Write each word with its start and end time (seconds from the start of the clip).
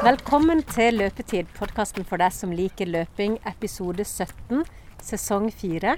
Velkommen 0.00 0.62
til 0.64 0.96
Løpetid, 0.96 1.50
podkasten 1.58 2.06
for 2.08 2.16
deg 2.22 2.32
som 2.32 2.54
liker 2.56 2.88
løping, 2.88 3.34
episode 3.44 4.00
17, 4.00 4.62
sesong 5.04 5.50
4. 5.52 5.92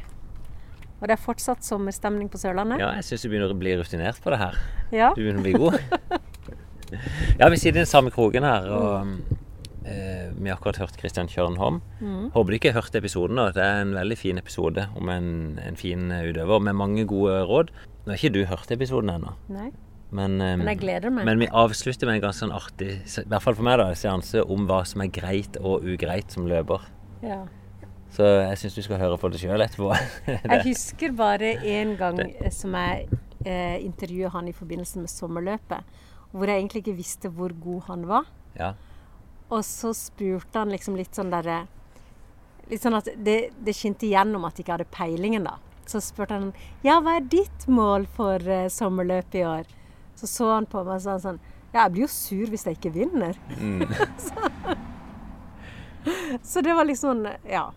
Og 0.98 1.04
det 1.06 1.14
er 1.14 1.20
fortsatt 1.22 1.62
sommerstemning 1.62 2.26
på 2.32 2.40
Sørlandet? 2.42 2.82
Ja, 2.82 2.88
jeg 2.98 3.06
syns 3.06 3.22
du 3.22 3.28
begynner 3.30 3.54
å 3.54 3.58
bli 3.60 3.76
rutinert 3.78 4.18
på 4.24 4.32
det 4.34 4.40
her. 4.40 4.58
Ja. 4.90 5.12
Du 5.14 5.22
begynner 5.22 5.38
å 5.38 5.46
bli 5.46 5.54
god. 5.54 5.78
ja, 7.44 7.46
vi 7.46 7.60
sitter 7.62 7.76
i 7.76 7.84
den 7.84 7.92
samme 7.92 8.10
kroken 8.10 8.42
her, 8.48 8.66
og 8.74 9.38
eh, 9.86 10.34
vi 10.34 10.50
har 10.50 10.58
akkurat 10.58 10.82
hørt 10.82 10.98
Kristian 10.98 11.30
Kjørnholm. 11.30 11.78
Håper 12.34 12.50
du 12.50 12.58
ikke 12.58 12.74
har 12.74 12.82
hørt 12.82 12.98
episoden. 12.98 13.38
da. 13.38 13.54
Det 13.54 13.62
er 13.68 13.84
en 13.84 13.94
veldig 14.00 14.18
fin 14.18 14.42
episode 14.42 14.88
om 14.98 15.14
en, 15.14 15.30
en 15.62 15.78
fin 15.78 16.10
utøver 16.10 16.66
med 16.66 16.80
mange 16.82 17.06
gode 17.06 17.38
råd. 17.46 17.70
Nå 18.02 18.16
har 18.16 18.18
ikke 18.18 18.34
du 18.34 18.42
hørt 18.50 18.74
episoden 18.74 19.14
ennå. 19.14 19.38
Men, 20.12 20.36
eh, 20.40 20.56
Men 20.60 20.68
jeg 20.74 20.80
gleder 20.82 21.10
meg. 21.10 21.24
men 21.24 21.40
vi 21.40 21.48
avslutter 21.48 22.06
med 22.08 22.18
en 22.18 22.24
ganske 22.28 22.44
sånn 22.44 22.52
artig, 22.54 23.00
i 23.00 23.24
hvert 23.28 23.42
fall 23.42 23.56
for 23.56 23.66
meg, 23.66 23.78
da, 23.80 23.88
seanse 23.96 24.44
om 24.44 24.66
hva 24.68 24.82
som 24.86 25.00
er 25.04 25.08
greit 25.08 25.56
og 25.62 25.86
ugreit 25.88 26.30
som 26.34 26.46
løper. 26.50 26.84
Ja. 27.24 27.42
Så 28.12 28.26
jeg 28.28 28.58
syns 28.60 28.74
du 28.76 28.82
skal 28.84 29.00
høre 29.00 29.16
på 29.16 29.30
det 29.32 29.40
sjøl 29.40 29.62
etterpå. 29.64 29.88
Jeg 30.52 30.64
husker 30.66 31.14
bare 31.16 31.54
en 31.64 31.94
gang 31.96 32.18
det. 32.20 32.50
som 32.52 32.74
jeg 32.76 33.06
eh, 33.46 33.78
intervjuet 33.80 34.34
han 34.34 34.50
i 34.50 34.52
forbindelse 34.52 35.00
med 35.00 35.08
sommerløpet, 35.08 35.94
hvor 36.32 36.48
jeg 36.48 36.60
egentlig 36.60 36.82
ikke 36.82 36.96
visste 36.96 37.30
hvor 37.32 37.52
god 37.56 37.82
han 37.88 38.08
var. 38.08 38.28
ja. 38.58 38.74
Og 39.52 39.60
så 39.68 39.90
spurte 39.92 40.56
han 40.56 40.70
liksom 40.72 40.94
litt 40.96 41.12
sånn 41.12 41.28
derre 41.32 41.66
Litt 42.70 42.80
sånn 42.80 42.94
at 42.96 43.08
det, 43.20 43.50
det 43.60 43.74
skinte 43.76 44.06
igjennom 44.06 44.46
at 44.48 44.56
jeg 44.56 44.64
ikke 44.64 44.76
hadde 44.78 44.86
peilingen, 44.94 45.44
da. 45.44 45.58
Så 45.84 46.00
spurte 46.00 46.38
han 46.38 46.52
ja, 46.86 47.00
hva 47.02 47.18
er 47.18 47.26
ditt 47.28 47.66
mål 47.68 48.06
for 48.16 48.40
eh, 48.48 48.68
sommerløpet 48.72 49.34
i 49.40 49.44
år? 49.44 49.72
Så 50.18 50.28
så 50.30 50.50
han 50.54 50.68
på 50.70 50.82
meg 50.86 50.98
og 51.00 51.04
sa 51.04 51.18
sånn 51.22 51.40
Ja, 51.72 51.84
jeg 51.86 51.94
blir 51.94 52.04
jo 52.04 52.10
sur 52.12 52.50
hvis 52.52 52.66
jeg 52.68 52.78
ikke 52.78 52.92
vinner. 52.94 53.38
så, 54.20 54.50
så 56.52 56.62
det 56.64 56.76
var 56.76 56.88
liksom 56.88 57.26
Ja. 57.48 57.70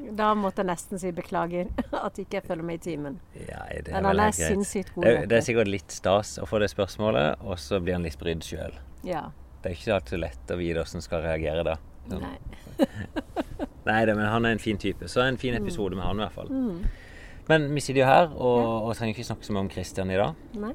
Da 0.00 0.30
måtte 0.32 0.62
jeg 0.62 0.70
nesten 0.70 1.00
si 1.00 1.10
beklager 1.12 1.68
at 2.06 2.18
ikke 2.22 2.38
jeg 2.38 2.46
følger 2.48 2.64
med 2.64 2.80
i 2.80 2.84
timen. 2.90 3.18
Ja, 3.36 3.66
det 3.68 3.92
Men 3.92 4.06
vel 4.08 4.22
han 4.22 4.30
er 4.30 4.36
sinnssykt 4.36 4.94
god. 4.94 5.04
Det, 5.04 5.26
det 5.28 5.36
er 5.36 5.44
sikkert 5.44 5.68
litt 5.68 5.92
stas 5.92 6.38
å 6.40 6.46
få 6.48 6.62
det 6.62 6.70
spørsmålet, 6.72 7.42
og 7.44 7.60
så 7.60 7.82
blir 7.84 7.98
han 7.98 8.06
litt 8.06 8.16
brydd 8.20 8.46
sjøl. 8.46 8.78
Ja. 9.04 9.26
Det 9.60 9.74
er 9.74 9.76
ikke 9.76 9.98
alltid 9.98 10.22
lett 10.22 10.54
å 10.54 10.56
vite 10.56 10.80
åssen 10.80 11.04
skal 11.04 11.20
reagere 11.26 11.66
da. 11.68 11.76
Sånn. 12.08 12.24
Nei. 12.24 12.86
Nei 13.90 14.00
da, 14.08 14.14
men 14.14 14.24
han 14.28 14.48
er 14.48 14.56
en 14.56 14.62
fin 14.62 14.80
type. 14.80 15.08
Så 15.08 15.20
en 15.24 15.38
fin 15.40 15.56
episode 15.58 15.96
med 15.98 16.04
han 16.06 16.20
i 16.20 16.24
hvert 16.24 16.36
fall. 16.36 16.48
Mm. 16.48 17.10
Men 17.50 17.68
vi 17.74 17.82
sitter 17.82 18.02
jo 18.02 18.08
her 18.08 18.30
og, 18.30 18.64
og 18.86 18.96
trenger 18.96 19.16
ikke 19.16 19.26
snakke 19.26 19.46
så 19.46 19.54
mye 19.56 19.66
om 19.66 19.70
Christian 19.72 20.12
i 20.12 20.18
dag. 20.20 20.42
Nei. 20.60 20.72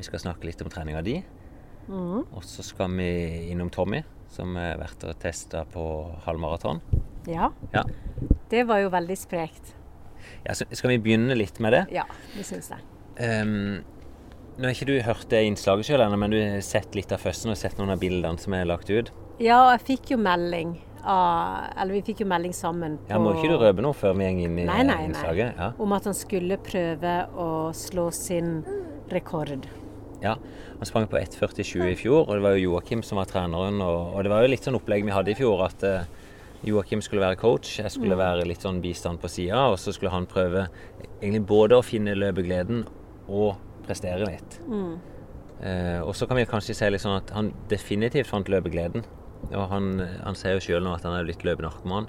Vi 0.00 0.06
skal 0.08 0.22
snakke 0.22 0.48
litt 0.48 0.62
om 0.64 0.70
treninga 0.72 1.02
di. 1.04 1.18
Mm. 1.90 2.22
Og 2.32 2.44
så 2.46 2.64
skal 2.64 2.88
vi 2.96 3.08
innom 3.52 3.68
Tommy, 3.72 4.00
som 4.32 4.54
har 4.56 4.78
vært 4.80 5.04
og 5.10 5.18
testa 5.20 5.66
på 5.68 5.82
halvmaraton. 6.24 6.80
Ja. 7.28 7.50
Ja. 7.74 7.82
Det 8.48 8.62
var 8.68 8.80
jo 8.80 8.88
veldig 8.94 9.16
sprekt. 9.20 9.74
ja. 10.46 10.54
Skal 10.56 10.94
vi 10.94 10.98
begynne 11.04 11.36
litt 11.36 11.60
med 11.60 11.76
det? 11.76 11.82
Ja, 11.92 12.06
det 12.32 12.46
syns 12.48 12.70
jeg. 12.72 12.80
Um, 13.20 13.82
nå 14.56 14.68
har 14.70 14.72
ikke 14.72 14.88
du 14.88 14.94
hørt 15.04 15.26
det 15.28 15.42
innslaget 15.50 15.90
sjøl 15.90 16.00
ennå, 16.06 16.16
men 16.20 16.32
du 16.32 16.38
har 16.40 16.62
sett 16.64 16.96
litt 16.96 17.12
av 17.12 17.20
førsten 17.20 17.52
og 17.52 17.58
sett 17.60 17.76
noen 17.76 17.92
av 17.92 18.00
bildene 18.00 18.40
som 18.40 18.56
er 18.56 18.64
lagt 18.70 18.88
ut. 18.88 19.10
Ja, 19.40 19.66
jeg 19.74 19.84
fikk 19.88 20.14
jo 20.14 20.18
melding 20.20 20.78
av 21.00 21.70
Eller 21.80 21.96
vi 21.96 22.00
fikk 22.10 22.18
jo 22.20 22.26
melding 22.28 22.52
sammen 22.52 22.98
på 23.00 23.08
Ja, 23.08 23.16
Må 23.16 23.30
ikke 23.32 23.48
du 23.48 23.54
røpe 23.56 23.80
noe 23.80 23.96
før 23.96 24.12
vi 24.18 24.26
går 24.28 24.42
inn 24.44 24.58
i 24.60 24.66
Nei, 24.68 24.82
nei, 24.84 24.84
nei. 24.90 25.04
innslaget? 25.08 25.54
Ja. 25.56 25.70
Om 25.80 25.94
at 25.96 26.04
han 26.10 26.16
skulle 26.18 26.58
prøve 26.60 27.14
å 27.40 27.46
slå 27.72 28.10
sin 28.12 28.58
rekord. 29.08 29.64
Ja. 30.22 30.36
Han 30.78 30.88
sprang 30.88 31.08
på 31.10 31.18
1,47 31.20 31.84
i 31.90 31.96
fjor, 31.98 32.26
og 32.26 32.34
det 32.34 32.44
var 32.44 32.56
jo 32.56 32.70
Joakim 32.70 33.04
som 33.06 33.20
var 33.20 33.28
treneren. 33.30 33.80
Og, 33.84 34.14
og 34.14 34.24
det 34.24 34.32
var 34.32 34.44
jo 34.44 34.50
litt 34.52 34.66
sånn 34.66 34.78
opplegg 34.78 35.06
vi 35.06 35.14
hadde 35.14 35.32
i 35.32 35.38
fjor, 35.38 35.64
at 35.66 35.84
uh, 35.86 36.26
Joakim 36.66 37.00
skulle 37.04 37.24
være 37.24 37.38
coach, 37.40 37.78
jeg 37.80 37.92
skulle 37.92 38.18
være 38.20 38.44
litt 38.48 38.64
sånn 38.64 38.82
bistand 38.84 39.20
på 39.22 39.30
sida, 39.32 39.62
og 39.72 39.78
så 39.80 39.94
skulle 39.96 40.12
han 40.12 40.28
prøve 40.28 40.66
egentlig 41.20 41.46
både 41.48 41.78
å 41.78 41.84
finne 41.84 42.16
løpegleden 42.18 42.84
og 43.30 43.56
prestere 43.86 44.28
litt. 44.28 44.60
Eh, 45.60 46.00
og 46.00 46.14
så 46.16 46.28
kan 46.28 46.38
vi 46.38 46.46
kanskje 46.48 46.76
si 46.76 46.88
litt 46.88 47.02
sånn 47.04 47.18
at 47.18 47.32
han 47.36 47.50
definitivt 47.72 48.28
fant 48.28 48.48
løpegleden. 48.52 49.04
Og 49.50 49.64
han, 49.72 49.92
han 50.20 50.36
sier 50.36 50.58
jo 50.58 50.64
sjøl 50.64 50.84
nå 50.84 50.92
at 50.96 51.04
han 51.08 51.16
er 51.16 51.28
litt 51.28 51.44
løpenarkoman, 51.48 52.08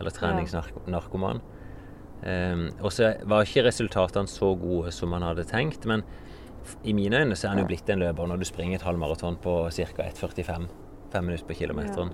eller 0.00 0.14
treningsnarkoman. 0.14 1.42
Um, 2.22 2.68
og 2.78 2.92
så 2.94 3.16
var 3.26 3.46
ikke 3.46 3.64
resultatene 3.66 4.30
så 4.30 4.52
gode 4.58 4.92
som 4.94 5.14
han 5.14 5.24
hadde 5.26 5.46
tenkt, 5.50 5.86
men 5.90 6.04
i 6.84 6.94
mine 6.96 7.22
øyne 7.22 7.36
så 7.36 7.48
er 7.48 7.54
han 7.54 7.62
jo 7.62 7.68
blitt 7.70 7.88
en 7.92 8.02
løper 8.02 8.28
når 8.28 8.42
du 8.42 8.46
springer 8.48 8.78
et 8.78 8.86
halvmaraton 8.86 9.38
på 9.42 9.56
ca. 9.74 10.06
1,45. 10.08 10.68
Fem 11.12 11.26
minutter 11.28 11.46
på 11.48 11.56
kilometeren. 11.58 12.12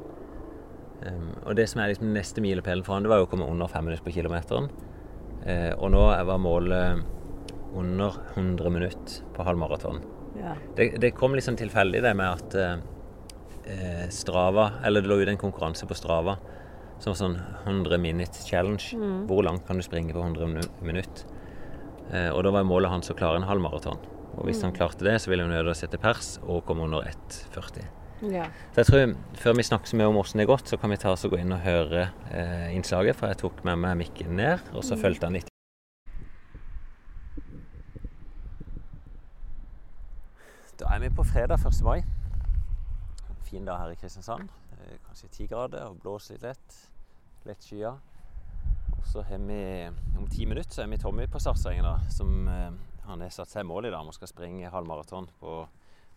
Eh, 1.03 1.27
og 1.47 1.57
det 1.57 1.69
som 1.71 1.83
er 1.83 1.93
liksom 1.93 2.13
neste 2.15 2.43
milepælen 2.43 2.85
for 2.87 2.97
han, 2.97 3.07
det 3.07 3.13
var 3.13 3.23
jo 3.23 3.29
å 3.29 3.31
komme 3.31 3.47
under 3.49 3.71
fem 3.71 3.87
minutter 3.87 4.05
på 4.07 4.15
kilometeren. 4.17 4.71
Uh, 5.39 5.73
og 5.79 5.93
nå 5.95 6.01
var 6.27 6.41
målet 6.43 7.05
under 7.79 8.17
100 8.35 8.73
minutter 8.75 9.21
på 9.37 9.45
halvmaraton. 9.47 10.01
Ja. 10.39 10.57
Det, 10.77 10.91
det 11.01 11.13
kom 11.17 11.37
litt 11.37 11.47
sånn 11.47 11.59
tilfeldig 11.59 12.03
det 12.05 12.13
med 12.19 12.29
at 12.29 12.57
eh, 12.59 14.05
Strava 14.15 14.69
Eller 14.87 15.03
det 15.03 15.11
lå 15.11 15.17
ut 15.19 15.31
en 15.33 15.41
konkurranse 15.41 15.87
på 15.89 15.97
Strava 15.99 16.37
som 16.99 17.13
var 17.13 17.19
sånn 17.19 17.37
100 17.65 17.99
minute 18.03 18.43
challenge. 18.43 18.97
Hvor 19.31 19.45
langt 19.47 19.67
kan 19.69 19.79
du 19.79 19.85
springe 19.87 20.15
på 20.15 20.23
100 20.23 20.51
minu- 20.51 20.83
minutter? 20.83 21.29
Uh, 22.11 22.31
og 22.35 22.43
da 22.45 22.53
var 22.57 22.67
målet 22.67 22.91
hans 22.91 23.13
å 23.13 23.17
klare 23.19 23.39
en 23.39 23.47
halvmaraton. 23.47 24.01
Og 24.39 24.47
hvis 24.47 24.63
han 24.63 24.75
klarte 24.75 25.03
det, 25.07 25.17
så 25.19 25.33
ville 25.33 25.47
han 25.47 25.69
å 25.69 25.75
sette 25.75 25.99
pers 25.99 26.37
og 26.45 26.63
komme 26.69 26.87
under 26.87 27.03
1,40. 27.11 27.87
ja. 28.31 28.47
Så 28.73 28.83
jeg 28.83 28.87
tror, 28.87 29.15
Før 29.35 29.57
vi 29.59 29.67
snakker 29.67 29.91
så 29.91 29.99
mye 29.99 30.07
om 30.07 30.19
hvordan 30.19 30.39
det 30.39 30.47
er 30.47 30.53
gått, 30.53 30.69
så 30.71 30.79
kan 30.79 30.91
vi 30.95 30.99
ta 31.03 31.11
oss 31.11 31.25
og 31.27 31.35
gå 31.35 31.41
inn 31.43 31.55
og 31.55 31.65
høre 31.65 32.11
eh, 32.31 32.69
innslaget. 32.77 33.19
For 33.19 33.27
jeg 33.27 33.41
tok 33.43 33.65
med 33.67 33.81
meg 33.83 33.99
mikken 34.05 34.37
ned, 34.39 34.63
og 34.75 34.85
så 34.87 34.99
fulgte 35.01 35.27
han 35.27 35.39
litt. 35.41 35.51
Da 40.79 40.93
er 40.95 41.03
vi 41.03 41.11
på 41.11 41.25
fredag 41.27 41.59
1. 41.67 41.83
mai. 41.83 41.99
En 41.99 43.43
fin 43.43 43.65
dag 43.67 43.83
her 43.83 43.97
i 43.97 43.99
Kristiansand. 43.99 44.47
Er 44.79 45.01
Kanskje 45.09 45.33
ti 45.35 45.47
grader 45.51 45.89
og 45.89 45.99
blåser 45.99 46.39
litt 46.39 46.47
lett. 46.47 46.79
Lett 47.49 47.67
skyer. 47.67 47.99
Og 48.95 49.07
så 49.07 49.25
har 49.27 49.43
vi 49.43 49.63
om 50.19 50.29
ti 50.31 50.47
minutter 50.47 50.71
så 50.71 50.85
er 50.85 50.93
vi 50.93 51.01
Tommy 51.03 51.27
på 51.27 51.43
startstrengen, 51.43 51.83
da. 51.83 51.99
Som 52.15 52.47
eh, 52.49 52.71
han 53.09 53.23
har 53.25 53.33
satt 53.33 53.49
seg 53.49 53.65
mål 53.65 53.89
i 53.89 53.91
dag 53.93 54.05
om 54.05 54.11
å 54.13 54.17
skal 54.17 54.29
springe 54.29 54.69
halvmaraton 54.69 55.31
på 55.41 55.53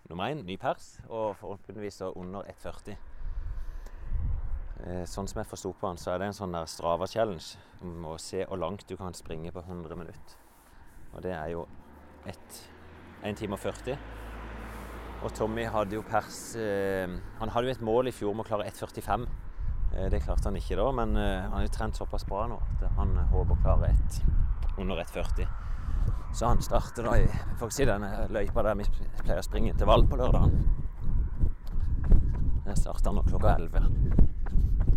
nummer 0.09 0.31
én, 0.34 0.41
ny 0.44 0.57
pers, 0.59 0.97
og 1.07 1.38
forhåpentligvis 1.40 2.02
under 2.09 2.47
1,40. 2.52 2.97
Eh, 4.81 5.03
Sånn 5.07 5.29
som 5.29 5.40
jeg 5.40 5.47
forsto 5.47 5.72
på 5.78 5.88
han, 5.88 6.00
så 6.02 6.12
er 6.12 6.19
det 6.22 6.31
en 6.31 6.35
sånn 6.35 6.56
der 6.56 6.68
Strava 6.69 7.07
challenge 7.07 7.62
om 7.85 8.09
å 8.12 8.18
se 8.19 8.44
hvor 8.44 8.59
langt 8.59 8.84
du 8.90 8.97
kan 9.00 9.16
springe 9.16 9.53
på 9.53 9.63
100 9.63 9.96
minutter. 10.00 10.35
Og 11.13 11.24
det 11.24 11.31
er 11.38 11.53
jo 11.53 11.68
1 12.28 13.38
time 13.38 13.56
og 13.56 13.63
40. 13.63 13.96
Og 15.22 15.34
Tommy 15.38 15.68
hadde 15.69 15.94
jo 15.94 16.02
pers 16.02 16.56
eh, 16.58 17.06
Han 17.40 17.52
hadde 17.53 17.69
jo 17.69 17.75
et 17.75 17.84
mål 17.85 18.09
i 18.09 18.13
fjor 18.16 18.34
om 18.34 18.41
å 18.41 18.47
klare 18.47 18.68
1,45. 18.72 19.28
Eh, 19.96 20.08
det 20.12 20.23
klarte 20.25 20.50
han 20.50 20.59
ikke 20.59 20.79
da, 20.79 20.91
men 20.97 21.16
han 21.16 21.56
har 21.56 21.68
jo 21.68 21.75
trent 21.78 22.00
såpass 22.00 22.25
bra 22.28 22.47
nå 22.50 22.58
at 22.58 22.88
han 22.97 23.16
håper 23.31 23.56
å 23.56 23.62
klare 23.63 23.94
et 23.94 24.23
under 24.81 25.00
1,40. 25.06 25.70
Så 26.34 26.47
han 26.47 26.62
starter 26.63 27.03
da 27.06 27.17
i 27.19 27.28
si 27.72 27.85
denne 27.85 28.28
løypa 28.31 28.63
der 28.63 28.78
vi 28.79 28.85
pleier 29.22 29.41
å 29.41 29.45
springe 29.45 29.73
intervall 29.73 30.06
på 30.07 30.19
lørdagen. 30.19 30.53
Jeg 32.66 32.79
starter 32.79 33.12
nå 33.13 33.23
klokka 33.28 33.57
11. 33.57 33.89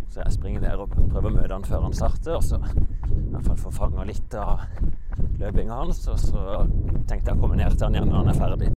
Så 0.07 0.21
jeg 0.21 0.35
springer 0.37 0.63
der 0.63 0.79
og 0.79 0.93
prøver 0.95 1.27
å 1.27 1.33
møte 1.35 1.53
han 1.57 1.67
før 1.67 1.83
han 1.89 1.95
starter, 1.97 2.37
og 2.37 2.43
så 2.45 2.61
i 2.61 3.33
hvert 3.33 3.49
fall 3.49 3.59
få 3.65 3.73
fanga 3.75 4.05
litt 4.07 4.37
av 4.39 4.63
løpinga 5.41 5.81
hans. 5.81 5.99
Og 6.07 6.21
så 6.21 6.43
tenkte 7.09 7.33
jeg 7.33 7.35
å 7.35 7.41
komme 7.41 7.59
ned 7.59 7.75
til 7.75 7.89
han 7.89 7.99
igjen 7.99 8.09
når 8.13 8.21
han 8.21 8.31
er 8.31 8.39
ferdig. 8.39 8.71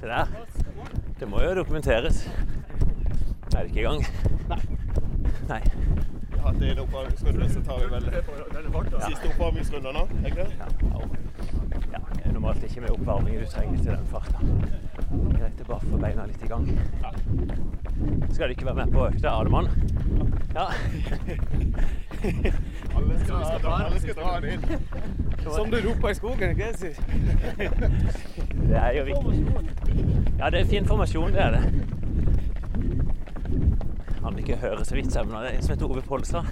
Se 0.00 0.10
der. 0.10 0.26
Det 1.20 1.30
må 1.30 1.40
jo 1.44 1.54
dokumenteres. 1.62 2.26
Er 3.54 3.62
det 3.62 3.70
ikke 3.70 3.80
i 3.80 3.86
gang? 3.86 4.02
Nei. 4.50 4.60
Nei. 5.48 5.62
Hatt 6.46 6.62
en 6.62 6.78
oppvarmingsrunde, 6.78 7.48
så 7.50 7.60
tar 7.66 7.78
vi 7.80 7.86
vel 7.90 8.04
siste 9.02 9.28
oppvarmingsrunde 9.32 9.92
nå. 9.92 10.02
Er 10.22 10.26
ikke 10.30 10.44
det? 10.44 10.50
Ja, 11.92 12.00
ja, 12.24 12.32
normalt 12.32 12.62
ikke 12.62 12.80
med 12.84 12.90
oppvarming 12.94 13.40
du 13.40 13.46
trenger 13.50 13.76
til 13.82 13.90
den 13.90 14.06
farta. 14.12 14.38
Greit 15.32 15.62
å 15.64 15.66
bare 15.66 15.80
få 15.90 15.98
beina 16.04 16.26
litt 16.30 16.42
i 16.46 16.50
gang. 16.52 16.68
Skal 18.30 18.46
du 18.46 18.54
ikke 18.54 18.68
være 18.68 18.78
med 18.84 18.94
på 18.94 19.08
økte 19.08 19.32
Ademann? 19.32 19.66
Ja. 20.54 20.68
Alle 22.96 23.18
skal, 23.24 23.42
skal 23.42 23.60
dra, 23.66 23.74
alle 23.88 24.00
skal 24.04 24.14
dra 24.20 24.38
den 24.40 24.50
inn. 24.54 24.62
Som 25.50 25.70
du 25.74 25.78
roper 25.88 26.08
i 26.14 26.16
skogen, 26.20 26.54
ikke 26.54 26.70
sant? 26.78 26.98
Det 28.70 28.78
er 28.84 28.92
jo 29.00 29.04
viktig. 29.10 29.34
Ja, 30.38 30.50
det 30.50 30.62
er 30.62 30.66
fin 30.70 30.86
formasjon, 30.86 31.34
det 31.34 31.42
er 31.42 31.58
det. 31.58 31.95
Han 34.26 34.38
ikke 34.38 34.56
hører 34.56 34.82
så 34.82 34.94
vidt 34.94 35.12
søvn. 35.12 35.28
Det 35.30 35.52
er 35.52 35.54
en 35.54 35.62
som 35.62 35.72
heter 35.76 35.86
Ove 35.86 36.02
Polstad. 36.02 36.44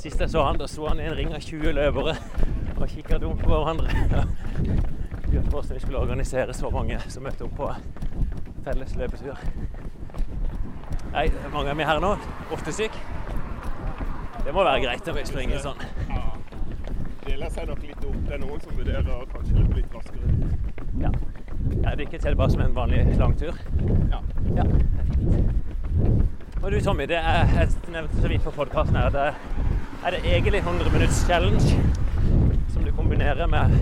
Sist 0.00 0.20
jeg 0.20 0.30
så 0.32 0.44
han, 0.46 0.56
da 0.56 0.64
sto 0.64 0.86
han 0.88 1.00
i 1.00 1.04
en 1.04 1.16
ring 1.18 1.34
av 1.36 1.42
20 1.44 1.74
løpere 1.76 2.14
og 2.80 2.86
kikka 2.88 3.18
dumt 3.20 3.42
på 3.44 3.50
hverandre. 3.52 3.90
Lurte 5.28 5.42
på 5.44 5.58
hvordan 5.58 5.74
vi 5.74 5.82
skulle 5.82 6.00
organisere 6.00 6.56
så 6.56 6.70
mange 6.72 6.96
som 7.12 7.28
møtte 7.28 7.44
opp 7.44 7.52
på 7.58 7.68
felles 8.64 8.96
løpetur. 8.96 9.44
Nei, 11.12 11.26
mange 11.52 11.74
er 11.74 11.78
vi 11.82 11.90
her 11.90 12.00
nå? 12.00 12.14
Åtte 12.56 12.72
stykk? 12.78 12.96
Det 14.46 14.56
må 14.56 14.64
være 14.64 14.80
greit 14.86 15.04
å 15.04 15.12
springe 15.12 15.28
springer 15.34 15.64
sånn. 15.68 15.84
Ja. 16.08 16.24
Deler 17.26 17.52
seg 17.52 17.68
nok 17.68 17.84
litt 17.84 18.04
opp. 18.08 18.20
Det 18.24 18.38
er 18.38 18.44
noen 18.46 18.64
som 18.64 18.80
vurderer 18.80 19.14
å 19.18 19.22
kanskje 19.36 19.60
løpe 19.60 19.82
litt 19.82 20.00
raskere. 20.00 20.36
Ja. 21.04 21.12
Jeg 21.76 22.04
dykker 22.06 22.24
til 22.24 22.40
bare 22.40 22.56
som 22.56 22.64
en 22.64 22.78
vanlig 22.80 23.04
langtur. 23.20 23.66
Ja. 24.08 24.24
Ja, 24.56 24.64
det 24.64 25.04
er 25.04 25.10
fint. 25.12 25.59
Og 26.70 26.76
du 26.76 26.84
Tommy, 26.84 27.02
det 27.10 27.16
er, 27.18 27.48
jeg 27.50 27.66
nevnte 27.90 28.20
så 28.22 28.28
vidt 28.30 28.44
på 28.46 28.50
podkasten 28.54 28.94
her, 28.94 29.10
det 29.10 29.34
er 30.06 30.14
det 30.14 30.20
egentlig 30.22 30.60
100 30.60 30.92
minutts 30.94 31.26
challenge 31.26 31.66
som 32.70 32.84
du 32.86 32.92
kombinerer 32.94 33.42
med 33.50 33.74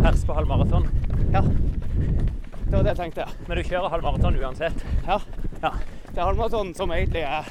pers 0.00 0.24
på 0.24 0.32
halv 0.32 0.48
maraton. 0.48 0.88
Ja. 1.34 1.42
Det 1.44 2.72
var 2.72 2.80
det 2.86 2.94
jeg 2.94 3.00
tenkte. 3.02 3.26
Men 3.44 3.52
du 3.58 3.62
kjører 3.68 3.92
halv 3.92 4.00
maraton 4.06 4.38
uansett. 4.40 4.80
Ja. 5.04 5.20
Ja. 5.60 5.70
Det 6.06 6.16
er 6.16 6.24
halvmaraton 6.24 6.72
som 6.78 6.88
egentlig 6.96 7.20
er 7.28 7.44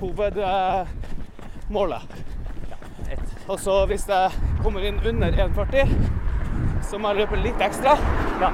hovedmålet. 0.00 2.02
Et, 3.14 3.26
Og 3.46 3.62
så 3.62 3.86
hvis 3.86 4.08
jeg 4.10 4.58
kommer 4.64 4.82
inn 4.88 4.98
under 5.06 5.30
1,40, 5.46 5.94
så 6.82 6.98
må 6.98 7.08
jeg 7.12 7.18
løpe 7.22 7.38
litt 7.44 7.60
ekstra. 7.62 7.94
ja. 8.42 8.50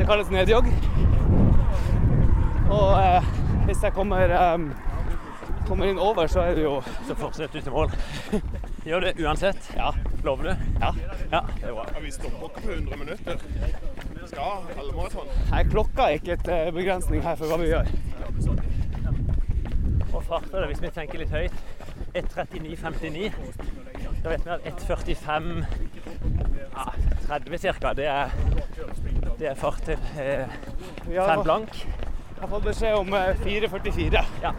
Det 0.00 0.04
kalles 0.10 0.34
nedjogg. 0.34 0.66
Og 2.72 2.98
eh, 2.98 3.22
hvis 3.72 3.82
jeg 3.86 3.92
kommer, 3.96 4.28
um, 4.54 4.66
kommer 5.66 5.88
inn 5.88 5.98
over, 5.98 6.26
så 6.28 6.40
er 6.40 6.54
det 6.54 6.64
jo 6.66 6.82
Så 7.06 7.14
fortsetter 7.16 7.60
du 7.60 7.64
til 7.64 7.72
mål. 7.78 7.90
Gjør 8.84 9.00
det 9.00 9.12
uansett. 9.24 9.72
Ja. 9.76 9.90
Lover 10.24 10.42
du? 10.42 10.48
ja. 10.80 10.90
Ja, 11.32 11.40
det 11.60 11.68
er 11.68 11.72
bra. 11.72 11.86
Ja, 11.94 12.00
vi 12.04 12.10
stopper 12.10 12.44
ikke 12.48 12.60
på 12.60 12.72
100 12.72 12.98
minutter. 12.98 13.38
Vi 14.20 14.28
skal 14.28 14.42
ha 14.42 14.74
halvmaraton. 14.76 15.32
Nei, 15.50 15.62
klokka 15.70 16.02
er 16.02 16.18
ikke 16.20 16.36
et 16.36 16.52
eh, 16.52 16.68
begrensning 16.74 17.24
her 17.24 17.38
for 17.40 17.48
hva 17.48 17.58
vi 17.62 17.70
gjør. 17.70 17.88
Og 20.12 20.20
farta, 20.28 20.66
hvis 20.68 20.82
vi 20.82 20.92
tenker 20.92 21.22
litt 21.22 21.32
høyt, 21.32 21.56
1.39,59. 22.12 23.32
Da 24.22 24.34
vet 24.34 24.44
vi 24.44 24.52
at 24.52 24.68
1.45 24.68 25.64
ja, 26.76 26.86
30 27.26 27.58
ca. 27.80 27.96
Det 27.96 28.06
er, 28.06 28.38
det 29.40 29.52
er 29.54 29.58
fart 29.58 29.82
til 29.88 29.98
eh, 30.20 30.60
fem 31.08 31.46
blank. 31.48 31.84
Jeg 32.42 32.48
har 32.48 32.56
fått 32.56 32.64
beskjed 32.66 32.94
om 32.98 33.12
eh, 33.14 33.36
4,44. 33.38 34.20
Ja. 34.42 34.50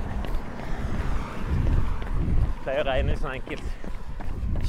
Pleier 2.63 2.79
å 2.79 2.85
regne 2.87 3.17
sånn 3.19 3.33
enkelt. 3.35 3.65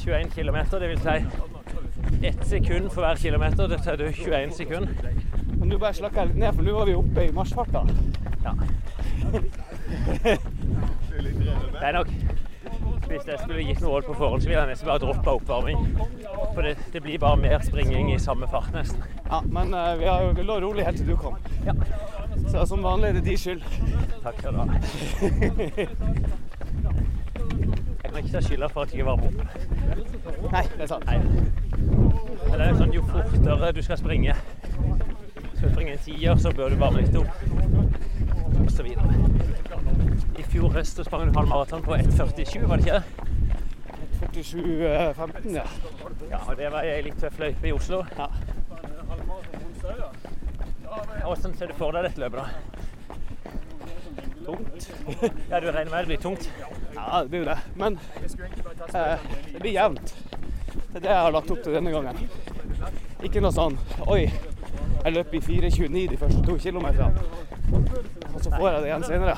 21 0.01 0.33
km, 0.35 0.57
vil 0.81 0.99
si 0.99 2.25
ett 2.27 2.43
sekund 2.49 2.89
for 2.91 3.05
hver 3.05 3.21
kilometer. 3.21 3.71
Det 3.71 3.79
tar 3.85 3.95
du 4.01 4.09
21 4.11 4.51
sekunder. 4.57 4.91
Men 5.53 5.71
du 5.71 5.77
bare 5.77 5.95
slakke 5.95 6.19
jeg 6.19 6.33
litt 6.33 6.41
ned, 6.43 6.51
for 6.57 6.67
nå 6.67 6.75
var 6.75 6.91
vi 6.91 6.97
oppe 6.99 7.23
i 7.23 7.31
marsjfarta. 7.39 7.85
Ja. 8.43 8.51
Det 11.15 11.83
er 11.87 11.95
nok 11.95 12.11
Hvis 13.07 13.27
jeg 13.27 13.39
skulle 13.39 13.63
gitt 13.67 13.81
noe 13.83 13.91
råd 13.95 14.07
på 14.07 14.13
forhånd, 14.17 14.41
så 14.41 14.49
ville 14.49 14.61
jeg 14.61 14.71
nesten 14.71 14.89
bare 14.89 15.01
droppe 15.03 15.35
oppvarming. 15.37 15.77
For 16.53 16.61
det, 16.65 16.73
det 16.93 17.01
blir 17.05 17.19
bare 17.21 17.37
mer 17.37 17.59
springing 17.65 18.13
i 18.13 18.19
samme 18.19 18.47
fart, 18.51 18.71
nesten. 18.73 19.03
Ja, 19.29 19.41
men 19.45 19.73
uh, 19.73 19.93
vi, 19.99 20.05
har, 20.09 20.31
vi 20.33 20.45
lå 20.45 20.59
rolig 20.63 20.85
helt 20.87 20.97
til 20.97 21.07
du 21.11 21.15
kom. 21.19 21.37
Ja. 21.65 21.75
Så 22.49 22.65
som 22.65 22.83
vanlig 22.83 23.09
er 23.09 23.19
det 23.19 23.25
de 23.25 23.37
skyld. 23.37 23.61
Takk 24.23 24.39
skal 24.39 24.53
du 24.53 24.57
ha. 24.57 24.65
Jeg 28.03 28.11
kan 28.11 28.17
ikke 28.23 28.31
ta 28.31 28.41
skylda 28.41 28.67
for 28.71 28.81
at 28.85 28.95
jeg 28.95 29.05
varmer 29.05 29.27
opp. 29.27 29.33
Nei, 30.51 30.63
det 30.77 30.85
er 30.85 30.89
sant. 30.89 31.05
Nei. 31.05 31.17
Men 32.45 32.59
det 32.59 32.67
er 32.67 32.77
sånn, 32.79 32.93
jo 32.95 33.01
fortere 33.09 33.71
du 33.75 33.81
skal 33.83 33.97
springe 33.99 34.35
Skal 35.55 35.67
du 35.67 35.73
springe 35.73 35.95
en 35.95 36.03
tier, 36.05 36.37
så 36.39 36.51
bør 36.55 36.73
du 36.73 36.79
varme 36.79 37.03
litt 37.03 37.17
opp. 37.19 37.45
Videre. 38.65 39.13
I 40.37 40.43
fjor 40.43 40.73
høst 40.73 40.99
sprang 41.05 41.29
du 41.29 41.37
halv 41.37 41.49
maraton 41.49 41.83
på 41.85 41.95
1,47, 41.95 42.65
var 42.67 42.81
det 42.81 42.85
ikke 42.85 42.97
det? 42.99 43.25
47,15, 44.35 45.55
ja. 45.55 45.63
Ja, 46.31 46.39
og 46.47 46.57
det 46.57 46.71
var 46.73 46.87
ei 46.87 47.01
litt 47.05 47.19
tøff 47.21 47.37
løype 47.39 47.69
i 47.69 47.73
Oslo. 47.75 48.01
Ja. 48.17 48.27
Hvordan 51.23 51.55
ser 51.55 51.71
du 51.71 51.75
for 51.77 51.95
deg 51.95 52.07
dette 52.09 52.23
løpet, 52.23 52.41
da? 52.41 52.45
Tungt. 54.45 54.89
Ja, 55.49 55.59
du 55.59 55.71
regner 55.71 55.91
med 55.91 55.99
det 55.99 56.09
blir 56.11 56.21
tungt? 56.21 56.49
Ja, 56.95 57.21
det 57.21 57.29
blir 57.29 57.39
jo 57.39 57.47
det. 57.49 57.57
Men 57.75 57.99
eh, 58.93 59.29
det 59.53 59.61
blir 59.61 59.71
jevnt. 59.71 60.15
Det 60.75 60.99
er 60.99 61.05
det 61.07 61.09
jeg 61.13 61.23
har 61.23 61.33
lagt 61.33 61.51
opp 61.51 61.63
til 61.63 61.77
denne 61.77 61.91
gangen. 61.95 62.27
Ikke 63.25 63.41
noe 63.41 63.53
sånn 63.55 63.77
Oi, 64.11 64.27
jeg 65.05 65.13
løper 65.15 65.37
i 65.39 65.41
4,29 65.47 66.05
de 66.11 66.19
første 66.19 66.43
to 66.45 66.57
kilometerne. 66.61 67.44
Så 68.45 68.51
får 68.53 68.67
jeg 68.71 68.81
det 68.83 68.89
igjen 68.91 69.03
senere. 69.07 69.37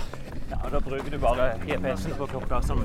Ja, 0.52 0.58
Da 0.72 0.80
bruker 0.84 1.12
du 1.12 1.18
bare 1.20 1.46
GPS-en 1.66 2.16
på 2.18 2.26
klokka 2.28 2.58
som 2.62 2.82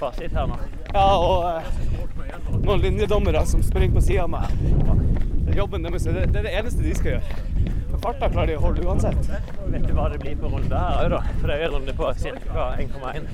fasit 0.00 0.34
her 0.36 0.50
nå. 0.50 0.58
Ja, 0.92 1.04
og 1.16 1.46
eh, 1.48 2.58
noen 2.60 2.82
linjedommere 2.82 3.40
som 3.48 3.62
springer 3.64 3.94
på 3.96 4.02
sida 4.04 4.26
av 4.26 4.34
meg. 4.34 4.52
Det 5.46 5.54
er 5.54 5.60
jobben 5.62 5.86
deres. 5.88 6.04
Det 6.04 6.26
det 6.34 6.42
er 6.42 6.48
det 6.48 6.52
eneste 6.58 6.84
de 6.84 6.92
skal 6.98 7.14
gjøre. 7.14 7.40
For 7.90 8.02
farta 8.04 8.28
klarer 8.34 8.52
de 8.52 8.58
å 8.58 8.64
holde 8.66 8.84
uansett. 8.84 9.32
Vet 9.72 9.88
du 9.88 9.94
hva 9.96 10.10
det 10.12 10.20
blir 10.26 10.36
på 10.42 10.52
runde 10.52 10.82
her 10.84 11.06
òg, 11.06 11.14
da? 11.16 11.22
For 11.40 11.48
det 11.48 11.56
er 11.56 11.66
en 11.70 11.76
runde 11.78 11.96
på 11.96 12.12
ca. 12.20 12.68
1,1. 12.84 13.30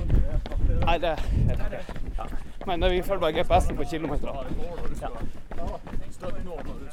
Nei, 0.86 0.98
det 1.02 1.16
vet 1.50 1.66
jeg 1.66 1.82
ikke. 1.82 2.02
Ja. 2.20 2.30
Men 2.70 2.86
eh, 2.86 2.94
vi 2.94 3.02
følger 3.02 3.26
bare 3.26 3.34
GPS-en 3.40 3.82
på 3.82 3.90
kilometerne. 3.90 4.46
Ja. 5.02 5.10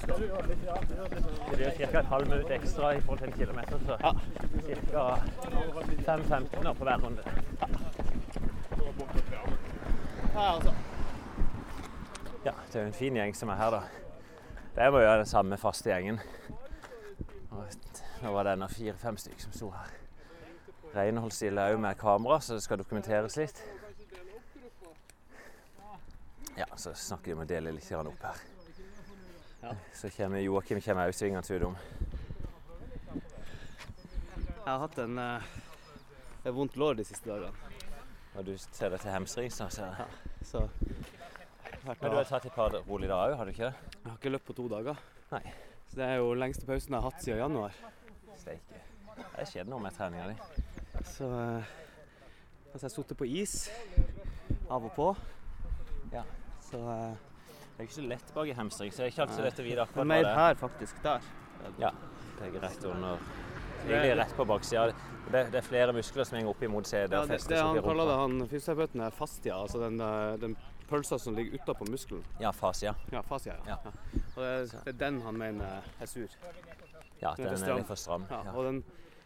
Det 0.04 1.56
blir 1.56 1.72
ca. 1.92 2.00
et 2.00 2.06
halvt 2.06 2.30
minutt 2.30 2.52
ekstra 2.52 2.92
i 2.92 3.02
forhold 3.02 3.20
til 3.20 3.28
en 3.28 3.34
kilometer, 3.34 3.80
så 3.86 3.98
ca. 3.98 4.16
5-15 6.18 6.74
på 6.74 6.84
hver 6.84 6.98
runde. 6.98 7.24
Ja. 12.46 12.52
Det 12.68 12.76
er 12.76 12.82
jo 12.82 12.88
en 12.88 12.94
fin 12.94 13.16
gjeng 13.16 13.36
som 13.36 13.50
er 13.50 13.56
her, 13.56 13.70
da. 13.72 13.82
Det 14.76 14.92
må 14.92 15.00
jo 15.00 15.18
den 15.18 15.26
samme 15.26 15.58
faste 15.58 15.90
gjengen. 15.90 16.20
Og 17.52 17.66
Nå 18.24 18.32
var 18.32 18.44
det 18.44 18.54
ennå 18.56 18.68
fire-fem 18.68 19.18
stykker 19.18 19.42
som 19.42 19.52
sto 19.52 19.70
her. 19.76 19.90
Renhold 20.96 21.32
stiller 21.32 21.74
òg 21.74 21.80
med 21.80 21.98
kamera, 22.00 22.40
så 22.40 22.54
det 22.54 22.64
skal 22.64 22.80
dokumenteres 22.80 23.36
litt. 23.38 23.64
Ja, 26.58 26.66
så 26.76 26.94
snakker 26.94 27.32
de 27.32 27.38
om 27.38 27.44
å 27.44 27.50
dele 27.50 27.72
litt 27.76 27.92
opp 27.92 28.24
her. 28.24 28.53
Ja. 29.64 29.76
Så 29.94 30.10
kommer 30.10 30.40
Joakim 30.44 30.82
kommer 30.82 31.08
også 31.08 31.24
svingende 31.24 31.56
utom. 31.56 31.78
Jeg 34.64 34.72
har 34.72 34.80
hatt 34.80 34.98
en 35.00 35.20
eh, 35.20 36.52
vondt 36.56 36.76
lår 36.80 37.00
de 37.00 37.06
siste 37.08 37.30
dagene. 37.30 37.72
Og 38.36 38.46
du 38.48 38.54
ser 38.58 38.92
det 38.92 39.00
til 39.04 39.12
hamstring, 39.14 39.52
så 39.52 39.70
ser 39.72 39.96
jeg. 39.96 40.08
Så 40.44 40.66
jeg 40.68 41.80
vært 41.86 42.02
Men 42.02 42.12
du 42.12 42.18
har 42.18 42.28
tatt 42.28 42.46
et 42.50 42.56
par 42.56 42.76
rolig 42.88 43.08
dager 43.08 43.34
òg, 43.34 43.38
har 43.38 43.46
du 43.46 43.52
ikke 43.54 43.70
det? 43.70 43.92
jeg 44.04 44.12
har 44.12 44.18
ikke 44.18 44.32
løpt 44.36 44.48
på 44.48 44.56
to 44.60 44.68
dager. 44.72 45.00
Nei. 45.32 45.44
Så 45.88 46.00
det 46.00 46.06
er 46.08 46.16
jo 46.20 46.34
lengste 46.34 46.66
pausen 46.68 46.96
jeg 46.96 47.00
har 47.00 47.10
hatt 47.12 47.24
siden 47.24 47.40
januar. 47.40 47.76
Steike. 48.40 48.82
Det 49.16 49.48
skjedde 49.48 49.70
noe 49.72 49.84
med 49.84 49.96
treninga 49.96 50.32
di. 50.32 50.64
Så 51.08 51.28
eh, 51.28 51.76
altså 52.74 52.82
jeg 52.82 52.90
har 52.90 52.96
sittet 52.98 53.20
på 53.20 53.30
is 53.30 53.70
av 54.68 54.84
og 54.90 54.92
på. 54.98 55.14
Ja. 56.12 56.24
Så 56.68 56.82
eh, 56.98 57.33
Det 57.74 57.80
er 57.80 57.88
ikke 57.88 57.96
så 57.98 58.08
lett 58.08 58.34
bak 58.36 58.48
i 58.48 58.54
hamstring, 58.58 58.92
så 58.94 58.98
det 59.02 59.06
er 59.08 59.12
ikke 59.14 59.22
alltid 59.26 59.36
så 59.40 59.46
lett 59.48 59.60
å 59.60 59.64
vite 59.66 59.82
akkurat 59.88 60.06
hva 60.08 60.20
det 60.22 60.28
er. 60.30 60.36
her 60.38 60.56
faktisk. 60.62 61.00
Der. 61.04 61.22
Ja, 61.80 61.90
det 62.40 62.50
er 62.50 62.60
rett 62.62 62.84
under 62.86 63.18
Egentlig 63.84 64.14
rett 64.18 64.36
på 64.38 64.46
baksida. 64.48 64.84
Det, 65.32 65.42
det 65.52 65.58
er 65.60 65.66
flere 65.66 65.94
muskler 65.96 66.24
som 66.28 66.38
henger 66.38 66.52
opp 66.54 66.62
imot 66.64 66.88
CD. 66.88 67.12
Ja, 67.16 67.26
det, 67.28 67.40
det 67.50 67.58
han 67.60 67.80
kaller 67.84 68.08
det, 68.08 68.16
han 68.22 68.48
fysioterapeuten, 68.48 69.02
er 69.04 69.12
fastia, 69.18 69.58
Altså 69.60 69.82
den, 69.82 69.98
den 70.40 70.56
pølsa 70.88 71.18
som 71.20 71.36
ligger 71.36 71.58
utapå 71.60 71.88
muskelen. 71.92 72.24
Ja, 72.40 72.52
fasia. 72.56 72.94
Ja, 73.12 73.22
fasia, 73.28 73.58
Ja. 73.68 73.78
Ja. 73.84 73.92
Og 74.36 74.40
det, 74.44 74.52
er- 74.54 74.84
det 74.86 74.94
er 74.94 75.00
den 75.02 75.22
han 75.26 75.38
mener 75.38 75.82
er 76.00 76.06
sur. 76.08 76.28
Ja, 77.22 77.34
Den 77.38 77.46
den 77.50 77.64
er, 77.64 77.70
er 77.74 77.76
litt 77.82 77.88
for 77.88 77.96
stram. 78.00 78.26
Ja, 78.32 78.40
og 78.54 78.64
den 78.70 78.84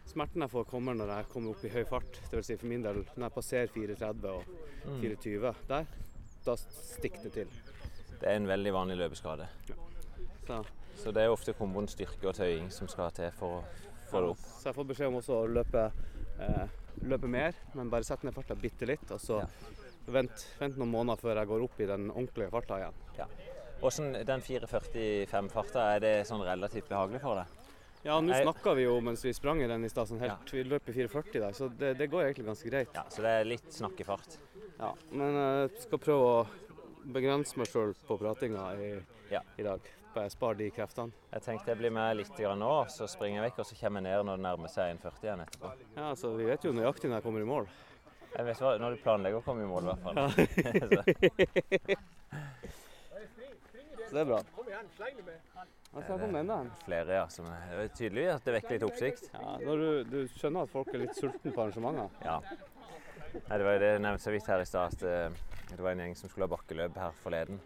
smerten 0.08 0.42
jeg 0.42 0.50
får, 0.50 0.64
kommer 0.70 0.94
når 0.94 1.12
jeg 1.16 1.28
kommer 1.32 1.50
opp 1.54 1.64
i 1.64 1.68
høy 1.76 1.84
fart. 1.86 2.18
Vil 2.32 2.42
si 2.46 2.56
for 2.56 2.66
min 2.70 2.82
del, 2.82 3.04
når 3.16 3.28
jeg 3.28 3.34
passerer 3.38 3.66
4,30 3.74 4.26
og 4.32 4.44
Mm. 4.88 5.00
4,20 5.02 5.54
der, 5.68 5.86
da 6.46 6.54
stikker 6.56 7.22
det 7.26 7.32
til. 7.34 7.48
Det 8.20 8.28
er 8.28 8.36
en 8.40 8.46
veldig 8.50 8.72
vanlig 8.74 8.96
løpeskade. 8.98 9.46
Så, 10.46 10.64
Så 10.98 11.12
det 11.14 11.22
er 11.22 11.30
ofte 11.30 11.52
komboen 11.54 11.86
styrke 11.88 12.26
og 12.26 12.34
tøying 12.34 12.70
som 12.74 12.88
skal 12.90 13.10
til 13.14 13.30
for 13.38 13.60
å 13.60 13.64
få 14.10 14.22
det 14.24 14.30
opp. 14.32 14.38
så 14.58 14.64
jeg 14.70 14.74
får 14.74 14.86
beskjed 14.88 15.06
om 15.12 15.18
også 15.20 15.36
å 15.36 15.48
løpe, 15.52 15.92
eh, 16.40 16.66
løpe 17.06 17.28
mer, 17.30 17.54
men 17.74 17.90
bare 17.90 18.02
sette 18.08 18.24
ned 18.26 18.34
farta 18.34 18.56
bitte 18.58 18.86
litt. 18.88 19.10
Og 19.12 19.20
så 19.20 19.40
Ja. 19.42 19.46
vent, 20.08 20.46
vent 20.58 20.76
noen 20.78 20.90
måneder 20.90 21.20
før 21.20 21.36
jeg 21.36 21.46
går 21.46 21.62
opp 21.64 21.80
i 21.80 21.86
den 21.86 22.10
ordentlige 22.10 22.50
farta 22.50 22.78
igjen. 22.80 23.28
Hvordan 23.80 24.24
den 24.26 24.40
4.45-farta, 24.40 25.94
er 25.96 26.00
det 26.00 26.26
sånn 26.26 26.42
relativt 26.42 26.88
behagelig 26.88 27.20
for 27.22 27.36
deg? 27.36 27.46
Ja, 28.04 28.20
nå 28.20 28.32
snakka 28.34 28.74
vi 28.74 28.84
jo 28.86 29.00
mens 29.00 29.22
vi 29.22 29.32
sprang 29.34 29.60
i 29.62 29.66
den 29.66 29.84
i 29.84 29.88
stad, 29.88 30.08
sånn 30.08 30.18
helt, 30.22 30.50
vi 30.54 30.62
løper 30.64 30.92
4,40 30.94 31.32
der, 31.42 31.52
så 31.52 31.68
det, 31.78 31.96
det 31.98 32.08
går 32.10 32.24
egentlig 32.28 32.46
ganske 32.46 32.70
greit. 32.70 32.88
Ja, 32.94 33.02
Så 33.10 33.22
det 33.22 33.32
er 33.40 33.44
litt 33.44 33.70
snakkefart. 33.74 34.38
Ja, 34.78 34.92
men 35.12 35.34
jeg 35.34 35.82
skal 35.82 35.98
prøve 35.98 36.28
å 36.28 36.46
begrense 37.04 37.56
meg 37.60 37.68
sjøl 37.70 37.94
på 38.08 38.18
pratinga 38.20 38.72
i, 38.76 38.90
Ja. 39.30 39.40
i 39.58 39.62
dag. 39.62 39.80
bare 40.14 40.30
spar 40.30 40.54
de 40.58 40.70
kreftene. 40.74 41.12
Jeg 41.32 41.42
tenkte 41.44 41.68
jeg 41.70 41.78
blir 41.78 41.90
med 41.94 42.16
litt 42.16 42.34
grann 42.36 42.58
nå, 42.58 42.88
så 42.90 43.06
springer 43.06 43.42
jeg 43.42 43.50
vekk, 43.52 43.58
og 43.62 43.66
så 43.66 43.76
kommer 43.78 44.00
jeg 44.00 44.08
ned 44.08 44.24
når 44.26 44.36
det 44.40 44.42
nærmer 44.46 44.68
seg 44.72 44.96
1,40 44.96 45.22
igjen 45.28 45.40
etterpå. 45.44 45.72
Ja, 45.96 46.14
så 46.14 46.32
Vi 46.36 46.44
vet 46.48 46.64
jo 46.64 46.72
nøyaktig 46.72 47.10
når 47.10 47.16
jeg 47.20 47.22
kommer 47.28 47.40
i 47.40 47.44
mål. 47.44 47.68
Jeg 48.36 48.44
vet 48.44 48.58
hva, 48.60 48.78
Når 48.78 48.90
du 48.90 48.96
planlegger 49.02 49.38
å 49.38 49.44
komme 49.44 49.62
i 49.62 49.66
mål, 49.68 49.82
i 49.82 49.86
hvert 49.92 50.02
fall. 50.02 50.16
Så 54.08 54.14
det 54.14 54.20
er 54.20 54.24
bra. 54.24 54.38
Ja, 54.68 56.02
så 56.06 56.12
her 56.12 56.18
kommer 56.18 56.38
enda. 56.40 56.56
Flere, 56.84 57.12
ja. 57.18 57.26
Som 57.28 57.44
er, 57.52 57.64
det 57.76 57.82
er 57.84 57.94
tydelig 57.96 58.24
at 58.32 58.44
det 58.46 58.54
vekker 58.56 58.76
litt 58.76 58.86
oppsikt. 58.86 59.26
Ja, 59.34 59.56
når 59.64 59.82
du, 59.82 59.88
du 60.08 60.18
skjønner 60.38 60.64
at 60.64 60.72
folk 60.72 60.88
er 60.94 61.02
litt 61.02 61.16
sultne 61.18 61.52
på 61.52 61.60
arrangementer. 61.64 62.08
Ja. 62.24 62.38
Nei, 63.34 63.58
det 63.58 63.64
var 63.66 63.76
jo 63.76 63.82
det 63.82 63.90
jeg 63.92 64.02
nevnte 64.06 64.24
så 64.24 64.32
vidt 64.32 64.48
her 64.48 64.64
i 64.64 64.68
stad, 64.68 64.96
at 64.96 65.04
eh, 65.04 65.57
det 65.76 65.82
var 65.82 65.90
en 65.92 66.00
gjeng 66.00 66.16
som 66.16 66.30
skulle 66.30 66.46
ha 66.46 66.52
bakkeløp 66.52 66.96
her 66.96 67.16
forleden. 67.22 67.60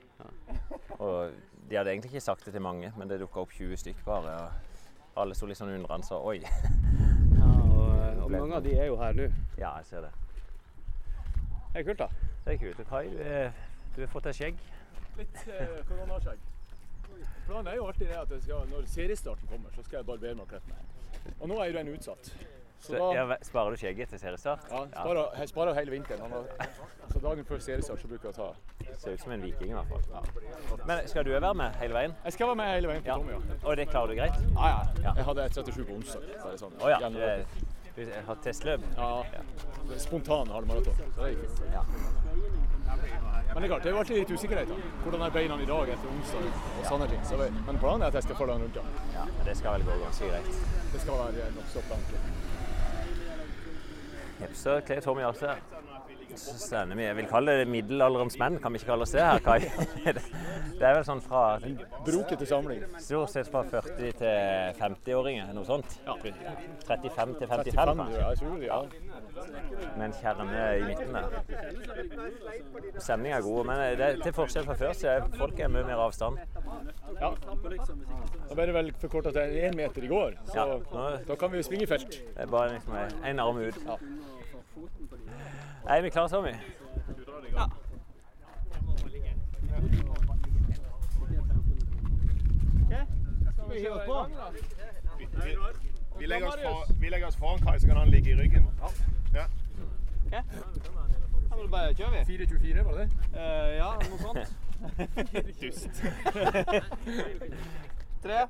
Og 0.99 1.33
de 1.71 1.77
hadde 1.77 1.91
egentlig 1.91 2.11
ikke 2.11 2.21
sagt 2.21 2.45
det 2.47 2.53
til 2.53 2.63
mange, 2.63 2.93
men 2.97 3.09
det 3.09 3.21
dukka 3.21 3.45
opp 3.45 3.53
20 3.55 3.77
stykker 3.77 4.05
bare. 4.05 4.35
Og 5.15 5.23
alle 5.23 5.37
sto 5.37 5.47
litt 5.47 5.61
sånn 5.61 5.75
undrende 5.77 6.07
så 6.09 6.19
oi. 6.19 6.39
Ja, 6.43 7.49
og, 7.49 8.23
og 8.25 8.31
mange 8.33 8.59
av 8.59 8.65
de 8.65 8.75
er 8.79 8.91
jo 8.91 8.99
her 9.01 9.17
nå. 9.17 9.29
Ja, 9.59 9.75
jeg 9.79 9.89
ser 9.91 10.07
det. 10.07 10.13
Det 11.73 11.81
er 11.81 11.87
kult, 11.89 12.03
da. 12.03 12.09
Det 12.45 12.55
er 12.55 12.59
kult. 12.61 12.83
Kai, 12.89 13.05
du, 13.97 14.01
har 14.03 14.11
fått 14.13 14.29
deg 14.29 14.39
skjegg. 14.39 14.65
Litt 15.19 15.45
eh, 15.49 15.77
koronaskjegg. 15.89 16.49
Planen 17.47 17.71
er 17.71 17.79
jo 17.79 17.87
alltid 17.87 18.09
det 18.09 18.19
at 18.19 18.35
jeg 18.35 18.43
skal, 18.47 18.67
når 18.71 18.89
seriestarten 18.89 19.49
kommer, 19.51 19.73
så 19.77 19.85
skal 19.87 20.01
jeg 20.01 20.09
barbere 20.09 20.35
meg 20.37 20.45
og 20.47 20.53
klippe 20.53 20.73
meg. 20.73 21.33
Og 21.39 21.49
nå 21.51 21.61
er 21.61 21.71
jo 21.71 21.79
den 21.79 21.93
utsatt. 21.95 22.33
Så 22.83 22.93
da 22.99 23.09
ja, 23.15 23.37
sparer 23.47 23.71
du 23.71 23.79
skjegget 23.79 24.11
til 24.11 24.19
seriestart? 24.19 24.65
ja, 24.71 24.81
sparer, 24.91 25.37
jeg 25.39 25.49
sparer 25.49 25.75
hele 25.75 25.91
vinteren. 25.95 26.33
Så 27.13 27.21
dagen 27.23 27.45
før 27.47 27.61
seriestart 27.63 28.01
så 28.03 28.09
bruker 28.11 28.29
jeg 28.29 28.35
å 28.35 28.39
ta 28.43 28.97
Ser 28.99 29.15
ut 29.15 29.23
som 29.23 29.33
en 29.33 29.43
viking 29.43 29.71
i 29.71 29.77
hvert 29.77 29.89
fall. 29.89 30.83
Men 30.87 31.07
skal 31.09 31.25
du 31.25 31.31
være 31.33 31.55
med 31.55 31.79
hele 31.81 31.95
veien? 31.95 32.17
Jeg 32.25 32.35
skal 32.37 32.51
være 32.51 32.59
med 32.61 32.73
hele 32.75 32.91
veien 32.91 33.05
på 33.05 33.09
Ja. 33.13 33.17
Tommy, 33.21 33.33
ja. 33.33 33.59
Og 33.63 33.77
det 33.77 33.89
klarer 33.89 34.07
du 34.13 34.19
greit? 34.19 34.41
Ja, 34.57 34.69
ja. 34.69 34.83
Ja. 35.05 35.15
Jeg 35.17 35.25
hadde 35.31 35.49
37 35.55 35.85
på 35.85 35.95
onsdag. 35.95 36.27
Så 36.41 36.49
er 36.49 36.51
det 36.51 36.61
sånn. 36.61 36.77
Oh, 36.83 36.91
ja. 36.91 36.99
Du, 37.09 38.03
du 38.03 38.13
har 38.27 38.43
testløp? 38.45 38.85
ja. 38.99 39.25
Spontan 39.99 40.51
halvmaraton. 40.51 41.01
Så 41.15 41.23
det 41.23 41.33
gikk 41.37 41.57
fint. 41.59 41.73
Ja. 41.73 41.83
Men 43.53 43.63
det 43.63 43.67
er 43.67 43.73
klart, 43.73 43.83
det 43.83 43.91
er 43.91 43.95
jo 43.95 43.99
alltid 44.03 44.17
litt 44.17 44.31
usikkerhet. 44.31 44.69
da. 44.69 44.93
Hvordan 45.05 45.27
er 45.27 45.35
beina 45.35 45.59
i 45.61 45.67
dag 45.69 45.91
etter 45.95 46.13
onsdag 46.13 46.47
og 46.79 46.87
sånne 46.89 47.09
ting. 47.11 47.25
Så, 47.29 47.37
men 47.67 47.79
planen 47.83 48.03
er 48.03 48.13
at 48.13 48.17
jeg 48.21 48.29
skal 48.29 48.39
følge 48.41 48.57
han 48.57 48.65
rundt. 48.67 48.79
Ja. 48.81 49.19
ja. 49.19 49.27
Det 49.49 49.57
skal 49.59 49.77
vel 49.79 49.85
gå 49.91 49.99
ganske 50.05 50.31
greit. 50.33 50.63
Det 50.93 51.03
skal 51.05 51.21
være 51.21 51.51
nokså 51.59 51.85
ordentlig. 51.85 52.42
Jepp, 54.43 54.55
så 54.59 54.81
kler 54.87 55.01
Tommy 55.05 55.23
Arse. 55.29 55.57
seg. 56.33 56.93
Vi, 56.97 57.03
jeg 57.05 57.17
vil 57.19 57.27
kalle 57.29 57.53
det 57.61 57.67
middelalderens 57.69 58.39
menn, 58.41 58.55
kan 58.63 58.73
vi 58.73 58.79
ikke 58.81 58.89
kalle 58.95 59.05
oss 59.05 59.13
det 59.13 59.21
her, 59.21 59.39
Kai? 59.45 59.59
Det 60.83 60.89
er 60.89 60.95
vel 60.97 61.05
sånn 61.05 61.21
fra 61.23 61.59
Brokete 62.07 62.47
samling. 62.49 62.81
stort 62.99 63.31
sett 63.31 63.51
fra 63.53 63.61
40 63.69 64.15
til 64.19 64.79
50-åringer, 64.81 65.53
noe 65.55 65.67
sånt. 65.69 65.99
Ja. 66.07 66.17
35 66.17 67.37
til 67.39 67.51
55, 67.53 67.77
35, 67.77 68.17
ja, 68.17 68.31
tror 68.41 68.65
ja. 68.65 68.79
Med 69.99 70.07
en 70.09 70.17
kjerne 70.17 70.65
i 70.79 70.83
midten 70.89 71.13
der. 71.15 71.29
Stemninga 73.05 73.37
er 73.39 73.45
god, 73.47 73.69
men 73.69 73.85
det 74.01 74.09
til 74.25 74.35
forskjell 74.41 74.67
fra 74.71 74.77
før, 74.81 74.97
så 74.97 75.13
er 75.13 75.29
folk 75.37 75.61
er 75.63 75.71
mye 75.77 75.85
mer 75.87 76.03
avstand. 76.09 76.41
ja. 77.21 77.31
Da 78.49 78.57
ble 78.59 78.67
det 78.69 78.75
vel 78.81 78.91
forkorta 79.05 79.31
til 79.37 79.55
én 79.69 79.77
meter 79.79 80.03
i 80.05 80.11
går, 80.11 80.35
så 80.51 80.57
Ja, 80.59 80.67
nå- 80.81 81.23
da 81.29 81.37
kan 81.37 81.53
vi 81.53 81.61
jo 81.61 81.69
springe 81.69 81.85
i 81.87 81.93
felt. 81.93 82.11
Det 82.11 82.43
er 82.43 82.51
bare 82.57 82.73
liksom 82.75 82.97
en 83.25 83.39
arm 83.41 83.57
ut. 83.63 83.79
Ja. 83.87 83.97
Er 85.89 86.03
vi 86.03 86.11
klare, 86.11 86.29
Tommy? 86.29 86.53
Vi, 93.69 93.79
vi, 96.19 96.27
legger 96.27 96.47
oss 96.47 96.55
for, 96.55 97.01
vi 97.01 97.09
legger 97.09 97.27
oss 97.27 97.37
foran 97.37 97.59
Kai, 97.59 97.81
så 97.81 97.87
kan 97.87 97.97
han 97.97 98.09
ligge 98.09 98.31
i 98.31 98.35
ryggen. 98.35 98.67
Ja. 99.35 100.43
Da 101.51 101.57
må 101.57 101.63
du 101.63 101.69
bare 101.69 101.95
kjøre, 101.95 102.25
vi. 102.29 102.45
4.24, 102.45 102.83
var 102.83 102.93
det 102.93 103.01
det? 103.01 103.11
Uh, 103.35 103.41
ja, 103.77 103.91
noe 104.09 104.19
sånt. 104.19 104.57
Dust. 105.61 106.03
Tre, 108.23 108.47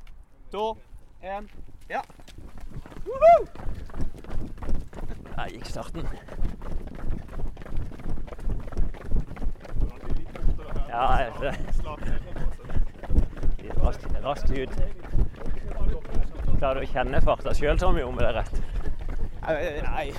to, 0.52 0.79
én. 1.23 1.49
Ja. 1.91 2.00
Der 5.37 5.49
gikk 5.49 5.67
starten. 5.67 6.09
Ja, 10.89 11.31
det 11.41 11.55
Litt 13.62 13.79
raskt, 13.85 14.07
raskt 14.25 14.51
ut. 14.51 14.71
Klarer 16.59 16.81
du 16.81 16.85
å 16.85 16.91
kjenne 16.93 17.21
farta 17.25 17.55
sjøl, 17.57 17.79
Tommy, 17.81 18.03
om 18.07 18.19
det 18.21 18.29
er 18.29 18.39
rett? 18.43 18.57
Nei. 19.43 20.12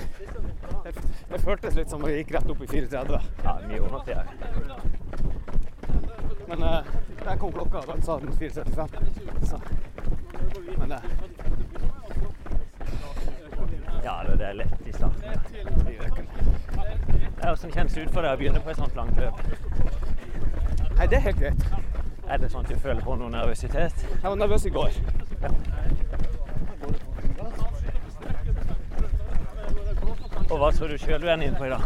Det, 0.84 0.92
det 1.30 1.40
føltes 1.40 1.78
litt 1.78 1.90
som 1.90 2.02
om 2.02 2.10
jeg 2.10 2.24
gikk 2.24 2.34
rett 2.36 2.50
opp 2.52 2.60
i 2.66 2.68
4.30. 2.74 3.30
Ja, 3.46 3.54
mye 3.70 4.02
det. 4.08 4.18
Ja. 4.18 4.76
Men 6.48 6.62
uh, 6.62 6.84
der 7.24 7.36
kom 7.40 7.52
klokka, 7.52 7.78
og 7.78 7.86
den 7.94 8.02
sa 8.02 8.18
den 8.20 8.32
4.35. 8.32 9.60
Men 10.78 10.92
eh, 10.92 11.00
Ja, 14.04 14.22
det 14.38 14.46
er 14.46 14.52
lett 14.52 14.86
i 14.86 14.92
starten. 14.92 15.22
Ja, 17.42 17.54
Hvordan 17.54 17.72
kjennes 17.72 17.94
det 17.94 18.02
ut 18.04 18.10
for 18.12 18.20
deg 18.20 18.34
å 18.34 18.36
begynne 18.36 18.60
på 18.60 18.70
et 18.70 18.76
sånt 18.76 18.96
langt 18.98 19.16
løp? 19.16 19.34
Nei, 20.98 21.06
det 21.08 21.16
er 21.18 21.22
helt 21.24 21.38
greit. 21.40 21.64
Er 22.28 22.36
det 22.40 22.50
sånn 22.52 22.64
at 22.64 22.70
du 22.72 22.76
føler 22.80 23.00
på 23.04 23.16
noe 23.20 23.30
nervøsitet? 23.32 23.96
Jeg 24.10 24.24
var 24.24 24.36
nervøs 24.40 24.64
i 24.68 24.70
går. 24.74 24.90
Og 30.50 30.56
hva 30.60 30.68
tror 30.76 30.88
du 30.92 30.96
sjøl 31.00 31.20
du 31.24 31.28
er 31.32 31.38
inn 31.48 31.56
på 31.56 31.64
i 31.64 31.72
dag? 31.72 31.82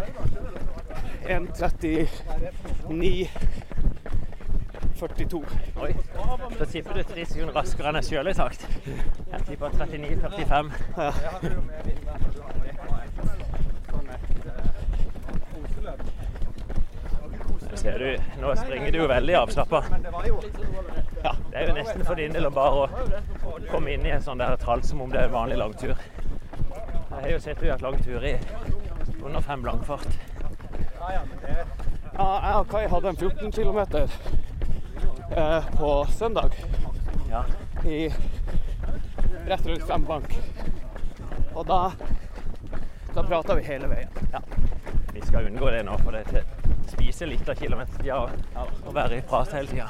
1.39 1.38 3.67
42. 4.98 5.44
Oi, 5.82 5.94
Da 6.58 6.64
tipper 6.66 6.94
du 6.94 7.02
tre 7.06 7.24
sekunder 7.26 7.54
raskere 7.54 7.88
enn 7.90 7.98
jeg 8.00 8.08
sjøl 8.10 8.26
har 8.26 8.34
sagt. 8.34 8.60
Jeg 9.32 9.40
tipper 9.46 9.68
39,45. 9.78 10.72
Ser 17.78 17.98
du, 18.02 18.08
nå 18.42 18.54
springer 18.58 18.90
du 18.92 18.98
jo 18.98 19.06
veldig 19.06 19.34
avslappa. 19.38 19.84
Ja, 21.22 21.32
det 21.50 21.60
er 21.60 21.68
jo 21.68 21.74
nesten 21.76 22.02
for 22.08 22.18
din 22.18 22.34
del 22.34 22.48
å 22.48 22.50
bare 22.50 22.88
komme 23.70 23.94
inn 23.94 24.06
i 24.06 24.10
en 24.16 24.24
sånn 24.24 24.42
der 24.42 24.56
trall 24.58 24.82
som 24.82 25.04
om 25.04 25.12
det 25.14 25.20
er 25.22 25.28
en 25.30 25.36
vanlig 25.36 25.60
langtur. 25.60 25.94
Jeg 25.94 27.14
har 27.14 27.30
jo 27.30 27.38
sett 27.44 27.60
du 27.60 27.68
har 27.68 27.76
hatt 27.76 27.86
langtur 27.86 28.26
i 28.26 28.34
under 29.22 29.40
fem 29.46 29.64
langfart. 29.66 30.10
Ja, 30.98 32.28
jeg 32.42 32.54
og 32.58 32.68
Kai 32.72 32.84
hadde 32.90 33.08
en 33.12 33.16
14 33.16 33.52
km 33.54 33.78
eh, 35.30 35.64
på 35.78 36.06
søndag 36.18 36.50
Ja, 37.30 37.44
i 37.84 38.12
rett 39.46 39.66
rundt 39.66 39.86
fem 39.86 40.04
bank. 40.04 40.38
Og 41.54 41.66
da 41.66 41.92
da 43.14 43.22
prater 43.22 43.56
vi 43.56 43.62
hele 43.62 43.86
veien. 43.88 44.08
ja. 44.32 44.40
Vi 45.12 45.20
skal 45.20 45.46
unngå 45.46 45.70
det 45.70 45.82
nå, 45.82 45.96
for 45.98 46.12
det 46.12 46.44
spiser 46.86 47.26
litt 47.26 47.48
av 47.48 47.54
kilometertida 47.58 48.18
ja, 48.54 48.66
å 48.86 48.92
være 48.94 49.18
i 49.18 49.22
prat 49.26 49.52
hele 49.52 49.68
tida. 49.68 49.88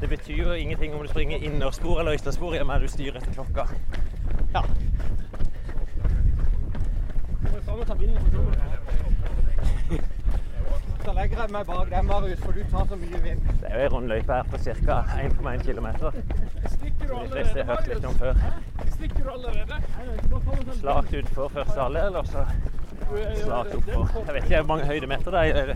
Det 0.00 0.08
betyr 0.08 0.42
jo 0.42 0.54
ingenting 0.54 0.94
om 0.94 1.02
du 1.02 1.08
springer 1.08 1.44
innerspor 1.44 2.00
eller 2.00 2.18
ytterspor, 2.18 2.56
i 2.56 2.60
og 2.60 2.66
med 2.66 2.76
at 2.76 2.82
du 2.82 2.88
styrer 2.88 3.20
etter 3.20 3.32
klokka. 3.36 3.68
Ja. 4.56 4.64
Da 11.02 11.12
legger 11.16 11.40
jeg 11.42 11.50
meg 11.50 11.66
bak 11.66 11.90
den, 11.90 12.06
Marius, 12.06 12.40
for 12.44 12.52
du 12.52 12.62
tar 12.70 12.84
så 12.88 12.96
mye 12.96 13.22
vind. 13.22 13.40
Det 13.60 13.70
er 13.70 13.78
jo 13.78 13.84
en 13.86 13.92
rundløype 13.96 14.32
her 14.32 14.42
på 14.52 14.58
ca. 14.64 14.98
1,1 15.18 15.64
km. 15.66 15.88
De 16.02 17.28
fleste 17.32 17.64
har 17.64 17.66
hørt 17.72 17.88
litt 17.90 18.04
om 18.06 18.14
før. 18.20 18.34
Stikker 18.94 19.24
du 19.24 19.30
allerede? 19.30 19.74
Slakt 20.78 21.14
utfor 21.22 21.48
første 21.48 21.80
halvdel, 21.80 22.06
eller 22.06 22.22
så 22.22 22.46
slakt 23.42 23.74
oppfor. 23.74 24.22
Jeg 24.26 24.34
vet 24.34 24.44
ikke 24.44 24.56
hvor 24.62 24.70
mange 24.74 24.86
høydemeter 24.86 25.30
det 25.30 25.42
er. 25.62 25.74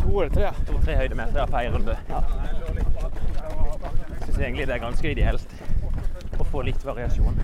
To 0.00 0.20
eller 0.20 0.34
tre. 0.34 0.52
To-tre 0.66 0.96
høydemeter 0.96 1.46
på 1.46 1.56
ei 1.60 1.70
runde. 1.74 1.96
Jeg 2.08 2.24
syns 4.24 4.38
egentlig 4.38 4.66
det 4.66 4.74
er 4.74 4.82
ganske 4.82 5.10
ideelt 5.10 5.50
å 6.38 6.46
få 6.48 6.62
litt 6.66 6.84
variasjon. 6.86 7.36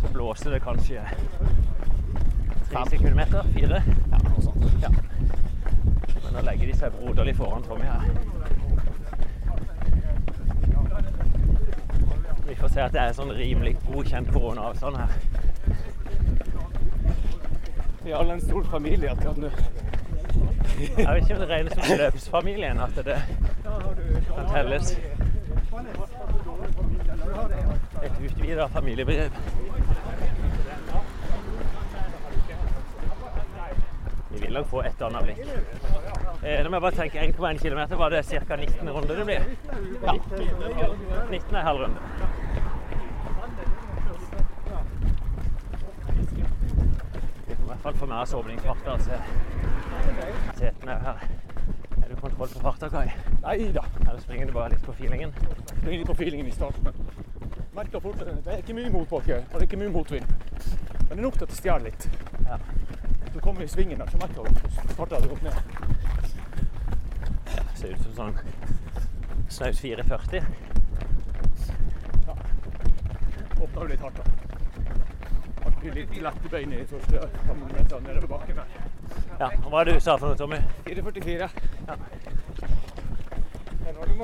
Så 0.00 0.12
blåser 0.12 0.56
det 0.56 0.62
kanskje 0.64 1.04
tre 2.74 2.90
sekundmeter? 2.90 3.42
Fire? 3.54 3.82
Ja, 4.10 4.18
noe 4.18 4.42
sånt. 4.42 4.64
Ja. 4.82 4.90
Men 6.24 6.32
nå 6.34 6.40
legger 6.48 6.66
de 6.66 6.78
seg 6.78 6.96
broderlig 6.98 7.36
foran 7.38 7.62
Tommy 7.62 7.86
her. 7.86 8.02
Vi 12.48 12.54
får 12.58 12.68
se 12.74 12.82
at 12.82 12.92
det 12.96 13.02
er 13.04 13.14
sånn 13.16 13.30
rimelig 13.38 13.76
godkjent 13.86 14.32
koronaavstand 14.34 14.98
her. 14.98 15.14
Vi 18.04 18.10
er 18.10 18.18
alle 18.18 18.36
en 18.36 18.42
stor 18.42 18.66
familie 18.72 19.14
akkurat 19.14 19.38
nå. 19.40 19.50
Jeg 20.74 21.06
vet 21.06 21.22
ikke 21.22 21.36
om 21.36 21.42
det 21.44 21.50
regnes 21.50 21.78
som 21.78 21.98
løpsfamilien 22.02 22.80
at 22.82 22.98
det 23.06 23.20
kan 23.62 24.50
telles. 24.50 24.96
Et 28.02 28.24
utvida 28.26 28.66
familiebegrep. 28.74 29.53
Vi 34.54 34.60
nok 34.60 34.68
få 34.70 34.80
et 34.86 35.00
og 35.02 35.08
annet 35.08 35.24
blikk. 35.26 35.38
Eh, 36.46 36.60
Nå 36.62 36.70
må 36.70 36.76
jeg 36.76 36.82
bare 36.84 36.94
tenke 36.94 37.22
1,1 37.26 37.58
km, 37.58 37.80
var 37.98 38.12
det 38.12 38.20
ca. 38.24 38.56
19 38.56 38.90
runder 38.94 39.16
det 39.16 39.24
blir? 39.26 39.40
Ja. 40.04 40.12
19 41.30 41.56
er 41.56 41.62
halv 41.62 41.80
runde. 41.80 41.98
Vi 47.48 47.54
får 47.54 47.64
i 47.64 47.66
hvert 47.66 47.82
fall 47.82 47.96
få 47.96 48.06
med 48.06 48.16
oss 48.16 48.34
åpningsfarta. 48.34 48.98
se. 48.98 49.18
setene 50.54 50.92
er 50.92 50.98
her. 50.98 51.26
Er 52.04 52.08
du 52.08 52.16
kontroll 52.20 52.48
på 52.48 52.60
farta, 52.60 52.88
Kai? 52.88 53.10
Nei 53.42 53.72
da. 53.72 53.82
Eller 54.08 54.20
springer 54.20 54.46
du 54.46 54.52
bare 54.52 54.70
litt 54.70 54.86
på 54.86 54.92
feelingen? 54.92 55.34
Springer 55.66 55.98
litt 55.98 56.06
på 56.06 56.14
feelingen 56.14 56.46
i 56.46 56.50
starten. 56.50 56.94
Merker 57.74 58.00
fort 58.00 58.22
det 58.22 58.46
er 58.46 58.62
ikke 58.62 58.74
mye 58.74 58.90
motbakke 58.90 59.42
og 59.42 59.58
det 59.58 59.62
er 59.64 59.68
ikke 59.72 59.82
mye 59.82 59.90
motvind. 59.98 60.26
Men 61.08 61.10
det 61.10 61.18
er 61.18 61.22
nok 61.26 61.42
til 61.42 61.42
at 61.42 61.50
det 61.50 61.58
stjeler 61.58 61.90
litt. 61.90 62.10
Ja. 62.46 62.62
Vi 63.44 63.64
i 63.64 63.68
svingen 63.68 63.98
der, 63.98 64.06
så 64.10 64.16
merka 64.16 64.42
jeg 64.42 64.52
hvordan 64.52 64.88
farta 64.96 65.14
hadde 65.14 65.28
gått 65.28 65.42
ned. 65.42 65.56
Ser 67.74 67.88
ut 67.92 68.00
som 68.02 68.14
sånn 68.16 68.38
snaut 69.52 69.78
440. 69.78 70.42
Åpna 73.60 73.82
jo 73.82 73.86
litt 73.92 74.00
hardt, 74.00 74.16
da. 74.16 74.24
Artig 75.68 75.94
litt 75.94 76.16
lette 76.24 76.52
bein 76.56 76.72
i 76.72 76.80
første 76.88 77.28
meter 77.60 78.00
nedover 78.08 78.28
bakken 78.32 78.58
her. 78.62 78.68
Ja, 79.38 79.48
og 79.52 79.68
Hva 79.70 79.80
er 79.80 79.84
det 79.90 79.94
du 79.94 80.02
sa 80.08 80.16
for 80.16 80.32
noe, 80.32 80.38
Tommy? 80.40 80.58
4,44. 80.88 81.48
Ja. 81.88 81.94
Det 83.84 83.92
det 83.92 84.04
det 84.08 84.18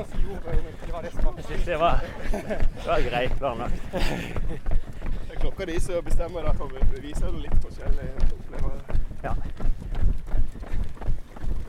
Jeg 1.04 1.44
synes 1.44 1.64
det 1.64 1.78
var, 1.78 2.00
det 2.32 2.86
var 2.86 3.08
greit 3.10 3.32
planlagt. 3.38 3.82
Det 3.92 5.34
er 5.36 5.40
klokka 5.40 5.64
di 5.64 5.80
som 5.80 6.04
bestemmer 6.04 6.40
det, 6.40 7.02
viser 7.02 7.26
det 7.30 7.40
litt 7.46 7.58
forskjellig. 7.64 8.79
Ja. 9.24 9.34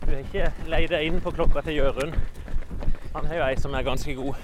Du 0.01 0.12
har 0.12 0.17
ikke 0.22 0.51
leid 0.72 0.89
deg 0.91 1.08
inn 1.08 1.20
på 1.24 1.34
klokka 1.36 1.63
til 1.65 1.79
Jørund. 1.81 2.15
Han 3.15 3.25
har 3.27 3.36
jo 3.36 3.46
ei 3.50 3.55
som 3.60 3.74
er 3.75 3.84
ganske 3.84 4.15
god. 4.15 4.36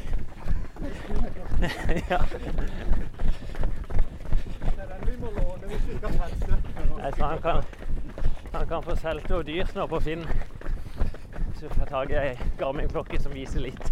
ja. 2.12 2.20
Han 7.22 7.42
kan, 7.42 7.64
han 8.54 8.68
kan 8.68 8.84
få 8.84 8.96
solgt 8.96 9.30
noe 9.32 9.44
dyrt 9.48 9.76
nå 9.76 9.88
på 9.88 10.00
Finn. 10.04 10.26
Hvis 11.48 11.64
du 11.64 11.70
får 11.70 11.90
tak 11.90 12.12
i 12.12 12.20
ei 12.20 12.34
Garmin-klokke 12.60 13.22
som 13.24 13.34
viser 13.34 13.64
litt 13.64 13.88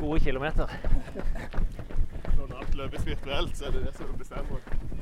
gode 0.00 0.20
kilometer. 0.20 0.74
Når 2.36 2.58
alt 2.58 2.74
løpes 2.82 3.06
virtuelt, 3.06 3.56
så 3.56 3.70
er 3.70 3.78
det 3.78 3.86
det 3.86 3.94
som 3.96 4.12
bestemmer. 4.18 4.95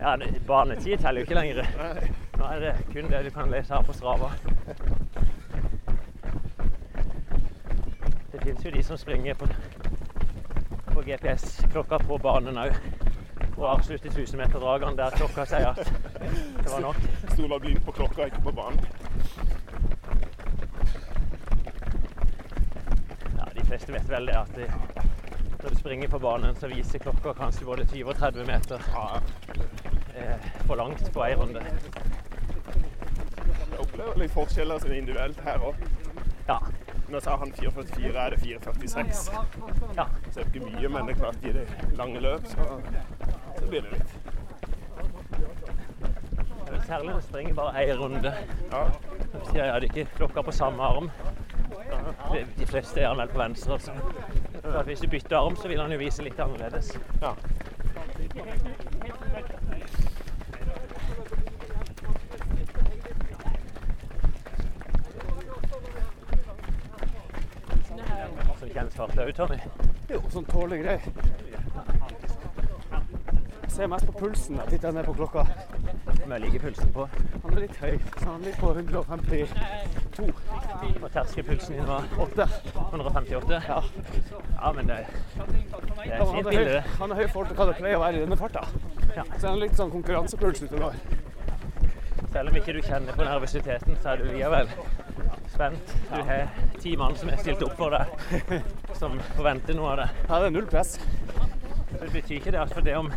Ja, 0.00 0.16
Barnetid 0.46 0.98
teller 0.98 1.20
jo 1.20 1.26
ikke 1.28 1.34
lenger. 1.34 1.66
Nå 2.38 2.44
er 2.50 2.60
det 2.64 2.72
kun 2.92 3.10
det 3.10 3.24
du 3.24 3.30
kan 3.30 3.50
lese 3.52 3.74
her 3.74 3.82
på 3.86 3.92
Strava. 3.94 4.32
Det 8.32 8.40
finnes 8.42 8.64
jo 8.64 8.70
de 8.74 8.82
som 8.82 8.98
springer 8.98 9.34
på, 9.34 9.46
på 10.92 11.02
GPS-klokka 11.06 11.98
på 12.02 12.18
banen 12.18 12.58
òg. 12.58 12.74
Og 13.56 13.66
avslutter 13.76 14.10
1000-meterdragene 14.10 14.96
der 14.98 15.14
klokka 15.14 15.44
sier 15.46 15.68
at 15.70 15.84
det 15.84 16.70
var 16.72 16.80
nok. 16.82 16.98
Stoler 17.36 17.58
blindt 17.62 17.84
på 17.86 17.92
klokka, 17.94 18.26
ikke 18.26 18.42
på 18.42 18.52
banen. 18.56 18.80
Ja, 23.38 23.46
De 23.54 23.66
fleste 23.68 23.92
vet 23.94 24.08
vel 24.10 24.26
det 24.26 24.38
at 24.40 24.50
de, 24.56 24.66
når 25.62 25.68
du 25.68 25.78
springer 25.78 26.08
på 26.08 26.18
banen, 26.18 26.56
så 26.58 26.72
viser 26.72 26.98
klokka 27.06 27.36
kanskje 27.38 27.68
både 27.68 27.86
20 27.92 28.08
og 28.08 28.18
30 28.18 28.50
meter 28.50 28.88
eh, 30.16 30.50
for 30.66 30.74
langt 30.80 31.12
på 31.14 31.24
ei 31.26 31.34
runde. 31.38 31.62
Jeg 33.72 33.80
opplever 33.80 34.18
litt 34.20 34.34
forskjeller 34.34 34.82
sånn 34.82 34.96
individuelt 34.96 35.40
her 35.46 35.58
òg. 35.70 35.84
Ja. 36.48 36.58
Nå 37.12 37.20
sa 37.20 37.36
han 37.36 37.52
4,44, 37.52 38.12
er 38.16 38.30
det 38.30 38.38
4,46. 38.40 39.32
ja. 39.96 40.06
Så 40.30 40.40
det 40.40 40.44
er 40.44 40.46
ikke 40.48 40.64
mye, 40.64 40.88
men 40.88 41.08
det 41.08 41.16
er 41.16 41.20
klart 41.20 41.44
i 41.44 41.52
det 41.52 41.66
lange 41.98 42.22
løp 42.24 42.46
så, 42.48 42.68
så 43.58 43.66
blir 43.68 43.84
det 43.84 43.98
litt. 43.98 44.10
Særlig 46.86 47.10
når 47.10 47.20
du 47.20 47.26
springer 47.26 47.54
bare 47.54 47.84
én 47.84 48.00
runde. 48.00 48.32
Ja. 48.72 48.86
Så 49.44 49.58
jeg 49.58 49.72
hadde 49.72 49.86
ikke 49.90 50.06
klokka 50.16 50.42
på 50.42 50.52
samme 50.52 50.82
arm. 50.82 51.10
De, 52.32 52.46
de 52.58 52.66
fleste 52.66 53.00
er 53.00 53.14
vel 53.14 53.28
på 53.28 53.38
venstre. 53.38 53.72
Altså. 53.72 53.92
Hvis 54.84 55.00
du 55.00 55.08
bytter 55.08 55.36
arm, 55.36 55.56
så 55.56 55.68
vil 55.68 55.80
han 55.80 55.92
jo 55.92 55.98
vise 55.98 56.22
litt 56.22 56.40
annerledes. 56.40 56.96
ja. 57.22 57.34
Så 68.96 69.06
det 69.22 69.28
ut, 69.28 69.36
Tommy. 69.36 69.58
Jo, 70.10 70.18
sånn 70.32 70.46
tålelig 70.48 70.82
grei. 70.82 70.98
Jeg 73.62 73.70
ser 73.74 73.88
mest 73.88 74.06
på 74.08 74.14
pulsen. 74.18 74.58
Jeg 74.60 74.74
titter 74.74 74.92
ned 74.92 75.06
på 75.06 75.14
klokka. 75.16 75.44
Med 76.28 76.42
ligger 76.42 76.64
pulsen 76.66 76.90
på. 76.92 77.06
Han 77.44 77.54
er 77.54 77.60
litt 77.64 77.78
høy, 77.80 77.94
så 78.18 78.26
han 78.26 78.42
ligger 78.44 78.60
på 78.60 78.72
152. 78.74 80.26
Og 81.02 81.08
terskelpulsen 81.14 81.78
din 81.78 81.86
var 81.88 82.08
8. 82.20 82.48
158. 82.90 83.62
Ja. 83.68 83.78
Ja, 84.58 84.72
men 84.72 84.90
det, 84.90 84.98
det 85.06 86.10
er 86.10 86.18
et 86.18 86.34
fint 86.34 86.50
bilde. 86.50 86.82
han 86.98 87.10
er 87.10 87.22
høy 87.22 87.24
i 87.24 87.32
forhold 87.32 87.48
til 87.52 87.60
hva 87.60 87.68
det 87.70 87.78
pleier 87.78 88.00
å 88.00 88.04
være 88.04 88.20
i 88.20 88.24
denne 88.26 88.38
farta. 88.42 88.66
Ja. 89.16 89.24
Så 89.38 89.46
han 89.46 89.54
er 89.54 89.62
litt 89.64 89.78
sånn 89.78 89.94
konkurransepuls 89.94 90.66
ute 90.66 90.74
og 90.76 90.88
går. 90.88 91.00
Selv 92.32 92.48
om 92.48 92.60
ikke 92.60 92.76
du 92.76 92.82
kjenner 92.84 93.16
på 93.16 93.24
nervøsiteten, 93.28 93.96
så 94.02 94.12
er 94.12 94.22
du 94.22 94.30
likevel 94.30 94.70
spent. 95.52 95.96
Du 96.10 96.22
har 96.28 96.48
ti 96.80 96.96
mann 96.96 97.16
som 97.16 97.30
er 97.32 97.40
stilt 97.42 97.62
opp 97.66 97.76
for 97.76 97.92
deg, 97.94 98.62
som 99.02 99.16
forventer 99.34 99.74
noe 99.74 99.88
av 99.90 99.96
det. 99.98 100.04
Her 100.28 100.44
er 100.46 100.52
null 100.54 100.66
press. 100.70 100.92
Det 101.90 102.10
betyr 102.12 102.36
ikke 102.36 102.52
det 102.54 102.60
at 102.60 102.70
for 102.70 102.86
det 102.86 102.92
om 102.94 103.08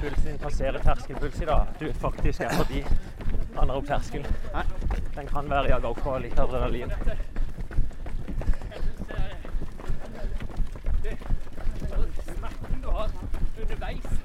pulsen 0.00 0.24
din 0.24 0.38
passerer 0.40 0.80
terskelpuls 0.80 1.42
i 1.44 1.48
dag, 1.48 1.68
at 1.68 1.82
du 1.82 1.90
faktisk 2.00 2.40
er 2.46 2.54
forbi 2.56 2.80
andre 3.60 3.76
opp 3.76 3.90
terskel. 3.90 4.24
Den 5.16 5.28
kan 5.28 5.50
være 5.52 5.74
jaga 5.74 5.90
opp 5.92 6.00
på 6.00 6.16
litt 6.24 6.40
adrenalin. 6.40 6.94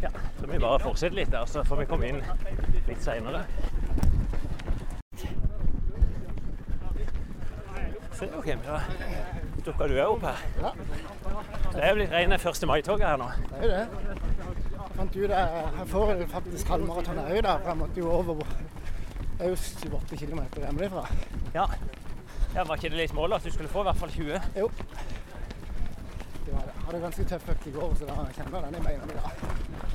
Ja, 0.01 0.09
så 0.39 0.47
vi 0.47 0.57
bare 0.57 0.79
fortsetter 0.79 1.19
litt 1.19 1.35
der, 1.35 1.45
så 1.51 1.67
får 1.67 1.83
vi 1.83 1.91
komme 1.91 2.13
inn 2.13 2.23
litt 2.87 3.03
seinere. 3.03 3.43
Se, 8.15 8.31
okay, 8.37 8.55
men 8.55 8.67
da 8.69 9.50
dukka 9.65 9.87
du 9.87 9.95
òg 10.01 10.15
opp 10.15 10.25
her. 10.27 10.41
Ja. 10.61 10.71
Det 11.71 11.83
er 11.83 11.95
blitt 11.97 12.11
rene 12.11 12.37
1. 12.39 12.67
mai-toget 12.67 13.07
her 13.07 13.17
nå. 13.21 13.29
Det 13.49 13.59
er 13.59 13.63
jo 13.63 13.71
det. 13.71 13.85
Jeg 14.71 14.97
fant 14.97 15.15
ut 15.15 15.33
jeg 15.35 15.87
får 15.93 16.11
faktisk 16.33 16.73
halvmaraton 16.73 17.23
òg 17.23 17.37
der, 17.37 17.57
for 17.57 17.69
jeg 17.69 17.77
måtte 17.77 17.99
jo 18.03 18.11
over 18.11 18.43
Det 19.37 19.47
er 19.47 19.49
jo 19.49 19.55
7-8 19.55 20.19
km 20.21 20.41
hjemmefra. 20.57 21.05
Ja. 21.53 21.65
ja. 22.55 22.63
Var 22.63 22.75
ikke 22.75 22.91
det 22.93 22.99
litt 22.99 23.15
målet 23.17 23.39
at 23.39 23.47
du 23.47 23.53
skulle 23.55 23.69
få 23.69 23.81
i 23.81 23.89
hvert 23.89 24.01
fall 24.03 24.11
20? 24.13 24.41
Jo. 24.59 24.69
Det 26.45 26.53
var 26.53 26.61
det. 26.67 26.75
Jeg 26.75 26.85
hadde 26.85 27.01
ganske 27.05 27.25
tøff 27.31 27.49
økt 27.49 27.67
i 27.67 27.71
går, 27.71 27.95
så 27.95 28.05
da 28.09 28.27
kjenner 28.35 28.57
jeg 28.57 28.63
den 28.67 28.81
i 28.81 28.85
beina 28.85 29.03
i 29.03 29.17
dag. 29.17 29.43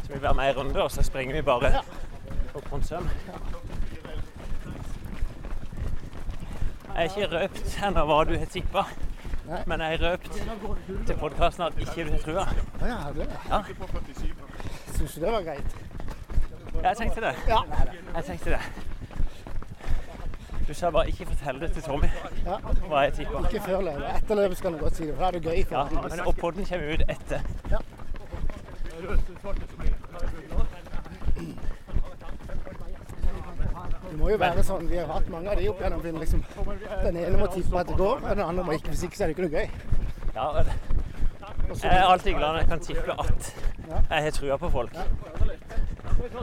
Så 0.03 0.13
vi 0.13 0.19
blir 0.19 0.35
med 0.39 0.49
ei 0.49 0.57
runde, 0.57 0.83
og 0.83 0.91
så 0.91 1.03
springer 1.03 1.35
vi 1.35 1.43
bare 1.43 1.73
ja. 1.79 1.83
opp 2.55 2.71
på 2.71 2.81
Ja. 2.91 3.01
Jeg 6.97 7.11
har 7.11 7.17
ikke 7.17 7.37
røpt 7.37 7.75
ennå 7.85 8.03
hva 8.09 8.23
du 8.25 8.39
har 8.39 8.47
tippa, 8.49 8.87
Nei. 9.47 9.63
men 9.67 9.81
jeg 9.81 10.01
røpte 10.01 10.31
røpt 10.51 11.07
til 11.07 11.17
podkasten 11.21 11.63
at 11.63 11.79
ikke 11.79 12.05
du 12.09 12.17
trua. 12.25 12.47
Ja, 12.81 12.97
det? 13.15 13.29
Ja. 13.51 13.61
Syns 14.97 15.15
du 15.15 15.21
det 15.21 15.33
var 15.33 15.43
greit? 15.43 15.77
Jeg 16.83 16.97
tenkte 16.97 17.21
det. 17.21 17.35
Ja. 17.49 17.61
Jeg 18.15 18.25
tenkte 18.25 18.51
det. 18.51 18.61
Du 20.69 20.75
sa 20.75 20.91
bare 20.91 21.09
ikke 21.09 21.27
fortell 21.27 21.61
det 21.61 21.73
til 21.73 21.83
Tommy 21.83 22.09
ja. 22.47 22.57
hva 22.89 23.05
jeg 23.07 23.13
tipper. 23.21 23.45
Ikke 23.47 23.61
før 23.69 23.81
løpet. 23.87 24.09
Etter 24.17 24.35
løpet 24.35 24.59
skal 24.59 24.73
du 24.73 24.79
godt 24.79 24.97
si 24.97 25.07
det, 25.07 25.15
for 25.15 25.23
da 25.23 25.29
er 25.29 25.39
det 25.39 25.43
gøy. 25.43 25.65
Ja, 25.71 25.85
men 25.95 26.27
og 26.27 26.37
podden 26.37 26.67
kommer 26.67 26.95
ut 26.95 27.03
etter. 27.09 27.41
Det 34.07 34.19
må 34.21 34.31
jo 34.31 34.37
være 34.41 34.63
sånn, 34.67 34.89
Vi 34.91 34.97
har 35.01 35.09
hatt 35.11 35.29
mange 35.33 35.51
av 35.51 35.59
de 35.61 35.69
opp 35.71 35.81
gjennom 35.83 36.03
tiden. 36.05 36.21
Liksom. 36.23 36.43
Den 37.03 37.17
ene 37.23 37.39
må 37.41 37.47
tippe 37.53 37.81
at 37.81 37.89
det 37.91 37.97
går, 37.99 38.21
og 38.23 38.29
den 38.37 38.45
andre 38.47 38.65
må 38.65 38.77
ikke. 38.77 38.93
Hvis 38.95 39.03
ikke 39.09 39.19
så 39.19 39.27
er 39.27 39.33
det 39.33 39.37
ikke 39.37 39.47
noe 39.47 39.57
gøy. 39.57 39.69
Ja, 40.37 40.47
Jeg 41.83 41.97
er 41.97 42.05
alltid 42.07 42.35
glad 42.37 42.53
når 42.53 42.59
jeg 42.59 42.69
kan 42.69 42.81
tippe 42.81 43.15
at 43.19 43.55
jeg 44.11 44.23
har 44.23 44.31
trua 44.31 44.57
på 44.57 44.71
folk. 44.71 44.93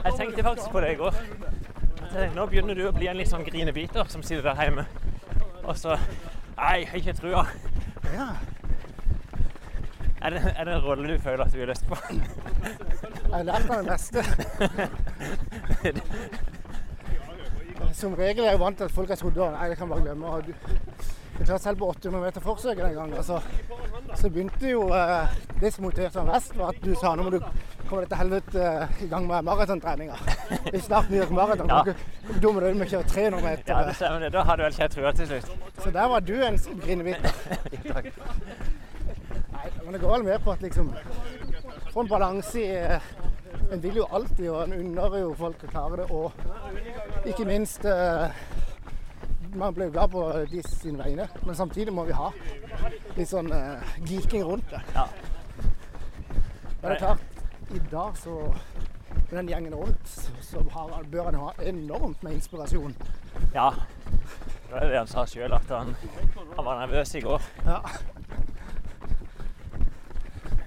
Jeg 0.04 0.12
tenkte 0.16 0.42
faktisk 0.42 0.70
på 0.70 0.80
det 0.80 0.92
i 0.92 0.98
går. 1.00 1.14
Nå 2.34 2.46
begynner 2.46 2.74
du 2.78 2.88
å 2.88 2.92
bli 2.94 3.08
en 3.10 3.16
litt 3.18 3.30
sånn 3.30 3.44
grinebiter 3.46 4.04
som 4.12 4.22
sitter 4.22 4.44
der 4.50 4.62
hjemme. 4.64 4.86
Og 5.64 5.76
så 5.78 5.96
Nei, 6.54 6.74
jeg 6.84 6.88
har 6.88 7.00
ikke 7.00 7.14
trua. 7.18 7.40
Ja. 8.14 8.26
Er 10.22 10.30
det, 10.30 10.42
er 10.56 10.64
det 10.64 10.74
en 10.76 10.84
rolle 10.84 11.08
du 11.08 11.18
føler 11.20 11.44
at 11.44 11.52
du 11.52 11.58
har 11.58 11.66
lyst 11.72 11.88
på? 11.88 11.98
Jeg 12.14 13.32
har 13.32 13.42
lært 13.42 13.70
av 13.70 13.82
det 13.82 13.86
meste. 13.90 14.22
Som 17.94 18.14
regel 18.18 18.44
er 18.44 18.54
jeg 18.54 18.60
vant 18.60 18.78
til 18.78 18.88
at 18.88 18.94
folk 18.94 19.08
har 19.10 19.18
trodd 19.18 19.38
at 19.44 19.70
det 19.70 19.78
kan 19.78 19.90
bare 19.90 20.04
glemme. 20.04 20.26
Og 20.26 20.42
jeg 21.38 21.46
tar 21.46 21.58
selv 21.58 21.78
på 21.78 21.88
800 21.90 22.22
meter 22.22 22.40
forsøket 22.40 22.84
den 22.84 22.94
gangen. 22.94 23.14
Altså, 23.16 23.40
så 24.14 24.30
begynte 24.30 24.70
jo 24.70 24.84
eh, 24.94 25.32
Det 25.60 25.72
som 25.74 25.84
motiverte 25.84 26.22
meg 26.22 26.34
mest, 26.36 26.54
var 26.58 26.70
at 26.70 26.84
du 26.84 26.94
sa 26.94 27.14
nå 27.14 27.26
må 27.26 27.32
du 27.34 27.40
komme 27.88 28.04
deg 28.04 28.12
til 28.12 28.20
helvete 28.20 28.62
eh, 28.62 29.02
i 29.04 29.08
gang 29.10 29.26
med 29.26 29.42
maratontreninga. 29.48 30.14
Det 30.68 30.76
er 30.78 30.84
snart 30.84 31.08
New 31.10 31.18
York 31.18 31.34
Marathon. 31.34 31.70
Ja. 31.70 31.96
Hvor 32.28 32.40
dum 32.42 32.60
er 32.60 32.68
du 32.68 32.78
med 32.78 32.86
å 32.86 32.90
kjøre 32.92 33.10
300 33.10 33.42
meter? 33.48 33.74
Ja, 33.74 33.82
det 33.88 33.96
stemmer 33.98 34.22
det. 34.22 34.30
Da 34.36 34.46
har 34.46 34.56
du 34.60 34.64
vel 34.66 34.78
ikke 34.78 34.90
trua 34.94 35.12
til 35.18 35.30
slutt. 35.32 35.68
Så 35.82 35.94
der 35.98 36.10
var 36.14 36.24
du 36.30 36.34
en 36.38 36.58
grinebiter. 36.84 37.38
Takk. 37.94 38.10
Nei, 39.54 39.66
men 39.82 39.92
det 39.96 40.02
går 40.04 40.14
vel 40.16 40.28
mer 40.30 40.42
på 40.44 40.54
at 40.54 40.62
liksom 40.62 40.94
Få 41.94 42.02
en 42.02 42.08
balanse 42.10 42.58
i 42.58 42.70
eh, 42.74 43.10
En 43.72 43.82
vil 43.82 43.96
jo 43.96 44.06
alltid, 44.12 44.48
og 44.50 44.62
en 44.64 44.76
unner 44.76 45.16
jo 45.20 45.32
folk 45.38 45.64
å 45.64 45.70
klare 45.70 46.02
det. 46.02 46.06
Og 46.14 47.26
ikke 47.30 47.46
minst 47.48 47.84
eh, 47.88 48.42
Man 49.54 49.74
blir 49.74 49.92
glad 49.94 50.10
på 50.10 50.22
de 50.50 50.62
sine 50.66 50.98
vegne, 50.98 51.28
men 51.46 51.54
samtidig 51.54 51.92
må 51.94 52.04
vi 52.08 52.16
ha 52.18 52.32
litt 53.14 53.30
sånn 53.30 53.52
uh, 53.54 53.92
geeking 54.02 54.42
rundt 54.48 54.66
det. 54.72 54.80
Ja. 54.96 55.04
Men 56.80 56.88
det 56.88 56.96
er 56.96 57.02
klart, 57.04 57.44
i 57.70 57.82
dag 57.92 58.18
så 58.18 58.34
med 59.30 59.36
den 59.36 59.52
gjengen 59.52 59.76
rundt, 59.78 60.16
så 60.42 60.64
har, 60.74 61.06
bør 61.06 61.30
han 61.30 61.38
ha 61.38 61.52
enormt 61.70 62.26
med 62.26 62.34
inspirasjon. 62.40 62.96
ja. 63.54 63.70
Det 64.74 64.80
var 64.80 64.90
det 64.90 64.98
han 64.98 65.06
sa 65.06 65.22
sjøl, 65.30 65.52
at 65.54 65.70
han, 65.70 65.94
han 66.56 66.66
var 66.66 66.80
nervøs 66.80 67.14
i 67.14 67.20
går. 67.22 67.42
Ja. 67.62 67.78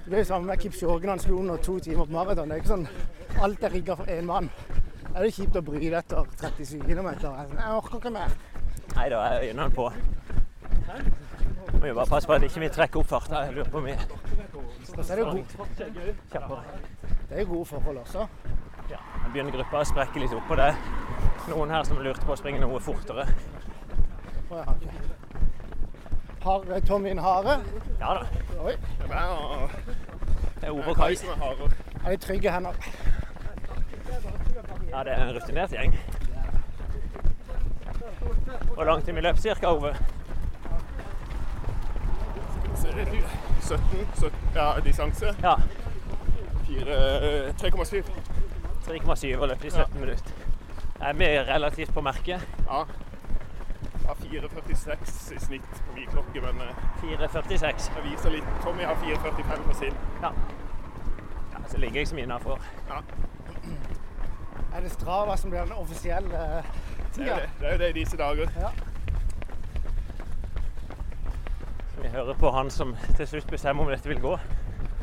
Det 0.08 0.14
er 0.14 0.22
jo 0.24 0.26
samme 0.26 0.48
med 0.48 0.60
Kipchoge 0.64 1.10
han 1.10 1.20
slo 1.20 1.40
under 1.42 1.58
to 1.58 1.80
timer 1.80 2.06
på 2.06 2.12
maraton. 2.12 2.48
Det 2.48 2.56
er 2.56 2.62
ikke 2.62 2.76
sånn 2.76 2.88
alt 3.44 3.64
er 3.68 3.74
rigga 3.76 3.96
for 4.00 4.12
én 4.12 4.26
mann. 4.26 4.48
Er 5.12 5.26
det 5.26 5.34
kjipt 5.36 5.58
å 5.60 5.62
bryte 5.68 6.00
etter 6.00 6.30
37 6.40 6.86
km. 6.88 7.10
Jeg 7.20 7.74
orker 7.76 7.98
ikke 8.00 8.12
mer. 8.16 8.36
Nei, 8.96 9.10
da 9.12 9.24
er 9.28 9.44
øynene 9.50 9.68
på. 9.76 9.90
Må 11.74 11.90
jo 11.90 11.98
bare 12.00 12.08
passe 12.08 12.30
på 12.30 12.38
at 12.38 12.46
ikke 12.48 12.64
vi 12.64 12.70
trekker 12.78 13.02
opp 13.02 13.12
farta. 13.12 13.44
Jeg 13.50 13.58
lurer 13.58 13.72
på 13.74 13.82
om 13.82 13.90
vi 13.90 13.98
Og 13.98 15.04
er 15.04 15.16
det 15.16 15.26
jo 15.26 15.44
kjappere. 16.32 16.64
det 17.30 17.36
er 17.36 17.42
jo 17.44 17.50
gode 17.52 17.66
forhold 17.66 17.98
også. 18.06 18.28
Ja, 18.90 19.04
nå 19.26 19.34
begynner 19.34 19.52
gruppa 19.58 19.84
å 19.84 19.92
sprekke 19.92 20.24
litt 20.24 20.34
opp, 20.34 20.56
og 20.56 20.58
det 20.64 20.72
noen 21.52 21.76
her 21.76 21.84
som 21.84 22.00
lurte 22.00 22.24
på 22.24 22.32
å 22.32 22.40
springe 22.40 22.64
noe 22.64 22.80
fortere. 22.80 23.28
Å, 24.48 24.64
ja. 24.64 24.78
Har 26.48 26.72
eh, 26.72 26.84
Tommy 26.88 27.12
en 27.12 27.20
hare? 27.20 27.60
Ja 28.00 28.14
da. 28.16 28.44
Oi. 28.64 28.74
Det 29.02 29.08
er 29.12 29.32
og 29.34 29.70
Det 29.74 29.87
er 30.68 30.72
Ove 30.72 30.86
og 30.86 30.96
Kai. 30.96 31.14
er. 31.14 31.72
Er 32.06 32.10
de 32.10 32.18
trygge 32.18 32.52
hender? 32.52 32.72
Ja, 34.92 35.04
det 35.04 35.14
er 35.14 35.24
en 35.24 35.36
rutinert 35.36 35.70
gjeng. 35.70 36.00
Hvor 38.74 38.84
langt 38.84 39.06
har 39.06 39.14
vi 39.14 39.22
løp 39.22 39.38
ca., 39.38 39.68
Ove? 39.68 39.96
Så 42.76 42.88
er 42.88 42.96
det 42.96 43.24
17, 43.62 44.08
17 44.16 44.32
ja, 44.56 44.80
distanse. 44.86 45.36
Ja, 45.44 45.56
3,7. 46.68 48.04
3,7 48.88 49.38
og 49.38 49.48
løp 49.48 49.64
i 49.64 49.70
17 49.70 50.00
minutter. 50.00 50.32
Er 51.02 51.14
vi 51.14 51.26
relativt 51.26 51.94
på 51.94 52.02
merket? 52.02 52.48
Ja. 52.68 52.84
Jeg 54.08 54.16
har 54.16 54.50
4,46 54.50 55.34
i 55.36 55.40
snitt 55.40 55.64
på 55.88 55.96
min 55.96 56.08
klokke, 56.08 56.42
men 56.42 56.62
eh, 56.62 56.76
4,46. 57.02 57.92
jeg 57.96 58.04
viser 58.06 58.30
litt. 58.32 58.44
Tommy 58.64 58.84
har 58.88 58.96
4,45 58.96 59.66
på 59.68 59.74
sin. 59.74 59.98
Ja. 60.22 60.32
ja. 61.54 61.60
Så 61.68 61.78
ligger 61.78 62.00
jeg 62.00 62.08
som 62.08 62.18
innafor. 62.18 62.62
Er 64.76 64.82
det 64.82 64.92
Strava 64.92 65.36
som 65.38 65.50
blir 65.50 65.60
den 65.60 65.72
offisielle 65.72 66.44
eh, 66.60 66.64
Det 67.16 67.22
er 67.22 67.26
tida? 67.26 67.26
jo 67.26 67.36
det, 67.36 67.50
det, 67.60 67.68
er 67.68 67.72
jo 67.72 67.78
det 67.78 67.90
i 67.90 68.00
disse 68.00 68.18
dager. 68.18 68.48
Vi 72.02 72.08
hører 72.08 72.34
på 72.34 72.52
han 72.52 72.72
som 72.72 72.96
til 73.18 73.28
slutt 73.28 73.48
bestemmer 73.52 73.84
om 73.84 73.90
dette 73.92 74.10
vil 74.10 74.22
gå. 74.22 74.38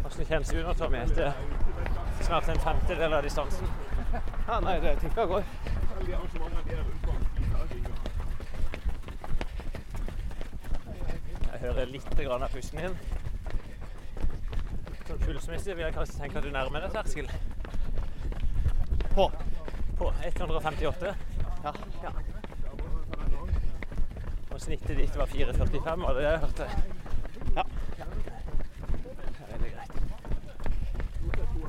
Hvordan 0.00 0.26
kjennes 0.26 0.48
det 0.48 0.62
ut 0.62 0.66
nå, 0.66 0.72
Tommy? 0.80 0.98
Etter 1.04 1.32
snart 2.24 2.48
en 2.48 2.60
femtedel 2.60 3.12
av 3.12 3.22
distansen. 3.22 3.68
Ja, 4.48 4.60
nei, 4.60 4.80
det 4.80 4.96
tikka 5.00 5.24
går. 5.26 5.42
Alle 5.42 6.06
de 6.06 6.14
arrangementene 6.14 6.62
de 6.68 6.74
er 6.76 6.82
rundt 6.84 7.08
om, 7.08 7.16
de 7.36 7.44
tar 7.50 7.66
ting. 7.72 7.84
Jeg 11.54 11.60
hører 11.62 11.86
litt 11.86 12.08
av 12.18 12.48
pusten 12.50 12.80
din. 12.82 12.94
Sånn 15.06 15.20
pulsmessig 15.22 15.76
vil 15.76 15.84
jeg 15.84 15.94
kanskje 15.94 16.16
tenke 16.18 16.40
at 16.40 16.46
du 16.48 16.50
nærmer 16.50 16.82
deg 16.82 16.90
terskel. 16.96 17.28
På. 19.14 19.28
På 20.00 20.10
158. 20.26 21.12
Ja. 21.62 21.72
Og 24.50 24.58
snittet 24.66 24.98
ditt 24.98 25.14
var 25.20 25.30
4,45, 25.30 26.02
var 26.02 26.18
det 26.18 26.24
det 26.24 26.26
jeg 26.26 26.42
hørte? 26.42 26.66
Ja. 27.54 27.64
Det 29.38 29.46
veldig 29.54 29.70
greit. 29.76 29.92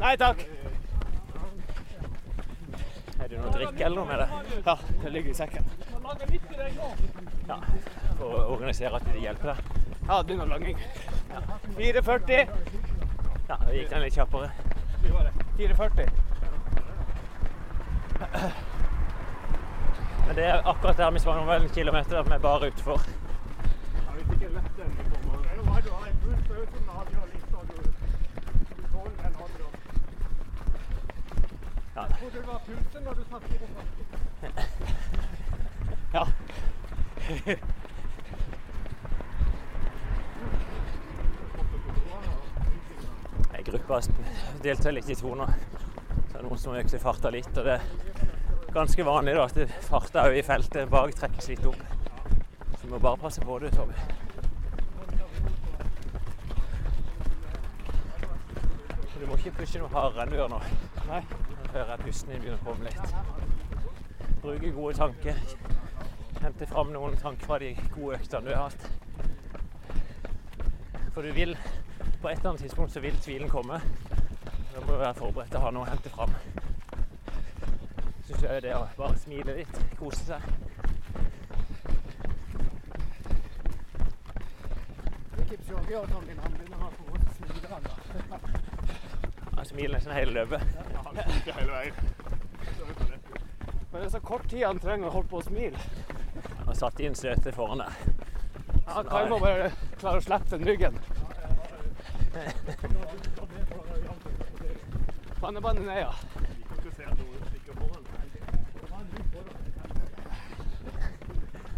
Nei 0.02 0.16
takk. 0.26 0.40
Er 3.22 3.30
det 3.30 3.38
noe 3.38 3.54
drikke 3.54 3.86
eller 3.86 3.98
noe 4.02 4.10
med 4.10 4.18
det? 4.26 4.30
Ja, 4.66 4.80
det 5.06 5.14
ligger 5.14 5.30
i 5.30 5.42
sekken. 5.46 5.70
Ja, 7.48 7.58
for 8.18 8.26
å 8.26 8.44
organisere 8.56 8.96
at 9.00 9.06
de 9.10 9.20
hjelper 9.22 9.52
deg. 9.52 9.58
Ja, 10.08 10.18
det 10.18 10.26
begynner 10.28 10.46
langing. 10.46 10.78
4,40. 11.78 12.48
Ja, 13.50 13.58
det 13.66 13.76
gikk 13.78 13.90
den 13.90 14.02
litt 14.06 14.18
kjappere. 14.18 14.52
4,40. 15.58 16.10
Men 20.28 20.36
det 20.36 20.46
er 20.46 20.62
akkurat 20.66 20.98
der 20.98 21.12
vi 21.12 21.20
sprang 21.20 21.44
om 21.44 21.50
en 21.50 21.70
kilometer 21.70 22.20
at. 22.20 22.26
Ja, 22.26 22.30
vi. 22.30 22.36
Er 22.36 22.40
bare 22.40 22.68
utfor. 22.68 23.02
hånden. 29.42 29.66
Ja. 31.96 32.02
Jeg 32.02 32.16
trodde 32.20 32.38
det 32.38 32.48
var 32.48 32.62
pulsen 32.66 33.04
når 33.04 33.14
du 33.14 33.24
sa 33.30 33.38
44. 33.40 34.66
Ja. 36.16 36.28
Gruppa 43.66 44.00
deltar 44.64 44.92
litt 44.92 45.10
i 45.10 45.16
to 45.20 45.34
nå. 45.36 45.48
Så 45.48 46.32
det 46.32 46.38
er 46.40 46.46
noen 46.46 46.62
som 46.62 46.78
økte 46.80 47.02
farta 47.04 47.34
litt. 47.36 47.52
Og 47.52 47.68
det 47.68 47.76
er 47.76 47.84
ganske 48.72 49.04
vanlig 49.04 49.36
da, 49.36 49.50
at 49.50 49.76
farta 49.90 50.24
òg 50.30 50.40
i 50.40 50.46
feltet 50.48 50.88
bak 50.94 51.12
trekkes 51.20 51.52
litt 51.52 51.68
opp. 51.68 51.84
Så 52.78 52.86
vi 52.86 52.94
må 52.94 53.04
bare 53.04 53.20
passe 53.20 53.44
på 53.44 53.60
det, 53.60 53.76
Tommy. 53.76 54.00
Du 59.20 59.28
må 59.28 59.36
ikke 59.42 59.58
pushe 59.60 59.84
noe 59.84 59.92
hardere 59.92 60.24
enn 60.24 60.32
du 60.32 60.40
gjør 60.40 60.56
nå. 60.56 60.64
Nei. 61.12 61.24
Nå 61.28 61.72
hører 61.76 61.98
jeg 61.98 62.08
pusten 62.08 62.32
din 62.32 62.46
begynner 62.46 62.62
å 62.62 62.68
komme 62.70 62.88
litt. 62.88 63.08
Bruke 64.46 64.78
gode 64.80 65.02
tanker. 65.04 65.75
Hente 66.46 66.66
fram 66.66 66.92
noen 66.94 67.16
tanker 67.18 67.46
fra 67.46 67.58
de 67.58 67.72
gode 67.90 68.20
øktene 68.20 68.46
du 68.46 68.52
har 68.54 68.68
hatt. 68.70 68.84
For 71.16 71.26
du 71.26 71.32
vil 71.34 71.58
På 72.22 72.30
et 72.30 72.38
eller 72.38 72.50
annet 72.50 72.62
tidspunkt 72.62 72.92
så 72.94 73.00
vil 73.00 73.18
tvilen 73.18 73.50
komme. 73.50 73.80
Da 74.74 74.80
må 74.86 74.92
du 74.92 74.98
være 74.98 75.14
forberedt 75.14 75.50
til 75.50 75.58
å 75.58 75.64
ha 75.64 75.72
noe 75.74 75.86
å 75.86 75.90
hente 75.90 76.10
fram. 76.14 76.32
Syns 78.28 78.46
jeg 78.46 78.62
det 78.66 78.76
å 78.78 78.86
bare 78.98 79.18
smile 79.18 79.58
litt, 79.58 79.82
kose 79.98 80.26
seg. 80.26 80.42
Han 89.56 89.66
smiler 89.66 89.94
nesten 89.98 90.14
hele 90.14 90.32
løpet. 90.32 90.62
Ja, 90.94 91.06
han 91.10 91.16
smiler 91.26 91.54
hele 91.60 91.72
veien. 91.72 91.94
Men 93.92 94.02
det 94.02 94.06
er 94.06 94.10
så 94.10 94.20
kort 94.20 94.50
tid 94.50 94.66
han 94.66 94.80
trenger 94.80 95.10
å 95.10 95.18
holde 95.20 95.34
på 95.34 95.42
å 95.42 95.50
smile. 95.50 96.05
Har 96.76 96.80
satt 96.80 97.00
inn 97.00 97.16
setet 97.16 97.56
foran 97.56 97.78
der. 97.78 97.94
Ja, 98.86 99.04
Kai 99.08 99.30
må 99.32 99.38
bare 99.40 99.70
klare 99.96 100.20
å 100.20 100.24
slippe 100.26 100.58
den 100.58 100.66
ryggen. 100.68 100.98
Er 105.46 105.52
ned, 105.56 106.00
ja. 106.02 106.10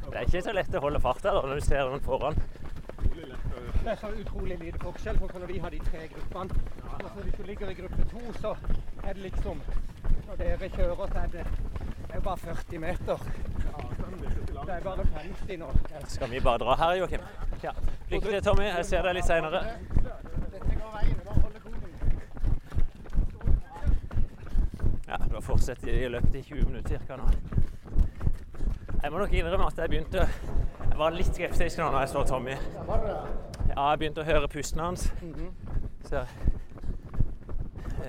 Det 0.08 0.16
er 0.16 0.26
ikke 0.26 0.42
så 0.42 0.56
lett 0.58 0.74
å 0.74 0.82
holde 0.88 1.02
farta 1.06 1.36
her 1.36 1.46
når 1.46 1.62
du 1.62 1.66
ser 1.68 1.84
noen 1.92 2.02
foran. 2.08 2.42
Det 2.98 3.92
er 3.92 4.00
så 4.02 4.10
utrolig 4.18 4.58
lite 4.64 4.82
forskjell 4.82 5.22
på 5.22 5.30
når 5.36 5.52
vi 5.52 5.60
har 5.62 5.76
de 5.76 5.84
tre 5.92 6.08
gruppene. 6.16 6.64
Altså, 6.96 7.20
hvis 7.22 7.38
du 7.38 7.44
ligger 7.52 7.70
i 7.70 7.78
gruppe 7.84 8.10
to, 8.16 8.26
så 8.42 8.56
er 9.04 9.14
det 9.14 9.30
liksom 9.30 9.62
Når 10.26 10.42
dere 10.42 10.72
kjører, 10.74 11.06
så 11.14 11.22
er 11.22 11.30
det 11.38 11.46
Det 12.08 12.16
er 12.16 12.26
bare 12.32 12.38
40 12.48 12.82
meter. 12.82 13.47
Det 14.66 14.74
er 14.74 14.82
bare 14.84 15.06
50 15.06 15.58
nå. 15.60 15.68
Skal 16.08 16.32
vi 16.32 16.40
bare 16.40 16.58
dra 16.58 16.76
her, 16.76 16.94
Joakim? 16.94 17.20
Ja. 17.64 17.72
Lykke 18.10 18.32
til, 18.32 18.42
Tommy. 18.44 18.64
Jeg 18.64 18.86
ser 18.86 19.02
deg 19.06 19.16
litt 19.20 19.28
seinere. 19.28 19.62
Ja, 25.08 25.18
da 25.32 25.40
fortsetter 25.40 25.92
de 25.92 26.02
i 26.06 26.10
løpet 26.12 26.36
i 26.36 26.42
20 26.44 26.66
minutter 26.66 27.00
ca. 27.08 27.16
nå. 27.16 27.30
Jeg 29.04 29.12
må 29.12 29.18
nok 29.22 29.34
innrømme 29.34 29.68
at 29.68 29.78
jeg 29.78 29.90
begynte 29.90 30.24
Jeg 30.90 30.98
var 30.98 31.14
litt 31.14 31.30
skeptisk 31.36 31.78
nå 31.78 31.92
når 31.92 32.00
jeg 32.00 32.10
så 32.10 32.24
Tommy. 32.28 32.56
Ja, 33.70 33.90
jeg 33.92 34.00
begynte 34.02 34.24
å 34.24 34.28
høre 34.28 34.50
pusten 34.52 34.82
hans. 34.82 35.12
Så 36.10 36.26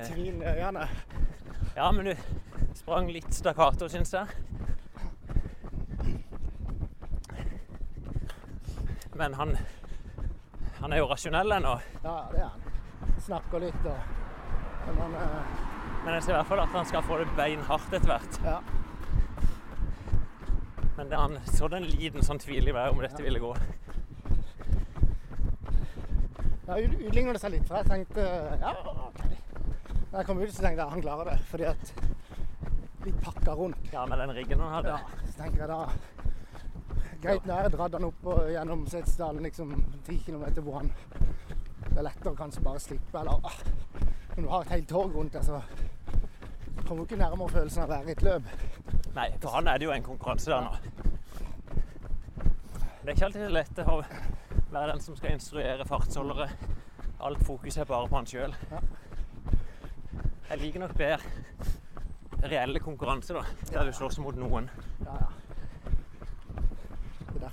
Tvin 0.08 0.42
i 0.42 0.46
øynene. 0.46 0.88
Ja, 1.76 1.90
men 1.92 2.06
du 2.08 2.14
sprang 2.74 3.10
litt 3.12 3.30
stakkato, 3.34 3.88
syns 3.92 4.14
jeg. 4.14 4.26
Men 9.18 9.34
han 9.34 9.56
Han 10.80 10.92
er 10.94 11.00
jo 11.02 11.08
rasjonell 11.10 11.52
ennå. 11.58 11.72
Ja, 12.04 12.16
det 12.32 12.38
er 12.44 12.50
han. 12.52 12.60
Snakker 13.24 13.62
litt 13.62 13.86
og 13.86 13.98
Men 14.86 15.00
han 15.02 15.14
eh, 15.18 15.56
Men 16.04 16.14
jeg 16.14 16.22
ser 16.22 16.32
i 16.32 16.36
hvert 16.38 16.46
fall 16.52 16.62
at 16.62 16.76
han 16.76 16.86
skal 16.88 17.02
få 17.06 17.18
det 17.20 17.26
beinhardt 17.36 17.92
etter 17.98 18.12
hvert. 18.12 18.38
Ja. 18.46 18.60
Men 20.98 21.10
det, 21.10 21.18
han 21.18 21.36
så 21.46 21.68
den 21.70 21.82
en 21.84 21.90
liten 21.98 22.24
sånn 22.26 22.40
tvil 22.42 22.70
i 22.70 22.74
meg 22.74 22.90
om 22.94 23.02
dette 23.02 23.22
ville 23.22 23.38
gå. 23.42 23.50
Ja, 26.68 26.76
ut- 26.78 26.98
utligner 27.00 27.32
det 27.36 27.40
seg 27.42 27.52
litt, 27.54 27.66
for 27.68 27.78
jeg 27.80 27.88
tenkte 27.88 28.24
ja, 28.60 28.72
OK. 29.08 29.20
Da 30.10 30.20
jeg 30.22 30.26
kom 30.28 30.40
ut, 30.42 30.50
så 30.52 30.64
tenkte 30.64 30.82
jeg 30.82 30.92
han 30.94 31.04
klarer 31.04 31.30
det. 31.30 31.36
Fordi 31.50 31.68
at 31.70 31.92
litt 33.06 33.20
pakka 33.24 33.54
rundt. 33.58 33.90
Ja, 33.92 34.06
med 34.10 34.18
den 34.22 34.34
riggen 34.36 34.60
han 34.64 34.74
hadde. 34.78 34.96
Ja, 34.96 35.22
så 35.28 35.36
tenker 35.42 35.64
jeg 35.64 35.70
da 35.70 35.80
Greit, 37.18 37.46
nær 37.50 37.66
dratt 37.72 37.96
han 37.96 38.06
opp 38.06 38.26
og 38.30 38.44
gjennom 38.52 38.84
Setesdalen 38.86 39.42
liksom 39.42 39.72
10 40.06 40.18
km 40.22 40.44
hvor 40.62 40.76
han 40.78 40.90
Det 41.88 41.96
er 41.96 42.04
lettere 42.06 42.36
kanskje 42.38 42.62
bare 42.62 42.82
slippe, 42.82 43.18
eller 43.18 43.40
ah, 43.42 43.56
Når 44.36 44.42
du 44.42 44.48
har 44.52 44.66
et 44.66 44.74
helt 44.76 44.88
tog 44.88 45.14
rundt 45.14 45.34
deg, 45.34 45.42
så 45.42 45.58
kommer 46.86 47.02
du 47.02 47.08
ikke 47.08 47.18
nærmere 47.18 47.50
følelsen 47.50 47.82
av 47.82 47.88
å 47.88 47.96
være 47.96 48.08
i 48.08 48.14
et 48.14 48.22
løp. 48.22 48.46
Nei, 49.16 49.26
for 49.42 49.56
han 49.56 49.66
er 49.68 49.80
det 49.80 49.88
jo 49.88 49.90
en 49.92 50.06
konkurranse 50.06 50.52
der 50.52 50.62
nå. 50.62 50.76
Det 53.02 53.10
er 53.10 53.16
ikke 53.16 53.26
alltid 53.26 53.52
lett 53.52 53.82
å 53.82 53.96
være 54.70 54.92
den 54.92 55.02
som 55.02 55.18
skal 55.18 55.34
instruere 55.34 55.88
fartsholdere. 55.88 56.46
Alt 57.26 57.42
fokus 57.44 57.76
er 57.76 57.90
bare 57.90 58.08
på 58.08 58.16
han 58.16 58.30
sjøl. 58.30 58.54
Ja. 58.70 58.80
Jeg 60.52 60.62
liker 60.62 60.86
nok 60.86 60.94
bedre 60.96 62.46
reelle 62.46 62.80
konkurranser, 62.80 63.42
da. 63.42 63.72
Der 63.74 63.90
du 63.90 63.92
slåss 63.98 64.20
mot 64.22 64.38
noen. 64.38 64.70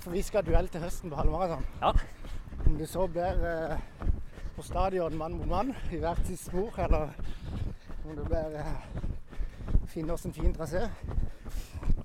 Derfor 0.06 0.14
vi 0.14 0.22
skal 0.22 0.44
ha 0.44 0.46
duell 0.46 0.68
til 0.70 0.84
høsten 0.84 1.10
på 1.10 1.16
halvmaraton. 1.18 1.64
Ja. 1.80 1.88
Om 2.62 2.76
det 2.78 2.86
så 2.86 3.08
blir 3.10 3.40
eh, 3.42 3.72
på 4.54 4.62
stadion 4.62 5.16
mann 5.18 5.34
mot 5.34 5.48
mann 5.50 5.72
i 5.90 5.98
hvert 5.98 6.20
sitt 6.28 6.38
spor, 6.44 6.78
eller 6.78 7.10
om 8.04 8.12
det 8.14 8.26
blir 8.28 8.54
eh, 8.60 8.70
finne 9.90 10.14
oss 10.14 10.28
en 10.30 10.36
fin 10.36 10.54
trasé. 10.54 10.84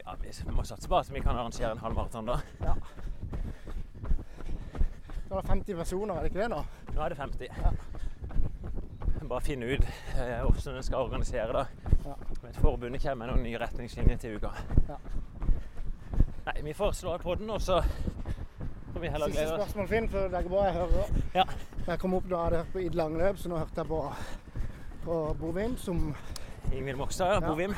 ja 0.01 0.17
vi 0.23 0.33
må 0.49 0.65
satse 0.65 0.89
på 0.89 0.97
at 0.97 1.13
vi 1.13 1.21
kan 1.21 1.37
arrangere 1.37 1.75
en 1.75 1.83
halvmaraton 1.85 2.25
da. 2.25 2.39
Ja. 2.65 2.73
Nå 5.29 5.37
er 5.37 5.41
det 5.41 5.47
50 5.53 5.77
personer, 5.83 6.15
er 6.15 6.21
det 6.25 6.33
ikke 6.33 6.41
det 6.41 6.51
nå? 6.57 6.65
Nå 6.95 7.05
er 7.05 7.09
det 7.13 7.21
50. 7.21 7.47
Ja. 7.61 7.75
Bare 9.29 9.45
finne 9.45 9.75
ut 9.75 9.85
eh, 10.17 10.39
hvordan 10.41 10.81
en 10.81 10.89
skal 10.89 11.05
organisere 11.05 11.53
det. 11.53 11.65
Ja. 12.09 12.17
Men 12.41 12.61
Forbundet 12.65 13.05
kommer 13.05 13.27
med 13.27 13.35
noen 13.35 13.45
nye 13.45 13.61
retningslinjer 13.61 14.25
til 14.25 14.41
uka. 14.41 14.57
Ja. 14.89 14.97
Vi 16.63 16.73
får 16.73 16.91
slå 16.91 17.13
av 17.13 17.19
podden, 17.23 17.49
og 17.49 17.61
så 17.61 17.81
får 18.93 18.99
vi 19.01 19.07
heller 19.09 19.27
Siste 19.31 19.41
glede 19.41 19.53
oss. 19.53 19.61
spørsmål, 19.63 19.87
Finn, 19.89 20.09
før 20.09 20.27
det 20.29 20.41
går 20.45 20.49
bra. 20.49 20.63
Jeg 20.65 20.73
hører. 20.73 21.21
Ja. 21.35 21.43
Jeg 21.87 21.99
kom 21.99 22.13
opp, 22.13 22.27
da 22.29 22.41
hadde 22.43 22.55
jeg 22.57 22.63
hørt 22.65 22.73
på 22.75 22.83
Id 22.85 22.97
Langløp, 22.99 23.37
så 23.41 23.49
nå 23.49 23.57
hørte 23.57 23.81
jeg 23.81 23.87
på, 23.89 24.01
på 25.05 25.17
Bovim, 25.39 25.77
som 25.81 26.03
Ingvild 26.71 26.97
Mokstad, 26.99 27.33
ja. 27.33 27.39
Bovim. 27.47 27.73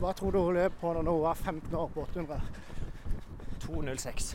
Hva 0.00 0.12
tror 0.16 0.32
du 0.36 0.40
hun 0.42 0.54
løp 0.56 0.76
på 0.80 0.92
når 0.96 1.08
hun 1.12 1.22
var 1.24 1.34
15 1.40 1.74
år 1.76 1.88
på 1.94 2.04
800? 2.08 2.40
2.06. 3.64 4.34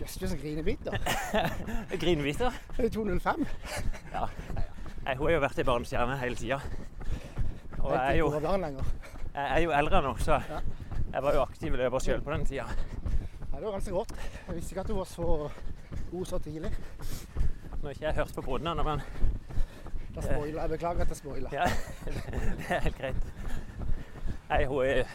Jøss, 0.00 0.16
du 0.18 0.24
er 0.26 0.32
sånn 0.32 0.40
grinebiter. 0.40 0.96
da. 0.96 1.44
Grinbiter. 2.02 2.56
Det 2.76 2.88
er 2.88 2.94
205. 2.96 3.44
Ja. 4.12 4.24
Nei, 5.04 5.14
hun 5.16 5.26
har 5.28 5.34
jo 5.36 5.42
vært 5.44 5.60
i 5.60 5.66
barnestjerne 5.68 6.16
hele 6.20 6.36
tida. 6.40 6.58
Og 7.84 7.92
jeg 7.92 8.00
er, 8.00 8.16
jo, 8.18 8.30
er 8.32 8.48
jeg 9.34 9.50
er 9.50 9.62
jo 9.66 9.74
eldre 9.76 10.00
nå, 10.04 10.14
så 10.24 10.40
Ja. 10.48 10.60
jeg 11.12 11.22
var 11.22 11.36
jo 11.36 11.43
aktiv 11.54 11.76
løper 11.78 12.02
sjøl 12.02 12.22
på 12.24 12.32
den 12.32 12.44
tida. 12.48 12.64
Ja, 12.66 13.58
det 13.60 13.62
var 13.62 13.76
ganske 13.76 13.92
rått. 13.94 14.12
Jeg 14.48 14.56
visste 14.56 14.74
ikke 14.74 14.82
at 14.82 14.88
hun 14.90 14.96
var 14.98 15.06
så 15.06 15.26
god 16.10 16.24
så 16.26 16.38
tidlig. 16.42 16.70
Nå 17.78 17.86
har 17.86 17.94
ikke 17.94 18.06
jeg 18.08 18.16
hørt 18.16 18.34
på 18.34 18.42
podden 18.42 18.72
ennå, 18.72 18.82
men 18.82 19.02
Da 20.16 20.22
spoiler 20.24 20.60
jeg. 20.60 20.70
Beklager 20.72 21.04
at 21.04 21.08
jeg 21.08 21.16
spoiler. 21.16 21.54
ja, 21.54 21.68
det 22.58 22.66
er 22.68 22.82
helt 22.88 22.98
greit. 22.98 23.28
Nei, 24.48 24.58
hun 24.66 24.82
har 24.82 25.06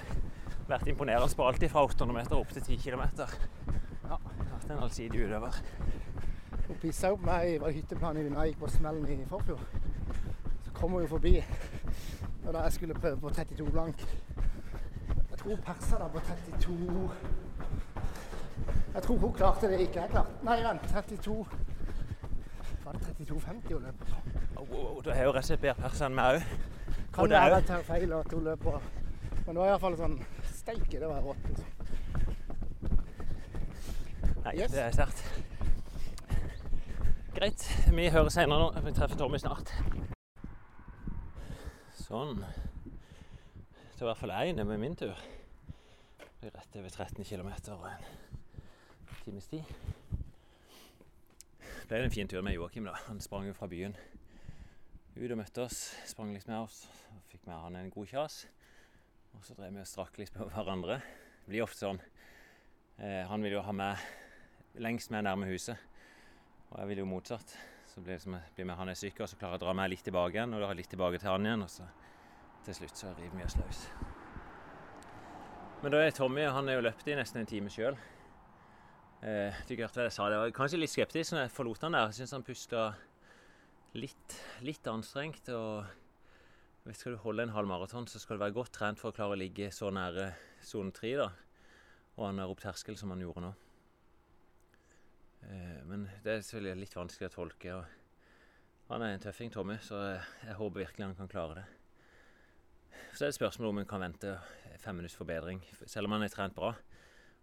vært 0.69 0.87
imponerende 0.87 1.35
på 1.35 1.47
alt 1.49 1.67
fra 1.73 1.83
800 1.89 2.15
meter 2.15 2.37
opp 2.39 2.55
til 2.55 2.63
10 2.63 2.79
km. 2.85 3.03
Ja. 4.07 4.21
Vært 4.53 4.71
en 4.71 4.83
allsidig 4.87 5.25
utøver. 5.25 5.59
Hun 6.69 6.79
pissa 6.79 7.11
opp 7.11 7.27
meg 7.27 7.51
i 7.51 7.59
var 7.59 7.73
det 7.73 7.81
hytteplanen 7.81 8.31
i 8.31 8.39
jeg 8.39 8.53
gikk 8.53 8.63
på 8.63 8.71
smellen 8.77 9.11
i 9.11 9.27
forfjor. 9.27 9.67
Så 10.63 10.71
kom 10.79 10.95
hun 10.95 11.03
jo 11.03 11.11
forbi. 11.17 11.35
Og 12.45 12.53
da 12.53 12.63
jeg 12.63 12.79
skulle 12.79 12.95
prøve 12.95 13.19
på 13.19 13.35
32 13.35 13.71
blank 13.71 14.07
Hun 15.49 15.57
persa 15.65 15.97
da 15.97 16.07
på 16.07 16.19
32 16.19 17.09
Jeg 18.93 19.01
tror 19.03 19.17
hun 19.17 19.33
klarte 19.33 19.67
det 19.71 19.79
ikke 19.81 20.01
jeg 20.01 20.09
klarte. 20.11 20.29
Nei, 20.45 20.57
vent. 20.61 20.81
32 20.91 21.45
Var 22.83 22.91
det 22.91 23.01
32,50 23.01 23.73
hun 23.73 23.81
løp 23.81 23.95
på? 23.99 24.05
Oh, 24.55 24.67
oh, 24.71 24.97
oh, 24.97 25.03
Da 25.05 25.15
har 25.17 25.23
jo 25.23 25.31
rett 25.33 25.41
og 25.41 25.47
slett 25.47 25.63
bedre 25.63 25.81
pers 25.81 26.03
enn 26.05 26.13
meg 26.19 26.35
òg. 26.35 26.43
Kan 27.15 27.31
det 27.31 27.41
være 27.41 27.61
til 27.61 27.73
at 27.73 27.79
jeg 27.79 27.87
feil 27.87 28.13
at 28.19 28.35
hun 28.35 28.43
løp 28.45 28.61
på 28.67 28.75
Men 28.75 29.49
det 29.49 29.57
var 29.63 29.71
iallfall 29.71 29.97
sånn 30.03 30.19
Steike, 30.59 30.99
det 31.01 31.09
var 31.09 31.25
rått. 31.25 31.49
Liksom. 31.49 31.69
Nei, 34.43 34.53
Yes. 34.59 34.71
det 34.71 34.83
er 34.83 34.91
sterkt. 34.93 35.25
Greit. 37.33 37.65
Vi 37.89 38.09
høres 38.13 38.37
senere 38.37 38.59
nå. 38.59 38.85
Vi 38.85 38.93
treffer 38.93 39.17
Tommy 39.17 39.41
snart. 39.41 39.73
Sånn. 42.05 42.37
Det 43.97 44.05
var 44.05 44.11
i 44.11 44.13
hvert 44.13 44.21
fall 44.21 44.37
én 44.45 44.63
med 44.63 44.77
min 44.79 44.95
tur. 44.95 45.17
Det 46.39 46.47
blir 46.47 46.55
rett 46.55 46.75
over 46.79 46.89
13 46.89 47.25
km 47.25 47.49
og 47.73 47.81
en 47.89 48.03
times 49.25 49.47
tid. 49.51 49.63
Det 51.59 51.89
ble 51.89 52.05
en 52.05 52.13
fin 52.13 52.29
tur 52.31 52.39
med 52.41 52.53
Joakim. 52.55 52.85
da. 52.87 52.93
Han 53.09 53.19
sprang 53.19 53.49
jo 53.49 53.53
fra 53.53 53.67
byen 53.67 53.95
ut 55.17 55.31
og 55.33 55.35
møtte 55.35 55.65
oss. 55.65 55.81
Sprang 56.07 56.31
litt 56.31 56.47
med 56.47 56.61
oss. 56.61 56.85
og 57.11 57.25
Fikk 57.27 57.43
med 57.43 57.59
han 57.59 57.75
en 57.75 57.89
god 57.91 58.07
kjas. 58.07 58.45
Og 59.35 59.43
så 59.43 59.57
drev 59.57 59.73
vi 59.75 59.83
og 59.83 59.89
strakk 59.91 60.15
litt 60.21 60.31
på 60.31 60.47
hverandre. 60.47 61.01
Det 61.43 61.51
blir 61.51 61.65
ofte 61.65 61.83
sånn. 61.83 61.99
Eh, 63.03 63.27
han 63.27 63.43
vil 63.43 63.57
jo 63.57 63.65
ha 63.65 63.75
meg 63.75 63.99
lengst 64.79 65.11
med 65.11 65.27
nærme 65.27 65.49
huset. 65.51 65.75
Og 66.69 66.79
jeg 66.79 66.93
vil 66.93 67.03
jo 67.03 67.09
motsatt. 67.17 67.57
Så 67.91 67.99
blir 67.99 68.15
det 68.15 68.23
som 68.23 68.39
jeg 68.39 68.55
blir 68.55 68.69
med 68.71 68.79
han 68.79 68.93
er 68.93 68.95
syk, 68.95 69.19
og 69.19 69.27
så 69.27 69.35
klarer 69.35 69.57
jeg 69.57 69.65
å 69.65 69.65
dra 69.65 69.75
meg 69.75 69.91
litt 69.91 70.07
tilbake 70.07 70.39
igjen, 70.39 70.55
og 70.55 70.63
da 70.63 70.71
litt 70.71 70.87
tilbake 70.87 71.19
til 71.19 71.33
han 71.33 71.51
igjen, 71.51 71.67
og 71.67 71.73
så 71.73 71.89
til 72.63 72.79
slutt 72.79 73.03
så 73.03 73.11
river 73.17 73.41
vi 73.41 73.49
oss 73.49 73.59
løs. 73.59 73.83
Men 75.79 75.93
da 75.93 75.99
er 76.03 76.11
Tommy, 76.11 76.41
han 76.43 76.67
er 76.67 76.75
jo 76.75 76.81
løpt 76.83 77.07
i 77.07 77.13
nesten 77.15 77.39
en 77.39 77.47
time 77.47 77.69
sjøl. 77.71 77.95
Eh, 79.23 79.55
du 79.63 79.77
hørte 79.79 80.03
jeg 80.03 80.11
sa, 80.11 80.25
jeg 80.27 80.41
var 80.41 80.51
kanskje 80.57 80.79
litt 80.81 80.91
skeptisk 80.91 81.31
når 81.31 81.45
jeg 81.45 81.53
forlot 81.55 81.85
han 81.85 81.95
der. 81.95 82.09
Jeg 82.09 82.17
syns 82.17 82.33
han 82.35 82.43
pusta 82.43 82.81
litt, 83.95 84.35
litt 84.67 84.89
anstrengt. 84.91 85.47
og 85.55 85.87
hvis 86.83 86.99
Skal 86.99 87.15
du 87.15 87.21
holde 87.23 87.47
en 87.47 87.55
halv 87.55 87.71
maraton, 87.71 88.09
så 88.11 88.19
skal 88.19 88.35
du 88.35 88.43
være 88.43 88.57
godt 88.59 88.73
trent 88.75 88.99
for 88.99 89.13
å 89.13 89.15
klare 89.15 89.37
å 89.37 89.39
ligge 89.39 89.71
så 89.71 89.87
nære 89.87 90.33
sone 90.59 90.91
tre. 90.91 91.15
Og 92.17 92.27
han 92.27 92.43
er 92.43 92.51
opp 92.51 92.59
terskel 92.59 92.99
som 92.99 93.15
han 93.15 93.23
gjorde 93.23 93.47
nå. 93.47 93.55
Eh, 95.47 95.79
Men 95.87 96.09
det 96.25 96.33
er 96.33 96.43
selvfølgelig 96.43 96.83
litt 96.83 96.99
vanskelig 96.99 97.31
å 97.31 97.37
tolke. 97.39 97.79
og 97.79 98.91
Han 98.91 99.07
er 99.07 99.15
en 99.15 99.27
tøffing, 99.29 99.55
Tommy, 99.55 99.79
så 99.79 100.19
jeg 100.43 100.59
håper 100.59 100.83
virkelig 100.83 101.07
han 101.07 101.15
kan 101.15 101.31
klare 101.31 101.61
det. 101.63 101.67
Så 103.13 103.25
er 103.25 103.31
det 103.31 103.35
spørsmål 103.37 103.69
om 103.69 103.81
en 103.81 103.87
kan 103.89 104.01
vente 104.01 104.35
fem 104.79 104.95
minutts 104.95 105.15
forbedring, 105.17 105.61
selv 105.85 106.07
om 106.07 106.13
man 106.15 106.23
er 106.23 106.31
trent 106.33 106.55
bra. 106.55 106.73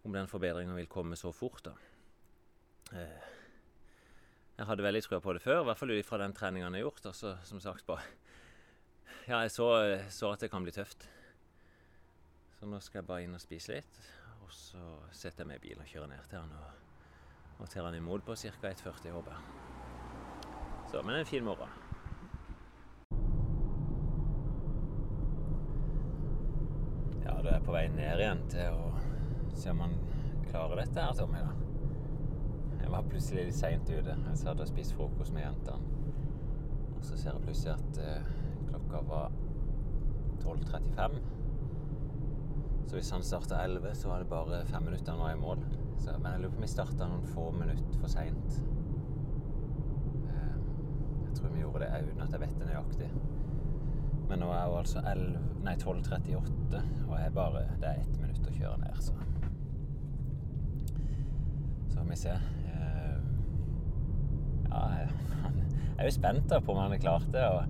Om 0.05 0.13
den 0.13 0.27
forbedringa 0.27 0.75
vil 0.77 0.87
komme 0.87 1.15
så 1.19 1.31
fort, 1.35 1.63
da. 1.65 1.73
Eh, 2.93 3.33
Jeg 4.57 4.65
hadde 4.65 4.83
veldig 4.83 5.03
trua 5.03 5.19
på 5.21 5.33
det 5.33 5.41
før, 5.43 5.61
i 5.61 5.65
hvert 5.67 5.77
fall 5.77 5.91
ut 5.93 6.05
fra 6.05 6.17
den 6.17 6.33
treninga 6.33 6.65
han 6.65 6.73
har 6.73 6.81
gjort. 6.81 7.05
Og 7.05 7.15
som 7.15 7.59
sagt, 7.59 7.85
bare 7.85 8.01
Ja, 9.27 9.39
jeg 9.43 9.51
så, 9.51 9.67
så 10.09 10.31
at 10.31 10.39
det 10.39 10.49
kan 10.51 10.63
bli 10.63 10.71
tøft. 10.71 11.09
Så 12.59 12.65
nå 12.65 12.79
skal 12.81 12.99
jeg 13.03 13.07
bare 13.07 13.23
inn 13.23 13.35
og 13.37 13.41
spise 13.43 13.75
litt, 13.75 13.99
og 14.41 14.49
så 14.51 14.81
setter 15.11 15.43
jeg 15.43 15.47
meg 15.51 15.59
i 15.59 15.67
bilen 15.67 15.83
og 15.83 15.91
kjører 15.91 16.07
ned 16.09 16.29
til 16.29 16.39
han. 16.39 16.51
og 16.51 16.83
og 17.59 17.69
tar 17.69 17.87
han 17.87 17.95
imot 17.97 18.21
på 18.21 18.35
ca. 18.37 18.51
1,40, 18.69 19.11
håper 19.15 19.31
jeg. 19.33 19.41
Så, 20.91 21.01
men 21.01 21.15
en 21.15 21.25
fin 21.25 21.43
morgen. 21.43 21.69
Du 27.43 27.49
er 27.51 27.63
på 27.65 27.73
vei 27.75 27.87
ned 27.93 28.21
igjen 28.21 28.43
til 28.51 28.75
å 28.77 28.91
se 29.57 29.71
om 29.71 29.81
man 29.83 29.95
klarer 30.49 30.81
dette 30.81 31.03
her, 31.03 31.13
Tommy. 31.17 31.41
da. 31.43 31.53
Jeg 32.81 32.91
var 32.93 33.07
plutselig 33.11 33.47
litt 33.49 33.57
seint 33.57 33.89
ute. 33.89 34.13
Jeg 34.15 34.39
satt 34.39 34.61
og 34.63 34.69
spiste 34.69 34.95
frokost 34.95 35.33
med 35.35 35.43
jentene. 35.43 35.95
Og 36.97 37.03
så 37.05 37.17
ser 37.17 37.33
jeg 37.33 37.43
plutselig 37.43 37.73
at 37.75 37.99
eh, 38.03 38.29
klokka 38.69 39.01
var 39.09 39.33
12.35. 40.43 41.17
Så 42.87 42.95
hvis 42.95 43.11
han 43.11 43.25
starta 43.27 43.59
11, 43.65 43.95
så 43.99 44.09
var 44.13 44.23
det 44.23 44.29
bare 44.31 44.63
fem 44.69 44.87
minutter 44.87 45.11
han 45.11 45.19
var 45.19 45.33
i 45.35 45.41
mål. 45.41 45.65
Så, 45.99 46.15
men 46.17 46.31
jeg 46.31 46.41
lurer 46.41 46.53
på 46.53 46.61
om 46.61 46.63
vi 46.63 46.71
starta 46.71 47.09
noen 47.11 47.27
få 47.33 47.49
minutter 47.57 47.99
for 47.99 48.13
seint. 48.13 48.61
Eh, 50.31 50.55
jeg 51.27 51.35
tror 51.35 51.53
vi 51.53 51.65
gjorde 51.65 51.83
det 51.83 52.05
uten 52.07 52.23
at 52.23 52.37
jeg 52.37 52.45
vet 52.45 52.61
det 52.61 52.69
nøyaktig. 52.71 53.11
Men 54.29 54.41
nå 54.43 54.49
er 54.51 54.65
jo 54.67 54.77
altså 54.81 55.01
11, 55.07 55.39
nei, 55.63 55.73
12.38, 55.79 56.81
og 57.07 57.13
jeg 57.19 57.33
bare, 57.35 57.63
det 57.79 57.89
er 57.89 58.01
ett 58.01 58.17
minutt 58.19 58.47
å 58.47 58.55
kjøre 58.57 58.77
ned, 58.81 59.01
så 59.01 59.13
Så 61.87 62.01
får 62.01 62.09
vi 62.09 62.17
se. 62.19 62.33
Eh, 62.69 63.19
Ja, 64.69 64.81
jeg, 64.99 65.09
er 65.97 66.05
jo 66.05 66.11
spent 66.13 66.49
da 66.51 66.59
på 66.61 66.73
om 66.73 66.81
han 66.83 66.91
har 66.93 66.99
klart 67.01 67.29
det, 67.33 67.45
og 67.47 67.63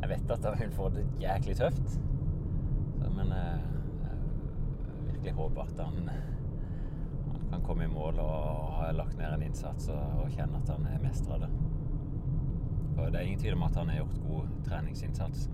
jeg 0.00 0.08
vet 0.14 0.32
at 0.34 0.46
han 0.58 0.72
får 0.72 0.94
det 0.96 1.04
jæklig 1.20 1.56
tøft. 1.60 1.92
Så, 1.92 3.10
men 3.14 3.30
jeg, 3.36 3.60
jeg 4.06 5.12
virkelig 5.12 5.34
håper 5.36 5.68
at 5.68 5.84
han, 5.84 6.08
han 6.08 7.44
kan 7.52 7.62
komme 7.66 7.84
i 7.84 7.92
mål 7.92 8.18
og 8.24 8.72
ha 8.80 8.90
lagt 8.96 9.18
ned 9.20 9.36
en 9.36 9.44
innsats 9.46 9.90
og, 9.92 10.24
og 10.24 10.32
kjenne 10.34 10.62
at 10.62 10.72
han 10.72 10.88
er 10.90 11.04
mestra 11.04 11.38
det. 11.44 11.50
Det 13.10 13.18
er 13.18 13.26
ingen 13.26 13.40
tvil 13.42 13.56
om 13.56 13.62
at 13.66 13.76
han 13.76 13.88
har 13.88 13.96
gjort 13.96 14.20
god 14.26 14.50
treningsinnsats. 14.64 15.48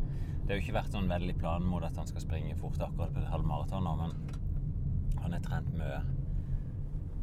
Det 0.47 0.53
har 0.53 0.59
jo 0.59 0.63
ikke 0.63 0.77
vært 0.77 0.93
sånn 0.93 1.09
veldig 1.09 1.35
plan 1.41 1.65
mot 1.65 1.85
at 1.87 1.97
han 1.97 2.07
skal 2.07 2.23
springe 2.23 2.57
fort 2.61 2.83
akkurat 2.85 3.15
på 3.15 3.23
halvmaraton 3.31 3.89
men 3.99 4.13
han 5.23 5.33
har 5.33 5.41
trent 5.43 5.73
mye. 5.75 6.03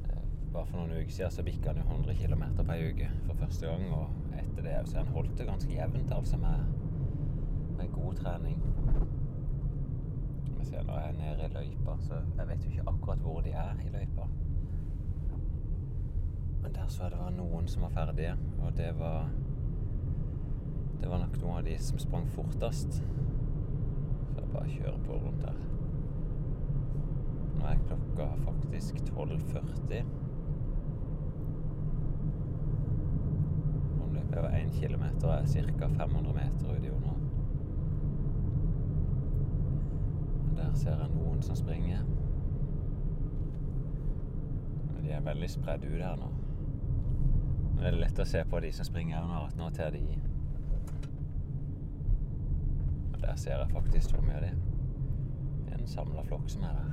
Eh, 0.09 0.23
Bare 0.53 0.65
for 0.65 0.79
noen 0.79 0.97
uker 0.97 1.13
siden 1.13 1.31
så 1.31 1.45
bikka 1.45 1.71
han 1.71 1.79
jo 1.79 1.85
100 1.85 2.17
km 2.19 2.43
på 2.57 2.65
ei 2.73 2.89
uke 2.89 3.11
for 3.27 3.39
første 3.43 3.69
gang, 3.69 3.85
og 3.93 4.33
etter 4.41 4.65
det 4.65 4.73
så 4.89 4.97
har 4.97 5.05
han 5.05 5.13
holdt 5.13 5.37
det 5.37 5.47
ganske 5.47 5.71
jevnt, 5.77 6.11
altså 6.17 6.41
med, 6.41 6.65
med 7.77 7.93
god 7.93 8.19
trening. 8.19 8.59
Vi 10.57 10.65
ser 10.65 10.83
nå 10.83 10.97
er 10.97 11.07
jeg 11.11 11.17
nede 11.21 11.47
i 11.47 11.53
løypa, 11.53 11.95
så 12.09 12.19
jeg 12.25 12.49
vet 12.49 12.65
jo 12.65 12.73
ikke 12.73 12.89
akkurat 12.95 13.23
hvor 13.23 13.39
de 13.45 13.53
er 13.53 13.85
i 13.85 13.93
løypa. 13.93 14.27
Men 16.65 16.75
der 16.75 16.87
så 16.87 17.05
jeg 17.05 17.15
det 17.15 17.23
var 17.23 17.33
noen 17.37 17.67
som 17.71 17.87
var 17.87 17.95
ferdige, 18.01 18.35
og 18.65 18.77
det 18.77 18.91
var 18.99 19.31
det 21.03 21.09
var 21.09 21.19
nok 21.19 21.33
noen 21.41 21.57
av 21.57 21.63
de 21.63 21.73
som 21.83 21.99
sprang 21.99 22.27
fortest. 22.31 22.93
Så 22.93 24.37
jeg 24.37 24.51
bare 24.53 24.69
kjører 24.69 24.99
på 25.03 25.17
rundt 25.19 25.41
her. 25.43 25.57
Nå 27.57 27.65
er 27.67 27.81
klokka 27.89 28.27
faktisk 28.45 29.01
12.40. 29.09 30.07
Omløpet 34.05 34.37
over 34.37 34.55
1 34.61 34.71
km 34.79 35.03
er 35.03 35.43
ca. 35.43 35.91
500 35.97 36.33
meter 36.39 36.71
uti 36.71 36.95
nå. 37.03 37.19
Der 40.55 40.73
ser 40.73 41.03
jeg 41.03 41.13
noen 41.19 41.43
som 41.43 41.59
springer. 41.59 42.07
De 45.01 45.11
er 45.11 45.27
veldig 45.27 45.51
spredd 45.51 45.83
ut 45.83 45.99
her 45.99 46.15
nå. 46.15 46.31
Men 47.73 47.81
det 47.81 47.91
er 47.91 48.05
lett 48.05 48.23
å 48.23 48.35
se 48.37 48.47
på 48.47 48.63
de 48.63 48.71
som 48.71 48.87
springer 48.87 49.19
her 49.19 49.27
nå, 49.27 49.49
at 49.49 49.59
nå 49.59 49.67
tar 49.75 49.91
de. 49.91 50.07
Og 50.07 50.32
der 53.23 53.35
ser 53.35 53.57
jeg 53.57 53.69
faktisk 53.71 54.11
hvor 54.13 54.21
mye 54.21 54.35
av 54.35 54.41
det 54.43 54.49
er. 54.51 54.57
En 55.73 55.87
samla 55.87 56.23
flokk 56.27 56.49
som 56.51 56.63
er 56.67 56.73
der. 56.77 56.91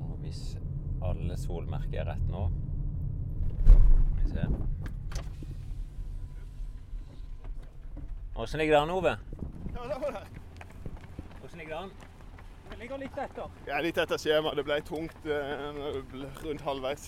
Og 0.00 0.16
hvis 0.22 0.40
alle 1.04 1.36
solmerker 1.40 2.00
er 2.00 2.08
rett 2.14 2.30
nå 2.32 2.46
Skal 3.66 4.24
vi 4.24 4.30
se 4.32 4.46
Åssen 8.36 8.58
ligger 8.58 8.74
det 8.74 8.82
an, 8.82 8.90
Ove? 8.90 9.14
Ja, 9.74 9.84
det 9.92 10.00
var 10.00 10.10
det. 10.12 10.24
Åssen 11.44 11.58
ligger 11.58 11.74
det 11.74 11.82
an? 11.82 11.90
Det 12.70 12.78
ligger 12.78 12.98
litt 13.00 13.18
etter. 13.18 13.54
Jeg 13.66 13.76
er 13.78 13.84
litt 13.86 13.98
etter 14.02 14.20
skjema. 14.20 14.52
Det 14.58 14.64
ble 14.66 14.76
tungt 14.84 15.28
eh, 15.32 15.78
rundt 16.44 16.64
halvveis. 16.66 17.06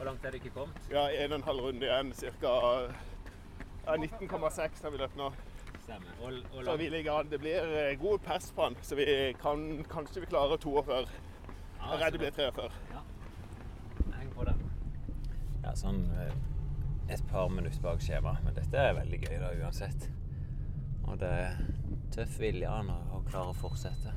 Hvor 0.00 0.06
langt 0.06 0.24
er 0.24 0.30
det 0.30 0.38
ikke 0.40 0.50
kommet? 0.50 0.76
Ja, 0.90 1.24
en 1.24 1.32
og 1.32 1.36
en 1.38 1.42
halv 1.44 1.60
runde 1.60 1.84
igjen. 1.84 2.12
Ca. 2.12 2.50
19,6 3.86 4.82
har 4.82 4.90
vi 4.90 4.96
løpt 4.96 5.16
nå. 5.16 5.26
Stemmer. 5.82 6.14
Og, 6.22 6.32
og 6.56 6.64
Så 6.64 6.76
vi 6.76 6.86
ligger 6.88 7.12
an. 7.12 7.28
Det 7.30 7.40
blir 7.40 7.58
eh, 7.80 7.98
god 8.00 8.18
pers 8.18 8.46
på 8.56 8.62
han, 8.64 8.76
så 8.82 8.96
vi 8.96 9.04
kan 9.42 9.84
kanskje 9.90 10.22
vi 10.24 10.26
klarer 10.30 10.56
42. 10.56 10.94
Jeg 10.94 11.92
er 11.92 12.00
redd 12.00 12.16
det 12.16 12.20
blir 12.22 12.30
43. 12.30 12.70
Heng 14.14 14.30
på 14.38 14.46
den. 14.48 14.62
Ja, 15.66 15.74
sånn 15.76 16.00
eh, 16.16 16.32
et 17.12 17.24
par 17.28 17.52
minutter 17.52 17.84
bak 17.84 18.00
skjema. 18.00 18.38
Men 18.46 18.56
dette 18.56 18.80
er 18.80 18.96
veldig 19.02 19.20
gøy 19.26 19.36
da, 19.36 19.52
uansett. 19.60 20.08
Og 21.10 21.20
det 21.20 21.34
er 21.42 21.60
tøff 22.16 22.40
vilje 22.40 22.72
an 22.72 22.88
å, 22.88 22.96
å 23.18 23.20
klare 23.28 23.52
å 23.52 23.60
fortsette. 23.66 24.16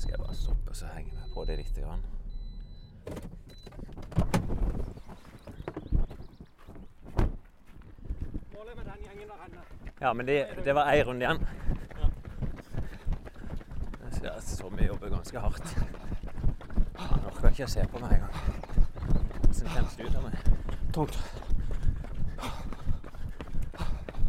Skal 0.00 0.16
jeg 0.16 0.24
bare 0.26 0.34
stoppe 0.34 0.74
og 0.74 0.82
så 0.82 0.90
henge 0.96 1.14
meg 1.14 1.30
på 1.30 1.46
det 1.46 1.60
lite 1.62 1.86
grann. 1.86 2.02
Målet 8.62 8.76
med 8.76 8.84
den 8.84 9.04
gjengen 9.04 9.28
der 9.28 9.38
henne. 9.42 9.60
Ja, 10.00 10.12
men 10.12 10.26
det, 10.26 10.46
det 10.64 10.74
var 10.74 10.90
ei 10.92 11.02
runde 11.02 11.24
igjen. 11.24 11.46
Jeg 14.04 14.12
ser 14.12 14.28
at 14.30 14.50
Tommy 14.60 14.86
jobber 14.86 15.08
ganske 15.10 15.40
hardt. 15.42 15.72
Han 16.98 17.24
orker 17.26 17.48
ikke 17.48 17.66
å 17.66 17.72
se 17.72 17.86
på 17.90 18.02
meg 18.04 18.12
engang. 18.20 18.36
Hvordan 19.48 19.72
kjennes 19.72 19.96
det 19.98 20.06
ut 20.06 20.20
av 20.20 20.28
meg? 20.28 20.36
Tungt. 20.94 21.18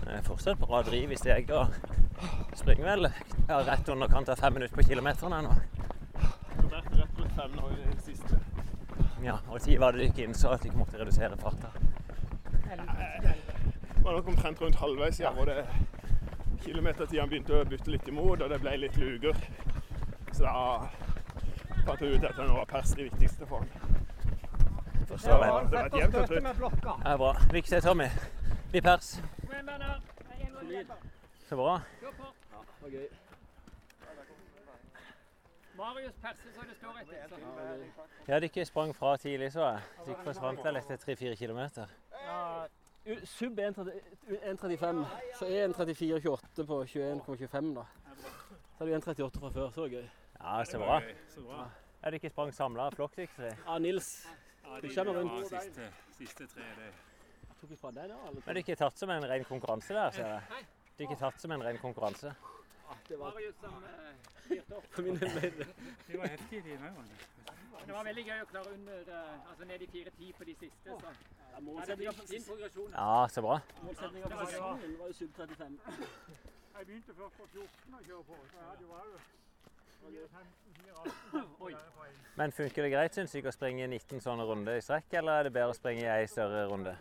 Jeg 0.01 0.17
er 0.17 0.25
fortsatt 0.31 0.65
bra 0.65 0.81
driv 0.89 1.13
i 1.13 1.21
steget 1.21 1.53
og 1.53 2.57
springer 2.57 2.89
vel 2.89 3.11
ja, 3.11 3.61
rett 3.69 3.93
underkant 3.93 4.33
av 4.33 4.41
fem 4.41 4.57
minutter 4.57 4.81
på 4.81 4.87
kilometeren 4.89 5.37
ennå. 5.43 5.53
har 5.53 6.73
rett 6.73 7.21
rundt 7.21 7.37
fem 7.37 7.57
nå 7.61 7.69
i 7.69 7.81
det 7.85 8.01
siste. 8.09 8.41
Ja, 9.21 9.37
og 9.45 9.61
ti 9.61 9.77
var 9.77 9.93
det 9.93 10.09
dere 10.09 10.31
innså 10.31 10.57
at 10.57 10.65
ikke 10.65 10.81
måtte 10.81 10.97
redusere 11.05 11.37
farta. 11.37 11.69
Det 14.03 14.09
var 14.09 14.15
nok 14.15 14.27
omtrent 14.27 14.61
rundt 14.61 14.75
halvveis 14.75 15.19
igjen 15.19 15.35
hvor 15.37 15.45
det 15.47 15.61
kilometer 16.63 17.05
til 17.05 17.21
han 17.21 17.29
begynte 17.31 17.55
å 17.55 17.67
bytte 17.71 17.91
litt 17.93 18.09
imot, 18.11 18.41
og 18.43 18.49
det 18.51 18.57
ble 18.59 18.73
litt 18.81 18.97
luger. 18.99 19.37
Så 20.35 20.43
da 20.43 20.89
fant 21.85 22.03
jeg 22.03 22.17
ut 22.17 22.25
at 22.27 22.35
det 22.35 22.47
nå 22.49 22.57
var 22.57 22.67
pers 22.67 22.91
det 22.99 23.05
viktigste 23.07 23.47
for 23.47 23.63
han. 23.63 23.71
Så 25.07 25.15
Det 25.23 25.39
var 25.39 25.61
et 25.61 25.71
vært 25.71 25.97
jevnt 26.01 26.19
og 26.19 26.27
trutt. 26.27 26.43
Det 26.83 27.13
er 27.13 27.17
bra. 27.23 27.31
Viktig, 27.55 27.81
Tommy. 27.87 28.09
Vi 28.75 28.83
pers. 28.89 29.13
Det 29.47 29.63
er. 29.71 30.85
Så 31.47 31.55
bra. 31.55 31.79
Marius 35.79 36.19
perser 36.21 36.51
så 36.59 36.67
det 36.67 36.75
står 36.75 37.01
etter. 37.05 37.49
Ja, 38.27 38.39
dere 38.39 38.65
sprang 38.65 38.95
fra 38.95 39.15
tidlig, 39.17 39.53
så 39.55 39.69
jeg. 39.71 39.91
Dere 40.05 40.23
forsvant 40.27 40.63
vel 40.67 40.83
etter 40.83 41.05
tre-fire 41.07 41.39
kilometer. 41.39 41.87
Sub 43.03 43.59
1,35, 43.59 45.05
så 45.39 45.45
er 45.45 45.67
1,34,28 45.67 46.65
på 46.65 46.83
21,25 46.83 47.73
da. 47.75 47.83
Så 48.77 48.79
hadde 48.79 48.91
du 48.91 48.95
1,38 48.97 49.39
fra 49.39 49.49
før, 49.49 49.71
så 49.71 49.81
var 49.81 49.87
det 49.87 49.97
gøy. 49.97 50.05
Ja, 50.39 50.63
så 50.65 50.79
bra. 50.79 51.65
Er 52.03 52.15
ikke 52.17 52.29
sprang 52.31 52.53
samla 52.55 52.89
flokk, 52.95 53.15
dere? 53.15 53.51
Ja, 53.65 53.77
Nils, 53.79 54.07
du 54.81 54.87
kommer 54.95 55.19
rundt. 55.19 55.51
Ja, 55.51 55.59
Siste, 55.59 55.89
siste 56.17 56.47
tre, 56.47 56.69
det 56.79 56.93
Tok 57.59 57.69
vi 57.71 57.75
fra 57.79 57.91
deg 57.95 58.09
da, 58.11 58.15
alle. 58.27 58.39
Men 58.39 58.47
det 58.47 58.55
er 58.55 58.63
ikke 58.63 58.79
tatt 58.79 58.97
som 58.99 59.11
en 59.11 59.27
ren 59.27 59.45
konkurranse 59.47 59.95
der, 59.95 60.15
ser 60.15 60.27
jeg. 60.27 60.65
Det 60.95 61.03
er 61.03 61.09
ikke 61.09 61.19
tatt 61.19 61.43
som 61.43 61.51
en 61.55 61.63
ren 61.63 61.79
konkurranse. 61.83 62.33
Det 63.07 63.19
var 63.19 63.31
Marius 63.35 63.55
som 63.59 63.83
eh, 63.83 64.09
styrte 64.45 64.75
opp. 64.79 64.87
det. 64.95 65.67
De 66.07 66.19
var 66.19 66.27
helt 66.27 66.53
i 66.53 66.75
òg. 66.75 67.13
Det 67.85 67.95
var 67.95 68.03
veldig 68.07 68.25
gøy 68.27 68.43
å 68.43 68.49
klare 68.51 68.75
under, 68.77 69.07
eh, 69.11 69.47
altså 69.51 69.67
ned 69.67 69.81
i 69.81 69.87
4-10 69.95 70.35
på 70.37 70.47
de 70.47 70.55
siste. 70.59 70.99
Så. 70.99 71.42
Målsettinga 71.61 72.11
fin 72.11 72.43
progresjon. 72.43 72.91
Ja, 72.91 73.27
så 73.29 73.41
bra. 73.41 73.59
målsettinga 73.83 74.29
for 74.29 74.45
sesongen 74.45 74.97
var 74.99 75.07
jo 75.07 75.13
sub 75.13 75.31
35. 75.37 75.77
Jeg 76.73 76.85
begynte 76.85 77.13
først 77.13 77.37
på 77.37 77.45
14 77.53 77.93
å 77.93 78.01
kjøre 78.07 78.23
på, 78.29 78.35
så 78.49 78.55
jeg 78.57 78.65
hadde 78.69 78.83
jo 78.83 78.89
15-18. 80.03 81.77
Men 82.35 82.51
funker 82.51 82.83
det 82.83 82.91
greit, 82.91 83.15
syns 83.15 83.31
dere, 83.31 83.47
å 83.47 83.55
springe 83.55 83.87
19 83.87 84.21
sånne 84.25 84.43
runder 84.49 84.79
i 84.79 84.83
strekk, 84.83 85.13
eller 85.21 85.31
er 85.39 85.43
det 85.47 85.53
bedre 85.55 85.71
å 85.71 85.77
springe 85.77 86.03
i 86.03 86.11
ei 86.11 86.27
større 86.27 86.65
runde? 86.71 86.95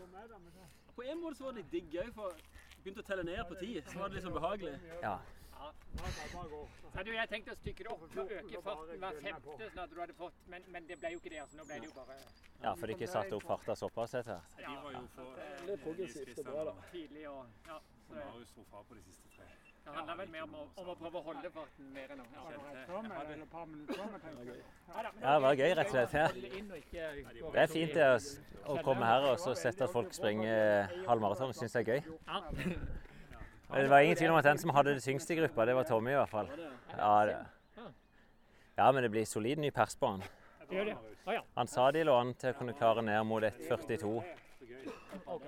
På 0.94 1.02
en 1.02 1.18
måte 1.22 1.40
så 1.40 1.48
var 1.48 1.56
det 1.56 1.64
litt 1.64 1.72
digg 1.72 1.96
òg, 2.04 2.10
for 2.14 2.36
jeg 2.36 2.84
begynte 2.84 3.02
å 3.02 3.08
telle 3.08 3.24
ned 3.26 3.42
på 3.48 3.54
tid, 3.58 3.80
så 3.88 3.98
var 3.98 4.12
det 4.12 4.20
liksom 4.20 4.36
behagelig. 4.36 4.74
Ja. 5.02 5.16
Ja, 5.62 5.70
Så 6.82 6.98
hadde 6.98 7.12
jeg 7.14 7.28
tenkte 7.30 7.52
å 7.54 7.56
stykke 7.60 7.84
det 7.86 7.90
opp 7.92 8.02
og 8.02 8.30
øke 8.36 8.62
farten 8.66 8.98
hver 9.02 9.18
femte, 9.22 9.68
sånn 9.70 9.82
at 9.84 9.90
du 9.94 10.00
hadde 10.00 10.14
fått 10.18 10.34
Men, 10.50 10.64
men 10.74 10.86
det 10.88 10.98
ble 10.98 11.12
jo 11.14 11.18
ikke 11.22 11.30
det. 11.30 11.40
altså 11.44 11.56
Nå 11.60 11.64
ble 11.68 11.78
det 11.80 11.88
jo 11.88 11.94
bare 11.96 12.16
Ja, 12.62 12.74
for 12.74 12.86
de 12.86 12.92
ikke 12.96 13.08
satte 13.12 13.34
opp 13.38 13.46
farta 13.46 13.76
såpass 13.78 14.14
etter 14.18 14.32
hvert. 14.34 14.56
De 14.58 14.76
var 14.84 14.92
jo 14.96 15.02
for 15.16 15.42
Det 15.66 15.72
er 15.76 15.82
progressivt 15.84 16.38
og 16.38 16.44
bra, 16.50 16.64
da. 16.70 16.74
Tidlig 16.92 17.28
og 17.30 17.46
Ja. 17.68 17.78
Så 18.08 18.14
Marius 18.18 18.50
dro 18.56 18.64
fra 18.70 18.82
på 18.88 18.94
de 18.98 19.02
siste 19.06 19.28
tre. 19.36 19.44
det 19.84 19.92
handler 19.94 20.16
vel 20.16 20.28
mer 20.30 20.42
om 20.42 20.54
å, 20.54 20.62
om 20.82 20.88
å 20.92 20.94
prøve 21.00 21.18
å 21.18 21.22
holde 21.28 21.50
farten 21.50 21.92
mer 21.94 22.08
enn 22.12 22.18
noe. 22.18 22.26
ja. 22.32 22.42
Ja, 25.22 25.32
det 25.34 25.42
var 25.42 25.54
gøy, 25.54 25.74
rett 25.74 25.86
og 25.86 25.92
slett. 25.92 26.12
Ja. 26.12 26.28
Det 27.52 27.62
er 27.62 27.66
fint 27.66 27.94
det, 27.94 28.06
å- 28.66 28.82
komme 28.82 29.04
her 29.06 29.22
og 29.30 29.38
så 29.38 29.54
sette 29.56 29.84
at 29.84 29.90
folk 29.90 30.12
springer 30.14 30.92
halv 31.08 31.20
maraton. 31.20 31.52
Syns 31.52 31.72
det 31.72 31.88
er 31.88 31.92
gøy. 31.94 32.00
Det 33.74 33.88
var 33.88 34.00
ingen 34.00 34.16
tvil 34.16 34.30
om 34.30 34.36
at 34.36 34.44
den 34.44 34.58
som 34.58 34.70
hadde 34.76 34.94
det 34.94 35.02
tyngste 35.02 35.34
i 35.34 35.36
gruppa, 35.36 35.64
det 35.66 35.74
var 35.74 35.88
Tommy 35.88 36.12
i 36.12 36.18
hvert 36.18 36.28
fall. 36.28 36.48
Ja, 36.98 37.12
det, 37.26 37.36
ja 38.76 38.90
men 38.92 39.02
det 39.02 39.10
blir 39.10 39.24
solid 39.24 39.58
ny 39.58 39.70
pers 39.70 39.96
på 39.96 40.06
han. 40.06 40.22
Han 41.54 41.66
sa 41.66 41.90
de 41.90 42.04
lå 42.04 42.16
an 42.16 42.34
til 42.34 42.52
å 42.52 42.58
kunne 42.58 42.74
klare 42.76 43.04
ned 43.04 43.24
mot 43.24 43.42
1,42. 43.44 44.12
Å 45.26 45.40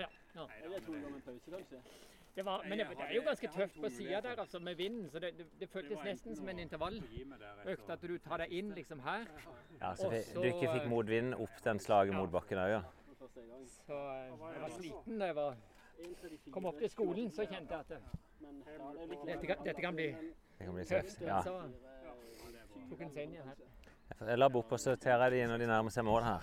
ja. 0.00 0.08
ja. 0.34 0.46
Det 2.36 2.44
var, 2.44 2.64
men 2.68 2.78
det, 2.78 2.86
det 2.90 3.04
er 3.08 3.14
jo 3.16 3.22
ganske 3.24 3.48
tøft 3.48 3.78
på 3.80 3.88
sida 3.88 4.20
der, 4.20 4.40
altså, 4.40 4.58
med 4.58 4.74
vinden. 4.76 5.06
Så 5.10 5.18
det, 5.18 5.30
det, 5.38 5.46
det 5.60 5.68
føltes 5.72 6.02
nesten 6.04 6.36
som 6.36 6.48
en 6.48 6.58
intervalløkt. 6.58 7.86
At 7.88 8.02
du 8.02 8.18
tar 8.18 8.42
deg 8.44 8.52
inn 8.52 8.74
liksom 8.76 9.00
her. 9.06 9.24
Ja, 9.80 9.94
så 9.96 10.10
du 10.10 10.44
ikke 10.44 10.74
fikk 10.74 10.90
motvind 10.90 11.32
opp 11.34 11.62
den 11.64 11.80
slaget 11.80 12.18
mot 12.18 12.28
bakken 12.34 12.60
òg, 12.60 12.74
ja. 12.74 12.82
Så 13.86 13.96
eh, 13.96 14.26
jeg 14.26 14.60
var 14.60 14.74
sliten 14.74 15.20
da 15.20 15.30
jeg 15.30 15.36
var, 15.38 15.56
kom 16.52 16.66
opp 16.66 16.78
til 16.78 16.90
skolen, 16.90 17.30
så 17.32 17.46
kjente 17.46 17.72
jeg 17.72 17.80
at 17.80 17.88
det, 17.88 19.18
dette, 19.26 19.46
kan- 19.46 19.64
dette 19.64 19.80
kan 19.80 19.94
bli 19.96 20.06
Det 20.58 20.64
kan 20.66 20.74
bli 20.74 20.84
tøft. 20.84 21.20
Ja. 21.22 21.40
Tok 21.42 23.00
en 23.00 23.10
senior 23.12 23.44
her. 23.44 23.54
Jeg 24.28 24.38
la 24.38 24.48
bort 24.48 24.72
og 24.72 24.80
så 24.80 24.94
tar 24.96 25.24
jeg 25.26 25.32
de 25.32 25.46
når 25.50 25.58
de 25.58 25.66
nærmer 25.66 25.90
seg 25.90 26.04
mål 26.04 26.22
her. 26.22 26.40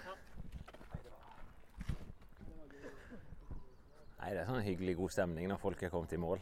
Nei, 4.19 4.29
Det 4.33 4.39
er 4.41 4.45
sånn 4.47 4.63
hyggelig 4.63 4.95
god 4.97 5.11
stemning 5.11 5.47
når 5.51 5.59
folk 5.59 5.81
er 5.83 5.89
kommet 5.91 6.13
i 6.13 6.19
mål. 6.21 6.39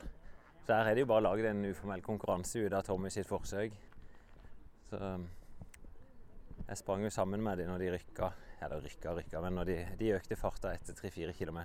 Så 0.66 0.76
her 0.78 0.92
er 0.92 0.94
det 0.96 1.02
jo 1.06 1.10
bare 1.10 1.24
laget 1.26 1.48
en 1.50 1.64
uformell 1.66 2.02
konkurranse 2.06 2.62
ut 2.66 2.74
av 2.78 2.84
Tommy 2.86 3.10
sitt 3.10 3.28
forsøk. 3.30 3.74
Så 4.90 5.00
um, 5.02 5.24
jeg 6.68 6.78
sprang 6.78 7.04
jo 7.04 7.10
sammen 7.10 7.42
med 7.42 7.58
dem 7.58 7.72
når 7.72 7.82
de 7.82 7.92
rykka. 7.96 8.30
Eller 8.62 8.84
rykka 8.86 9.16
rykka, 9.18 9.42
men 9.42 9.58
når 9.58 9.66
de, 9.72 9.78
de 9.98 10.12
økte 10.20 10.38
farta 10.38 10.76
etter 10.76 10.94
3-4 10.94 11.34
km. 11.34 11.58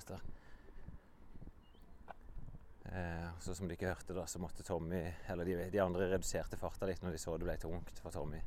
Eh, 2.92 3.28
så 3.40 3.54
som 3.54 3.68
de 3.68 3.74
ikke 3.74 3.90
hørte, 3.90 4.14
da, 4.14 4.26
så 4.30 4.38
måtte 4.38 4.62
Tommy 4.62 5.00
Eller 5.26 5.48
de, 5.48 5.56
de 5.72 5.80
andre 5.82 6.06
reduserte 6.12 6.58
farta 6.60 6.86
litt 6.86 7.02
når 7.02 7.16
de 7.16 7.18
så 7.18 7.34
det 7.34 7.48
ble 7.48 7.56
tungt 7.58 7.98
for 7.98 8.14
Tommy 8.14 8.38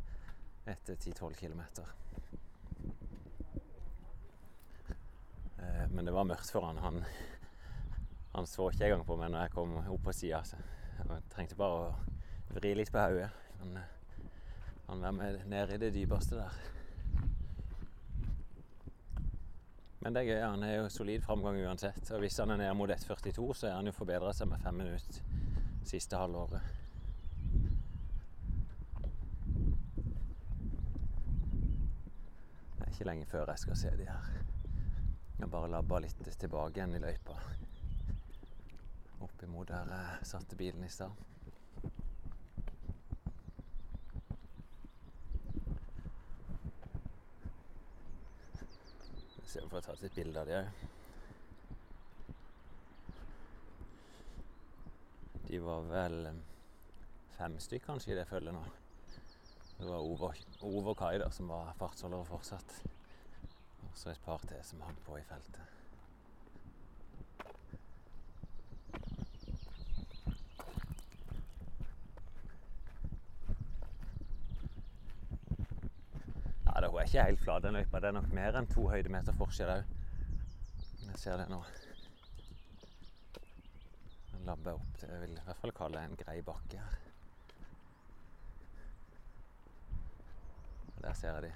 etter 0.70 0.96
10-12 0.96 1.34
km. 1.34 1.62
Eh, 5.58 5.86
men 5.90 6.06
det 6.06 6.14
var 6.14 6.28
mørkt 6.30 6.52
for 6.52 6.68
han. 6.68 6.78
han. 6.78 7.04
Han 8.36 8.48
så 8.48 8.70
ikke 8.70 8.86
engang 8.86 9.06
på 9.08 9.18
meg 9.18 9.32
når 9.34 9.48
jeg 9.48 9.56
kom 9.56 9.78
opp 9.82 10.04
på 10.06 10.14
sida. 10.14 10.44
Jeg 11.00 11.24
trengte 11.34 11.58
bare 11.58 11.88
å 11.88 12.58
vri 12.60 12.76
litt 12.78 12.92
på 12.94 13.02
hodet. 13.02 13.32
Men 13.62 13.80
eh, 13.82 14.28
han 14.92 15.02
var 15.02 15.18
med 15.18 15.48
ned 15.50 15.74
i 15.74 15.82
det 15.82 15.94
dypeste 15.96 16.38
der. 16.38 16.79
Men 20.00 20.16
det 20.16 20.22
er 20.22 20.30
gøy. 20.32 20.41
Han 20.45 20.64
er 20.64 20.76
jo 20.78 20.89
solid 20.89 21.22
framgang 21.22 21.60
uansett. 21.66 22.12
Og 22.16 22.24
hvis 22.24 22.38
han 22.39 22.54
er 22.54 22.62
ned 22.62 22.74
mot 22.80 22.91
1,42, 22.91 23.54
så 23.54 23.68
er 23.68 23.78
han 23.78 23.89
jo 23.89 23.95
forbedra 23.95 24.34
seg 24.34 24.52
med 24.52 24.62
fem 24.64 24.80
minutter 24.80 25.24
siste 25.89 26.18
halvåret. 26.20 26.62
Det 32.78 32.86
er 32.86 32.91
ikke 32.93 33.10
lenge 33.10 33.26
før 33.32 33.52
jeg 33.52 33.64
skal 33.66 33.80
se 33.82 33.95
de 33.97 34.08
her. 34.08 34.30
Jeg 35.39 35.52
bare 35.52 35.72
labba 35.72 36.02
litt 36.04 36.22
tilbake 36.39 36.80
igjen 36.80 36.95
i 36.95 37.02
løypa. 37.04 37.36
Opp 39.24 39.43
imot 39.43 39.72
der 39.72 39.91
jeg 39.95 40.28
satte 40.28 40.60
bilen 40.60 40.84
i 40.84 40.91
stad. 40.91 41.16
Se 49.50 49.58
om 49.58 49.66
jeg 49.66 49.72
får 49.72 49.82
tatt 49.88 50.04
et 50.06 50.14
bilde 50.14 50.41
av 50.41 50.45
de 50.45 50.58
òg. 50.60 50.82
De 55.47 55.62
var 55.66 55.88
vel 55.89 56.18
eh, 56.30 56.43
fem 57.34 57.56
stykk 57.58 57.88
kanskje 57.88 58.14
i 58.14 58.20
det 58.20 58.28
følget 58.30 58.54
nå. 58.54 58.62
Det 59.80 59.88
var 59.88 60.06
Ove, 60.06 60.30
og 60.62 60.93
Kai 61.00 61.16
da, 61.18 61.32
som 61.34 61.50
var 61.50 61.74
fartsholdere 61.82 62.30
fortsatt. 62.30 62.78
Og 63.88 63.97
så 63.97 64.14
et 64.14 64.22
par 64.28 64.45
til 64.45 64.62
som 64.70 64.86
hang 64.86 65.02
på 65.08 65.18
i 65.18 65.26
feltet. 65.26 65.69
Ja, 76.80 76.88
hun 76.88 77.00
er 77.00 77.04
ikke 77.04 77.24
helt 77.24 77.40
flat, 77.40 77.64
den 77.64 77.74
løypa. 77.74 78.00
Det 78.00 78.08
er 78.08 78.14
nok 78.16 78.30
mer 78.32 78.56
enn 78.56 78.68
to 78.72 78.86
høydemeter 78.88 79.36
forskjell 79.36 79.72
òg. 79.74 79.90
Jeg 81.10 81.20
ser 81.20 81.42
det 81.42 81.50
nå. 81.52 81.60
Den 84.32 84.48
labber 84.48 84.78
opp 84.78 84.96
til 85.02 85.12
Jeg 85.12 85.26
vil 85.26 85.36
i 85.36 85.44
hvert 85.44 85.60
fall 85.60 85.76
kalle 85.76 86.00
det 86.00 86.08
en 86.08 86.22
grei 86.24 86.38
bakke 86.48 86.80
her. 86.80 86.98
Og 90.96 91.04
Der 91.04 91.14
ser 91.20 91.34
jeg 91.34 91.44
de. 91.44 91.54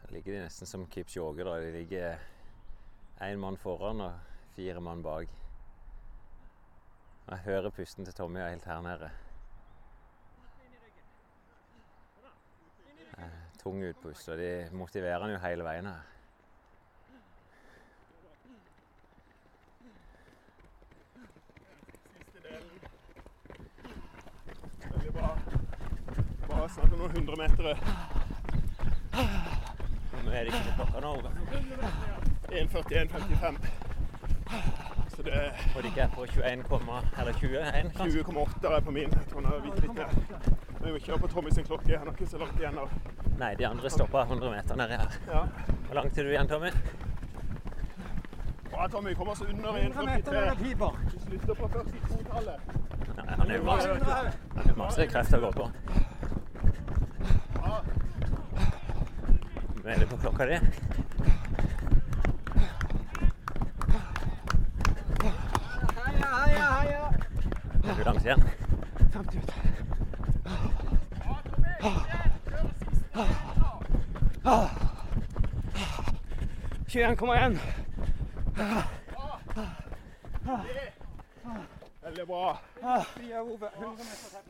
Her 0.00 0.12
ligger 0.12 0.32
de 0.32 0.42
nesten 0.46 0.70
som 0.70 0.86
Kipchoge. 0.86 1.44
da. 1.44 1.58
De 1.58 1.78
ligger 1.80 2.18
én 3.20 3.36
mann 3.42 3.56
foran 3.56 4.00
og 4.00 4.20
fire 4.54 4.80
mann 4.80 5.02
bak. 5.02 5.43
Jeg 7.28 7.38
hører 7.38 7.70
pusten 7.70 8.04
til 8.04 8.14
Tommy 8.14 8.38
er 8.38 8.48
helt 8.48 8.64
her 8.64 8.80
nede. 8.80 9.10
Eh, 13.18 13.24
Tung 13.62 13.88
utpust, 13.88 14.28
og 14.28 14.38
de 14.38 14.68
motiverer 14.72 15.20
han 15.20 15.30
jo 15.32 15.38
hele 15.38 15.64
veien 15.64 15.86
her. 15.86 16.00
Veldig 24.90 25.12
bra. 25.12 25.38
Bare 26.48 26.68
snakk 26.76 26.92
om 26.92 26.98
noen 26.98 27.10
hundremetere. 27.16 27.76
Nå 30.24 30.30
er 30.30 30.44
det 30.44 30.52
ikke 30.52 30.64
på 30.68 30.74
klokka 30.82 31.00
nå. 31.00 31.14
1.41,55. 32.52 34.83
Så 35.14 35.22
det 35.22 35.34
er 35.34 35.50
Og 35.76 35.82
de 35.82 35.88
ikke 35.88 36.00
er 36.00 36.08
på 36.14 36.26
21, 36.26 36.54
eller 37.18 37.32
21, 37.32 37.58
kanskje? 37.96 38.22
20,8 38.22 38.74
er 38.76 38.80
på 38.80 38.90
min. 38.90 39.10
Jeg 39.10 39.26
tror 39.30 39.40
han 39.40 39.52
har 39.52 39.60
bitte 39.66 39.80
litt 39.80 39.94
mer. 39.94 40.08
Men 40.80 40.94
vi 40.94 41.00
kjører 41.00 41.18
på 41.18 41.26
Tommy 41.34 41.50
sin 41.50 41.64
klokke. 41.64 41.98
Han 41.98 42.06
har 42.06 42.14
ikke 42.14 42.30
så 42.30 42.38
langt 42.38 42.60
igjen 42.60 42.78
Og... 42.78 42.88
Nei, 43.38 43.54
de 43.58 43.66
andre 43.66 43.90
stoppa 43.90 44.22
100 44.28 44.50
meter 44.50 44.78
nedi 44.78 44.98
her. 45.00 45.18
Ja. 45.32 45.44
Hvor 45.86 45.94
langt 46.00 46.18
er 46.18 46.22
du 46.22 46.30
igjen, 46.34 46.48
Tommy? 46.48 46.70
Bra, 48.70 48.88
Tommy. 48.88 49.14
Kommer 49.14 49.32
oss 49.32 49.42
under 49.42 49.72
1,43. 49.72 50.64
Vi 51.12 51.20
slutter 51.26 51.54
på 51.54 51.68
42-tallet. 51.68 52.74
Nei, 53.16 53.34
han 53.38 53.50
er 53.50 53.56
jo 53.56 53.64
masse, 53.64 53.88
han 54.56 54.68
er 54.70 54.76
masse 54.78 55.06
krefter 55.06 55.38
å 55.38 55.46
gå 55.46 55.52
på. 55.62 55.70
Hva 59.84 59.92
er 59.92 59.98
det 60.00 60.08
på 60.08 60.16
klokka 60.16 60.46
di? 60.48 60.56
Heia, 65.94 66.30
heia, 66.40 66.68
heia! 66.72 67.04
Er 67.84 67.98
du 67.98 68.02
langt 68.08 68.24
igjen? 68.24 68.42
50 69.34 69.38
ut. 69.38 69.52
Ah. 74.44 74.70
21,1. 76.88 77.58
Veldig 82.02 82.26
bra. 82.26 82.58
Vi 83.16 83.32
er 83.32 83.38
over 83.38 83.68
100 83.76 83.96
meter 83.96 84.28
til 84.30 84.40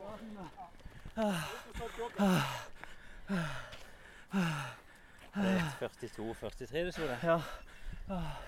Det 5.34 5.50
er 5.50 5.88
42-43 6.08 6.86
du 6.86 6.92
sto 6.92 7.02
det? 7.02 7.18
Ja. 7.22 7.40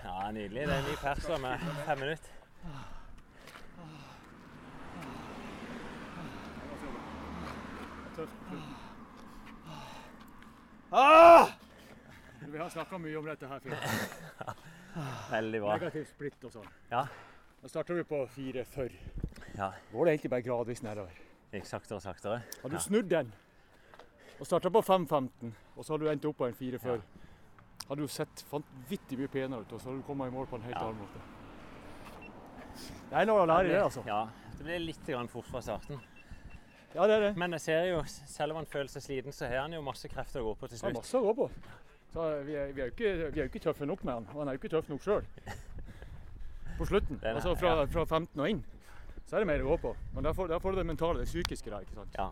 Ja, 0.03 0.31
nydelig. 0.31 0.67
Det 0.67 0.73
er 0.73 0.77
en 0.77 0.83
ny 0.83 0.95
pers 0.95 1.27
med 1.41 1.59
fem 1.85 1.99
minutter. 1.99 2.29
Ah! 10.91 11.49
vi 12.47 12.57
har 12.57 12.69
snakka 12.69 12.97
mye 13.01 13.17
om 13.19 13.25
dette 13.27 13.47
her 13.49 13.59
før. 13.59 13.75
Veldig 15.35 15.59
bra. 15.61 15.73
Negativ 15.77 16.05
splitt 16.09 16.45
og 16.47 16.53
sånn. 16.55 16.69
Ja. 16.91 17.03
Da 17.61 17.69
starter 17.71 17.97
vi 17.99 18.05
på 18.07 18.21
fire 18.31 18.63
før. 18.65 18.93
Ja. 19.57 19.71
Går 19.91 20.05
det 20.07 20.13
egentlig 20.15 20.31
bare 20.31 20.45
gradvis 20.45 20.81
nedover. 20.85 21.17
Gikk 21.51 21.67
saktere 21.67 21.99
og 21.99 22.03
saktere. 22.05 22.39
Har 22.61 22.69
du 22.69 22.75
Ja. 22.77 22.81
snudd 22.83 23.09
den 23.09 23.33
og 24.39 24.45
starta 24.45 24.69
på 24.69 24.81
5.15, 24.85 25.53
og 25.75 25.85
så 25.85 25.93
har 25.93 25.97
du 25.97 26.09
endt 26.11 26.25
opp 26.29 26.37
på 26.37 26.45
en 26.47 26.53
fire 26.53 26.77
før, 26.79 27.01
hadde 27.89 28.01
du 28.01 28.07
sett 28.07 28.43
vanvittig 28.51 29.17
mye 29.17 29.27
penere 29.33 29.61
ut, 29.65 29.71
og 29.73 29.81
så 29.81 29.89
hadde 29.89 30.01
du 30.01 30.05
kommet 30.07 30.27
i 30.29 30.35
mål 30.35 30.45
på 30.47 30.55
en 30.55 30.61
helt 30.67 30.75
Ja. 30.75 30.83
annen 30.87 31.01
måte. 31.01 31.19
Det 33.09 33.17
er 33.17 33.25
noe 33.25 33.41
å 33.41 33.47
lære 33.47 33.65
i 33.65 33.73
det, 33.73 33.81
altså. 33.81 34.03
Ja, 34.05 34.27
det 34.57 34.63
blir 34.65 34.79
litt 34.79 35.29
fort 35.31 35.45
fra 35.45 35.61
starten. 35.61 35.99
Ja, 36.95 37.05
det 37.07 37.15
er 37.17 37.19
det. 37.27 37.31
Men 37.37 37.51
jeg 37.51 37.61
ser 37.61 37.83
jo, 37.91 38.01
selv 38.07 38.51
om 38.55 38.57
han 38.61 38.65
føler 38.71 38.87
seg 38.89 39.03
sliten, 39.03 39.33
så 39.35 39.45
har 39.47 39.65
han 39.65 39.73
jo 39.73 39.81
masse 39.85 40.07
krefter 40.09 40.41
å 40.41 40.51
gå 40.51 40.55
på 40.61 40.69
til 40.71 40.79
slutt. 40.79 40.93
Ja, 40.93 40.99
masse 40.99 41.17
å 41.19 41.25
gå 41.27 41.33
på. 41.35 41.49
Så 42.13 42.27
vi 42.47 42.55
er, 42.55 42.71
vi 42.73 42.81
er 42.81 42.87
jo 42.89 42.93
ikke, 42.95 43.31
vi 43.35 43.41
er 43.43 43.49
ikke 43.51 43.59
tøffe 43.67 43.85
nok 43.85 44.03
med 44.07 44.13
han, 44.13 44.27
og 44.33 44.39
han 44.41 44.47
er 44.47 44.55
jo 44.57 44.61
ikke 44.61 44.71
tøff 44.77 44.89
nok 44.89 45.03
sjøl. 45.03 45.25
På 46.77 46.85
slutten, 46.87 47.19
er- 47.23 47.35
altså 47.35 47.55
fra, 47.59 47.75
ja. 47.81 47.85
fra 47.91 48.05
15 48.05 48.39
og 48.41 48.49
inn, 48.49 48.63
så 49.27 49.35
er 49.37 49.43
det 49.43 49.49
mer 49.51 49.63
å 49.65 49.71
gå 49.75 49.77
på. 49.83 49.95
Men 50.15 50.23
der 50.29 50.33
får, 50.37 50.53
du 50.63 50.77
det 50.79 50.85
mentale, 50.87 51.19
det 51.23 51.27
psykiske 51.29 51.69
der. 51.73 51.83
ikke 51.85 51.99
sant? 51.99 52.15
Ja. 52.17 52.29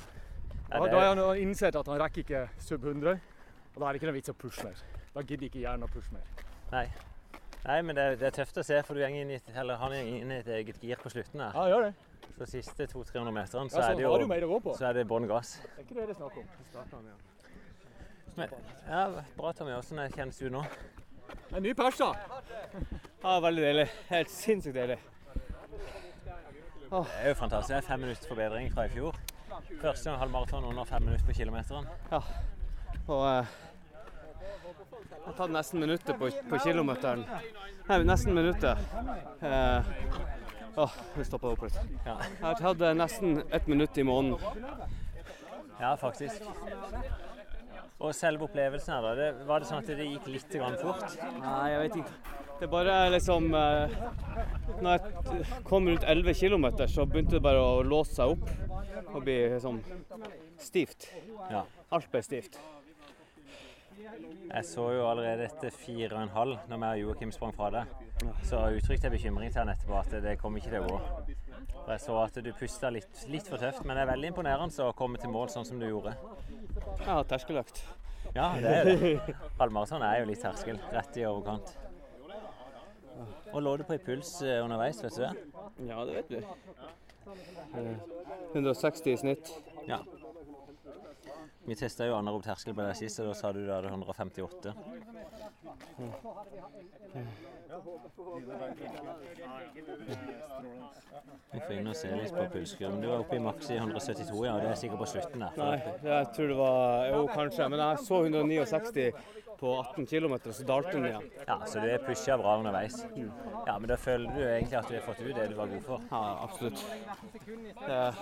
Ja, 0.72 0.80
det 0.82 0.92
da 0.92 0.98
er- 1.02 1.10
har 1.12 1.16
han 1.20 1.38
innsett 1.44 1.76
at 1.78 1.88
han 1.92 2.00
rekker 2.02 2.24
ikke 2.24 2.46
sub 2.64 2.86
100, 2.88 3.20
og 3.76 3.82
da 3.82 3.88
er 3.90 3.92
det 3.94 4.02
ikke 4.02 4.10
noe 4.10 4.18
vits 4.18 4.32
å 4.34 4.38
pushe 4.40 4.64
mer. 4.66 4.80
Da 5.14 5.22
gidder 5.22 5.46
ikke 5.50 5.62
hjernen 5.62 5.86
å 5.88 5.92
pushe 5.92 6.12
mer. 6.16 6.26
Nei. 6.72 6.88
Nei, 7.66 7.80
men 7.82 7.96
det, 7.98 8.04
er- 8.04 8.16
det 8.22 8.28
er 8.32 8.36
tøft 8.40 8.58
å 8.62 8.64
se, 8.66 8.80
for 8.86 8.94
du 8.98 9.02
går 9.04 9.14
inn 9.14 9.30
i, 9.36 9.38
et- 9.42 9.52
eller 9.56 9.78
han 9.82 9.92
går 9.92 10.10
inn 10.24 10.32
i 10.32 10.40
et 10.40 10.48
eget 10.48 10.82
gir 10.82 10.98
på 11.02 11.12
slutten 11.14 11.42
her. 11.44 11.54
Ja, 11.54 11.68
gjør 11.76 11.88
det. 11.90 11.94
Så 12.38 12.46
siste 12.52 12.88
200-300 12.92 13.32
meterne, 13.32 13.70
så 13.70 13.80
Ja, 13.80 13.86
så 13.86 13.92
er 13.92 13.96
det 13.96 14.04
jo 14.44 14.76
så 14.76 14.90
er 14.90 14.94
det 14.94 15.08
bånn 15.08 15.28
gass. 15.28 15.56
Det 15.62 15.72
er 15.78 15.86
ikke 15.86 15.96
det 15.96 16.08
det 16.10 16.16
er 16.16 16.20
snakk 16.20 16.38
om. 16.38 16.46
Men, 18.36 18.50
ja, 18.90 19.04
bra, 19.38 19.52
Tommy. 19.56 19.72
Hvordan 19.72 20.12
kjennes 20.12 20.38
du 20.38 20.50
nå? 20.52 20.64
En 21.56 21.64
ny 21.64 21.74
pers, 21.74 21.98
da. 21.98 22.14
Ja, 23.24 23.40
veldig 23.40 23.64
deilig. 23.64 23.86
Helt 24.10 24.34
sinnssykt 24.34 24.76
deilig. 24.76 24.98
Det 26.90 27.04
er 27.22 27.30
jo 27.30 27.38
fantastisk. 27.40 27.72
Det 27.72 27.78
er 27.78 27.88
fem 27.88 28.04
minutter 28.04 28.28
forbedring 28.28 28.68
fra 28.74 28.86
i 28.86 28.92
fjor. 28.92 29.16
Første 29.82 30.10
gang 30.10 30.20
halvmaraton 30.20 30.68
under 30.68 30.84
fem 30.84 31.08
minutter 31.08 31.26
på 31.26 31.34
kilometeren. 31.38 31.88
Og 33.08 33.24
eh, 33.30 33.56
jeg 35.26 35.26
har 35.26 35.38
tatt 35.38 35.54
nesten 35.56 35.80
minuttet 35.82 36.20
på, 36.20 36.30
på 36.50 36.60
kilometeren. 36.64 37.24
Nei, 37.88 37.98
nesten 38.04 38.36
minuttet. 38.38 38.84
Eh, 39.42 39.90
åh, 40.78 40.96
vi 41.16 41.26
stoppa 41.26 41.52
opp 41.54 41.66
litt. 41.66 41.78
Ja. 42.06 42.16
Jeg 42.22 42.44
har 42.44 42.60
tatt 42.62 42.82
eh, 42.82 42.96
nesten 42.98 43.42
ett 43.54 43.68
minutt 43.72 43.98
i 43.98 44.06
måneden. 44.08 44.40
Ja, 45.80 45.96
faktisk. 46.00 46.44
Og 48.00 48.12
selve 48.16 48.48
opplevelsen 48.48 48.94
her, 48.94 49.06
da. 49.06 49.14
Det, 49.20 49.46
var 49.48 49.64
det 49.64 49.70
sånn 49.70 49.84
at 49.84 49.92
det 49.92 50.08
gikk 50.08 50.28
litt 50.32 50.52
grann 50.52 50.76
fort? 50.82 51.18
Nei, 51.40 51.66
jeg 51.72 51.84
vet 51.86 52.00
ikke. 52.02 52.42
Det 52.56 52.68
er 52.68 52.72
bare 52.72 52.94
liksom 53.12 53.50
eh, 53.52 53.96
Når 54.80 54.94
jeg 54.94 55.48
kom 55.68 55.90
rundt 55.90 56.06
11 56.08 56.38
km, 56.40 56.68
så 56.88 57.04
begynte 57.08 57.38
det 57.38 57.44
bare 57.44 57.60
å 57.64 57.84
låse 57.84 58.16
seg 58.16 58.36
opp 58.36 59.12
og 59.16 59.24
bli 59.24 59.38
liksom 59.56 59.82
stivt. 60.60 61.10
Ja. 61.52 61.66
Alt 61.96 62.12
ble 62.12 62.24
stivt. 62.24 62.60
Jeg 64.06 64.66
så 64.70 64.86
jo 64.94 65.06
allerede 65.10 65.48
etter 65.48 65.74
fire 65.74 66.12
og 66.14 66.22
en 66.22 66.34
halv, 66.36 66.58
når 66.70 66.82
vi 66.82 66.90
og 66.90 67.02
Joakim 67.02 67.32
sprang 67.34 67.56
fra 67.56 67.72
deg, 67.74 67.94
så 68.48 68.62
uttrykte 68.78 69.08
jeg 69.10 69.16
bekymring 69.16 69.52
til 69.52 69.64
han 69.64 69.72
etterpå 69.74 69.98
at 70.00 70.16
det 70.24 70.38
kom 70.42 70.58
ikke 70.60 70.72
til 70.72 70.86
å 70.86 70.90
gå. 70.90 71.00
Og 71.86 71.92
jeg 71.92 72.02
så 72.06 72.18
at 72.22 72.40
du 72.46 72.52
pusta 72.58 72.92
litt, 72.94 73.26
litt 73.32 73.50
for 73.50 73.62
tøft, 73.62 73.84
men 73.86 73.98
det 73.98 74.06
er 74.06 74.12
veldig 74.14 74.32
imponerende 74.34 74.88
å 74.88 74.96
komme 74.98 75.22
til 75.22 75.34
mål 75.34 75.52
sånn 75.54 75.68
som 75.68 75.82
du 75.82 75.88
gjorde. 75.88 76.16
Ja, 77.06 77.20
terskeløkt. 77.28 77.82
Ja, 78.36 78.52
det 78.60 78.72
er 78.72 78.90
det. 78.90 79.36
Halvmaraton 79.60 80.04
er 80.04 80.22
jo 80.22 80.30
litt 80.30 80.42
terskel. 80.44 80.80
Rett 80.94 81.20
i 81.20 81.26
overkant. 81.30 81.76
Og 83.54 83.62
lå 83.64 83.78
du 83.80 83.86
på 83.88 83.96
i 83.96 84.02
puls 84.04 84.34
eh, 84.44 84.60
underveis, 84.64 85.00
vet 85.04 85.16
du 85.16 85.22
det? 85.24 85.34
Ja, 85.88 86.02
det 86.08 86.18
vet 86.18 86.34
vi. 86.34 86.42
Eh, 87.80 87.94
160 88.54 89.14
i 89.14 89.18
snitt. 89.22 89.52
Ja. 89.88 90.02
Vi 91.66 91.76
testa 91.76 92.06
jo 92.06 92.16
anarob 92.18 92.44
terskel 92.46 92.76
på 92.78 92.84
deg 92.86 92.98
sist, 93.00 93.20
og 93.24 93.32
da 93.32 93.38
sa 93.38 93.52
du 93.56 93.64
du 93.66 93.72
hadde 93.74 93.90
158. 93.90 94.74
Vi 101.54 101.60
får 101.62 101.74
inn 101.78 101.88
og 101.90 101.96
se 101.98 102.12
litt 102.12 102.34
på 102.36 102.46
pulskurven. 102.54 103.00
Du 103.02 103.08
var 103.10 103.24
oppe 103.24 103.38
i 103.38 103.44
maks 103.44 103.72
i 103.72 103.80
172, 103.80 104.44
ja. 104.46 104.58
Det 104.62 104.70
er 104.72 104.80
sikkert 104.80 105.02
på 105.02 105.10
slutten 105.14 105.46
der. 105.46 105.58
Nei, 105.62 105.96
jeg 106.10 106.30
tror 106.36 106.52
det 106.52 106.60
var 106.60 107.08
Jo, 107.12 107.24
kanskje. 107.34 107.70
Men 107.72 107.84
jeg 107.84 108.06
så 108.06 108.22
169 108.26 109.08
på 109.60 109.72
18 109.80 110.06
km, 110.12 110.36
så 110.52 110.66
dalte 110.68 110.92
den 110.98 111.06
igjen. 111.10 111.30
Ja, 111.48 111.58
Så 111.66 111.80
du 111.80 111.88
er 111.88 112.02
pusha 112.04 112.38
bra 112.38 112.58
underveis. 112.60 112.98
Ja, 113.16 113.78
Men 113.80 113.88
da 113.90 113.96
føler 113.96 114.32
du 114.36 114.42
egentlig 114.44 114.78
at 114.80 114.90
du 114.90 114.98
har 114.98 115.06
fått 115.06 115.22
ut 115.24 115.36
det 115.36 115.50
du 115.50 115.56
var 115.56 115.72
god 115.72 115.86
for? 115.88 116.02
Ja, 116.12 116.24
absolutt. 116.44 116.86
Jeg 117.88 118.14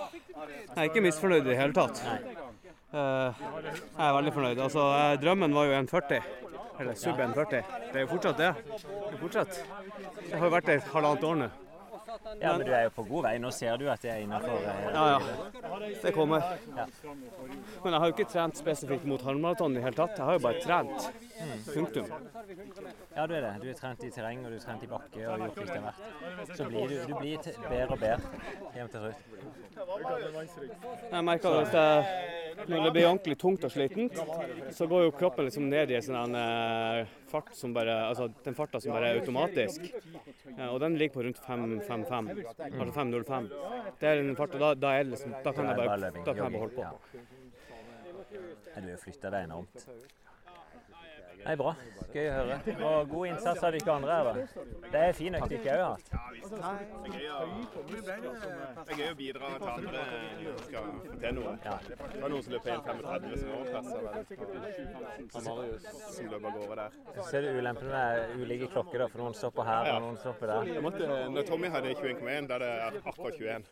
er 0.77 0.89
ikke 0.91 1.01
misfornøyd 1.07 1.41
i 1.41 1.49
det 1.49 1.57
hele 1.57 1.73
tatt. 1.73 2.03
Eh, 2.05 2.62
Jeg 2.93 4.05
er 4.05 4.13
veldig 4.13 4.33
fornøyd. 4.35 4.59
Altså, 4.61 4.85
eh, 4.93 5.15
drømmen 5.21 5.55
var 5.55 5.65
jo 5.65 5.73
1,40. 5.81 6.21
Eller 6.79 6.93
sub 6.97 7.19
1,40. 7.19 7.63
Det 7.91 7.95
er 7.95 8.05
jo 8.05 8.07
fortsatt 8.07 8.37
det. 8.37 8.53
Det 8.69 9.13
er 9.13 9.21
fortsatt. 9.21 9.59
Det 10.29 10.37
har 10.37 10.47
jo 10.47 10.53
vært 10.53 10.69
et 10.69 10.89
halvannet 10.93 11.27
år 11.29 11.35
nå. 11.41 11.49
Ja, 12.41 12.51
men 12.57 12.65
du 12.67 12.71
er 12.73 12.83
jo 12.85 12.91
på 12.93 13.05
god 13.07 13.23
vei. 13.25 13.33
Nå 13.41 13.49
ser 13.53 13.77
du 13.77 13.87
at 13.89 14.01
det 14.01 14.11
er 14.13 14.21
innafor. 14.21 14.61
Ja, 14.61 15.05
ja. 15.15 15.19
Det 16.03 16.13
kommer. 16.13 16.45
Men 16.75 17.93
jeg 17.93 17.99
har 17.99 18.05
jo 18.09 18.13
ikke 18.13 18.29
trent 18.29 18.57
spesifikt 18.59 19.05
mot 19.09 19.21
halvmaraton 19.25 19.73
i 19.73 19.79
det 19.79 19.85
hele 19.87 19.97
tatt. 19.97 20.17
Jeg 20.17 20.25
har 20.27 20.37
jo 20.37 20.43
bare 20.45 20.61
trent. 20.61 21.09
Punktum. 21.73 22.05
Ja, 23.15 23.25
du 23.27 23.33
er 23.33 23.41
det. 23.41 23.53
Du 23.63 23.67
er 23.69 23.77
trent 23.77 24.03
i 24.05 24.11
terreng, 24.13 24.43
og 24.45 24.53
du 24.53 24.57
er 24.57 24.63
trent 24.63 24.83
i 24.85 24.89
bakke 24.91 25.25
og 25.27 25.45
gjort 25.45 25.59
litt 25.61 25.73
av 25.75 25.87
hvert. 25.87 26.55
Så 26.57 26.67
blir 26.69 26.91
du, 26.91 26.95
du 27.09 27.13
blir 27.17 27.37
bedre 27.69 27.95
og 27.95 27.99
bedre 28.03 28.41
hjem 28.77 28.93
til 28.93 29.05
slutt. 29.07 29.19
Jeg 31.11 31.25
merker 31.29 31.59
at 31.63 31.73
når 32.69 32.85
det 32.85 32.91
blir 32.93 33.07
ordentlig 33.07 33.37
tungt 33.41 33.65
og 33.65 33.71
slitent, 33.73 34.19
så 34.77 34.87
går 34.89 35.07
jo 35.07 35.13
kroppen 35.17 35.47
liksom 35.47 35.65
ned 35.71 35.91
i 35.91 35.97
en 35.97 36.05
sånn 36.05 36.37
eh, 36.37 37.13
fart 37.31 37.53
som 37.57 37.73
bare 37.75 37.95
Altså 38.07 38.27
den 38.45 38.57
farta 38.57 38.81
som 38.83 38.93
bare 38.93 39.09
er 39.09 39.21
automatisk. 39.21 39.87
Eh, 40.53 40.67
og 40.69 40.79
den 40.83 40.97
ligger 41.01 41.17
på 41.17 41.25
rundt 41.27 41.41
5.55. 41.43 42.31
Altså 42.69 42.93
5.05. 42.99 43.49
Det 43.99 44.09
er 44.09 44.21
den 44.21 44.35
farta. 44.37 44.61
Da, 44.63 44.73
da, 44.77 44.95
er 44.99 45.09
liksom, 45.09 45.37
da 45.43 45.55
kan 45.55 45.71
jeg 45.71 45.79
bare, 45.81 46.11
da 46.19 46.33
kan 46.33 46.43
jeg 46.43 46.51
bare 46.51 46.65
holde 46.65 46.75
på. 46.77 46.83
Ja. 46.83 46.91
Du 48.73 48.89
har 48.89 49.01
flytta 49.01 49.33
deg 49.33 49.49
enormt. 49.49 49.87
Nei, 51.43 51.55
bra. 51.59 51.75
Gøy 52.13 52.27
å 52.29 52.33
høre. 52.37 52.55
Og 52.85 53.09
god 53.09 53.27
innsats 53.31 53.63
av 53.65 53.73
dere 53.73 53.93
andre 53.93 54.17
da. 54.27 54.33
Det 54.93 54.99
er 55.01 55.15
fin 55.17 55.35
økt 55.39 55.49
dere 55.49 55.73
òg 55.73 55.79
har 55.83 55.95
hatt. 55.95 56.07
Det 56.43 57.09
er 57.09 57.17
gøy 57.17 57.29
å, 57.33 58.33
det 58.89 59.07
er 59.07 59.15
bidra 59.17 59.49
til 59.53 59.69
andre 59.71 60.03
når 60.43 60.59
skal 60.67 60.83
få 60.91 61.15
til 61.23 61.33
noe. 61.39 61.53
Det 61.63 62.21
var 62.21 62.33
noen 62.33 62.43
som 62.45 62.53
løp 62.53 62.67
1,35 62.73 63.33
som. 63.41 63.49
Han 65.33 65.43
Marius 65.47 65.87
som 66.17 66.29
løp 66.33 66.47
av 66.49 66.59
gårde 66.59 66.77
der. 66.81 66.99
Så 67.15 67.25
ser 67.31 67.47
du 67.47 67.49
ulempen 67.57 67.89
med 67.95 68.35
ulike 68.43 68.69
klokker, 68.75 68.97
da, 69.03 69.09
for 69.13 69.23
noen 69.23 69.37
stopper 69.39 69.69
her 69.71 69.89
og 69.95 69.99
noen 70.05 70.19
stopper 70.21 70.53
der. 70.53 70.71
Jeg 70.73 70.85
måtte, 70.85 71.09
når 71.33 71.49
Tommy 71.49 71.71
hadde 71.73 71.95
21,1, 71.97 72.51
da 72.51 72.59
er 72.59 72.65
det 72.67 73.01
akkurat 73.01 73.41
21. 73.41 73.67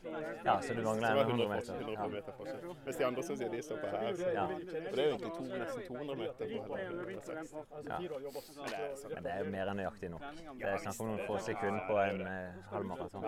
Ja, 0.47 0.57
så 0.65 0.73
du 0.73 0.81
mangler 0.87 1.21
100 1.27 1.41
100 1.41 1.47
meter. 1.53 1.73
100 1.85 2.09
meter 2.15 2.31
forskjell. 2.39 2.75
Mens 2.85 2.97
de 2.97 3.05
andre 3.05 3.23
som 3.29 3.37
sier 3.37 3.53
de 3.53 3.61
stopper 3.61 3.97
her. 3.97 4.15
Så. 4.17 4.33
Ja. 4.35 4.47
Og 4.49 4.95
det 4.97 5.05
er 5.05 5.07
jo 5.07 5.13
egentlig 5.13 5.33
to, 5.37 5.43
nesten 5.61 5.81
200 5.87 6.15
meter 6.23 6.43
på 6.67 7.60
160. 7.69 7.91
Ja. 7.91 7.99
Men 8.01 8.71
det 8.71 8.81
er 8.81 8.95
sånn. 9.01 9.13
Men 9.15 9.23
det 9.25 9.31
er 9.35 9.49
mer 9.55 9.71
enn 9.71 9.79
nøyaktig 9.81 10.09
nok. 10.13 10.23
Det 10.61 10.69
er 10.71 10.77
snakk 10.85 11.01
om 11.03 11.11
noen 11.11 11.23
få 11.27 11.39
sekunder 11.45 11.83
på 11.87 11.97
en 12.01 12.21
eh, 12.27 12.61
halvmaraton. 12.71 13.23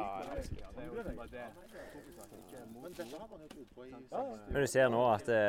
Men 4.47 4.61
du 4.61 4.67
ser 4.67 4.89
nå 4.93 5.01
at 5.09 5.25
det, 5.29 5.41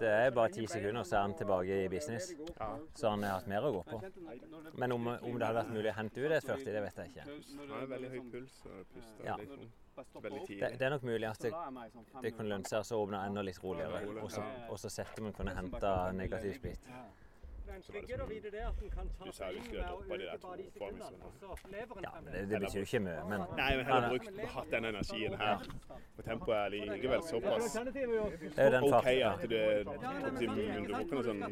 det 0.00 0.10
er 0.12 0.34
bare 0.36 0.52
ti 0.54 0.66
sekunder, 0.70 1.02
så 1.08 1.18
er 1.18 1.26
han 1.26 1.36
tilbake 1.38 1.82
i 1.84 1.88
business. 1.92 2.32
Så 2.94 3.08
han 3.08 3.24
har 3.26 3.38
hatt 3.38 3.50
mer 3.50 3.68
å 3.68 3.72
gå 3.78 3.84
på. 3.90 4.00
Men 4.78 4.96
om, 4.96 5.12
om 5.14 5.38
det 5.38 5.46
hadde 5.46 5.60
vært 5.62 5.74
mulig 5.76 5.92
å 5.92 5.96
hente 5.98 6.22
ut 6.22 6.32
et 6.32 6.50
40, 6.50 6.66
det 6.76 6.82
vet 6.86 7.00
jeg 7.02 7.14
ikke. 7.14 7.28
Han 7.62 7.72
har 7.76 7.88
veldig 7.94 8.12
høy 8.16 8.20
puls 8.32 8.58
og 8.66 8.82
puster 8.96 9.30
Ja. 9.30 9.38
Det, 9.92 10.68
det 10.80 10.86
er 10.86 10.90
nok 10.94 11.02
mulig 11.04 11.26
at 11.28 11.42
det, 11.44 11.50
det 12.24 12.30
kunne 12.32 12.48
lønne 12.54 12.64
seg 12.64 12.94
å 12.96 13.02
åpne 13.04 13.18
enda 13.28 13.42
litt 13.44 13.58
roligere, 13.60 14.00
og 14.22 14.30
så, 14.32 14.44
og 14.72 14.78
så 14.80 14.88
sette 14.92 15.20
man 15.24 15.34
kunne 15.36 15.52
hente 15.56 15.90
negativ 16.16 16.56
splitt. 16.56 16.88
Så 17.80 17.92
var 17.92 18.00
det 18.00 18.64
som 18.96 19.26
du 19.26 19.32
sa 19.32 19.44
du 19.52 19.60
skulle 19.64 19.84
droppe 19.88 20.18
de 20.18 20.24
der 20.24 20.36
to 20.36 20.48
formisene. 20.78 21.16
Ja, 22.02 22.10
men 22.24 22.32
det, 22.34 22.50
det 22.50 22.60
betyr 22.60 22.78
jo 22.78 22.84
ikke 22.84 23.00
mye, 23.00 23.24
men 23.28 23.40
Nei, 23.56 23.76
men 23.76 23.86
heller 23.86 24.08
brukt 24.08 24.52
hatt 24.54 24.70
den 24.70 24.84
energien 24.84 25.34
her. 25.40 25.66
Og 26.18 26.24
tempoet 26.24 26.56
er 26.58 26.68
likevel 26.68 27.22
såpass 27.30 27.76
det 27.76 28.64
er 28.66 28.70
den 28.70 28.84
OK 28.84 29.06
at 29.06 29.42
det 29.50 29.84
Du 29.86 30.46
får 30.92 31.00
ikke 31.00 31.18
noe 31.18 31.26
sånn 31.28 31.42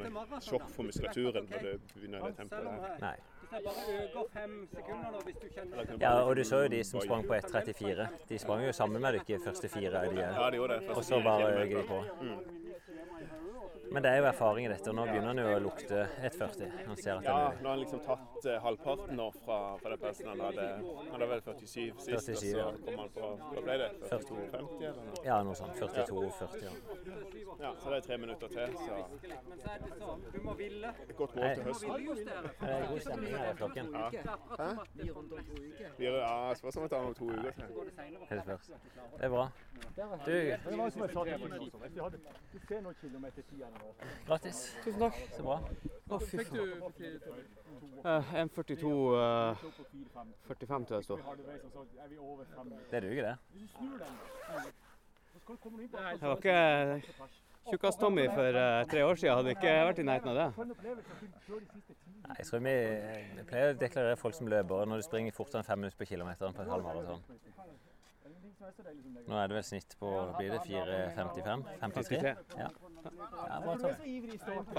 sjokk 0.48 0.70
for 0.76 0.88
muskulaturen 0.88 1.48
når 1.50 1.66
du 1.66 1.92
begynner 1.94 2.26
det 2.28 2.36
tempoet 2.36 2.72
her. 2.86 2.96
Nei. 3.08 3.18
Ja, 6.00 6.12
og 6.22 6.36
du 6.36 6.44
så 6.44 6.56
jo 6.62 6.68
de 6.68 6.84
som 6.84 7.00
sprang 7.00 7.26
på 7.26 7.34
1,34. 7.34 8.06
De 8.28 8.38
sprang 8.38 8.64
jo 8.66 8.72
sammen 8.72 9.02
med 9.02 9.18
dere 9.18 9.40
første 9.44 9.68
fire. 9.68 10.04
Ja, 10.14 10.50
det. 10.50 10.90
og 10.90 11.04
så 11.04 11.22
bare 11.24 11.62
øker 11.62 11.76
de 11.80 11.86
på. 11.88 12.04
Men 13.92 14.02
det 14.02 14.10
er 14.10 14.20
jo 14.20 14.26
erfaring 14.28 14.66
i 14.66 14.70
dette, 14.70 14.86
og 14.90 14.94
nå 14.94 15.04
begynner 15.08 15.32
han 15.32 15.38
jo 15.42 15.46
å 15.50 15.62
lukte 15.64 16.04
1,40. 16.22 16.68
Han 16.86 16.98
ser 17.00 17.16
at 17.16 17.24
det 17.24 17.32
Ja, 17.32 17.38
er 17.38 17.48
mulig. 17.50 17.62
nå 17.62 17.66
har 17.66 17.74
han 17.74 17.80
liksom 17.80 18.02
tatt 18.04 18.46
eh, 18.46 18.58
halvparten 18.62 19.16
nå 19.18 19.26
fra, 19.40 19.56
fra 19.82 19.90
den 19.90 19.98
plassen 20.04 20.28
han 20.30 20.42
hadde. 20.46 20.66
Han 21.00 21.08
hadde 21.16 21.28
vel 21.32 21.42
47 21.42 21.66
sist, 21.66 22.06
47, 22.06 22.30
og 22.30 22.38
så 22.38 22.52
ja. 22.54 22.68
kom 22.84 23.00
han 23.02 23.10
på 23.16 23.30
Hva 23.40 23.64
ble 23.66 23.78
det? 23.82 23.88
42-50 24.04 24.86
eller 24.90 25.02
noe? 25.08 25.24
Ja, 25.26 25.40
noe 25.42 25.58
sånt. 25.58 25.74
42-40. 25.82 26.62
Ja. 26.62 26.74
Ja, 27.60 27.72
så 27.82 27.90
det 27.90 27.96
er 27.98 28.06
tre 28.06 28.18
minutter 28.22 28.48
til, 28.54 28.76
så 28.78 28.92
Du 30.32 30.38
må 30.46 30.54
et 30.60 31.16
godt 31.16 31.36
mål 31.36 31.54
til 31.54 31.64
høsten. 31.66 31.90
Det 32.60 32.70
er 32.70 32.86
god 32.92 33.00
stemning 33.00 33.36
her 33.36 33.50
i 33.50 33.56
flokken. 33.58 33.90
Ja. 33.90 34.36
Hæ? 34.60 34.70
Fire, 35.98 36.14
ja, 36.14 36.54
spørs 36.62 36.76
om 36.76 36.86
det 36.86 36.90
tar 36.94 37.02
noen 37.08 37.18
to 37.18 37.26
uker. 37.26 37.52
Det 38.30 38.42
spørs. 38.46 38.70
Det 39.18 39.26
er 39.26 39.34
bra. 39.34 39.50
Du, 40.26 40.32
Det 40.32 40.78
var 40.78 40.90
som 40.90 41.02
jeg 41.02 41.10
sa 41.12 41.24
til 41.24 41.38
Milo, 41.40 41.78
hvis 41.82 41.94
vi 41.94 42.00
hadde 42.00 42.18
Du 42.52 42.58
ser 42.68 42.80
noen 42.80 42.96
kilometer 43.00 43.42
tida 43.50 43.66
nå. 43.74 43.90
grattis. 44.26 44.60
Tusen 44.84 45.00
takk. 45.00 45.18
Så 45.36 45.42
bra. 45.46 45.56
Å, 46.10 46.20
fy 46.24 46.36
faen. 46.50 46.70
Eh, 48.04 48.32
1,42 48.44 48.92
eh, 49.20 49.64
45 50.48 50.86
tror 50.88 50.96
jeg 50.96 51.04
står. 51.04 51.18
Er 51.18 51.32
Det 52.90 53.02
duger, 53.02 53.22
det. 53.22 53.36
Jeg 56.00 56.28
var 56.28 56.36
ikke 56.36 56.58
Tjukkas-Tommy 57.70 58.26
for 58.34 58.56
uh, 58.56 58.84
tre 58.90 59.04
år 59.04 59.14
siden. 59.14 59.36
Hadde 59.36 59.50
ikke 59.54 59.74
vært 59.88 59.98
i 59.98 60.06
nærheten 60.06 60.30
av 60.32 60.36
det. 60.38 60.46
En 60.62 60.70
de. 60.70 60.94
Nei, 62.30 62.34
Jeg 62.38 62.46
tror 62.46 62.62
vi 62.64 62.72
jeg 62.72 63.46
pleier 63.48 63.74
å 63.74 63.78
deklarere 63.78 64.16
folk 64.18 64.36
som 64.36 64.50
løper 64.50 64.90
når 64.90 65.02
du 65.02 65.06
springer 65.06 65.36
fortere 65.36 65.62
enn 65.62 65.68
fem 65.68 65.82
minutter 65.82 65.98
på 66.00 66.08
kilometeren 66.08 66.56
på 66.56 66.64
et 66.64 66.72
halvmaraton. 66.72 67.22
Nå 68.60 69.36
er 69.40 69.48
det 69.48 69.56
vel 69.56 69.64
snitt 69.64 69.94
på 70.00 70.10
blir 70.36 70.50
det 70.52 70.60
4.55? 70.66 71.62
53? 71.80 72.32
Ja. 72.58 72.68
ja 72.68 73.60
bra, 73.64 73.76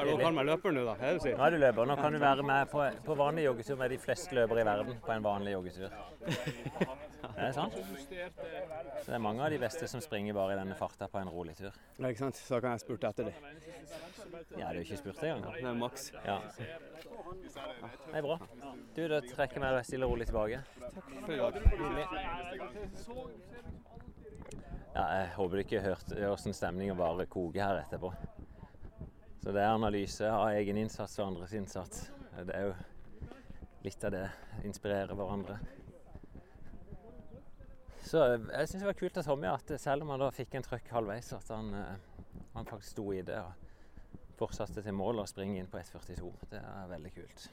nå 0.05 0.17
kan 0.21 0.35
meg 0.37 0.45
løper 0.51 0.75
nå, 0.75 0.83
da? 0.85 0.95
Er 1.01 1.17
det? 1.17 1.33
Nå 1.37 1.47
er 1.47 1.55
du 1.55 1.61
løper. 1.63 1.89
Nå 1.89 1.95
kan 1.97 2.13
du 2.13 2.19
være 2.21 2.45
med 2.45 2.69
på, 2.73 2.83
på 3.07 3.17
vanlig 3.17 3.47
joggetur 3.47 3.79
med 3.81 3.95
de 3.95 4.01
fleste 4.03 4.37
løpere 4.37 4.61
i 4.61 4.67
verden 4.69 5.01
på 5.05 5.15
en 5.15 5.25
vanlig 5.25 5.55
joggetur. 5.57 5.89
Det 7.21 7.45
er 7.47 7.53
sant. 7.55 7.73
Så 7.75 9.05
det 9.05 9.15
er 9.15 9.21
mange 9.21 9.43
av 9.45 9.51
de 9.53 9.59
beste 9.61 9.87
som 9.89 10.01
springer 10.03 10.35
bare 10.37 10.55
i 10.55 10.59
denne 10.59 10.75
farta 10.79 11.07
på 11.11 11.21
en 11.21 11.29
rolig 11.29 11.55
tur. 11.59 11.71
Ja, 11.97 12.09
ikke 12.09 12.23
sant? 12.25 12.39
Så 12.39 12.59
kan 12.63 12.75
jeg 12.75 12.83
spurte 12.83 13.11
etter 13.11 13.29
dem. 13.29 13.35
Ja, 14.57 14.71
du 14.71 14.79
har 14.79 14.81
ikke 14.81 14.99
spurt 14.99 15.23
engang. 15.23 15.53
Det 15.53 15.69
er 15.69 15.79
maks. 15.79 16.09
Ja. 16.25 16.39
Det 16.57 18.17
er 18.17 18.25
bra. 18.25 18.37
Du, 18.95 19.01
da 19.07 19.21
trekker 19.23 19.61
vi 19.63 19.71
deg 19.77 19.87
stille 19.87 20.07
og 20.07 20.15
rolig 20.15 20.27
tilbake. 20.29 20.61
Takk 20.81 21.11
For 21.25 21.33
i 21.33 21.39
dag. 21.39 21.53
Ja, 24.91 25.03
jeg 25.15 25.27
håper 25.37 25.55
du 25.55 25.61
ikke 25.63 25.83
hørte 25.85 26.17
hvordan 26.19 26.55
stemninga 26.57 26.95
bare 26.99 27.25
koker 27.31 27.63
her 27.63 27.83
etterpå. 27.85 28.11
Så 29.41 29.53
det 29.55 29.61
er 29.63 29.71
analyse 29.73 30.27
av 30.27 30.49
egen 30.51 30.77
innsats 30.77 31.15
og 31.21 31.31
andres 31.31 31.53
innsats. 31.57 32.09
Det 32.45 32.53
er 32.53 32.67
jo 32.67 32.73
litt 33.85 34.03
av 34.05 34.11
det. 34.13 34.25
Inspirere 34.67 35.15
hverandre. 35.17 35.55
Så 38.11 38.19
jeg 38.27 38.67
syns 38.67 38.81
det 38.81 38.87
var 38.89 38.97
kult 38.99 39.17
av 39.21 39.23
Tommy 39.23 39.47
at 39.47 39.69
selv 39.79 40.03
om 40.03 40.09
han 40.11 40.19
da 40.19 40.27
fikk 40.35 40.57
en 40.57 40.65
trøkk 40.65 40.89
halvveis, 40.91 41.29
at 41.37 41.47
han, 41.53 41.69
eh, 41.79 42.41
han 42.57 42.67
faktisk 42.67 42.91
sto 42.91 43.05
i 43.15 43.21
det 43.23 43.37
og 43.39 43.53
fortsatte 44.41 44.83
til 44.83 44.97
mål 44.97 45.21
og 45.21 45.29
springe 45.31 45.61
inn 45.61 45.69
på 45.71 45.79
1,42. 45.79 46.31
Det 46.51 46.59
er 46.59 46.89
veldig 46.91 47.11
kult. 47.15 47.45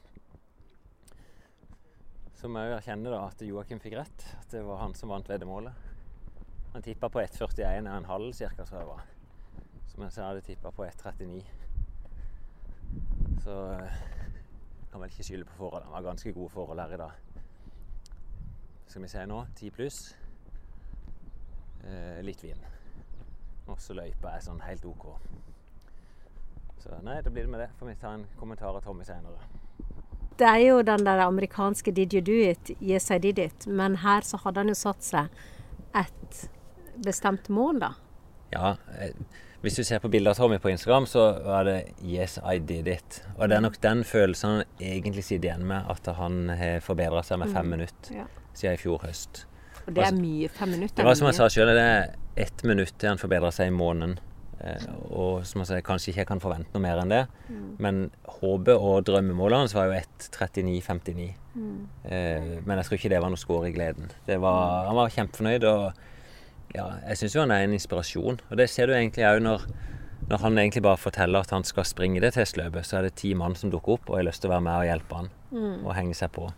Så 2.40 2.50
må 2.50 2.64
jeg 2.64 2.74
erkjenne 2.74 3.14
da 3.14 3.22
at 3.28 3.46
Joakim 3.46 3.78
fikk 3.82 3.96
rett. 4.00 4.26
At 4.40 4.50
det 4.50 4.64
var 4.66 4.82
han 4.82 4.98
som 4.98 5.14
vant 5.14 5.30
veddemålet. 5.30 5.86
Han 6.74 6.82
tippa 6.82 7.06
på 7.06 7.22
1,41,5 7.22 7.94
ca. 8.42 8.64
tror 8.64 8.78
jeg 8.80 8.82
det 8.82 8.92
var. 8.92 9.06
Mens 9.98 10.18
jeg 10.18 10.26
hadde 10.26 10.46
tippa 10.46 10.74
på 10.74 10.86
1,39. 10.86 11.42
Så 13.46 13.56
eh, 13.78 14.06
kan 14.90 15.00
vel 15.02 15.10
ikke 15.10 15.26
skylde 15.30 15.46
på 15.46 15.60
forholdene. 15.62 15.92
Han 15.92 16.02
var 16.02 16.10
ganske 16.10 16.34
gode 16.34 16.50
forhold 16.50 16.82
her 16.82 16.94
i 16.98 17.04
dag. 17.06 17.12
Skal 18.86 19.02
vi 19.06 19.08
se 19.14 19.26
nå 19.26 19.44
10 19.54 19.70
pluss. 19.78 20.16
Eh, 21.84 22.22
litt 22.24 22.42
vind. 22.44 22.60
Og 23.68 23.78
så 23.80 23.94
løypa 23.94 24.34
er 24.34 24.40
sånn 24.44 24.60
helt 24.64 24.84
OK. 24.88 25.06
Så 26.82 26.98
nei, 27.04 27.20
da 27.22 27.30
blir 27.30 27.46
det 27.46 27.52
med 27.52 27.60
det. 27.60 27.70
Får 27.78 27.86
vi 27.90 27.94
ta 28.00 28.12
en 28.16 28.26
kommentar 28.38 28.74
av 28.76 28.82
Tommy 28.82 29.04
senere. 29.04 29.38
Det 30.38 30.46
er 30.46 30.60
jo 30.62 30.82
den 30.82 31.04
der 31.04 31.18
amerikanske 31.24 31.90
'did 31.90 32.14
you 32.14 32.20
do 32.22 32.32
it', 32.50 32.70
'yes 32.80 33.10
I 33.10 33.18
did 33.18 33.38
it'. 33.38 33.66
Men 33.66 33.96
her 33.96 34.20
så 34.20 34.36
hadde 34.36 34.60
han 34.60 34.68
jo 34.68 34.74
satt 34.74 35.02
seg 35.02 35.28
et 35.94 36.50
bestemt 37.04 37.48
mål, 37.48 37.80
da. 37.80 37.92
Ja, 38.52 38.76
eh, 39.00 39.10
hvis 39.62 39.76
du 39.76 39.82
ser 39.84 39.98
på 39.98 40.08
bilder 40.08 40.30
av 40.30 40.34
Tommy 40.36 40.58
på 40.58 40.70
Instagram, 40.70 41.06
så 41.06 41.42
var 41.44 41.64
det 41.64 41.92
'yes, 42.02 42.38
I 42.54 42.58
did 42.58 42.86
it'. 42.86 43.22
Og 43.38 43.48
det 43.48 43.56
er 43.56 43.60
nok 43.60 43.80
den 43.82 44.04
følelsen 44.04 44.50
han 44.50 44.64
egentlig 44.80 45.24
sitter 45.24 45.48
igjen 45.48 45.66
med, 45.66 45.84
at 45.90 46.06
han 46.16 46.48
har 46.48 46.80
forbedra 46.80 47.22
seg 47.22 47.38
med 47.38 47.52
fem 47.52 47.66
minutter 47.66 48.14
Ja. 48.14 48.24
siden 48.54 48.74
i 48.74 48.76
fjor 48.76 48.98
høst. 48.98 49.46
Og 49.88 49.94
det 49.96 50.04
er 50.04 50.16
mye. 50.16 50.48
Fem 50.52 50.74
minutter. 50.76 51.00
Det 51.00 51.06
var 51.08 51.16
som 51.18 51.30
jeg 51.30 51.38
sa 51.38 51.48
sjøl, 51.52 51.70
det 51.72 51.84
er 51.84 52.10
ett 52.38 52.64
minutt 52.68 52.92
til 53.00 53.14
han 53.14 53.20
forbedrer 53.20 53.54
seg 53.54 53.70
i 53.70 53.74
måneden. 53.74 54.18
Eh, 54.58 54.84
og 55.14 55.46
som 55.46 55.62
jeg 55.62 55.70
sa, 55.70 55.78
kanskje 55.86 56.10
ikke 56.12 56.22
jeg 56.24 56.28
kan 56.28 56.42
forvente 56.42 56.74
noe 56.74 56.82
mer 56.82 57.00
enn 57.02 57.12
det. 57.14 57.22
Men 57.82 58.08
håpet 58.38 58.74
og 58.74 59.04
drømmemålet 59.08 59.64
hans 59.64 59.76
var 59.76 59.88
jo 59.88 59.96
1.39,59. 60.00 61.28
Eh, 62.04 62.60
men 62.66 62.76
jeg 62.76 62.88
tror 62.88 62.98
ikke 62.98 63.12
det 63.14 63.22
var 63.24 63.32
noe 63.32 63.40
skår 63.40 63.68
i 63.70 63.74
gleden. 63.76 64.12
Det 64.26 64.38
var, 64.42 64.86
han 64.90 64.98
var 64.98 65.14
kjempefornøyd, 65.14 65.64
og 65.64 66.76
ja, 66.76 66.88
jeg 67.08 67.22
syns 67.22 67.34
jo 67.38 67.44
han 67.46 67.54
er 67.54 67.64
en 67.64 67.76
inspirasjon. 67.78 68.40
Og 68.50 68.60
det 68.60 68.68
ser 68.70 68.90
du 68.90 68.96
egentlig 68.98 69.24
òg 69.24 69.40
når, 69.46 69.66
når 70.28 70.44
han 70.44 70.58
egentlig 70.58 70.84
bare 70.84 71.00
forteller 71.00 71.46
at 71.46 71.54
han 71.54 71.64
skal 71.64 71.86
springe 71.88 72.20
det 72.20 72.34
testløpet, 72.36 72.84
så 72.86 73.00
er 73.00 73.08
det 73.08 73.16
ti 73.22 73.32
mann 73.38 73.56
som 73.56 73.72
dukker 73.72 73.96
opp 73.96 74.10
og 74.10 74.20
har 74.20 74.28
lyst 74.28 74.44
til 74.44 74.50
å 74.52 74.56
være 74.58 74.66
med 74.68 74.82
og 74.82 74.90
hjelpe 74.90 75.22
han 75.22 75.30
og 75.86 75.94
henge 75.96 76.18
seg 76.18 76.34
på. 76.34 76.50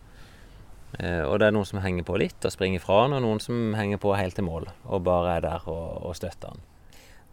Eh, 0.98 1.22
og 1.22 1.38
det 1.38 1.48
er 1.48 1.54
noen 1.54 1.68
som 1.68 1.82
henger 1.84 2.06
på 2.06 2.18
litt 2.20 2.46
og 2.46 2.54
springer 2.54 2.82
fra 2.82 3.04
han, 3.04 3.14
og 3.16 3.22
noen 3.24 3.42
som 3.42 3.74
henger 3.78 4.00
på 4.02 4.14
helt 4.18 4.36
til 4.38 4.46
mål 4.48 4.70
og 4.88 5.04
bare 5.06 5.36
er 5.38 5.46
der 5.46 5.68
og, 5.70 6.00
og 6.08 6.16
støtter 6.18 6.54
han. 6.54 6.64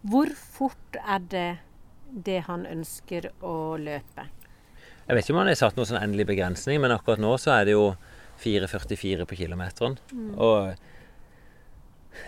Hvor 0.08 0.30
fort 0.38 0.98
er 1.02 1.24
det 1.32 1.48
det 2.08 2.42
han 2.46 2.66
ønsker 2.68 3.32
å 3.44 3.76
løpe? 3.80 4.28
Jeg 5.08 5.16
vet 5.16 5.24
ikke 5.24 5.34
om 5.34 5.40
han 5.40 5.50
har 5.50 5.58
satt 5.58 5.78
noen 5.78 5.88
sånn 5.88 6.02
endelig 6.02 6.28
begrensning, 6.28 6.78
men 6.82 6.92
akkurat 6.94 7.20
nå 7.20 7.32
så 7.40 7.56
er 7.56 7.66
det 7.68 7.74
jo 7.74 7.90
4,44 8.38 9.26
på 9.26 9.38
kilometeren. 9.40 9.96
Og 10.36 10.76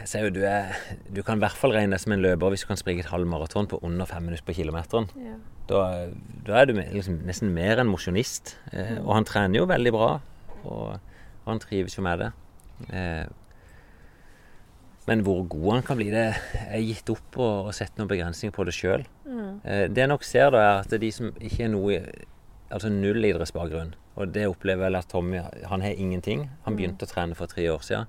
jeg 0.00 0.08
ser 0.08 0.24
jo 0.26 0.32
du, 0.34 0.40
er, 0.46 0.74
du 1.10 1.20
kan 1.26 1.38
i 1.38 1.44
hvert 1.44 1.58
fall 1.58 1.74
regne 1.74 1.94
deg 1.94 2.02
som 2.02 2.14
en 2.14 2.22
løper 2.22 2.52
hvis 2.52 2.64
du 2.64 2.70
kan 2.70 2.80
springe 2.80 3.04
et 3.04 3.10
halvmaraton 3.10 3.68
på 3.70 3.80
under 3.86 4.08
fem 4.08 4.24
minutter 4.26 4.46
på 4.46 4.56
kilometeren. 4.56 5.10
Ja. 5.20 5.36
Da, 5.70 5.82
da 6.46 6.56
er 6.60 6.70
du 6.70 6.74
liksom 6.78 7.20
nesten 7.28 7.52
mer 7.54 7.82
enn 7.82 7.90
mosjonist. 7.90 8.56
Mm. 8.72 9.04
og 9.04 9.14
han 9.18 9.28
trener 9.28 9.60
jo 9.60 9.68
veldig 9.70 9.92
bra, 9.94 10.10
og 10.64 11.09
han 11.46 11.60
trives 11.62 11.96
jo 11.96 12.04
med 12.06 12.24
det. 12.24 12.30
Eh, 12.90 13.28
men 15.08 15.24
hvor 15.26 15.42
god 15.50 15.72
han 15.74 15.86
kan 15.86 15.98
bli, 15.98 16.10
det 16.12 16.26
er 16.68 16.82
gitt 16.84 17.08
opp 17.10 17.38
å, 17.40 17.48
å 17.66 17.72
sette 17.74 17.98
noen 17.98 18.10
begrensninger 18.10 18.54
på 18.54 18.66
det 18.68 18.74
sjøl. 18.76 19.06
Eh, 19.64 19.86
det 19.90 20.04
jeg 20.04 20.10
nok 20.12 20.26
ser, 20.26 20.52
da, 20.54 20.60
er 20.60 20.84
at 20.84 20.94
de 21.02 21.10
som 21.14 21.32
ikke 21.38 21.66
er 21.68 21.74
noe 21.76 22.02
Altså 22.70 22.86
null 22.86 23.18
idrettsbakgrunn, 23.26 23.96
og 24.14 24.30
det 24.30 24.44
opplever 24.46 24.84
vel 24.84 24.94
at 24.94 25.08
Tommy 25.10 25.40
Han 25.66 25.82
har 25.82 25.98
ingenting. 25.98 26.44
Han 26.62 26.76
begynte 26.78 27.02
å 27.02 27.10
trene 27.10 27.34
for 27.34 27.50
tre 27.50 27.64
år 27.66 27.82
siden. 27.82 28.06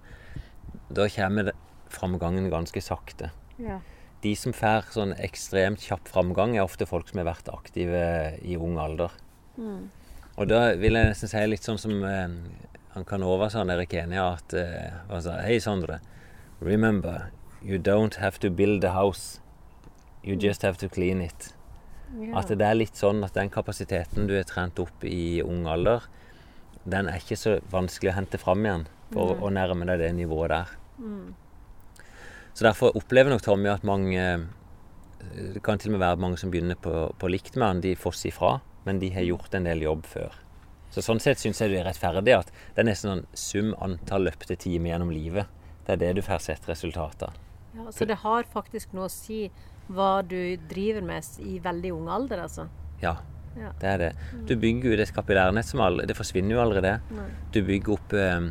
Da 0.94 1.08
kommer 1.10 1.48
det 1.48 1.56
framgangen 1.90 2.46
ganske 2.52 2.84
sakte. 2.86 3.32
Ja. 3.58 3.80
De 4.22 4.36
som 4.38 4.54
får 4.54 4.92
sånn 4.94 5.16
ekstremt 5.18 5.82
kjapp 5.82 6.12
framgang, 6.14 6.54
er 6.54 6.68
ofte 6.68 6.86
folk 6.86 7.10
som 7.10 7.24
har 7.24 7.32
vært 7.32 7.50
aktive 7.50 8.04
i 8.46 8.54
ung 8.54 8.78
alder. 8.78 9.18
Og 10.38 10.48
da 10.54 10.62
vil 10.78 11.00
jeg 11.00 11.10
nesten 11.10 11.32
si 11.34 11.42
litt 11.50 11.66
sånn 11.66 11.82
som 11.82 11.98
eh, 12.06 12.38
han 12.94 13.06
Canova 13.06 13.50
sa 13.50 13.64
nede 13.64 13.86
i 13.86 13.90
Kenya, 13.92 14.34
at 14.36 14.54
uh, 14.58 15.00
han 15.10 15.24
sa 15.24 15.38
Hei, 15.46 15.60
Sondre. 15.64 16.00
Remember, 16.60 17.32
you 17.64 17.80
don't 17.80 18.20
have 18.20 18.40
to 18.40 18.50
build 18.50 18.84
a 18.84 18.92
house. 18.92 19.40
You 20.24 20.36
just 20.36 20.62
have 20.62 20.78
to 20.78 20.90
clean 20.90 21.22
it. 21.22 21.54
Ja. 22.20 22.42
At 22.42 22.52
det 22.52 22.66
er 22.68 22.76
litt 22.76 23.00
sånn 23.00 23.24
at 23.24 23.38
den 23.38 23.50
kapasiteten 23.50 24.28
du 24.28 24.36
er 24.36 24.48
trent 24.48 24.80
opp 24.84 25.06
i 25.08 25.40
ung 25.46 25.64
alder, 25.72 26.04
den 26.84 27.08
er 27.08 27.22
ikke 27.22 27.38
så 27.40 27.60
vanskelig 27.72 28.12
å 28.12 28.18
hente 28.18 28.40
fram 28.42 28.66
igjen 28.66 28.88
for 29.14 29.38
å 29.40 29.52
nærme 29.54 29.86
deg 29.88 30.02
det 30.02 30.12
nivået 30.18 30.52
der. 30.52 30.74
Så 32.54 32.66
derfor 32.68 32.98
opplever 32.98 33.32
nok 33.32 33.44
Tommy 33.46 33.70
at 33.72 33.86
mange 33.88 34.48
Det 35.22 35.62
kan 35.64 35.78
til 35.78 35.92
og 35.92 35.96
med 35.96 36.02
være 36.02 36.18
mange 36.18 36.38
som 36.42 36.50
begynner 36.52 36.76
på, 36.82 36.92
på 37.14 37.28
likt 37.30 37.56
med 37.56 37.68
han. 37.68 37.82
De 37.84 37.92
får 37.96 38.16
ifra, 38.26 38.58
fra, 38.58 38.82
men 38.86 38.98
de 39.00 39.12
har 39.14 39.22
gjort 39.22 39.54
en 39.54 39.68
del 39.70 39.84
jobb 39.86 40.08
før. 40.10 40.34
Så 40.92 41.02
Sånn 41.06 41.22
sett 41.24 41.40
syns 41.40 41.62
jeg 41.64 41.72
det 41.72 41.80
er 41.80 41.86
rettferdig 41.88 42.34
at 42.36 42.50
det 42.76 42.84
er 42.84 42.88
nesten 42.90 43.10
sånn 43.14 43.26
sum 43.34 43.74
antall 43.80 44.26
løpte 44.28 44.58
timer 44.60 44.92
gjennom 44.92 45.12
livet. 45.16 45.48
Det 45.88 45.94
er 45.96 46.02
det 46.02 46.10
du 46.18 46.22
får 46.26 46.42
sett 46.44 46.68
resultatet 46.70 47.30
av. 47.30 47.38
Ja, 47.78 47.86
så 47.96 48.06
det 48.06 48.18
har 48.26 48.44
faktisk 48.52 48.92
noe 48.94 49.08
å 49.08 49.12
si 49.14 49.46
hva 49.92 50.22
du 50.28 50.58
driver 50.70 51.02
med 51.08 51.24
i 51.40 51.58
veldig 51.64 51.94
ung 51.96 52.10
alder, 52.12 52.44
altså. 52.44 52.68
Ja, 53.02 53.18
Ja. 53.58 53.72
det 53.80 53.88
er 53.88 53.98
det. 53.98 54.12
Du 54.48 54.56
bygger 54.56 54.92
jo 54.92 54.98
det 54.98 55.10
kapillærnett 55.12 55.66
som 55.68 55.82
aldri 55.84 56.06
Det 56.08 56.16
forsvinner 56.16 56.56
jo 56.56 56.62
aldri, 56.62 56.82
det. 56.82 56.94
Nei. 57.12 57.26
Du 57.52 57.62
bygger 57.68 57.94
opp 57.98 58.14
eh, 58.14 58.46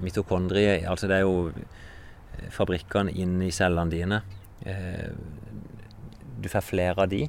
mitokondrie 0.00 0.84
Altså 0.86 1.08
det 1.08 1.16
er 1.16 1.24
jo 1.24 1.48
eh, 1.52 2.48
fabrikkene 2.52 3.14
inni 3.16 3.48
cellene 3.50 3.90
dine. 3.90 4.22
Eh, 4.66 5.08
du 6.40 6.48
får 6.52 6.60
flere 6.66 7.02
av 7.02 7.08
de. 7.08 7.22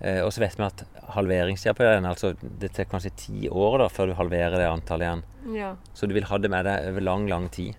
Eh, 0.00 0.20
og 0.20 0.32
så 0.34 0.42
vet 0.42 0.58
vi 0.58 0.66
at 0.66 0.82
halveringstida 1.16 1.72
på 1.76 1.86
den, 1.86 2.08
altså 2.08 2.34
det 2.40 2.74
tar 2.76 2.88
kanskje 2.90 3.14
ti 3.16 3.46
år 3.48 3.78
da, 3.80 3.88
før 3.92 4.10
du 4.10 4.16
halverer 4.18 4.58
det 4.60 4.68
antallet 4.68 5.08
igjen. 5.08 5.22
Ja. 5.56 5.70
Så 5.96 6.08
du 6.08 6.12
vil 6.16 6.28
ha 6.28 6.38
det 6.42 6.50
med 6.52 6.66
deg 6.68 6.90
over 6.90 7.06
lang, 7.06 7.24
lang 7.30 7.48
tid. 7.52 7.78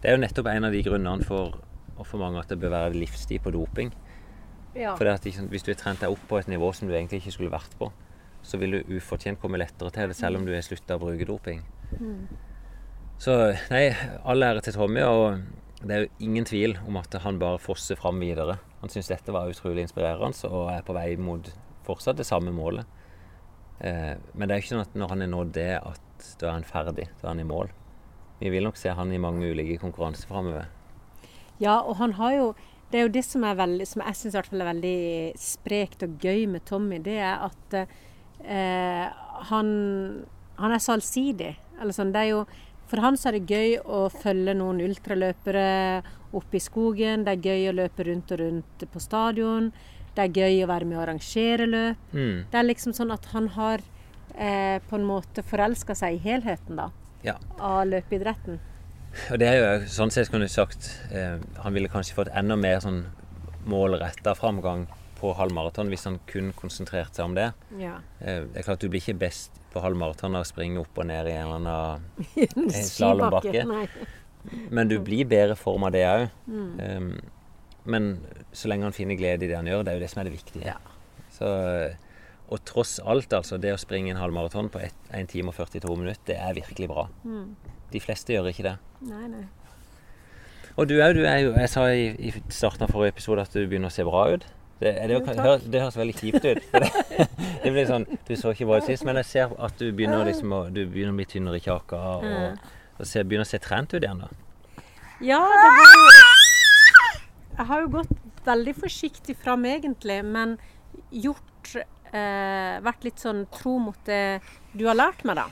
Det 0.00 0.08
er 0.08 0.16
jo 0.16 0.22
nettopp 0.22 0.50
en 0.52 0.68
av 0.68 0.76
de 0.76 0.84
grunnene 0.86 1.26
for, 1.26 1.58
for 1.98 2.22
mange 2.22 2.40
at 2.40 2.52
det 2.52 2.60
bør 2.62 2.76
være 2.76 2.94
livstid 2.96 3.42
på 3.44 3.52
doping. 3.56 3.90
ja. 4.78 4.94
For 4.96 5.10
ikke 5.10 5.48
hvis 5.50 5.66
du 5.66 5.72
har 5.72 5.80
trent 5.80 6.04
deg 6.04 6.14
opp 6.14 6.22
på 6.30 6.38
et 6.38 6.48
nivå 6.48 6.70
som 6.72 6.88
du 6.88 6.94
egentlig 6.94 7.20
ikke 7.24 7.34
skulle 7.34 7.52
vært 7.52 7.74
på, 7.80 7.90
så 8.42 8.56
vil 8.56 8.78
du 8.78 8.94
ufortjent 8.96 9.40
komme 9.40 9.58
lettere 9.60 9.90
til 9.92 10.08
det, 10.08 10.16
selv 10.16 10.38
om 10.38 10.46
du 10.46 10.54
har 10.54 10.62
slutta 10.64 10.96
å 10.96 11.02
bruke 11.02 11.26
doping. 11.28 11.60
Så 13.20 13.34
nei, 13.68 13.90
all 14.24 14.46
ære 14.46 14.62
til 14.64 14.78
Tommy, 14.78 15.02
og 15.04 15.42
det 15.82 15.96
er 15.96 16.06
jo 16.06 16.12
ingen 16.24 16.46
tvil 16.48 16.78
om 16.86 16.96
at 17.00 17.18
han 17.20 17.40
bare 17.42 17.60
fosser 17.60 17.98
fram 18.00 18.22
videre. 18.22 18.56
Han 18.80 18.92
syns 18.92 19.10
dette 19.10 19.34
var 19.34 19.50
utrolig 19.50 19.84
inspirerende 19.84 20.48
og 20.48 20.70
er 20.72 20.86
på 20.86 20.96
vei 20.96 21.12
mot 21.20 21.50
fortsatt 21.86 22.20
det 22.20 22.28
samme 22.28 22.52
målet. 22.54 22.88
Eh, 23.80 24.14
men 24.34 24.48
det 24.48 24.54
er 24.54 24.62
ikke 24.62 24.74
sånn 24.74 24.84
at 24.84 24.96
når 24.98 25.14
han 25.14 25.24
er 25.24 25.30
nådd 25.32 25.52
det, 25.56 25.70
at 25.78 26.32
da 26.40 26.50
er 26.50 26.58
han 26.58 26.68
ferdig. 26.68 27.08
Da 27.20 27.28
er 27.28 27.32
han 27.34 27.44
i 27.44 27.48
mål. 27.48 27.72
Vi 28.40 28.52
vil 28.52 28.64
nok 28.64 28.78
se 28.80 28.92
han 28.96 29.12
i 29.12 29.20
mange 29.20 29.50
ulike 29.52 29.78
konkurranser 29.80 30.28
framover. 30.28 30.68
Ja, 31.60 31.80
og 31.80 31.98
han 32.00 32.16
har 32.20 32.36
jo 32.38 32.52
Det 32.90 32.98
er 32.98 33.04
jo 33.04 33.12
det 33.14 33.22
som, 33.22 33.44
veldig, 33.46 33.84
som 33.86 34.02
jeg 34.02 34.16
syns 34.18 34.34
er 34.34 34.48
veldig 34.50 35.32
sprekt 35.38 36.00
og 36.02 36.16
gøy 36.18 36.48
med 36.50 36.64
Tommy, 36.66 36.96
det 36.98 37.20
er 37.22 37.44
at 37.46 37.74
eh, 37.78 39.04
han, 39.46 39.68
han 40.58 40.74
er 40.74 40.82
så 40.82 40.96
allsidig. 40.96 41.52
Eller 41.78 41.94
sånn, 41.94 42.10
det 42.10 42.24
er 42.24 42.28
jo, 42.32 42.40
for 42.90 43.02
han 43.04 43.16
så 43.18 43.30
er 43.30 43.38
det 43.38 43.50
gøy 43.54 43.76
å 43.86 44.08
følge 44.12 44.54
noen 44.58 44.80
ultraløpere 44.82 45.66
oppe 46.36 46.58
i 46.58 46.62
skogen. 46.62 47.24
Det 47.26 47.36
er 47.36 47.46
gøy 47.50 47.68
å 47.70 47.76
løpe 47.78 48.06
rundt 48.08 48.32
og 48.34 48.40
rundt 48.42 48.84
på 48.92 49.02
stadion. 49.02 49.70
Det 50.14 50.24
er 50.26 50.34
gøy 50.42 50.64
å 50.64 50.70
være 50.70 50.88
med 50.90 50.98
å 50.98 51.04
arrangere 51.04 51.68
løp. 51.70 52.10
Mm. 52.12 52.44
Det 52.50 52.58
er 52.60 52.66
liksom 52.66 52.94
sånn 52.96 53.14
at 53.14 53.28
han 53.34 53.46
har 53.56 53.82
eh, 54.34 54.78
på 54.90 54.98
en 54.98 55.06
måte 55.06 55.44
forelska 55.46 55.94
seg 55.98 56.18
i 56.18 56.22
helheten 56.26 56.78
da, 56.82 56.90
Ja. 57.26 57.36
av 57.58 57.86
løpeidretten. 57.86 58.58
Og 59.30 59.38
det 59.42 59.48
er 59.48 59.56
jo 59.58 59.86
sånn 59.90 60.10
sett 60.14 60.30
kunne 60.30 60.46
sagt 60.48 60.86
eh, 61.10 61.40
Han 61.64 61.74
ville 61.74 61.88
kanskje 61.90 62.14
fått 62.14 62.28
enda 62.30 62.54
mer 62.56 62.78
sånn 62.78 63.00
målretta 63.66 64.36
framgang 64.38 64.84
på 65.18 65.32
halvmaraton 65.36 65.90
hvis 65.90 66.06
han 66.06 66.20
kun 66.30 66.52
konsentrerte 66.56 67.18
seg 67.18 67.26
om 67.26 67.34
det. 67.36 67.48
Ja. 67.78 67.98
Eh, 68.20 68.44
det 68.50 68.62
er 68.62 68.68
klart 68.68 68.80
Du 68.80 68.88
blir 68.88 69.02
ikke 69.02 69.18
best 69.20 69.59
på 69.72 69.82
halvmaraton 69.84 70.38
og 70.38 70.48
springe 70.48 70.80
opp 70.82 70.98
og 70.98 71.06
ned 71.08 71.30
i 71.30 71.36
en 71.36 71.46
eller 71.46 71.60
annen 71.60 72.72
slalåmbakke. 72.74 73.54
slalombakke. 73.62 74.08
Men 74.72 74.88
du 74.88 74.96
blir 75.04 75.28
bedre 75.28 75.56
form 75.58 75.84
av 75.88 75.94
det 75.94 76.06
òg. 76.08 76.28
Mm. 76.46 77.18
men 77.90 78.06
så 78.52 78.68
lenge 78.68 78.88
han 78.88 78.94
finner 78.96 79.18
glede 79.18 79.46
i 79.46 79.50
det 79.50 79.56
han 79.56 79.68
gjør, 79.68 79.84
det 79.84 79.92
er 79.92 79.98
jo 79.98 80.04
det 80.04 80.10
som 80.12 80.20
er 80.22 80.28
det 80.28 80.34
viktige. 80.36 80.74
Så, 81.32 81.48
og 82.50 82.64
tross 82.68 82.98
alt, 83.00 83.32
altså, 83.32 83.58
det 83.60 83.72
å 83.74 83.80
springe 83.80 84.12
en 84.12 84.20
halvmaraton 84.20 84.68
på 84.72 84.82
1 84.82 85.30
time 85.32 85.52
og 85.52 85.56
42 85.56 85.96
minutter, 85.96 86.26
det 86.32 86.38
er 86.40 86.56
virkelig 86.58 86.90
bra. 86.90 87.06
Mm. 87.24 87.54
De 87.92 88.02
fleste 88.02 88.34
gjør 88.34 88.50
ikke 88.52 88.68
det. 88.68 88.76
Nei, 89.08 89.26
nei. 89.30 89.46
Og 90.78 90.86
du 90.88 90.96
òg, 91.00 91.16
du 91.16 91.24
er 91.26 91.40
jo 91.42 91.50
Jeg 91.58 91.70
sa 91.72 91.88
i, 91.92 92.10
i 92.14 92.30
starten 92.48 92.86
av 92.86 92.92
forrige 92.94 93.16
episode 93.16 93.42
at 93.42 93.54
du 93.54 93.64
begynner 93.64 93.90
å 93.90 93.94
se 93.94 94.06
bra 94.06 94.28
ut. 94.34 94.46
Det, 94.80 94.90
det, 95.10 95.16
det, 95.36 95.54
det 95.70 95.80
høres 95.82 95.96
veldig 96.00 96.14
kjipt 96.16 96.44
ut. 96.48 96.60
Det, 97.60 97.68
blir 97.74 97.84
sånn, 97.84 98.06
Du 98.24 98.32
så 98.40 98.54
ikke 98.54 98.64
ut 98.70 98.86
sist, 98.88 99.04
men 99.04 99.18
jeg 99.20 99.26
ser 99.28 99.50
at 99.60 99.74
du 99.76 99.90
begynner, 99.92 100.24
liksom, 100.24 100.52
å, 100.56 100.60
du 100.72 100.86
begynner 100.88 101.12
å 101.12 101.18
bli 101.18 101.26
tynnere 101.28 101.58
i 101.60 101.64
kjaka. 101.64 101.98
Og, 102.16 102.62
og 102.96 103.04
ser, 103.08 103.26
begynner 103.28 103.44
å 103.44 103.50
se 103.50 103.60
trent 103.60 103.92
ut 103.92 104.00
igjen. 104.00 104.22
da. 104.24 104.30
Ja, 105.20 105.40
det 105.44 105.68
har 105.76 105.92
jo 105.92 106.06
Jeg 107.58 107.66
har 107.68 107.82
jo 107.84 107.90
gått 107.98 108.16
veldig 108.46 108.74
forsiktig 108.80 109.36
fram, 109.36 109.66
egentlig, 109.68 110.22
men 110.24 110.56
gjort 111.12 111.74
eh, 111.76 112.80
Vært 112.80 113.04
litt 113.04 113.20
sånn 113.20 113.44
tro 113.52 113.76
mot 113.84 114.00
det 114.08 114.40
du 114.72 114.86
har 114.88 114.96
lært 114.96 115.20
meg, 115.28 115.36
da. 115.42 115.44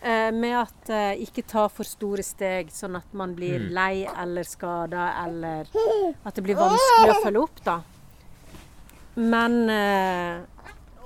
Eh, 0.00 0.32
med 0.34 0.56
at 0.64 0.88
eh, 0.90 1.20
ikke 1.28 1.44
ta 1.52 1.66
for 1.70 1.84
store 1.86 2.24
steg, 2.26 2.72
sånn 2.74 2.96
at 2.98 3.12
man 3.12 3.36
blir 3.36 3.60
Mm. 3.60 3.68
lei 3.76 4.06
eller 4.24 4.48
skada, 4.48 5.10
eller 5.26 5.68
at 6.24 6.34
det 6.34 6.42
blir 6.48 6.56
vanskelig 6.58 7.12
å 7.12 7.22
følge 7.28 7.44
opp, 7.44 7.60
da. 7.68 7.76
Men 9.14 9.58
eh, 9.68 10.40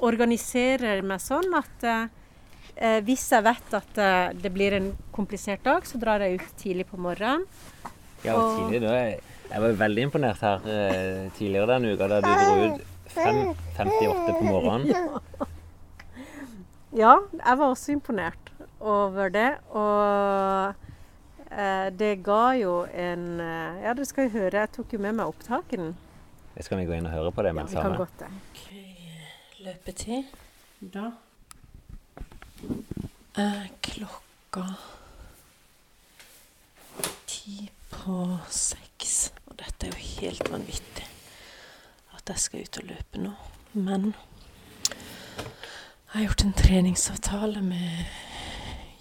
organiserer 0.07 1.03
meg 1.07 1.23
sånn 1.25 1.55
at 1.59 1.87
eh, 1.87 2.05
eh, 2.77 2.99
hvis 3.07 3.25
jeg 3.33 3.47
vet 3.47 3.77
at 3.81 3.99
eh, 4.03 4.35
det 4.39 4.53
blir 4.55 4.77
en 4.79 4.93
komplisert 5.17 5.65
dag, 5.67 5.87
så 5.89 5.99
drar 5.99 6.23
jeg 6.23 6.39
ut 6.41 6.53
tidlig 6.61 6.87
på 6.91 7.01
morgenen. 7.01 7.47
Ja, 8.25 8.37
og 8.37 8.61
tidlig, 8.61 8.83
da, 8.87 8.95
jeg, 9.01 9.21
jeg 9.51 9.65
var 9.65 9.81
veldig 9.83 10.07
imponert 10.09 10.45
her 10.47 10.71
eh, 10.71 11.27
tidligere 11.39 11.73
denne 11.75 11.95
uka, 11.95 12.09
da 12.15 12.21
du 12.23 12.31
dro 12.31 12.71
ut 12.71 12.87
5.58 13.17 14.39
på 14.39 14.49
morgenen. 14.51 14.95
Ja, 16.97 17.19
jeg 17.29 17.59
var 17.61 17.69
også 17.75 17.93
imponert 17.93 18.47
over 18.81 19.29
det. 19.29 19.51
Og 19.77 20.73
eh, 21.51 21.89
det 21.93 22.13
ga 22.25 22.55
jo 22.57 22.79
en 22.89 23.27
eh, 23.43 23.83
Ja, 23.85 23.93
dere 23.93 24.07
skal 24.09 24.31
jo 24.31 24.39
høre, 24.39 24.63
jeg 24.63 24.73
tok 24.73 24.95
jo 24.97 25.01
med 25.05 25.19
meg 25.19 25.29
opptakeren. 25.29 25.91
Det 26.57 26.65
skal 26.65 26.79
vi 26.81 26.87
gå 26.89 26.95
inn 26.97 27.05
og 27.05 27.13
høre 27.13 27.33
på 27.37 27.43
det 27.45 27.51
Ja, 27.53 27.63
vi 27.69 27.77
kan 27.77 27.97
godt 28.01 28.19
det. 28.23 28.29
Ok, 28.49 28.61
løpetid. 29.61 30.25
Da 30.81 31.11
er 33.37 33.67
klokka 33.85 34.63
ti 37.29 37.69
på 37.91 38.39
seks. 38.49 39.33
Og 39.47 39.59
dette 39.61 39.87
er 39.87 39.93
jo 39.93 40.07
helt 40.23 40.49
vanvittig 40.53 41.05
at 42.17 42.33
jeg 42.33 42.39
skal 42.47 42.65
ut 42.65 42.79
og 42.81 42.89
løpe 42.89 43.21
nå. 43.21 43.35
Men 43.75 44.15
jeg 44.95 46.15
har 46.15 46.25
gjort 46.25 46.45
en 46.47 46.57
treningsavtale 46.57 47.61
med 47.63 48.07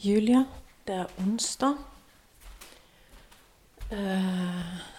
Julia. 0.04 0.44
Det 0.88 0.96
er 1.06 1.16
onsdag. 1.24 1.80
Eh, 3.96 4.95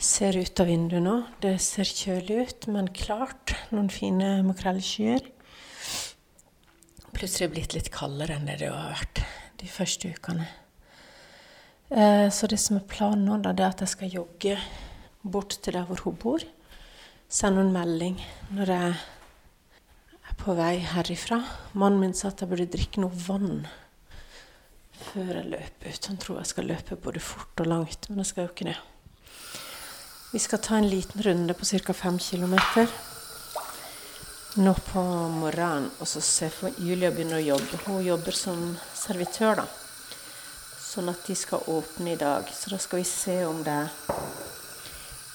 ser 0.00 0.36
ut 0.40 0.60
av 0.60 0.68
vinduet 0.70 1.04
nå. 1.04 1.16
Det 1.44 1.58
ser 1.62 1.88
kjølig 1.88 2.38
ut, 2.40 2.66
men 2.72 2.88
klart. 2.96 3.54
Noen 3.74 3.90
fine 3.92 4.40
makrellskyer. 4.46 5.26
Plutselig 7.12 7.50
blitt 7.52 7.76
litt 7.76 7.90
kaldere 7.92 8.38
enn 8.38 8.48
det 8.48 8.60
det 8.62 8.70
har 8.72 8.94
vært 8.96 9.22
de 9.60 9.68
første 9.68 10.08
ukene. 10.08 10.48
Eh, 11.90 12.28
så 12.32 12.48
det 12.48 12.60
som 12.62 12.78
er 12.78 12.88
planen 12.88 13.26
nå, 13.28 13.40
da, 13.44 13.52
det 13.52 13.66
er 13.66 13.74
at 13.74 13.84
jeg 13.84 13.92
skal 13.92 14.14
jogge 14.14 14.56
bort 15.20 15.58
til 15.60 15.76
der 15.76 15.88
hvor 15.88 16.00
hun 16.06 16.16
bor. 16.22 16.44
Sende 17.30 17.64
en 17.66 17.74
melding 17.74 18.16
når 18.56 18.72
jeg 18.72 18.94
er 20.30 20.38
på 20.40 20.56
vei 20.56 20.78
herifra. 20.94 21.42
Mannen 21.74 22.00
min 22.00 22.16
sa 22.16 22.30
at 22.30 22.40
jeg 22.40 22.50
burde 22.50 22.70
drikke 22.72 23.02
noe 23.04 23.12
vann 23.26 23.66
før 25.10 25.34
jeg 25.34 25.50
løper 25.52 25.92
ut. 25.92 26.08
Han 26.08 26.22
tror 26.22 26.40
jeg 26.40 26.52
skal 26.54 26.72
løpe 26.72 26.96
både 27.04 27.22
fort 27.24 27.62
og 27.62 27.68
langt, 27.68 28.08
men 28.08 28.22
jeg 28.22 28.32
skal 28.32 28.46
jo 28.48 28.54
ikke 28.54 28.70
det. 28.70 28.78
Vi 30.32 30.38
skal 30.38 30.58
ta 30.58 30.76
en 30.76 30.88
liten 30.88 31.22
runde 31.22 31.54
på 31.54 31.64
ca. 31.64 31.92
5 31.92 32.18
km 32.18 32.56
nå 34.54 34.74
på 34.74 35.02
morgenen. 35.28 35.90
Og 35.98 36.08
så 36.08 36.20
ser 36.20 36.52
for 36.54 36.74
Julia 36.78 37.10
begynner 37.10 37.40
å 37.40 37.48
jobbe. 37.56 37.80
Hun 37.86 38.04
jobber 38.04 38.36
som 38.36 38.76
servitør, 38.94 39.62
da. 39.62 39.66
Sånn 40.80 41.10
at 41.10 41.26
de 41.26 41.34
skal 41.38 41.66
åpne 41.70 42.14
i 42.14 42.20
dag. 42.20 42.46
Så 42.54 42.70
da 42.70 42.78
skal 42.78 43.02
vi 43.02 43.08
se 43.10 43.36
om 43.46 43.62
det 43.66 43.74
er 43.74 43.90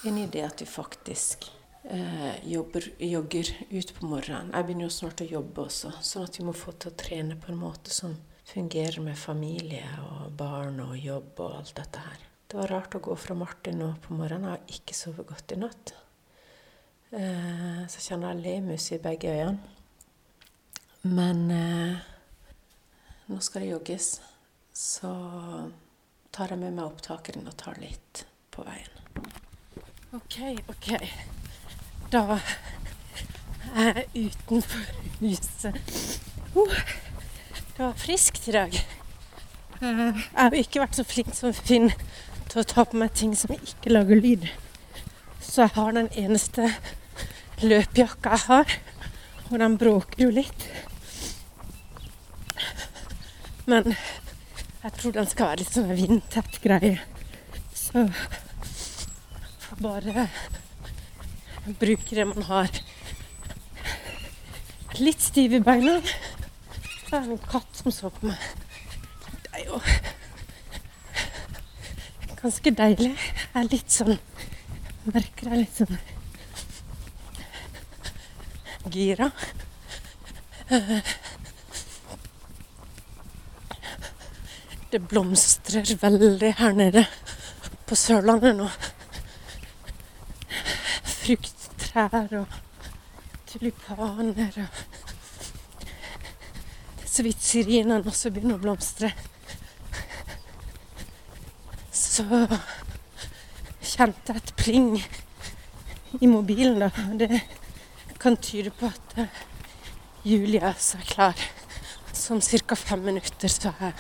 en 0.07 0.19
idé 0.21 0.45
at 0.45 0.61
vi 0.61 0.67
faktisk 0.69 1.47
eh, 1.83 2.43
jobber, 2.47 2.87
jogger 2.99 3.51
ut 3.71 3.93
på 3.99 4.11
morgenen. 4.11 4.53
Jeg 4.53 4.67
begynner 4.67 4.87
jo 4.87 4.95
snart 4.95 5.25
å 5.25 5.29
jobbe 5.29 5.65
også, 5.65 5.91
sånn 6.03 6.27
at 6.27 6.39
vi 6.39 6.47
må 6.47 6.55
få 6.55 6.75
til 6.77 6.93
å 6.93 6.99
trene 6.99 7.39
på 7.39 7.51
en 7.51 7.59
måte 7.59 7.93
som 7.95 8.15
fungerer 8.45 9.01
med 9.01 9.17
familie 9.17 9.87
og 10.05 10.31
barn 10.37 10.79
og 10.85 10.95
jobb 10.99 11.39
og 11.39 11.59
alt 11.59 11.75
dette 11.79 12.03
her. 12.05 12.24
Det 12.47 12.57
var 12.57 12.67
rart 12.69 12.95
å 12.95 13.01
gå 13.01 13.15
fra 13.17 13.35
Martin 13.37 13.79
nå 13.81 13.87
på 14.03 14.13
morgenen. 14.13 14.51
Jeg 14.51 14.59
har 14.59 14.75
ikke 14.77 14.95
sovet 14.97 15.27
godt 15.29 15.53
i 15.55 15.57
natt. 15.59 15.93
Eh, 17.15 17.81
så 17.89 18.03
kjenner 18.03 18.33
jeg 18.35 18.43
lemus 18.45 18.91
i 18.93 18.99
begge 19.01 19.31
øynene. 19.33 19.71
Men 21.05 21.41
eh, 21.53 22.05
nå 23.29 23.39
skal 23.41 23.65
det 23.65 23.71
jogges. 23.71 24.09
Så 24.75 25.09
tar 26.35 26.53
jeg 26.53 26.61
med 26.61 26.75
meg 26.77 26.85
opptakeren 26.85 27.47
og 27.49 27.57
tar 27.57 27.79
litt 27.81 28.25
på 28.53 28.65
veien. 28.67 28.93
OK, 30.15 30.37
OK. 30.71 30.91
Da 32.13 32.37
er 33.75 34.03
jeg 34.03 34.29
utenfor 34.29 34.85
huset. 35.19 35.79
Uh, 36.55 36.77
det 37.75 37.81
var 37.81 37.97
friskt 37.99 38.47
i 38.47 38.53
dag. 38.55 38.77
Eh, 39.81 39.97
Jeg 40.15 40.39
har 40.39 40.55
ikke 40.55 40.83
vært 40.85 40.95
så 40.95 41.03
flink 41.07 41.33
som 41.35 41.51
Finn 41.55 41.89
til 42.49 42.61
å 42.61 42.67
ta 42.67 42.85
på 42.87 42.99
meg 42.99 43.13
ting 43.17 43.33
som 43.37 43.53
ikke 43.55 43.93
lager 43.93 44.21
lyd. 44.21 44.47
Så 45.41 45.65
jeg 45.65 45.75
har 45.77 45.95
den 45.95 46.09
eneste 46.17 46.69
løpjakka 47.63 48.35
jeg 48.35 48.47
har, 48.49 48.75
og 49.49 49.59
den 49.61 49.77
bråker 49.79 50.25
jo 50.25 50.31
litt. 50.33 50.67
Men 53.65 53.95
jeg 53.95 54.93
tror 54.97 55.15
den 55.15 55.29
skal 55.29 55.51
være 55.51 55.63
litt 55.63 55.73
sånn 55.73 55.95
vindtett 55.97 56.59
greie. 56.61 56.99
Så 57.73 58.07
bare 59.81 60.27
bruke 61.79 62.15
det 62.15 62.27
man 62.29 62.45
har. 62.49 62.69
Litt 65.01 65.21
stiv 65.21 65.57
i 65.57 65.63
beina. 65.63 65.97
Så 67.05 67.17
er 67.17 67.25
det 67.25 67.33
en 67.35 67.41
katt 67.49 67.81
som 67.81 67.91
så 67.91 68.11
på 68.13 68.29
meg. 68.29 68.37
Det 69.45 69.51
er 69.61 69.65
jo 69.71 69.81
ganske 72.45 72.71
deilig. 72.77 73.13
Jeg 73.17 73.57
er 73.57 73.71
litt 73.71 73.93
sånn 73.93 74.17
Merker 75.05 75.51
jeg 75.51 75.61
litt 75.61 75.77
sånn 75.79 75.97
gira. 78.93 79.27
Det 84.93 85.01
blomstrer 85.09 85.89
veldig 86.01 86.51
her 86.61 86.73
nede 86.77 87.05
på 87.89 87.97
Sørlandet 87.97 88.57
nå. 88.57 88.69
Frukttrær 91.15 92.35
og 92.41 92.59
tulipaner 93.49 94.61
og 94.65 94.69
syrinene 97.15 98.01
også 98.05 98.33
begynner 98.33 98.57
å 98.59 98.65
blomstre. 98.65 99.13
Så 102.16 102.24
kjente 103.84 104.32
jeg 104.32 104.39
et 104.39 104.51
pling 104.55 104.93
i 106.24 106.30
mobilen, 106.32 106.80
da. 106.80 106.88
Det 107.20 107.41
kan 108.24 108.38
tyde 108.39 108.72
på 108.72 108.88
at 108.88 109.18
eh, 109.20 109.41
Julie 110.24 110.61
er 110.63 111.03
klar. 111.09 111.36
Så 112.13 112.38
om 112.38 112.41
ca. 112.41 112.76
fem 112.76 113.03
minutter 113.03 113.51
så 113.51 113.74
er 113.84 113.91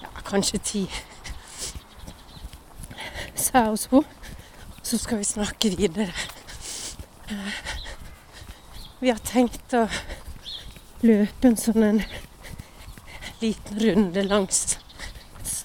ja, 0.00 0.08
kanskje 0.24 0.62
ti. 0.70 0.86
Så 3.34 3.52
er 3.52 3.66
jeg 3.66 3.76
hos 3.76 3.86
henne. 3.92 4.32
Så 4.80 4.96
skal 5.04 5.20
vi 5.20 5.28
snakke 5.28 5.76
videre. 5.76 6.16
Eh, 7.28 7.62
Vi 9.00 9.12
har 9.12 9.20
tenkt 9.20 9.76
å 9.76 9.84
løpe 11.04 11.48
en 11.48 11.60
sånn 11.60 11.84
en 11.84 12.04
liten 13.40 13.84
runde 13.84 14.24
langs 14.24 14.78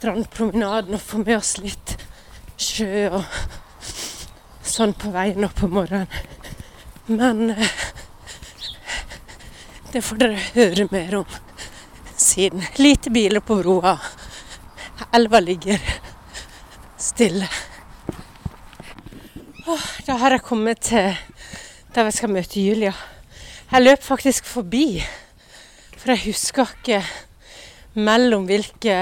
strandpromenaden 0.06 0.96
og 0.96 1.02
få 1.02 1.18
med 1.24 1.38
oss 1.38 1.56
litt 1.58 1.85
sjø 2.76 3.06
og 3.16 3.24
sånn 4.66 4.96
på 5.00 5.12
veien 5.14 5.46
opp 5.48 5.62
om 5.64 5.76
morgenen. 5.78 6.10
Men 7.08 7.54
eh, 7.54 7.76
det 9.94 10.02
får 10.04 10.20
dere 10.20 10.42
høre 10.58 10.88
mer 10.92 11.22
om 11.22 11.38
siden. 12.20 12.66
Lite 12.82 13.14
biler 13.16 13.44
på 13.46 13.62
broa. 13.62 13.96
Elva 15.16 15.40
ligger 15.40 15.80
stille. 17.00 17.48
Da 20.06 20.18
har 20.20 20.36
jeg 20.36 20.46
kommet 20.46 20.84
til 20.90 21.16
der 21.96 22.10
jeg 22.10 22.18
skal 22.18 22.34
møte 22.36 22.60
Julia. 22.60 22.92
Jeg 23.72 23.86
løp 23.86 24.04
faktisk 24.04 24.46
forbi, 24.46 25.00
for 25.96 26.12
jeg 26.12 26.26
husker 26.28 26.76
ikke 26.76 27.00
mellom 27.96 28.50
hvilke 28.50 28.98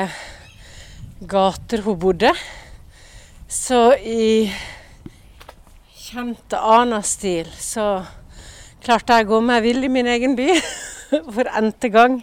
gater 1.26 1.82
hun 1.88 1.98
bodde. 2.00 2.36
Så 3.54 3.94
i 4.02 4.50
kjent 5.94 6.56
Ana-stil 6.58 7.52
så 7.62 7.84
klarte 8.82 9.20
jeg 9.20 9.28
å 9.28 9.30
gå 9.30 9.40
meg 9.46 9.62
vill 9.68 9.86
i 9.86 9.92
min 9.94 10.10
egen 10.10 10.34
by 10.40 10.48
for 11.36 11.50
n-te 11.62 11.92
gang. 11.94 12.18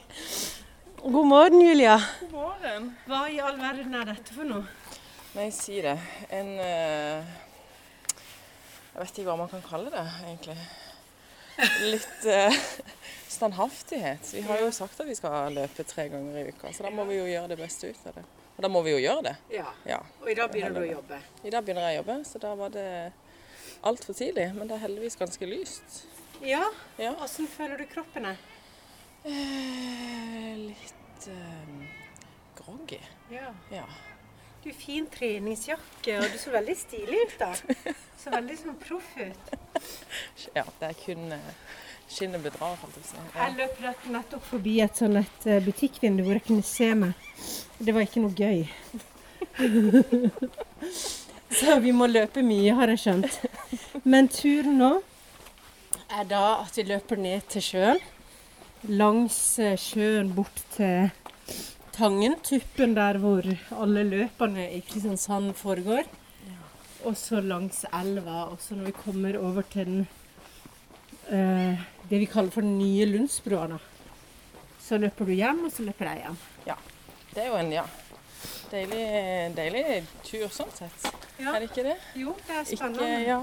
God 1.05 1.29
morgen, 1.31 1.63
Julia. 1.63 2.01
God 2.25 2.35
morgen. 2.35 2.91
Hva 3.07 3.21
i 3.31 3.39
all 3.47 3.63
verden 3.63 3.95
er 4.01 4.11
dette 4.11 4.35
for 4.35 4.49
noe? 4.49 4.67
Nei, 5.37 5.47
si 5.55 5.79
det. 5.85 5.95
En 6.35 6.51
uh, 6.59 7.23
Jeg 8.91 8.99
vet 8.99 9.15
ikke 9.23 9.31
hva 9.31 9.39
man 9.45 9.55
kan 9.55 9.63
kalle 9.71 9.95
det, 9.95 10.05
egentlig. 10.27 10.59
Litt 11.95 12.27
uh, 12.27 12.61
standhaftighet. 13.31 14.35
Vi 14.35 14.43
har 14.51 14.67
jo 14.67 14.75
sagt 14.75 14.99
at 14.99 15.07
vi 15.07 15.15
skal 15.15 15.55
løpe 15.63 15.87
tre 15.87 16.11
ganger 16.11 16.43
i 16.43 16.49
uka, 16.51 16.75
så 16.75 16.91
da 16.91 16.91
må 16.91 17.07
vi 17.07 17.23
jo 17.23 17.31
gjøre 17.31 17.55
det 17.55 17.63
beste 17.63 17.95
ut 17.95 18.11
av 18.11 18.19
det. 18.19 18.29
Og 18.61 18.65
da 18.67 18.69
må 18.69 18.83
vi 18.85 18.91
jo 18.93 18.99
gjøre 19.01 19.23
det. 19.25 19.31
Ja. 19.55 19.71
Ja. 19.89 19.97
Og 20.21 20.27
i 20.29 20.35
dag 20.37 20.51
begynner 20.53 20.75
du 20.77 20.83
å 20.83 20.89
jobbe. 20.91 21.17
I 21.49 21.53
dag 21.55 21.65
begynner 21.65 21.87
jeg 21.89 21.97
å 21.97 22.01
jobbe, 22.03 22.17
så 22.29 22.41
da 22.43 22.51
var 22.59 22.75
det 22.75 22.83
altfor 23.89 24.19
tidlig. 24.19 24.51
Men 24.53 24.69
det 24.69 24.75
er 24.77 24.83
heldigvis 24.83 25.17
ganske 25.17 25.49
lyst. 25.49 26.03
Ja? 26.45 26.67
Ja. 27.01 27.15
Åssen 27.25 27.49
føler 27.49 27.81
du 27.81 27.87
kroppen 27.89 28.29
er? 28.29 28.43
Eh, 29.25 30.61
litt 30.61 31.29
eh, 31.33 31.73
groggy. 32.61 33.01
Ja. 33.33 33.49
Ja. 33.73 33.87
Du 34.61 34.69
fin 34.77 35.09
treningsjakke, 35.09 36.19
og 36.21 36.29
du 36.29 36.37
så 36.45 36.53
veldig 36.53 36.77
stilig 36.77 37.25
ut 37.25 37.39
da. 37.41 37.55
Så 38.21 38.29
veldig 38.29 38.59
sånn 38.61 38.77
proff 38.77 39.15
ut. 39.17 39.55
ja. 40.53 40.67
Det 40.69 40.91
er 40.91 41.01
kun 41.01 41.31
eh, 41.33 41.53
skinnet 42.11 42.43
bedrar, 42.43 42.75
holdt 42.83 42.97
jeg. 42.99 43.05
Jeg 43.37 43.55
løp 43.85 44.01
nettopp 44.11 44.45
forbi 44.51 44.81
et 44.83 44.97
sånn 44.99 45.17
et 45.21 45.47
eh, 45.47 45.63
butikkvindu 45.65 46.23
hvor 46.27 46.35
jeg 46.39 46.47
kunne 46.49 46.67
se 46.67 46.95
meg. 46.99 47.13
Det 47.79 47.95
var 47.95 48.03
ikke 48.07 48.23
noe 48.25 48.35
gøy. 48.37 48.61
Så 51.61 51.71
vi 51.83 51.93
må 51.95 52.07
løpe 52.11 52.43
mye, 52.47 52.75
har 52.79 52.89
jeg 52.93 53.01
skjønt. 53.05 53.33
Men 54.07 54.29
turen 54.31 54.77
nå 54.79 54.93
er 56.11 56.25
da 56.31 56.45
at 56.61 56.77
vi 56.79 56.83
løper 56.91 57.17
ned 57.21 57.41
til 57.51 57.63
sjøen. 57.71 58.01
Langs 58.91 59.59
eh, 59.63 59.79
sjøen 59.79 60.29
bort 60.35 60.59
til 60.77 61.11
Tangen, 61.91 62.37
tuppen 62.47 62.95
der 62.97 63.19
hvor 63.21 63.43
alle 63.77 64.03
løpene 64.09 64.65
i 64.73 64.81
Kristiansand 64.87 65.55
foregår. 65.59 66.05
Og 67.05 67.15
så 67.19 67.41
langs 67.45 67.85
elva. 67.93 68.45
Og 68.49 68.59
så 68.63 68.75
når 68.79 68.85
vi 68.91 69.01
kommer 69.03 69.33
over 69.41 69.63
til 69.69 69.85
den 69.89 70.07
eh, 71.31 71.89
det 72.11 72.19
vi 72.23 72.29
kaller 72.31 72.51
for 72.55 72.67
den 72.67 72.79
nye 72.79 73.07
Lundsbrua. 73.07 73.79
Så 74.83 74.99
løper 74.99 75.29
du 75.29 75.33
hjem, 75.37 75.65
og 75.69 75.73
så 75.73 75.87
løper 75.87 76.11
jeg 76.11 76.25
hjem. 76.25 76.39
Det 77.31 77.45
er 77.45 77.47
jo 77.47 77.59
en 77.61 77.69
ja, 77.71 77.85
deilig, 78.73 79.03
deilig 79.55 79.83
tur 80.27 80.49
sånn 80.51 80.73
sett. 80.75 81.05
Ja. 81.39 81.53
Er 81.55 81.63
det 81.63 81.69
ikke 81.69 81.85
det? 81.87 81.95
Jo, 82.19 82.33
det 82.49 82.57
er 82.57 82.65
Ikke, 82.65 82.79
spennende. 82.81 83.21
ja. 83.23 83.37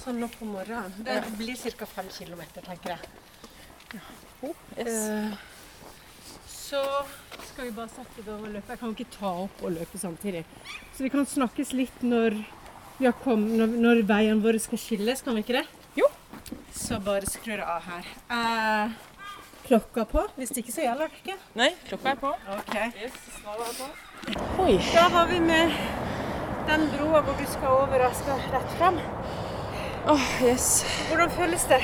Sånn 0.00 0.18
nå 0.18 0.28
på 0.32 0.48
morgenen. 0.48 0.96
Det 1.06 1.20
blir 1.38 1.54
ca. 1.78 1.86
fem 1.86 2.10
kilometer, 2.10 2.66
tenker 2.66 2.96
jeg. 2.96 4.02
Yes. 4.78 4.88
Eh, 4.88 5.38
så 6.50 6.82
skal 7.52 7.68
vi 7.68 7.72
bare 7.78 7.88
sette 7.94 8.18
i 8.18 8.26
gang 8.26 8.42
og 8.42 8.50
løpe. 8.50 8.74
Jeg 8.74 8.82
kan 8.82 8.96
ikke 8.96 9.14
ta 9.14 9.32
opp 9.46 9.62
og 9.62 9.76
løpe 9.78 9.98
samtidig. 10.02 10.42
Så 10.96 11.06
vi 11.06 11.14
kan 11.14 11.26
snakkes 11.26 11.72
litt 11.78 12.02
når, 12.02 12.36
vi 12.98 13.06
har 13.06 13.14
kommet, 13.22 13.54
når, 13.62 13.78
når 13.86 14.02
veien 14.10 14.42
våre 14.42 14.58
skal 14.62 14.82
skilles, 14.82 15.22
kan 15.22 15.38
vi 15.38 15.46
ikke 15.46 15.60
det? 15.60 15.66
Så 16.78 16.98
bare 17.02 17.26
skrur 17.26 17.58
jeg 17.58 17.66
av 17.66 17.82
her. 17.90 18.10
Er 18.30 18.92
klokka 19.66 20.04
på? 20.08 20.22
Hvis 20.38 20.52
ikke 20.60 20.72
så 20.72 20.84
gjelder 20.84 21.10
det 21.10 21.18
ikke. 21.18 21.34
Nei, 21.58 21.72
klokka 21.88 22.12
er 22.12 22.20
på. 22.20 22.30
Ok. 22.54 22.76
Yes, 23.02 23.18
er 23.42 23.74
på. 23.80 23.88
Oi. 24.62 24.76
Da 24.92 25.08
var 25.12 25.26
vi 25.32 25.40
med 25.42 25.74
den 26.68 26.86
broa 26.94 27.24
hvor 27.26 27.36
du 27.40 27.44
skal 27.50 27.74
over 27.82 28.06
og 28.06 28.16
skal 28.20 28.40
rett 28.54 28.78
fram. 28.78 29.02
Oh, 30.08 30.30
yes. 30.44 30.86
Hvordan 31.10 31.34
føles 31.34 31.66
det? 31.68 31.82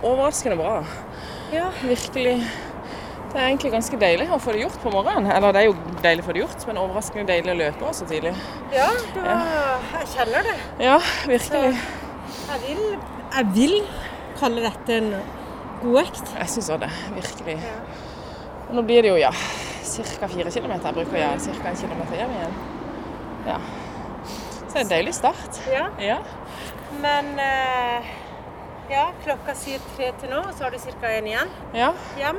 Overraskende 0.00 0.56
bra. 0.58 0.80
Ja. 1.52 1.68
Virkelig. 1.84 2.36
Det 3.30 3.38
er 3.38 3.46
egentlig 3.46 3.70
ganske 3.76 3.98
deilig 4.00 4.26
å 4.32 4.40
få 4.42 4.56
det 4.56 4.64
gjort 4.64 4.80
på 4.82 4.90
morgenen. 4.90 5.28
Eller 5.30 5.54
det 5.54 5.60
er 5.62 5.68
jo 5.68 5.76
deilig 6.02 6.24
å 6.24 6.30
få 6.30 6.34
det 6.34 6.46
gjort, 6.46 6.64
men 6.66 6.80
overraskende 6.80 7.28
deilig 7.28 7.52
å 7.52 7.58
løpe 7.60 7.90
også 7.92 8.08
tidlig. 8.10 8.32
Ja, 8.74 8.88
det 9.14 9.26
var, 9.26 9.90
jeg 10.00 10.14
kjenner 10.16 10.48
det. 10.48 10.60
Ja, 10.82 10.96
virkelig. 11.28 11.74
Jeg 12.50 12.62
vil, 12.64 12.86
jeg 13.36 13.52
vil 13.54 13.76
kalle 14.40 14.64
dette 14.64 14.96
en 14.96 15.10
god 15.82 16.00
økt. 16.04 16.32
Jeg 16.38 16.52
syns 16.54 16.70
òg 16.74 16.82
det. 16.84 16.90
Virkelig. 17.16 17.56
Og 18.68 18.74
nå 18.78 18.84
blir 18.86 19.04
det 19.04 19.12
jo, 19.12 19.18
ja, 19.20 19.32
ca. 19.32 20.28
fire. 20.30 20.50
Jeg 20.54 20.62
bruker 20.94 21.16
jeg. 21.18 21.40
ca. 21.46 21.68
en 21.70 21.76
kilometer 21.76 22.16
hjem 22.20 22.34
igjen. 22.38 22.58
Ja. 23.46 23.60
Så 24.70 24.72
det 24.72 24.76
er 24.76 24.84
en 24.84 24.90
deilig 24.94 25.14
start. 25.14 25.62
Ja. 25.72 25.86
Ja. 25.98 26.18
Men 27.02 27.32
eh, 27.42 28.10
ja, 28.90 29.08
klokka 29.24 29.54
sier 29.58 29.82
tre 29.96 30.12
til 30.20 30.30
nå, 30.30 30.42
og 30.42 30.54
så 30.54 30.66
har 30.66 30.74
du 30.74 30.78
ca. 30.78 31.10
én 31.18 31.26
igjen 31.30 31.50
ja. 31.74 31.92
hjem. 32.18 32.38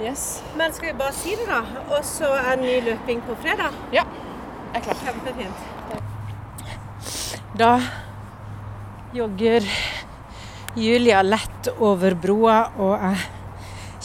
Yes. 0.00 0.42
Men 0.56 0.72
skal 0.72 0.92
vi 0.92 0.98
bare 0.98 1.12
si 1.12 1.34
det, 1.34 1.46
da? 1.48 1.62
Og 1.90 2.04
så 2.06 2.30
er 2.38 2.60
ny 2.60 2.80
løping 2.86 3.22
på 3.26 3.34
fredag. 3.42 3.74
Ja. 3.92 4.04
Jeg 4.74 4.82
er 4.82 4.84
klar. 4.84 4.96
Kjempefint. 5.06 5.58
Da 7.58 7.72
jogger 9.14 9.64
Julia 10.76 11.22
lett 11.22 11.70
over 11.80 12.14
broa, 12.18 12.58
og 12.76 12.92
jeg 13.00 13.22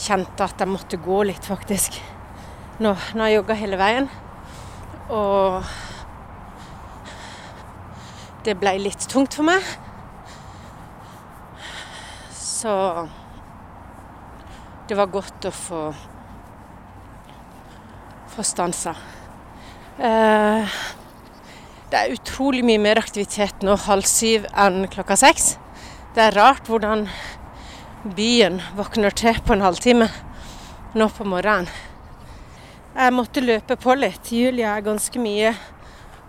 kjente 0.05 0.45
at 0.45 0.61
jeg 0.63 0.71
måtte 0.71 0.99
gå 1.01 1.23
litt, 1.27 1.43
faktisk. 1.45 1.99
Nå, 2.83 2.93
har 2.93 3.27
jeg 3.27 3.37
jogga 3.39 3.57
hele 3.59 3.79
veien, 3.81 4.07
og 5.13 5.67
det 8.47 8.55
ble 8.59 8.77
litt 8.81 9.05
tungt 9.11 9.35
for 9.35 9.47
meg. 9.47 9.67
Så 12.31 12.73
det 14.87 14.97
var 14.99 15.11
godt 15.11 15.51
å 15.51 15.53
få 15.53 15.83
få 18.33 18.43
stansa. 18.43 18.95
Eh, 20.01 20.77
det 21.91 21.99
er 21.99 22.13
utrolig 22.15 22.63
mye 22.65 22.81
mer 22.81 22.97
aktivitet 22.97 23.61
nå 23.61 23.75
halv 23.85 24.07
syv 24.09 24.47
enn 24.57 24.87
klokka 24.89 25.17
seks. 25.19 25.51
Det 26.13 26.21
er 26.21 26.35
rart 26.37 26.67
hvordan 26.69 27.07
byen 28.13 28.59
våkner 28.77 29.15
til 29.17 29.39
på 29.41 29.55
en 29.55 29.63
halvtime 29.65 30.05
nå 30.93 31.07
på 31.09 31.25
morgenen. 31.25 31.65
Jeg 32.93 33.13
måtte 33.17 33.41
løpe 33.41 33.73
på 33.81 33.95
litt. 33.97 34.29
Julia 34.29 34.75
er 34.75 34.85
ganske 34.85 35.17
mye 35.17 35.55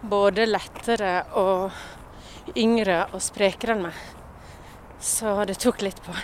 både 0.09 0.47
lettere 0.49 1.11
og 1.37 2.57
yngre 2.57 3.03
og 3.11 3.21
sprekere 3.21 3.75
enn 3.77 3.85
meg. 3.85 3.99
Så 5.05 5.35
det 5.45 5.59
tok 5.61 5.85
litt 5.85 6.01
på. 6.07 6.17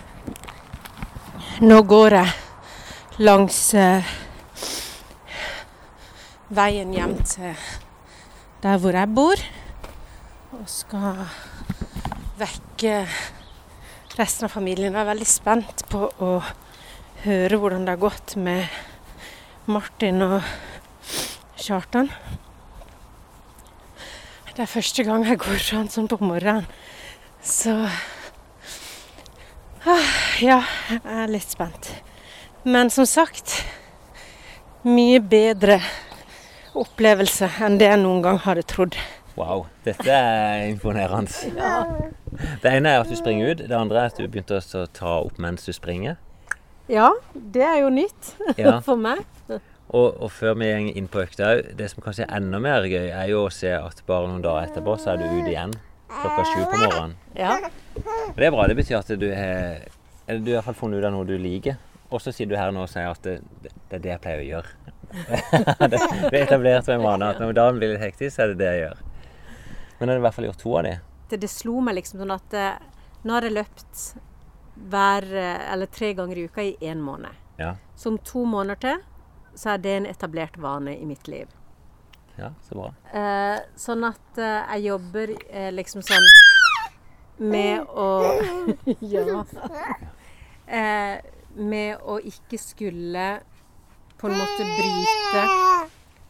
Nå 1.61 1.83
går 1.85 2.17
jeg 2.17 3.21
langs 3.21 3.59
eh, 3.77 4.15
veien 6.49 6.97
hjem 6.97 7.19
til 7.29 7.67
der 8.65 8.81
hvor 8.81 8.97
jeg 8.97 9.13
bor, 9.21 9.45
og 10.57 10.65
skal 10.65 11.21
vekke 12.41 13.05
resten 14.19 14.47
av 14.47 14.55
familien. 14.55 14.97
Er 14.97 15.09
veldig 15.09 15.29
spent 15.29 15.85
på 15.91 16.09
å 16.19 16.31
høre 17.25 17.59
hvordan 17.61 17.87
det 17.87 17.95
har 17.95 18.03
gått 18.03 18.37
med 18.41 18.67
Martin 19.71 20.23
og 20.25 20.41
Kjartan. 21.61 22.11
Det 24.51 24.65
er 24.67 24.73
første 24.75 25.05
gang 25.07 25.23
jeg 25.25 25.39
går 25.41 25.61
sånn, 25.63 25.87
sånn 25.89 26.09
på 26.11 26.19
morgenen. 26.21 26.67
Så 27.41 27.73
ah, 29.89 30.11
Ja, 30.41 30.59
jeg 30.91 31.01
er 31.05 31.31
litt 31.31 31.53
spent. 31.53 31.93
Men 32.65 32.91
som 32.93 33.07
sagt 33.09 33.61
mye 34.85 35.21
bedre 35.21 35.79
opplevelse 36.77 37.49
enn 37.65 37.79
det 37.81 37.89
jeg 37.89 38.03
noen 38.03 38.21
gang 38.25 38.41
hadde 38.45 38.67
trodd. 38.69 38.97
Wow, 39.41 39.67
dette 39.87 40.13
er 40.13 40.67
imponerende. 40.69 41.53
Ja. 41.57 41.85
Det 42.61 42.73
ene 42.77 42.93
er 42.93 43.03
at 43.03 43.09
du 43.09 43.17
springer 43.17 43.55
ut, 43.55 43.63
det 43.65 43.77
andre 43.77 44.03
er 44.05 44.13
at 44.13 44.19
du 44.21 44.27
begynte 44.29 44.61
å 44.61 44.87
ta 44.93 45.15
opp 45.23 45.41
mens 45.41 45.65
du 45.65 45.73
springer. 45.73 46.19
Ja, 46.91 47.09
det 47.33 47.63
er 47.65 47.79
jo 47.85 47.93
nytt 47.95 48.35
Ja. 48.59 48.81
for 48.87 49.01
meg. 49.01 49.25
Og, 49.49 50.21
og 50.23 50.29
før 50.31 50.55
vi 50.61 50.69
går 50.71 50.99
inn 51.01 51.09
på 51.11 51.23
økta 51.25 51.55
òg, 51.55 51.71
det 51.79 51.89
som 51.91 52.03
kanskje 52.05 52.27
er 52.27 52.37
enda 52.37 52.61
mer 52.63 52.85
gøy, 52.87 53.09
er 53.09 53.31
jo 53.33 53.47
å 53.47 53.55
se 53.55 53.73
at 53.75 54.05
bare 54.07 54.29
noen 54.31 54.45
dager 54.45 54.69
etterpå 54.69 54.99
så 55.01 55.15
er 55.15 55.23
du 55.23 55.27
ute 55.31 55.51
igjen 55.51 55.73
klokka 56.11 56.45
sju 56.47 56.61
på 56.67 56.83
morgenen. 56.83 57.17
Ja. 57.39 57.57
Og 57.97 58.37
det 58.39 58.47
er 58.47 58.55
bra. 58.55 58.67
Det 58.71 58.77
betyr 58.79 59.01
at 59.01 59.11
du 59.19 59.27
har 59.35 59.81
eller 60.31 60.45
du 60.47 60.51
har 60.53 60.53
i 60.53 60.59
hvert 60.61 60.69
fall 60.69 60.79
funnet 60.79 61.01
ut 61.03 61.07
av 61.09 61.15
noe 61.17 61.27
du 61.27 61.35
liker. 61.43 61.79
Og 62.11 62.23
så 62.23 62.31
sier 62.35 62.47
du 62.47 62.57
her 62.59 62.71
nå 62.75 62.85
og 62.85 62.91
sier 62.91 63.09
at 63.11 63.23
det, 63.27 63.41
det, 63.65 63.71
er 63.97 64.03
det 64.05 64.11
jeg 64.13 64.23
pleier 64.23 64.43
å 64.43 64.49
gjøre. 64.49 64.97
det, 65.91 65.99
det 65.99 66.29
er 66.31 66.45
etablert 66.45 66.87
med 66.87 66.97
en 67.01 67.07
vane 67.07 67.31
at 67.35 67.41
når 67.43 67.57
dagen 67.59 67.81
blir 67.81 67.95
litt 67.95 68.03
hektisk, 68.05 68.37
så 68.37 68.45
er 68.45 68.53
det 68.53 68.61
det 68.61 68.69
jeg 68.69 68.85
gjør. 68.85 69.01
Men 70.01 70.09
nå 70.09 70.13
har 70.15 70.17
du 70.17 70.23
i 70.23 70.25
hvert 70.25 70.35
fall 70.35 70.49
gjort 70.49 70.63
to 70.63 70.71
av 70.79 70.85
de. 70.87 70.97
Det, 71.29 71.39
det 71.45 71.49
slo 71.53 71.81
meg 71.85 71.99
liksom 71.99 72.23
sånn 72.23 72.33
at 72.33 72.55
eh, 72.57 72.77
nå 73.21 73.35
har 73.37 73.45
jeg 73.45 73.53
løpt 73.53 74.05
hver, 74.91 75.27
eh, 75.29 75.73
eller 75.75 75.91
tre 75.93 76.15
ganger 76.17 76.41
i 76.41 76.47
uka 76.49 76.65
i 76.65 76.71
én 76.81 77.03
måned. 77.05 77.37
Ja. 77.61 77.75
Så 78.01 78.09
om 78.15 78.17
to 78.25 78.47
måneder 78.49 78.81
til 78.81 79.03
så 79.61 79.75
er 79.75 79.83
det 79.85 79.93
en 79.99 80.07
etablert 80.09 80.57
vane 80.57 80.97
i 80.97 81.05
mitt 81.05 81.29
liv. 81.29 81.53
Ja, 82.41 82.55
så 82.65 82.79
bra. 82.79 82.89
Eh, 83.13 83.59
sånn 83.77 84.07
at 84.09 84.41
eh, 84.41 84.73
jeg 84.73 84.87
jobber 84.89 85.35
eh, 85.37 85.69
liksom 85.75 86.01
sånn 86.07 86.31
med 87.51 87.85
å 87.93 88.09
Ja. 89.13 89.45
Eh, 90.71 91.17
med 91.59 91.99
å 92.07 92.21
ikke 92.23 92.55
skulle 92.63 93.25
på 94.21 94.29
en 94.29 94.37
måte 94.39 94.67
bryte 94.69 95.41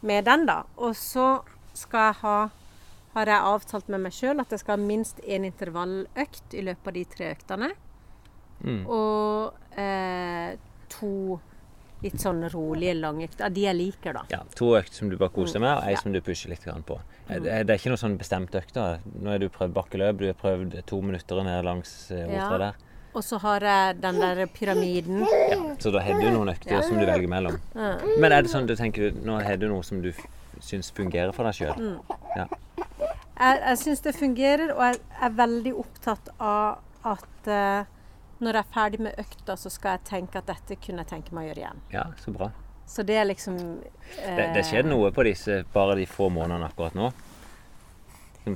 med 0.00 0.24
den, 0.24 0.46
da. 0.48 0.62
Og 0.80 0.94
så 0.96 1.42
skal 1.76 2.06
jeg 2.06 2.16
ha 2.22 2.36
har 3.14 3.26
jeg 3.26 3.42
avtalt 3.52 3.88
med 3.90 4.04
meg 4.06 4.14
sjøl 4.14 4.40
at 4.42 4.50
jeg 4.54 4.62
skal 4.62 4.76
ha 4.78 4.82
minst 4.86 5.20
én 5.26 5.46
intervalløkt 5.48 6.54
i 6.54 6.62
løpet 6.66 6.90
av 6.92 6.98
de 6.98 7.04
tre 7.10 7.30
øktene. 7.34 7.70
Mm. 8.62 8.82
Og 8.86 9.78
eh, 9.80 10.58
to 10.92 11.40
litt 12.00 12.20
sånn 12.22 12.44
rolige, 12.52 12.94
langøkter. 12.96 13.50
De 13.52 13.64
jeg 13.66 13.76
liker, 13.76 14.16
da. 14.16 14.22
Ja, 14.32 14.40
To 14.56 14.72
økter 14.78 14.96
som 15.02 15.10
du 15.12 15.18
bare 15.20 15.32
koser 15.34 15.58
deg 15.58 15.66
med, 15.66 15.72
og 15.76 15.88
ei 15.88 15.96
som 16.00 16.14
du 16.14 16.20
pusher 16.24 16.52
litt 16.52 16.64
på. 16.86 17.00
Eh, 17.28 17.40
Det 17.40 17.50
er, 17.68 17.74
ikke 17.76 17.92
noe 17.92 18.00
sånn 18.00 18.16
bestemt 18.20 18.54
økt. 18.56 18.72
da. 18.74 18.98
Nå 19.20 19.30
har 19.34 19.38
du 19.42 19.48
prøvd 19.48 19.74
bakkeløp, 19.76 20.18
du 20.22 20.26
har 20.30 20.38
prøvd 20.38 20.78
to 20.86 21.00
minutter 21.02 21.42
ned 21.44 21.64
langs 21.64 22.10
eh, 22.10 22.26
Ja. 22.30 22.48
Der. 22.58 22.74
Og 23.12 23.24
så 23.26 23.40
har 23.42 23.60
jeg 23.60 24.00
den 24.00 24.20
der 24.20 24.46
pyramiden. 24.46 25.26
Ja, 25.50 25.74
Så 25.82 25.90
da 25.90 25.98
har 25.98 26.14
du 26.20 26.30
noen 26.30 26.48
økter 26.48 26.82
som 26.86 26.96
du 26.96 27.04
velger 27.04 27.28
mellom. 27.28 27.58
Ja. 27.74 27.96
Men 28.18 28.32
er 28.32 28.42
det 28.42 28.52
sånn 28.52 28.68
du 28.68 28.76
tenker 28.76 29.10
nå 29.12 29.40
har 29.42 29.56
du 29.56 29.66
noe 29.68 29.82
som 29.82 30.00
du 30.00 30.12
syns 30.62 30.92
fungerer 30.94 31.34
for 31.34 31.44
deg 31.44 31.54
sjøl? 31.58 31.74
Mm. 31.74 32.16
Ja. 32.36 32.46
Jeg, 33.40 33.60
jeg 33.64 33.78
syns 33.80 34.02
det 34.04 34.12
fungerer, 34.18 34.72
og 34.74 34.82
jeg 34.84 34.98
er 35.24 35.36
veldig 35.38 35.72
opptatt 35.80 36.28
av 36.38 36.82
at 37.08 37.48
uh, 37.48 37.88
når 38.40 38.58
jeg 38.58 38.64
er 38.66 38.74
ferdig 38.74 39.00
med 39.06 39.20
økta, 39.20 39.56
så 39.56 39.70
skal 39.72 39.96
jeg 39.96 40.04
tenke 40.10 40.40
at 40.42 40.48
dette 40.50 40.76
kunne 40.80 41.04
jeg 41.04 41.08
tenke 41.14 41.34
meg 41.36 41.46
å 41.46 41.50
gjøre 41.50 41.62
igjen. 41.64 41.80
ja, 41.94 42.04
så 42.20 42.34
bra. 42.36 42.50
Så 42.90 43.04
det 43.06 43.16
er 43.20 43.26
liksom 43.28 43.56
Det, 43.56 44.46
det 44.56 44.64
skjedde 44.66 44.90
noe 44.90 45.12
på 45.14 45.22
disse 45.22 45.60
bare 45.72 45.94
de 46.00 46.06
få 46.10 46.26
månedene 46.34 46.66
akkurat 46.66 46.96
nå. 46.98 47.12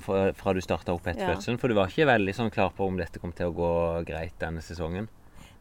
Fra, 0.03 0.33
fra 0.35 0.55
du 0.57 0.61
starta 0.65 0.95
opp 0.97 1.07
etter 1.07 1.23
Ja. 1.23 1.35
fødselen. 1.35 1.61
For 1.61 1.69
du 1.71 1.77
var 1.79 1.93
ikke 1.93 2.09
veldig 2.09 2.35
sånn 2.35 2.51
klar 2.51 2.73
på 2.75 2.89
om 2.89 2.97
dette 2.99 3.21
kom 3.23 3.33
til 3.37 3.53
å 3.53 3.55
gå 3.55 3.71
greit 4.09 4.35
denne 4.41 4.61
sesongen. 4.65 5.07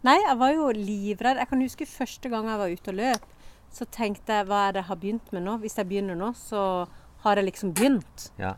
Nei, 0.04 0.16
jeg 0.24 0.38
var 0.40 0.52
jo 0.56 0.72
livredd. 0.74 1.38
Jeg 1.38 1.50
kan 1.52 1.62
huske 1.62 1.86
første 1.88 2.32
gang 2.32 2.48
jeg 2.50 2.58
var 2.64 2.74
ute 2.74 2.90
og 2.92 2.98
løp, 2.98 3.28
så 3.72 3.86
tenkte 3.92 4.40
jeg 4.40 4.48
hva 4.50 4.68
er 4.68 4.74
det 4.74 4.82
jeg 4.82 4.90
har 4.90 5.00
begynt 5.04 5.32
med 5.36 5.46
nå? 5.46 5.58
Hvis 5.62 5.78
jeg 5.78 5.88
begynner 5.92 6.18
nå, 6.18 6.32
så 6.36 6.88
har 7.24 7.36
jeg 7.40 7.46
liksom 7.52 7.76
begynt. 7.78 8.32
Ja, 8.42 8.56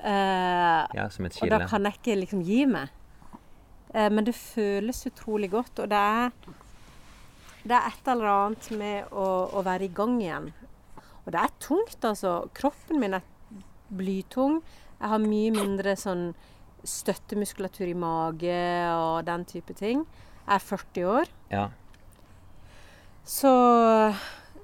Eh, 0.00 0.96
ja 0.96 1.04
som 1.12 1.26
et 1.28 1.36
og 1.42 1.52
da 1.52 1.60
kan 1.68 1.84
jeg 1.84 1.98
ikke 1.98 2.18
liksom 2.22 2.42
gi 2.46 2.64
meg. 2.70 2.92
Eh, 3.92 4.08
men 4.08 4.24
det 4.24 4.34
føles 4.38 5.04
utrolig 5.10 5.50
godt, 5.52 5.84
og 5.84 5.90
det 5.92 6.00
er 6.00 6.30
det 7.60 7.76
er 7.76 7.90
et 7.90 8.06
eller 8.08 8.30
annet 8.32 8.70
med 8.80 9.10
å, 9.12 9.26
å 9.52 9.62
være 9.64 9.84
i 9.84 9.92
gang 9.92 10.16
igjen. 10.22 10.48
Og 11.26 11.34
det 11.34 11.42
er 11.42 11.58
tungt, 11.60 11.98
altså. 12.08 12.38
Kroppen 12.56 13.02
min 13.02 13.18
er 13.18 13.26
blytung. 13.92 14.60
Jeg 15.00 15.12
har 15.12 15.20
mye 15.20 15.52
mindre 15.52 15.94
sånn 15.98 16.30
støttemuskulatur 16.88 17.90
i 17.90 17.96
mage 17.98 18.56
og 18.94 19.26
den 19.28 19.44
type 19.48 19.76
ting. 19.76 20.06
Jeg 20.46 20.56
er 20.56 20.64
40 20.64 21.10
år. 21.12 21.32
Ja. 21.52 21.66
Så, 23.28 23.52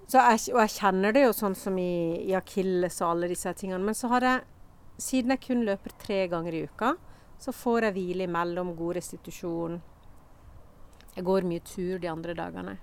så 0.08 0.22
jeg, 0.22 0.40
og 0.54 0.62
jeg 0.64 0.74
kjenner 0.78 1.12
det 1.14 1.26
jo 1.26 1.34
sånn 1.36 1.56
som 1.58 1.76
i, 1.78 2.24
i 2.24 2.32
akilles 2.38 3.02
og 3.02 3.10
alle 3.12 3.30
disse 3.30 3.52
tingene. 3.60 3.84
Men 3.84 3.98
så 3.98 4.10
har 4.14 4.24
jeg, 4.24 4.44
siden 4.98 5.34
jeg 5.34 5.42
kun 5.44 5.64
løper 5.66 5.94
tre 6.00 6.22
ganger 6.32 6.56
i 6.56 6.64
uka, 6.68 6.94
så 7.38 7.52
får 7.52 7.88
jeg 7.88 7.96
hvile 7.98 8.26
imellom, 8.28 8.74
god 8.76 8.96
restitusjon. 8.98 9.78
Jeg 11.16 11.24
går 11.24 11.48
mye 11.48 11.64
tur 11.64 11.98
de 12.00 12.10
andre 12.10 12.34
dagene. 12.36 12.76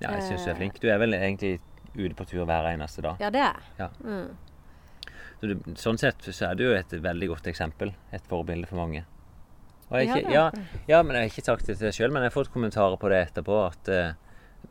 ja, 0.00 0.14
jeg 0.14 0.22
syns 0.28 0.46
du 0.46 0.50
er 0.50 0.58
flink. 0.58 0.80
Du 0.80 0.88
er 0.88 0.98
vel 1.02 1.14
egentlig 1.14 1.58
ute 1.94 2.14
på 2.16 2.24
tur 2.30 2.46
hver 2.46 2.70
eneste 2.70 3.02
dag. 3.04 3.20
Ja, 3.20 3.30
det 3.34 3.42
er 3.42 3.58
jeg. 3.58 3.74
Ja. 3.78 3.88
Mm. 4.04 5.14
Så 5.40 5.48
du, 5.50 5.70
sånn 5.80 5.98
sett 6.00 6.26
så 6.26 6.50
er 6.50 6.58
du 6.58 6.66
jo 6.66 6.74
et 6.76 6.92
veldig 6.92 7.30
godt 7.32 7.48
eksempel. 7.50 7.94
Et 8.14 8.26
forbilde 8.30 8.68
for 8.70 8.80
mange. 8.82 9.04
Ja, 9.90 10.00
ikke, 10.04 10.30
ja, 10.30 10.42
ja, 10.86 11.00
men 11.02 11.16
jeg 11.16 11.24
har 11.24 11.32
ikke 11.32 11.46
sagt 11.48 11.66
det 11.66 11.74
til 11.78 11.88
deg 11.88 11.96
sjøl, 11.96 12.12
men 12.14 12.22
jeg 12.22 12.30
har 12.30 12.36
fått 12.36 12.52
kommentarer 12.54 12.98
på 13.00 13.10
det 13.10 13.24
etterpå. 13.24 13.56
At 13.66 13.90
uh, 13.90 14.12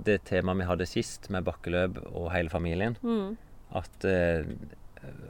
det 0.06 0.22
temaet 0.30 0.62
vi 0.62 0.68
hadde 0.70 0.88
sist, 0.88 1.28
med 1.34 1.48
bakkeløp 1.48 2.00
og 2.14 2.32
hele 2.36 2.52
familien 2.52 2.98
Mm. 3.04 3.38
At 3.76 4.06
eh, 4.08 4.48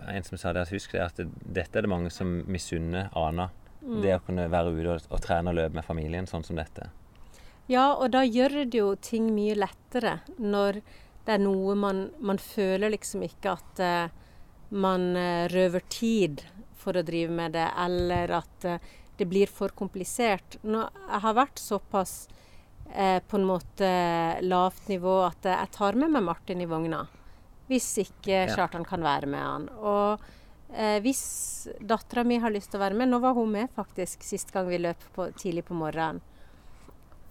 en 0.08 0.24
som 0.24 0.38
sa 0.38 0.54
det, 0.54 0.68
husk 0.72 0.94
det, 0.96 1.02
at 1.04 1.20
dette 1.42 1.78
er 1.78 1.86
det 1.86 1.92
mange 1.92 2.12
som 2.14 2.40
misunner 2.50 3.10
Ana. 3.18 3.50
Mm. 3.82 4.02
Det 4.04 4.16
å 4.16 4.24
kunne 4.26 4.48
være 4.52 4.74
ute 4.76 4.96
og, 4.96 5.10
og 5.10 5.22
trene 5.24 5.52
og 5.52 5.60
løpe 5.60 5.80
med 5.80 5.88
familien 5.88 6.28
sånn 6.28 6.44
som 6.44 6.60
dette. 6.60 6.90
Ja, 7.70 7.94
og 7.94 8.10
da 8.16 8.24
gjør 8.26 8.64
det 8.66 8.80
jo 8.80 8.94
ting 8.98 9.30
mye 9.36 9.56
lettere 9.56 10.20
når 10.38 10.82
det 11.26 11.36
er 11.36 11.44
noe 11.44 11.76
man 11.78 12.08
Man 12.18 12.40
føler 12.42 12.90
liksom 12.90 13.22
ikke 13.28 13.54
at 13.54 13.82
uh, 13.84 14.16
man 14.70 15.16
eh, 15.18 15.46
røver 15.50 15.84
tid 15.90 16.42
for 16.78 16.98
å 16.98 17.04
drive 17.06 17.34
med 17.34 17.54
det, 17.58 17.68
eller 17.78 18.34
at 18.38 18.66
uh, 18.66 18.78
det 19.20 19.28
blir 19.30 19.50
for 19.52 19.74
komplisert. 19.76 20.58
Nå, 20.64 20.86
jeg 21.10 21.22
har 21.26 21.36
vært 21.36 21.60
såpass 21.60 22.28
eh, 22.94 23.20
på 23.20 23.38
en 23.38 23.48
måte 23.48 23.90
lavt 24.42 24.88
nivå 24.88 25.20
at 25.28 25.46
eh, 25.46 25.58
jeg 25.58 25.74
tar 25.76 25.98
med 26.00 26.14
meg 26.14 26.24
Martin 26.24 26.64
i 26.64 26.68
vogna. 26.70 27.02
Hvis 27.70 27.88
ikke 28.02 28.48
Ja. 28.48 28.56
Kjartan 28.56 28.86
kan 28.86 29.02
være 29.06 29.28
med 29.30 29.40
han. 29.46 29.68
Og 29.78 30.20
eh, 30.74 31.00
hvis 31.06 31.68
dattera 31.82 32.24
mi 32.26 32.40
har 32.42 32.50
lyst 32.52 32.72
til 32.72 32.80
å 32.80 32.84
være 32.84 32.98
med 32.98 33.10
Nå 33.12 33.20
var 33.22 33.34
hun 33.38 33.52
med 33.52 33.70
faktisk 33.76 34.24
sist 34.26 34.52
gang 34.54 34.68
vi 34.68 34.78
løp 34.82 35.04
på, 35.16 35.30
tidlig 35.38 35.66
på 35.70 35.78
morgenen. 35.78 36.22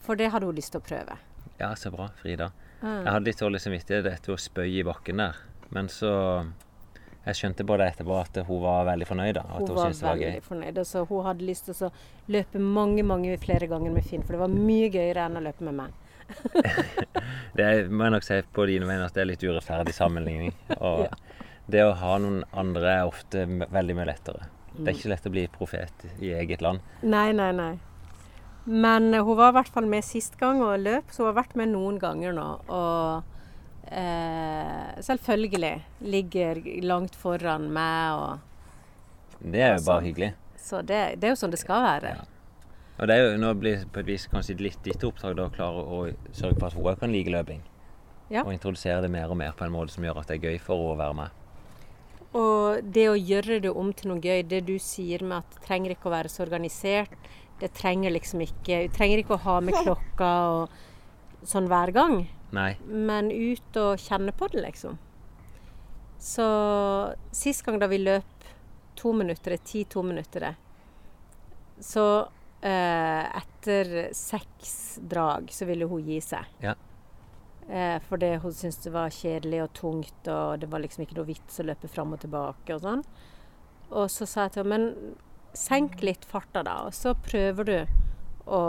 For 0.01 0.14
det 0.16 0.30
hadde 0.32 0.47
hun 0.47 0.55
lyst 0.57 0.72
til 0.72 0.80
å 0.80 0.86
prøve. 0.86 1.18
Ja, 1.59 1.72
så 1.74 1.91
bra, 1.91 2.09
Frida. 2.22 2.53
Mm. 2.80 3.03
Jeg 3.05 3.12
hadde 3.12 3.26
litt 3.26 3.41
dårlig 3.43 3.61
samvittighet 3.61 4.07
etter 4.07 4.32
å 4.32 4.39
spøye 4.39 4.78
i 4.80 4.84
bakken 4.86 5.18
der. 5.24 5.36
Men 5.74 5.89
så 5.93 6.12
Jeg 7.28 7.34
skjønte 7.36 7.64
på 7.66 7.76
det 7.76 7.89
etterpå 7.93 8.14
at 8.16 8.39
hun 8.47 8.61
var 8.62 8.86
veldig 8.86 9.05
fornøyd. 9.07 9.34
da, 9.34 9.43
Hun 9.43 9.66
hun, 9.66 9.74
var 9.76 9.91
var 9.93 10.14
veldig 10.14 10.28
gøy. 10.39 10.41
fornøyd. 10.47 10.78
og 10.78 10.86
Så 10.86 11.03
hun 11.11 11.24
hadde 11.26 11.45
lyst 11.45 11.66
til 11.66 11.74
å 11.74 11.91
løpe 12.28 12.59
mange 12.62 13.03
mange 13.05 13.34
flere 13.39 13.66
ganger 13.68 13.91
med 13.93 14.05
Finn, 14.07 14.22
for 14.22 14.32
det 14.32 14.41
var 14.41 14.49
mye 14.49 14.89
gøyere 14.89 15.26
enn 15.26 15.36
å 15.36 15.43
løpe 15.45 15.61
med 15.66 15.74
meg. 15.74 15.93
Det 17.58 17.64
er, 17.64 17.88
må 17.90 18.04
jeg 18.06 18.14
nok 18.14 18.26
si 18.26 18.36
på 18.54 18.66
dine 18.68 18.86
vegne 18.88 19.06
at 19.08 19.14
det 19.16 19.22
er 19.24 19.30
litt 19.32 19.42
urettferdig 19.44 19.94
sammenligning. 19.96 20.52
Og 20.78 21.04
Ja. 21.08 21.16
det 21.68 21.82
å 21.84 21.94
ha 22.00 22.14
noen 22.22 22.44
andre 22.56 22.92
er 23.00 23.08
ofte 23.08 23.42
veldig 23.48 23.96
mye 23.98 24.08
lettere. 24.12 24.46
Det 24.72 24.78
Mm. 24.78 24.86
er 24.86 24.92
ikke 24.94 25.02
så 25.08 25.10
lett 25.10 25.26
å 25.26 25.30
bli 25.34 25.42
profet 25.50 26.04
i 26.22 26.28
eget 26.38 26.60
land. 26.62 26.80
Nei, 27.02 27.32
nei, 27.32 27.48
nei. 27.56 27.72
Men 28.68 29.08
hun 29.16 29.34
var 29.36 29.50
i 29.50 29.56
hvert 29.56 29.72
fall 29.74 29.86
med 29.90 30.04
sist 30.04 30.36
gang 30.38 30.60
og 30.62 30.78
løp, 30.84 31.08
så 31.10 31.24
hun 31.24 31.30
har 31.32 31.38
vært 31.42 31.56
med 31.56 31.72
noen 31.72 31.96
ganger 31.98 32.34
nå. 32.36 32.46
Og 32.68 33.24
eh, 33.90 34.92
selvfølgelig 35.02 35.72
ligger 36.04 36.60
langt 36.84 37.16
foran 37.16 37.70
meg 37.72 38.20
og 38.20 38.38
Det 39.40 39.62
er 39.64 39.76
jo 39.78 39.84
bare 39.88 40.04
hyggelig. 40.04 40.30
Så 40.60 40.82
det, 40.84 41.00
det 41.20 41.28
er 41.30 41.32
jo 41.34 41.40
sånn 41.40 41.52
det 41.54 41.60
skal 41.62 41.82
være. 41.84 42.14
Og 42.99 43.07
det 43.07 43.14
er 43.14 43.28
jo 43.28 43.38
nå 43.38 43.53
blir 43.55 43.84
på 43.94 44.03
et 44.03 44.09
vis 44.09 44.26
kanskje 44.30 44.57
litt 44.59 44.78
ditt 44.82 45.05
oppdrag 45.07 45.36
da 45.38 45.46
å 45.46 45.55
klare 45.55 45.82
å 45.82 45.99
sørge 46.34 46.59
for 46.59 46.68
at 46.68 46.74
hun 46.74 46.88
òg 46.90 46.99
kan 46.99 47.12
like 47.14 47.30
løping. 47.30 47.61
Ja. 48.28 48.42
Og 48.42 48.53
introdusere 48.53 49.05
det 49.05 49.12
mer 49.12 49.30
og 49.30 49.38
mer 49.40 49.55
på 49.57 49.64
en 49.64 49.72
måte 49.72 49.94
som 49.94 50.05
gjør 50.05 50.20
at 50.20 50.30
det 50.30 50.38
er 50.38 50.51
gøy 50.51 50.59
for 50.61 50.82
henne 50.82 50.96
å 50.96 50.99
være 50.99 51.18
med. 51.20 51.44
Og 52.38 52.90
det 52.92 53.07
å 53.09 53.16
gjøre 53.16 53.61
det 53.64 53.70
om 53.72 53.92
til 53.96 54.11
noe 54.11 54.20
gøy, 54.20 54.42
det 54.44 54.66
du 54.68 54.74
sier 54.82 55.22
med 55.24 55.38
at 55.38 55.55
det 55.55 55.64
trenger 55.64 55.94
ikke 55.94 56.11
å 56.11 56.16
være 56.16 56.32
så 56.32 56.42
organisert, 56.44 57.14
det 57.59 57.72
trenger 57.74 58.12
liksom 58.14 58.42
ikke 58.44 58.84
Du 58.86 58.94
trenger 58.94 59.22
ikke 59.22 59.34
å 59.34 59.44
ha 59.46 59.57
med 59.64 59.74
klokka 59.80 60.32
og 60.53 61.46
sånn 61.49 61.70
hver 61.70 61.90
gang, 61.94 62.20
Nei. 62.55 62.72
men 62.84 63.30
ut 63.32 63.78
og 63.78 64.03
kjenne 64.03 64.34
på 64.34 64.51
det, 64.53 64.62
liksom. 64.66 64.99
Så 66.18 66.46
sist 67.32 67.62
gang 67.64 67.78
da 67.78 67.86
vi 67.90 68.01
løp 68.03 68.49
to 68.99 69.12
minutter, 69.14 69.55
ti 69.62 69.84
to 69.86 70.03
minutter, 70.03 70.51
så 71.78 72.05
etter 72.62 74.09
seks 74.16 74.98
drag 75.02 75.50
så 75.54 75.66
ville 75.68 75.86
hun 75.86 76.02
gi 76.06 76.20
seg. 76.24 76.44
Ja. 76.64 76.74
Eh, 77.68 77.98
fordi 78.09 78.32
hun 78.40 78.52
syntes 78.56 78.80
det 78.82 78.92
var 78.94 79.12
kjedelig 79.12 79.62
og 79.66 79.72
tungt, 79.76 80.28
og 80.32 80.59
det 80.62 80.70
var 80.72 80.80
liksom 80.82 81.04
ikke 81.04 81.18
noe 81.20 81.28
vits 81.28 81.61
å 81.61 81.66
løpe 81.68 81.90
fram 81.92 82.14
og 82.16 82.22
tilbake 82.24 82.74
og 82.74 82.84
sånn. 82.84 83.04
Og 83.90 84.09
så 84.12 84.26
sa 84.28 84.46
jeg 84.46 84.56
til 84.56 84.64
henne 84.64 84.78
men 84.78 85.16
senk 85.56 86.02
litt 86.04 86.24
farta, 86.28 86.62
da, 86.64 86.78
og 86.88 86.94
så 86.96 87.14
prøver 87.24 87.68
du 87.68 87.76
å, 88.48 88.61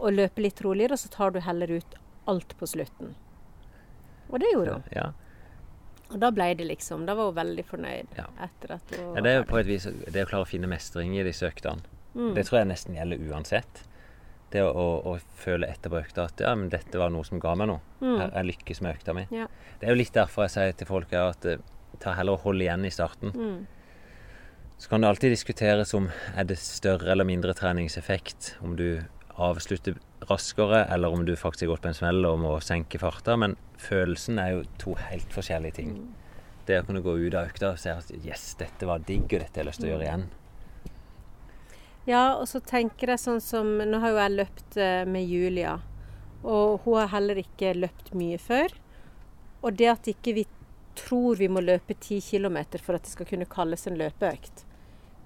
å 0.00 0.12
løpe 0.12 0.44
litt 0.44 0.60
roligere, 0.64 0.96
og 0.96 1.02
så 1.02 1.12
tar 1.12 1.34
du 1.34 1.40
heller 1.44 1.76
ut 1.80 1.96
alt 2.30 2.56
på 2.60 2.68
slutten. 2.68 3.14
Og 4.30 4.38
det 4.40 4.52
gjorde 4.54 4.78
hun. 4.78 4.84
Ja. 4.94 5.08
Og 6.10 6.18
da 6.22 6.30
ble 6.34 6.48
det 6.58 6.66
liksom 6.66 7.04
Da 7.06 7.14
var 7.14 7.28
hun 7.28 7.36
veldig 7.36 7.62
fornøyd 7.68 8.16
Ja. 8.18 8.24
etter 8.42 8.72
at 8.76 8.92
hun 8.96 9.14
ja. 9.14 9.22
Det 9.22 9.30
er 9.30 9.36
jo 9.40 9.44
på 9.46 9.58
et 9.60 9.66
vis 9.68 9.84
det 9.86 10.24
å 10.24 10.28
klare 10.30 10.46
å 10.46 10.48
finne 10.50 10.70
mestring 10.70 11.14
i 11.18 11.22
disse 11.26 11.46
øktene. 11.46 11.82
Mm. 12.14 12.34
Det 12.36 12.44
tror 12.46 12.60
jeg 12.60 12.70
nesten 12.70 12.98
gjelder 12.98 13.24
uansett. 13.30 13.82
Det 14.50 14.64
å, 14.66 14.86
å, 15.06 15.16
føle 15.38 15.68
etter 15.70 15.92
på 15.92 16.00
økta 16.00 16.24
at 16.26 16.40
ja, 16.42 16.54
men 16.58 16.72
dette 16.72 16.98
var 16.98 17.12
noe 17.14 17.26
som 17.26 17.38
ga 17.42 17.54
meg 17.58 17.70
noe. 17.70 17.82
Mm. 18.00 18.16
Jeg, 18.16 18.30
jeg 18.34 18.48
lykkes 18.48 18.80
med 18.82 18.96
økta 18.98 19.14
mi. 19.14 19.26
Ja. 19.34 19.46
Det 19.78 19.86
er 19.86 19.94
jo 19.94 20.00
litt 20.00 20.16
derfor 20.16 20.46
jeg 20.46 20.54
sier 20.56 20.74
til 20.80 20.90
folk 20.90 21.14
at 21.14 21.46
eh, 21.46 21.62
ta 22.02 22.16
heller 22.18 22.38
og 22.38 22.48
hold 22.48 22.64
igjen 22.64 22.88
i 22.88 22.92
starten. 22.94 23.30
Mm. 23.30 23.60
Så 24.80 24.88
kan 24.90 25.04
det 25.04 25.10
alltid 25.12 25.34
diskuteres 25.34 25.94
om 25.94 26.08
er 26.34 26.46
det 26.48 26.56
større 26.58 27.12
eller 27.12 27.28
mindre 27.28 27.54
treningseffekt 27.54 28.54
om 28.64 28.74
du 28.78 29.02
avslutter 29.40 29.98
raskere, 30.28 30.84
eller 30.92 31.12
om 31.12 31.24
du 31.24 31.34
faktisk 31.36 31.66
har 31.66 31.74
gått 31.74 31.82
på 31.84 31.90
en 31.90 31.96
smell 31.96 32.24
og 32.28 32.40
må 32.42 32.54
senke 32.64 33.00
farta. 33.00 33.36
Men 33.40 33.56
følelsen 33.80 34.40
er 34.40 34.54
jo 34.54 34.64
to 34.80 34.96
helt 35.08 35.32
forskjellige 35.36 35.78
ting. 35.80 35.94
Det 36.68 36.80
å 36.80 36.86
kunne 36.88 37.04
gå 37.04 37.16
ut 37.18 37.36
av 37.36 37.48
økta 37.50 37.74
og 37.74 37.80
se 37.80 37.92
at 37.92 38.10
yes, 38.20 38.54
dette 38.60 38.88
var 38.88 39.04
digg, 39.06 39.28
og 39.28 39.40
dette 39.40 39.56
har 39.56 39.64
jeg 39.64 39.70
lyst 39.70 39.82
til 39.82 39.90
å 39.90 39.94
gjøre 39.94 40.08
igjen. 40.08 40.26
Ja, 42.08 42.36
og 42.40 42.48
så 42.48 42.60
tenker 42.64 43.12
jeg 43.12 43.20
sånn 43.20 43.42
som 43.44 43.76
Nå 43.84 44.00
har 44.00 44.14
jo 44.14 44.20
jeg 44.22 44.36
løpt 44.38 44.78
eh, 44.80 45.02
med 45.04 45.28
Julia, 45.28 45.78
og 46.42 46.80
hun 46.84 47.00
har 47.02 47.12
heller 47.12 47.42
ikke 47.42 47.74
løpt 47.76 48.14
mye 48.16 48.38
før. 48.40 48.72
Og 49.60 49.76
det 49.76 49.90
at 49.92 50.08
ikke 50.08 50.34
vi 50.38 50.46
tror 50.96 51.36
vi 51.36 51.48
må 51.48 51.60
løpe 51.60 51.94
10 51.94 52.20
km 52.24 52.58
for 52.80 52.96
at 52.96 53.04
det 53.04 53.12
skal 53.12 53.28
kunne 53.28 53.48
kalles 53.48 53.86
en 53.86 53.98
løpeøkt, 54.00 54.64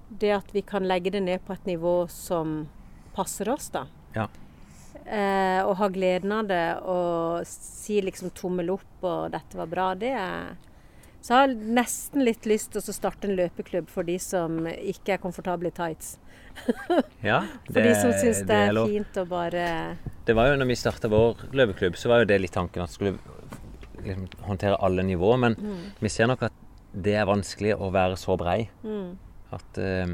det 0.09 0.33
at 0.35 0.51
vi 0.55 0.63
kan 0.67 0.87
legge 0.87 1.15
det 1.15 1.23
ned 1.25 1.45
på 1.47 1.55
et 1.55 1.67
nivå 1.67 2.05
som 2.13 2.65
passer 3.15 3.49
oss, 3.49 3.71
da. 3.75 3.87
Ja. 4.15 4.29
Eh, 5.05 5.61
og 5.65 5.77
ha 5.79 5.89
gleden 5.93 6.33
av 6.33 6.47
det 6.49 6.67
og 6.89 7.47
si 7.49 7.99
liksom 8.01 8.31
tommel 8.33 8.71
opp 8.73 9.03
og 9.05 9.33
'dette 9.35 9.59
var 9.59 9.69
bra', 9.69 9.95
det 9.99 10.13
er 10.17 10.55
Så 11.25 11.33
jeg 11.33 11.41
har 11.41 11.53
nesten 11.79 12.21
litt 12.27 12.45
lyst 12.45 12.75
til 12.75 12.83
å 12.83 12.93
starte 12.93 13.25
en 13.31 13.39
løpeklubb 13.39 13.89
for 13.89 14.05
de 14.05 14.19
som 14.21 14.59
ikke 14.69 15.15
er 15.15 15.23
komfortable 15.23 15.71
i 15.73 15.77
tights. 15.77 16.19
Ja, 17.25 17.39
For 17.67 17.81
de 17.81 17.95
som 17.97 18.13
syns 18.21 18.43
det, 18.47 18.59
er 18.69 18.75
lov. 18.77 18.91
fint 18.93 19.17
å 19.19 19.25
bare 19.27 19.65
Det 20.29 20.37
var 20.37 20.53
jo 20.53 20.59
når 20.61 20.69
vi 20.71 20.77
starta 20.79 21.09
vår 21.11 21.47
løpeklubb, 21.57 21.97
så 21.99 22.13
var 22.13 22.23
jo 22.23 22.29
det 22.31 22.37
litt 22.45 22.53
tanken 22.55 22.85
at 22.85 22.93
vi 22.93 22.99
skulle 22.99 23.15
liksom, 24.05 24.29
håndtere 24.45 24.77
alle 24.85 25.03
nivåer. 25.09 25.41
Men 25.47 25.57
vi 25.99 26.13
ser 26.13 26.29
nok 26.31 26.45
at 26.51 26.61
det 26.93 27.17
er 27.19 27.27
vanskelig 27.27 27.73
å 27.75 27.89
være 27.95 28.21
så 28.21 28.37
brei. 28.39 28.69
mm, 28.85 29.09
At 29.57 29.81
uh, 29.81 30.13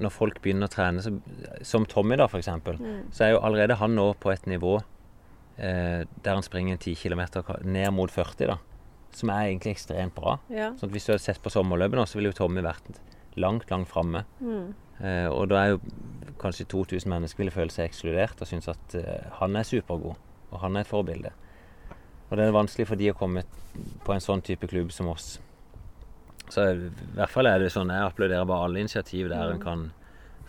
når 0.00 0.14
folk 0.16 0.40
begynner 0.42 0.66
å 0.70 0.72
trene, 0.72 1.04
så, 1.04 1.12
som 1.66 1.86
Tommy 1.86 2.16
da 2.18 2.26
f.eks., 2.26 2.48
mm, 2.48 3.12
så 3.14 3.28
er 3.28 3.34
jo 3.36 3.42
allerede 3.44 3.76
han 3.78 3.94
nå 3.98 4.08
på 4.18 4.32
et 4.32 4.48
nivå 4.50 4.78
uh, 4.80 6.00
der 6.08 6.32
han 6.32 6.46
springer 6.46 6.80
10 6.80 6.96
km 7.04 7.22
ned 7.68 7.92
mot 7.94 8.10
40, 8.10 8.48
da. 8.54 8.58
Som 9.12 9.30
er 9.30 9.48
egentlig 9.48 9.72
ekstremt 9.76 10.14
bra. 10.14 10.38
Ja. 10.50 10.70
Sånn 10.78 10.90
Hvis 10.92 11.06
du 11.06 11.12
hadde 11.12 11.22
sett 11.24 11.40
på 11.42 11.50
sommerløpet 11.50 11.96
nå, 11.98 12.04
så 12.06 12.18
ville 12.18 12.30
jo 12.32 12.36
Tommy 12.38 12.60
vært 12.62 13.00
langt, 13.36 13.70
langt 13.70 13.88
framme. 13.88 14.24
Mm, 14.40 14.74
Eh, 14.98 15.28
og 15.30 15.44
da 15.48 15.60
er 15.62 15.68
jo 15.70 15.80
kanskje 16.42 16.64
2000 16.66 17.06
mennesker 17.06 17.38
ville 17.38 17.52
føle 17.54 17.70
seg 17.70 17.84
ekskludert 17.86 18.40
og 18.42 18.48
synes 18.50 18.66
at 18.66 18.94
eh, 18.98 19.28
han 19.38 19.54
er 19.54 19.62
supergod, 19.62 20.16
og 20.50 20.58
han 20.60 20.74
er 20.74 20.80
et 20.80 20.88
forbilde. 20.90 21.30
Og 22.30 22.36
det 22.36 22.44
er 22.48 22.50
vanskelig 22.56 22.86
for 22.88 22.96
de 22.98 23.12
å 23.12 23.14
komme 23.14 23.44
på 24.04 24.12
en 24.12 24.20
sånn 24.20 24.42
type 24.42 24.66
klubb 24.66 24.90
som 24.90 25.06
oss. 25.12 25.38
Så 26.50 26.64
i 26.74 26.90
hvert 27.14 27.30
fall 27.30 27.46
er 27.46 27.60
det 27.62 27.70
sånn, 27.70 27.92
jeg 27.94 28.08
applauderer 28.10 28.44
bare 28.50 28.66
alle 28.66 28.80
initiativ 28.82 29.28
der 29.30 29.52
en 29.54 29.62
kan 29.62 29.92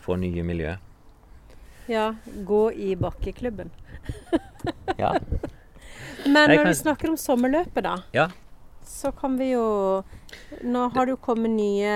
få 0.01 0.17
nye 0.17 0.41
miljø. 0.43 0.73
ja. 1.87 2.15
Gå 2.25 2.71
i 2.73 2.95
bakkeklubben. 2.95 3.69
Ja. 4.97 5.13
Men 6.25 6.49
når 6.49 6.55
kan- 6.63 6.67
vi 6.67 6.73
snakker 6.73 7.09
om 7.13 7.17
sommerløpet, 7.17 7.83
da, 7.85 7.97
ja. 8.13 8.27
Så 8.89 9.11
kan 9.15 9.37
vi 9.37 9.51
jo 9.51 9.65
Nå 10.65 10.85
har 10.95 11.05
det 11.05 11.13
jo 11.13 11.19
kommet 11.21 11.53
nye 11.53 11.95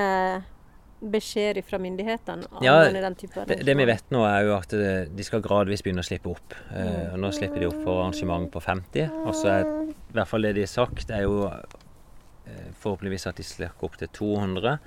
beskjeder 1.03 1.65
fra 1.67 1.79
myndighetene 1.81 2.61
Ja, 2.63 2.77
Det, 2.87 3.57
det 3.65 3.75
vi 3.75 3.85
vet 3.89 4.11
nå, 4.13 4.21
er 4.23 4.45
jo 4.47 4.53
at 4.55 4.71
de 4.71 5.25
skal 5.25 5.41
gradvis 5.43 5.83
begynne 5.83 6.03
å 6.03 6.07
slippe 6.07 6.31
opp. 6.31 6.55
Eh, 6.71 7.09
og 7.11 7.17
nå 7.19 7.31
slipper 7.35 7.59
de 7.59 7.67
opp 7.67 7.81
for 7.83 7.99
arrangement 7.99 8.47
på 8.53 8.61
50. 8.63 9.09
Og 9.25 9.35
så 9.35 9.49
er 9.51 9.65
i 9.67 10.15
hvert 10.15 10.31
fall 10.31 10.47
det 10.47 10.53
de 10.55 10.63
har 10.63 10.71
sagt, 10.71 11.11
er 11.11 11.25
jo 11.25 11.41
eh, 11.49 12.69
forhåpentligvis 12.79 13.27
at 13.33 13.41
de 13.41 13.47
slipper 13.47 13.89
opp 13.89 13.99
til 13.99 14.13
200. 14.15 14.77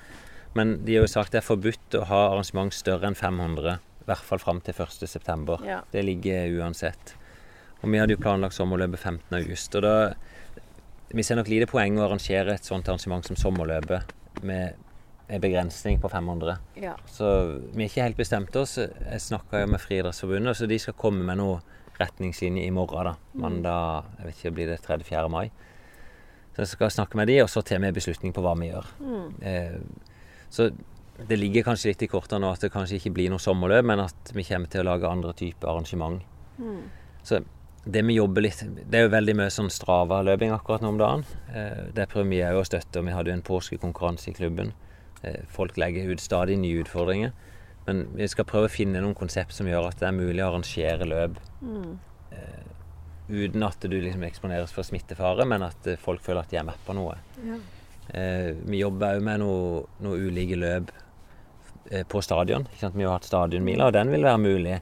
Men 0.56 0.78
de 0.86 0.96
har 0.96 1.04
jo 1.04 1.12
sagt 1.12 1.36
det 1.36 1.42
er 1.42 1.48
forbudt 1.50 1.98
å 2.00 2.06
ha 2.08 2.22
arrangement 2.30 2.72
større 2.72 3.10
enn 3.10 3.18
500. 3.18 3.76
I 3.76 4.08
hvert 4.08 4.24
fall 4.24 4.40
fram 4.40 4.64
til 4.64 4.72
1.9. 4.72 5.58
Ja. 5.68 5.82
Det 5.92 6.06
ligger 6.06 6.62
uansett. 6.62 7.12
Og 7.82 7.90
vi 7.92 8.00
hadde 8.00 8.16
jo 8.16 8.22
planlagt 8.24 8.56
sommerløpet 8.56 9.02
15. 9.02 9.36
august. 9.36 9.76
Og 9.76 9.84
da 9.84 9.96
Vi 11.08 11.22
ser 11.22 11.38
nok 11.38 11.50
lite 11.50 11.68
poeng 11.70 11.98
å 12.00 12.06
arrangere 12.06 12.56
et 12.56 12.66
sånt 12.66 12.88
arrangement 12.88 13.26
som 13.26 13.38
sommerløpet 13.38 14.12
med 14.46 14.74
en 15.26 15.42
begrensning 15.42 16.00
på 16.02 16.08
500. 16.10 16.56
Ja. 16.82 16.94
Så 17.10 17.28
vi 17.72 17.84
har 17.84 17.90
ikke 17.90 18.06
helt 18.08 18.18
bestemt 18.20 18.56
oss. 18.56 18.76
Jeg 18.78 19.22
snakka 19.22 19.64
med 19.70 19.82
Friidrettsforbundet, 19.82 20.58
så 20.58 20.68
de 20.70 20.78
skal 20.82 20.98
komme 20.98 21.24
med 21.26 21.40
noen 21.40 21.62
retningslinjer 22.00 22.66
i 22.66 22.74
morgen. 22.74 23.10
da. 23.10 23.14
Mandag 23.40 24.10
jeg 24.18 24.26
vet 24.26 24.36
ikke, 24.40 24.54
blir 24.58 24.70
det 24.72 24.82
3.-4. 24.84 25.30
mai. 25.32 25.48
Så 26.54 26.62
jeg 26.62 26.72
skal 26.72 26.90
snakke 26.90 27.18
med 27.18 27.28
de, 27.28 27.40
og 27.42 27.50
så 27.52 27.62
tar 27.62 27.80
vi 27.82 27.88
en 27.90 27.96
beslutning 27.96 28.32
på 28.32 28.44
hva 28.44 28.54
vi 28.58 28.70
gjør. 28.70 28.86
Mm. 29.00 29.42
Eh, 29.42 29.80
så 30.50 30.70
det 31.16 31.38
ligger 31.38 31.64
kanskje 31.66 31.90
litt 31.90 32.04
i 32.04 32.08
kortene 32.12 32.44
nå 32.44 32.52
at 32.52 32.62
det 32.64 32.72
kanskje 32.72 33.00
ikke 33.00 33.14
blir 33.16 33.32
noe 33.32 33.42
sommerløp, 33.42 33.84
men 33.88 34.04
at 34.04 34.32
vi 34.36 34.44
kommer 34.44 34.70
til 34.72 34.84
å 34.84 34.90
lage 34.90 35.10
andre 35.10 35.34
typer 35.36 35.72
arrangement. 35.72 36.22
Mm. 36.60 36.82
Så 37.26 37.40
det 37.86 38.02
vi 38.02 38.16
jobber 38.16 38.42
litt 38.42 38.60
Det 38.90 38.98
er 38.98 39.04
jo 39.06 39.12
veldig 39.12 39.34
mye 39.38 39.52
sånn 39.54 39.68
Strava-løping 39.70 40.50
akkurat 40.54 40.82
nå 40.82 40.88
om 40.94 40.98
dagen. 40.98 41.22
Eh, 41.54 41.84
det 41.94 42.08
prøver 42.10 42.28
vi 42.32 42.40
òg 42.42 42.58
å 42.60 42.64
støtte, 42.66 43.02
vi 43.06 43.14
hadde 43.14 43.30
jo 43.30 43.36
en 43.38 43.44
påskekonkurranse 43.46 44.30
i 44.32 44.34
klubben. 44.34 44.72
Eh, 45.22 45.42
folk 45.48 45.76
legger 45.78 46.10
ut 46.10 46.20
stadig 46.20 46.58
nye 46.58 46.82
utfordringer. 46.82 47.32
Men 47.86 48.08
vi 48.18 48.26
skal 48.26 48.44
prøve 48.48 48.66
å 48.66 48.72
finne 48.74 48.98
noen 49.00 49.14
konsept 49.14 49.54
som 49.54 49.68
gjør 49.70 49.86
at 49.92 50.00
det 50.02 50.08
er 50.08 50.16
mulig 50.18 50.42
å 50.42 50.48
arrangere 50.52 51.06
løp 51.06 51.38
Mm. 51.62 51.98
uten 53.28 53.62
at 53.66 53.80
du 53.80 53.96
liksom 54.00 54.22
eksponeres 54.22 54.70
for 54.74 54.82
smittefare, 54.86 55.44
men 55.46 55.62
at 55.66 55.86
eh, 55.86 55.96
folk 55.98 56.20
føler 56.22 56.42
at 56.44 56.50
de 56.52 56.58
er 56.60 56.66
med 56.68 56.78
på 56.86 56.94
noe. 56.94 57.16
Ja. 57.42 57.56
Eh, 58.14 58.52
vi 58.66 58.78
jobber 58.82 59.16
òg 59.16 59.22
med 59.26 59.40
noen 59.42 59.86
noe 60.04 60.20
ulike 60.28 60.58
løp 60.58 60.92
eh, 61.90 62.04
på 62.06 62.22
stadion. 62.22 62.68
Vi 62.78 63.02
har 63.04 63.16
hatt 63.16 63.26
stadionmiler, 63.26 63.88
og 63.88 63.92
den 63.96 64.10
vil 64.14 64.22
være 64.26 64.38
mulig. 64.42 64.76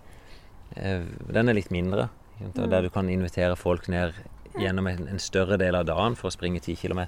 Eh, 0.76 1.06
den 1.32 1.48
er 1.48 1.56
litt 1.56 1.70
mindre. 1.72 2.08
Der 2.54 2.82
du 2.82 2.90
kan 2.92 3.08
invitere 3.08 3.56
folk 3.56 3.88
ned 3.88 4.12
gjennom 4.58 4.86
en, 4.86 5.08
en 5.08 5.18
større 5.22 5.56
del 5.58 5.74
av 5.74 5.86
dagen 5.88 6.16
for 6.18 6.30
å 6.30 6.34
springe 6.34 6.60
10 6.60 6.76
km. 6.82 7.04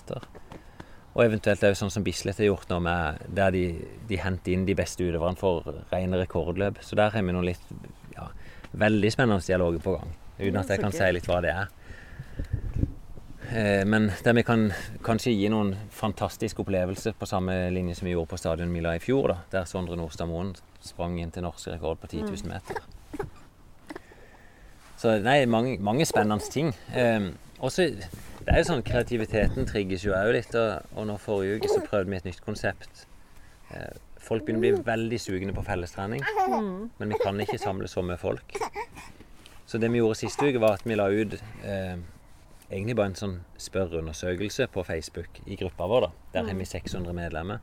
Og 1.17 1.25
eventuelt 1.25 1.63
òg 1.65 1.77
sånn 1.79 1.93
som 1.93 2.05
Bislett 2.05 2.41
har 2.43 2.51
gjort 2.51 2.69
nå, 2.69 2.81
med, 2.85 3.23
der 3.33 3.55
de, 3.55 3.63
de 4.09 4.19
henter 4.21 4.53
inn 4.53 4.67
de 4.69 4.75
beste 4.77 5.07
utøverne 5.07 5.41
for 5.41 5.65
rene 5.93 6.21
rekordløp. 6.21 6.83
Så 6.85 6.99
der 6.99 7.15
har 7.15 7.25
vi 7.25 7.33
noen 7.33 7.49
litt 7.49 7.63
ja, 8.17 8.29
veldig 8.77 9.13
spennende 9.15 9.47
dialoger 9.47 9.81
på 9.85 9.97
gang. 9.97 10.13
Uten 10.37 10.61
at 10.61 10.73
jeg 10.75 10.83
kan 10.83 10.93
si 10.93 11.09
litt 11.17 11.29
hva 11.31 11.41
det 11.45 11.55
er. 11.55 11.71
Eh, 13.49 13.85
Men 13.89 14.11
der 14.25 14.37
vi 14.37 14.45
kan 14.45 14.67
kanskje 15.07 15.33
gi 15.33 15.49
noen 15.49 15.73
fantastiske 15.95 16.61
opplevelser 16.61 17.17
på 17.17 17.29
samme 17.31 17.71
linje 17.73 17.97
som 17.97 18.11
vi 18.11 18.13
gjorde 18.13 18.35
på 18.35 18.41
Stadion 18.43 18.73
Mila 18.73 18.97
i 18.97 19.01
fjor. 19.01 19.29
da, 19.33 19.39
Der 19.51 19.65
Sondre 19.65 19.97
Nordstad 19.97 20.29
Moen 20.29 20.53
sprang 20.85 21.17
inn 21.19 21.31
til 21.31 21.47
norsk 21.47 21.73
rekord 21.73 22.03
på 22.03 22.13
10 22.13 22.27
000 22.29 22.53
meter. 22.53 22.83
Så 24.97 25.19
nei, 25.21 25.43
mange, 25.51 25.77
mange 25.85 26.07
spennende 26.09 26.51
ting. 26.53 26.73
Eh, 26.97 27.29
også, 27.59 27.91
det 27.93 28.53
er 28.53 28.63
jo 28.63 28.69
sånn, 28.71 28.85
Kreativiteten 28.87 29.69
trigges 29.69 30.07
jo 30.07 30.17
òg 30.17 30.33
litt. 30.39 30.57
Og, 30.57 30.97
og 30.97 31.09
nå 31.11 31.19
forrige 31.21 31.61
uke 31.61 31.73
så 31.73 31.83
prøvde 31.85 32.13
vi 32.13 32.21
et 32.21 32.29
nytt 32.29 32.43
konsept. 32.45 33.05
Eh, 33.75 33.97
folk 34.27 34.47
begynner 34.47 34.63
å 34.63 34.81
bli 34.81 34.87
veldig 34.87 35.21
sugne 35.23 35.55
på 35.57 35.65
fellestrening. 35.67 36.25
Men 36.99 37.13
vi 37.13 37.21
kan 37.23 37.41
ikke 37.43 37.61
samle 37.61 37.91
så 37.93 38.05
mye 38.07 38.19
folk. 38.21 38.57
Så 39.67 39.81
det 39.83 39.91
vi 39.91 39.99
gjorde 39.99 40.21
sist 40.21 40.43
uke, 40.43 40.61
var 40.63 40.79
at 40.79 40.87
vi 40.87 40.97
la 40.97 41.09
ut 41.11 41.37
eh, 41.67 41.97
egentlig 42.71 42.97
bare 42.99 43.13
en 43.13 43.19
sånn 43.19 43.39
spørreundersøkelse 43.61 44.69
på 44.73 44.85
Facebook 44.87 45.41
i 45.45 45.59
gruppa 45.59 45.89
vår. 45.91 46.07
da. 46.07 46.11
Der 46.37 46.49
har 46.49 46.59
vi 46.59 46.69
600 46.71 47.17
medlemmer. 47.17 47.61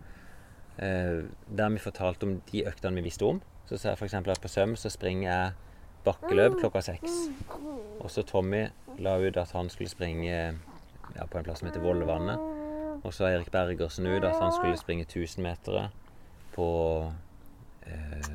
Eh, 0.77 1.23
der 1.47 1.69
vi 1.73 1.81
fortalte 1.81 2.27
om 2.27 2.39
de 2.51 2.65
øktene 2.68 2.99
vi 2.99 3.07
visste 3.07 3.26
om. 3.26 3.41
Så 3.69 3.77
ser 3.77 3.93
jeg 3.93 4.01
f.eks. 4.01 4.19
at 4.19 4.43
på 4.43 4.51
Søm 4.51 4.76
så 4.76 4.91
springer 4.91 5.30
jeg 5.30 5.51
bakkeløp 6.05 6.59
klokka 6.59 6.84
seks. 6.85 7.17
Og 7.99 8.11
så 8.11 8.23
Tommy 8.27 8.67
la 8.99 9.17
ut 9.19 9.38
at 9.39 9.51
han 9.55 9.69
skulle 9.71 9.91
springe 9.91 10.34
ja, 10.34 11.25
på 11.25 11.38
en 11.38 11.45
plass 11.45 11.61
som 11.61 11.69
heter 11.69 11.84
Vollvannet. 11.84 12.49
Og 13.03 13.13
så 13.13 13.27
Erik 13.27 13.51
Bergersen 13.51 14.07
ut 14.07 14.23
at 14.23 14.39
han 14.39 14.53
skulle 14.55 14.80
springe 14.80 15.07
1000 15.07 15.43
meter 15.43 15.89
på 16.53 16.67
eh, 17.88 18.34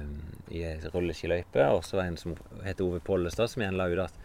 i 0.51 0.65
ei 0.65 0.91
rulleskiløype. 0.93 1.65
Og 1.73 1.85
så 1.87 2.03
en 2.03 2.19
som 2.21 2.37
heter 2.65 2.85
Ove 2.85 3.01
Pollestad, 3.05 3.51
som 3.53 3.65
igjen 3.65 3.79
la 3.79 3.89
ut 3.89 4.05
at 4.09 4.25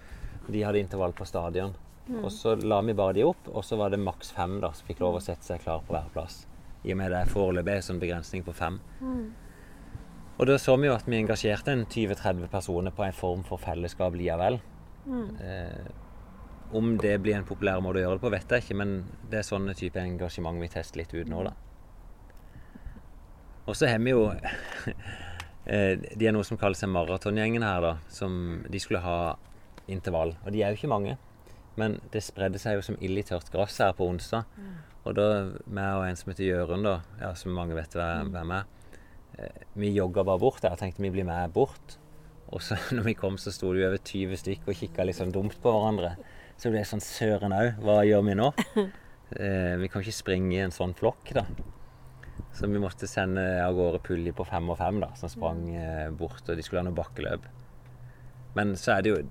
de 0.51 0.63
hadde 0.63 0.81
intervall 0.83 1.15
på 1.15 1.27
stadion. 1.27 1.75
Og 2.19 2.31
så 2.35 2.57
la 2.59 2.81
vi 2.83 2.95
bare 2.97 3.15
de 3.15 3.23
opp, 3.23 3.47
og 3.47 3.63
så 3.63 3.77
var 3.79 3.93
det 3.93 4.01
maks 4.03 4.33
fem 4.35 4.57
da, 4.59 4.73
som 4.75 4.87
fikk 4.89 4.99
lov 5.03 5.19
å 5.19 5.23
sette 5.23 5.47
seg 5.47 5.63
klar 5.63 5.85
på 5.85 5.95
hver 5.95 6.09
plass. 6.15 6.41
I 6.83 6.91
og 6.91 6.99
med 6.99 7.13
det 7.15 7.23
foreløpig 7.31 7.71
er 7.71 7.79
en 7.79 7.85
sånn 7.87 8.01
begrensning 8.01 8.43
på 8.43 8.55
fem. 8.57 8.81
Og 10.37 10.47
da 10.49 10.57
så 10.57 10.75
vi 10.81 10.89
jo 10.89 10.95
at 10.95 11.05
vi 11.07 11.19
engasjerte 11.19 11.73
en 11.73 11.85
20-30 11.85 12.47
personer 12.51 12.93
på 12.95 13.05
en 13.05 13.15
form 13.15 13.43
for 13.47 13.61
fellesskap 13.61 14.15
likevel. 14.17 14.57
Eh, 15.43 15.91
om 16.73 16.95
det 16.97 17.19
blir 17.21 17.37
en 17.37 17.45
populær 17.45 17.83
måte 17.85 18.01
å 18.01 18.05
gjøre 18.05 18.17
det 18.17 18.23
på, 18.23 18.31
vet 18.33 18.55
jeg 18.55 18.65
ikke, 18.65 18.77
men 18.81 18.95
det 19.29 19.41
er 19.41 19.45
sånne 19.47 19.75
type 19.77 20.01
engasjement 20.01 20.57
vi 20.61 20.71
tester 20.73 21.03
litt 21.03 21.13
ut 21.13 21.29
nå, 21.29 21.43
da. 21.45 21.53
Og 23.69 23.77
så 23.77 23.87
har 23.87 24.01
vi 24.03 24.11
jo 24.11 24.25
eh, 25.71 25.93
De 25.95 26.27
er 26.27 26.33
noe 26.35 26.43
som 26.43 26.57
kaller 26.59 26.75
seg 26.75 26.91
maratongjengen 26.91 27.63
her, 27.63 27.85
da. 27.85 27.93
Som 28.11 28.63
de 28.69 28.81
skulle 28.81 29.03
ha 29.05 29.35
intervall. 29.91 30.33
Og 30.43 30.51
de 30.55 30.63
er 30.63 30.73
jo 30.73 30.81
ikke 30.81 30.91
mange. 30.91 31.17
Men 31.79 31.99
det 32.13 32.23
spredde 32.25 32.59
seg 32.61 32.77
jo 32.77 32.85
som 32.85 32.97
ild 33.01 33.21
i 33.21 33.25
tørt 33.27 33.49
gress 33.53 33.79
her 33.81 33.93
på 33.97 34.07
onsdag. 34.09 34.49
Og 35.03 35.15
da 35.17 35.27
meg 35.65 35.99
og 35.99 36.07
en 36.07 36.19
som 36.19 36.31
heter 36.31 36.47
Jørund, 36.47 36.85
da, 36.87 36.99
ja, 37.19 37.33
som 37.37 37.55
mange 37.55 37.75
vet 37.77 37.95
hvem 37.97 38.29
hvem 38.33 38.53
er, 38.55 38.67
vi 39.79 39.89
jogga 39.95 40.23
bare 40.27 40.41
bort 40.41 40.61
der. 40.61 40.75
Jeg 40.75 40.81
tenkte 40.81 41.05
vi 41.05 41.13
blir 41.13 41.27
med 41.27 41.53
bort. 41.55 41.97
Og 42.53 42.61
så 42.61 42.77
når 42.95 43.07
vi 43.09 43.17
kom, 43.17 43.37
så 43.41 43.53
sto 43.53 43.73
det 43.73 43.83
jo 43.83 43.89
over 43.89 44.01
20 44.01 44.41
stykker 44.43 44.73
og 44.73 44.79
kikka 44.79 45.05
litt 45.07 45.19
sånn 45.19 45.33
dumt 45.33 45.57
på 45.61 45.73
hverandre. 45.73 46.15
Så 46.57 46.69
ble 46.69 46.83
det 46.83 46.89
sånn 46.89 47.03
Søren 47.03 47.55
òg, 47.55 47.79
hva 47.83 48.03
gjør 48.07 48.27
vi 48.29 48.37
nå? 48.41 48.51
Eh, 49.33 49.79
vi 49.81 49.87
kan 49.89 50.03
ikke 50.03 50.13
springe 50.13 50.51
i 50.53 50.59
en 50.61 50.69
sånn 50.69 50.91
flokk, 50.93 51.31
da. 51.33 51.41
Så 52.53 52.67
vi 52.69 52.77
måtte 52.77 53.07
sende 53.09 53.41
av 53.63 53.73
gårde 53.73 54.03
Pulli 54.05 54.29
på 54.35 54.45
fem 54.45 54.67
og 54.69 54.77
fem, 54.77 54.99
da, 55.01 55.07
som 55.17 55.31
sprang 55.31 55.63
eh, 55.73 56.11
bort. 56.13 56.43
Og 56.45 56.59
de 56.59 56.61
skulle 56.61 56.83
ha 56.83 56.85
noe 56.85 56.93
bakkeløp. 56.93 57.47
Men 58.53 58.75
så 58.77 58.93
er 58.93 59.01
det 59.01 59.13
jo 59.15 59.23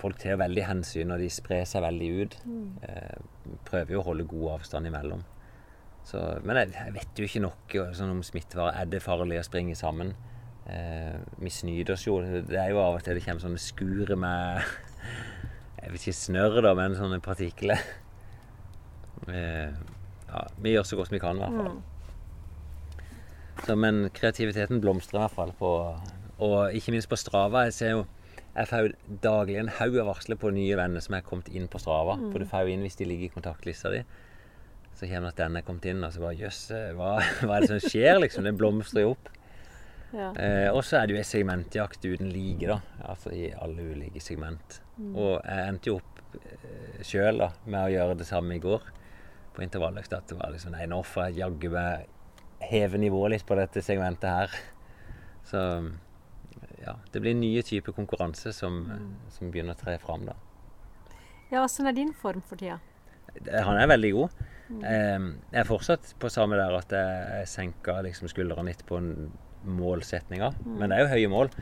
Folk 0.00 0.16
tar 0.18 0.40
veldig 0.40 0.64
hensyn, 0.66 1.12
og 1.14 1.20
de 1.20 1.28
sprer 1.30 1.66
seg 1.68 1.84
veldig 1.84 2.08
ut. 2.22 2.32
Eh, 2.88 3.52
prøver 3.68 3.94
jo 3.94 4.00
å 4.00 4.06
holde 4.08 4.24
god 4.32 4.56
avstand 4.56 4.88
imellom. 4.88 5.20
Så, 6.06 6.20
men 6.42 6.58
jeg, 6.58 6.72
jeg 6.74 6.94
vet 6.96 7.20
jo 7.20 7.28
ikke 7.28 7.44
nok 7.44 7.74
sånn 7.96 8.12
om 8.16 8.22
smittevare. 8.26 8.74
Er 8.80 8.90
det 8.90 9.02
farlig 9.04 9.38
å 9.40 9.46
springe 9.46 9.76
sammen? 9.78 10.14
Eh, 10.66 11.14
vi 11.42 11.50
snyter 11.50 11.96
oss 11.96 12.06
jo. 12.06 12.18
Det 12.22 12.58
er 12.58 12.72
jo 12.72 12.82
av 12.82 12.98
og 12.98 13.04
til 13.04 13.18
det 13.18 13.24
kommer 13.24 13.42
sånne 13.42 13.62
skure 13.62 14.18
med 14.18 14.62
Jeg 15.82 15.90
vet 15.90 16.04
ikke 16.04 16.18
snørr, 16.20 16.60
da, 16.62 16.74
men 16.78 16.94
sånne 16.94 17.18
partikler. 17.22 17.80
Eh, 19.26 19.72
ja, 20.28 20.42
vi 20.62 20.76
gjør 20.76 20.86
så 20.86 20.98
godt 21.00 21.14
vi 21.14 21.20
kan, 21.22 21.38
i 21.38 21.42
hvert 21.42 21.58
fall. 21.58 23.08
Så, 23.66 23.74
men 23.78 24.04
kreativiteten 24.14 24.82
blomstrer 24.82 25.18
i 25.18 25.24
hvert 25.24 25.38
fall. 25.38 25.54
På, 25.58 25.72
og 26.42 26.76
ikke 26.78 26.94
minst 26.94 27.10
på 27.10 27.18
Strava. 27.18 27.66
Jeg 27.68 27.78
ser 27.78 27.96
jo 27.96 28.04
jeg 28.52 28.68
får 28.68 28.82
jo 28.84 29.16
daglig 29.24 29.56
en 29.56 29.70
haug 29.78 29.94
av 30.02 30.10
varsler 30.10 30.36
på 30.36 30.50
nye 30.52 30.76
venner 30.76 31.00
som 31.00 31.14
er 31.16 31.24
kommet 31.24 31.48
inn 31.56 31.70
på 31.72 31.80
Strava. 31.80 32.18
For 32.28 32.42
du 32.42 32.48
får 32.48 32.66
jo 32.66 32.74
inn 32.74 32.84
hvis 32.84 32.98
de 33.00 33.08
ligger 33.08 33.30
i 33.30 33.32
kontaktlista 33.32 33.92
di. 33.92 34.02
Så 34.94 35.08
kommer 35.08 35.28
det 35.30 35.34
at 35.34 35.40
denne 35.44 35.62
er 35.62 35.66
kommet 35.66 35.86
inn, 35.90 36.02
og 36.04 36.12
så 36.14 36.22
bare 36.22 36.38
Jøss, 36.38 36.64
hva, 36.98 37.14
hva 37.46 37.56
er 37.56 37.64
det 37.64 37.70
som 37.72 37.82
skjer, 37.82 38.20
liksom? 38.22 38.46
Det 38.46 38.54
blomstrer 38.58 39.06
jo 39.06 39.14
opp. 39.16 39.30
Ja. 40.12 40.28
Eh, 40.36 40.68
og 40.68 40.82
så 40.84 40.98
er 40.98 41.08
det 41.08 41.16
jo 41.16 41.20
ei 41.22 41.26
segmentjakt 41.26 42.04
uten 42.04 42.32
like, 42.32 42.68
da. 42.68 42.80
Altså 43.08 43.32
i 43.34 43.46
alle 43.56 43.92
ulike 43.94 44.20
segment. 44.20 44.80
Og 45.00 45.38
jeg 45.40 45.68
endte 45.70 45.88
jo 45.88 45.98
opp 46.00 46.36
eh, 46.36 47.00
sjøl 47.06 47.40
med 47.64 47.80
å 47.80 47.92
gjøre 47.94 48.18
det 48.20 48.28
samme 48.28 48.58
i 48.58 48.62
går 48.62 48.84
på 49.56 49.64
intervalløkta. 49.64 50.20
At 50.20 50.32
det 50.32 50.38
var 50.38 50.52
liksom 50.52 50.76
Nei, 50.76 50.84
nå 50.90 51.00
får 51.06 51.30
jeg 51.30 51.40
jaggu 51.40 51.72
meg 51.72 52.08
heve 52.62 53.00
nivået 53.00 53.36
litt 53.36 53.48
på 53.48 53.56
dette 53.58 53.82
segmentet 53.84 54.28
her. 54.28 54.56
Så 55.48 55.60
ja, 56.82 56.96
det 57.12 57.22
blir 57.22 57.34
nye 57.38 57.64
typer 57.66 57.94
konkurranse 57.96 58.52
som, 58.54 58.84
som 59.32 59.50
begynner 59.50 59.76
å 59.76 59.80
tre 59.80 59.96
fram, 60.02 60.28
da. 60.28 60.36
Ja, 61.52 61.64
åssen 61.64 61.88
er 61.88 61.96
din 61.96 62.14
form 62.16 62.44
for 62.48 62.60
tida? 62.60 62.78
Han 63.64 63.78
er 63.80 63.88
veldig 63.90 64.12
god. 64.16 64.42
Eh, 64.70 65.28
jeg 65.52 65.60
er 65.62 65.68
fortsatt 65.68 66.14
på 66.22 66.30
samme 66.32 66.58
der 66.60 66.78
at 66.78 66.94
jeg 66.96 67.48
senker 67.50 68.02
liksom 68.06 68.30
skuldrene 68.30 68.70
litt 68.70 68.84
på 68.88 69.00
målsettinga. 69.62 70.52
Men 70.66 70.90
det 70.90 70.98
er 70.98 71.04
jo 71.04 71.12
høye 71.12 71.32
mål. 71.32 71.52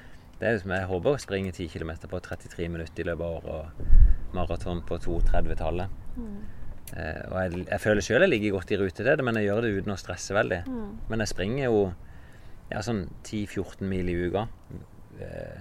Det 0.40 0.48
er 0.48 0.56
liksom, 0.56 0.72
Jeg 0.72 0.88
håper 0.88 1.16
å 1.16 1.20
springe 1.20 1.52
10 1.52 1.68
km 1.68 1.92
på 2.08 2.20
33 2.24 2.68
minutter 2.72 3.04
i 3.04 3.08
løpet 3.10 3.26
av 3.26 3.34
året, 3.36 3.50
og 3.50 4.36
maraton 4.36 4.80
på 4.88 4.96
2.30-tallet. 5.04 5.98
Mm. 6.16 6.38
og 7.30 7.36
jeg, 7.38 7.58
jeg 7.68 7.80
føler 7.80 8.02
sjøl 8.02 8.24
jeg 8.24 8.30
ligger 8.32 8.54
godt 8.56 8.72
i 8.72 8.78
rute 8.80 8.96
til 8.98 9.06
det, 9.06 9.24
men 9.24 9.36
jeg 9.38 9.46
gjør 9.46 9.60
det 9.62 9.74
uten 9.76 9.94
å 9.94 9.98
stresse 10.00 10.34
veldig. 10.34 10.62
Men 11.10 11.22
jeg 11.22 11.30
springer 11.30 11.68
jo 11.68 11.82
ja, 12.70 12.80
sånn 12.86 13.04
10-14 13.26 13.84
mil 13.90 14.08
i 14.10 14.16
uka. 14.26 14.46
Eh, 15.20 15.60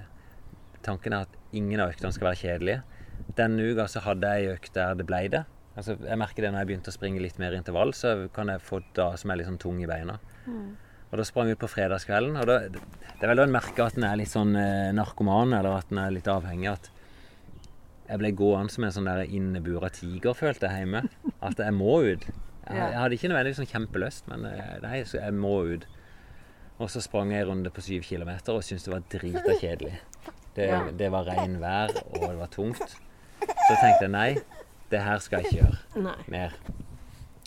tanken 0.85 1.15
er 1.15 1.27
at 1.27 1.37
ingen 1.55 1.81
av 1.81 1.91
øktene 1.93 2.13
skal 2.15 2.31
være 2.31 2.41
kjedelige. 2.43 2.81
Denne 3.37 3.67
uka 3.67 3.87
så 3.91 4.03
hadde 4.05 4.31
jeg 4.31 4.45
ei 4.45 4.53
økt 4.55 4.75
der 4.77 4.97
det 4.99 5.07
ble 5.09 5.23
det. 5.33 5.43
Altså, 5.80 5.95
jeg 6.03 6.19
merker 6.19 6.43
det 6.43 6.51
når 6.51 6.64
jeg 6.64 6.69
begynte 6.73 6.91
å 6.91 6.95
springe 6.97 7.23
litt 7.23 7.39
mer 7.39 7.56
intervall, 7.56 7.93
så 7.95 8.14
kan 8.35 8.51
jeg 8.51 8.64
få 8.68 8.81
da 8.97 9.14
som 9.19 9.31
er 9.31 9.39
litt 9.39 9.47
sånn 9.47 9.61
tung 9.61 9.80
i 9.80 9.88
beina. 9.88 10.18
Og 11.10 11.18
da 11.18 11.26
sprang 11.26 11.47
jeg 11.49 11.57
ut 11.57 11.64
på 11.64 11.72
fredagskvelden, 11.72 12.35
og 12.38 12.45
da, 12.49 12.57
det 12.69 13.23
er 13.23 13.31
vel 13.31 13.39
da 13.39 13.45
en 13.47 13.53
merker 13.56 13.88
at 13.88 13.95
en 13.97 14.06
er 14.06 14.19
litt 14.19 14.30
sånn 14.30 14.51
eh, 14.60 14.91
narkoman, 14.93 15.56
eller 15.57 15.80
at 15.80 15.93
en 15.93 16.01
er 16.03 16.14
litt 16.14 16.27
avhengig. 16.30 16.76
At 16.76 16.91
jeg 18.10 18.22
ble 18.22 18.31
gående 18.38 18.73
som 18.73 18.85
en 18.85 18.93
sånn 18.93 19.10
der 19.10 19.23
innebura 19.26 19.89
tiger, 19.93 20.35
følte 20.38 20.69
jeg 20.69 20.84
hjemme. 20.84 21.06
At 21.45 21.61
jeg 21.64 21.77
må 21.77 21.95
ut. 22.06 22.27
Jeg, 22.30 22.77
jeg 22.77 22.99
hadde 22.99 23.18
ikke 23.18 23.31
nødvendigvis 23.31 23.61
sånn 23.64 23.72
kjempelyst, 23.72 24.30
men 24.30 24.45
eh, 24.51 24.76
nei, 24.85 25.01
så 25.10 25.18
jeg 25.22 25.38
må 25.39 25.56
ut. 25.72 25.88
Og 26.80 26.91
så 26.93 27.01
sprang 27.03 27.34
jeg 27.34 27.43
en 27.43 27.53
runde 27.53 27.73
på 27.73 27.84
syv 27.84 28.06
kilometer 28.07 28.56
og 28.56 28.64
syntes 28.64 28.85
det 28.85 28.93
var 28.93 29.07
drita 29.11 29.56
kjedelig. 29.60 29.97
Det, 30.56 30.69
det 30.99 31.10
var 31.14 31.26
regnvær, 31.27 31.95
og 32.11 32.22
det 32.23 32.35
var 32.38 32.53
tungt. 32.53 32.97
Så 33.39 33.76
tenkte 33.80 34.06
jeg 34.06 34.14
nei, 34.14 34.30
det 34.91 35.01
her 35.05 35.19
skal 35.23 35.43
jeg 35.43 35.51
ikke 35.51 35.63
gjøre 35.63 36.03
Nei. 36.07 36.17
mer. 36.27 36.55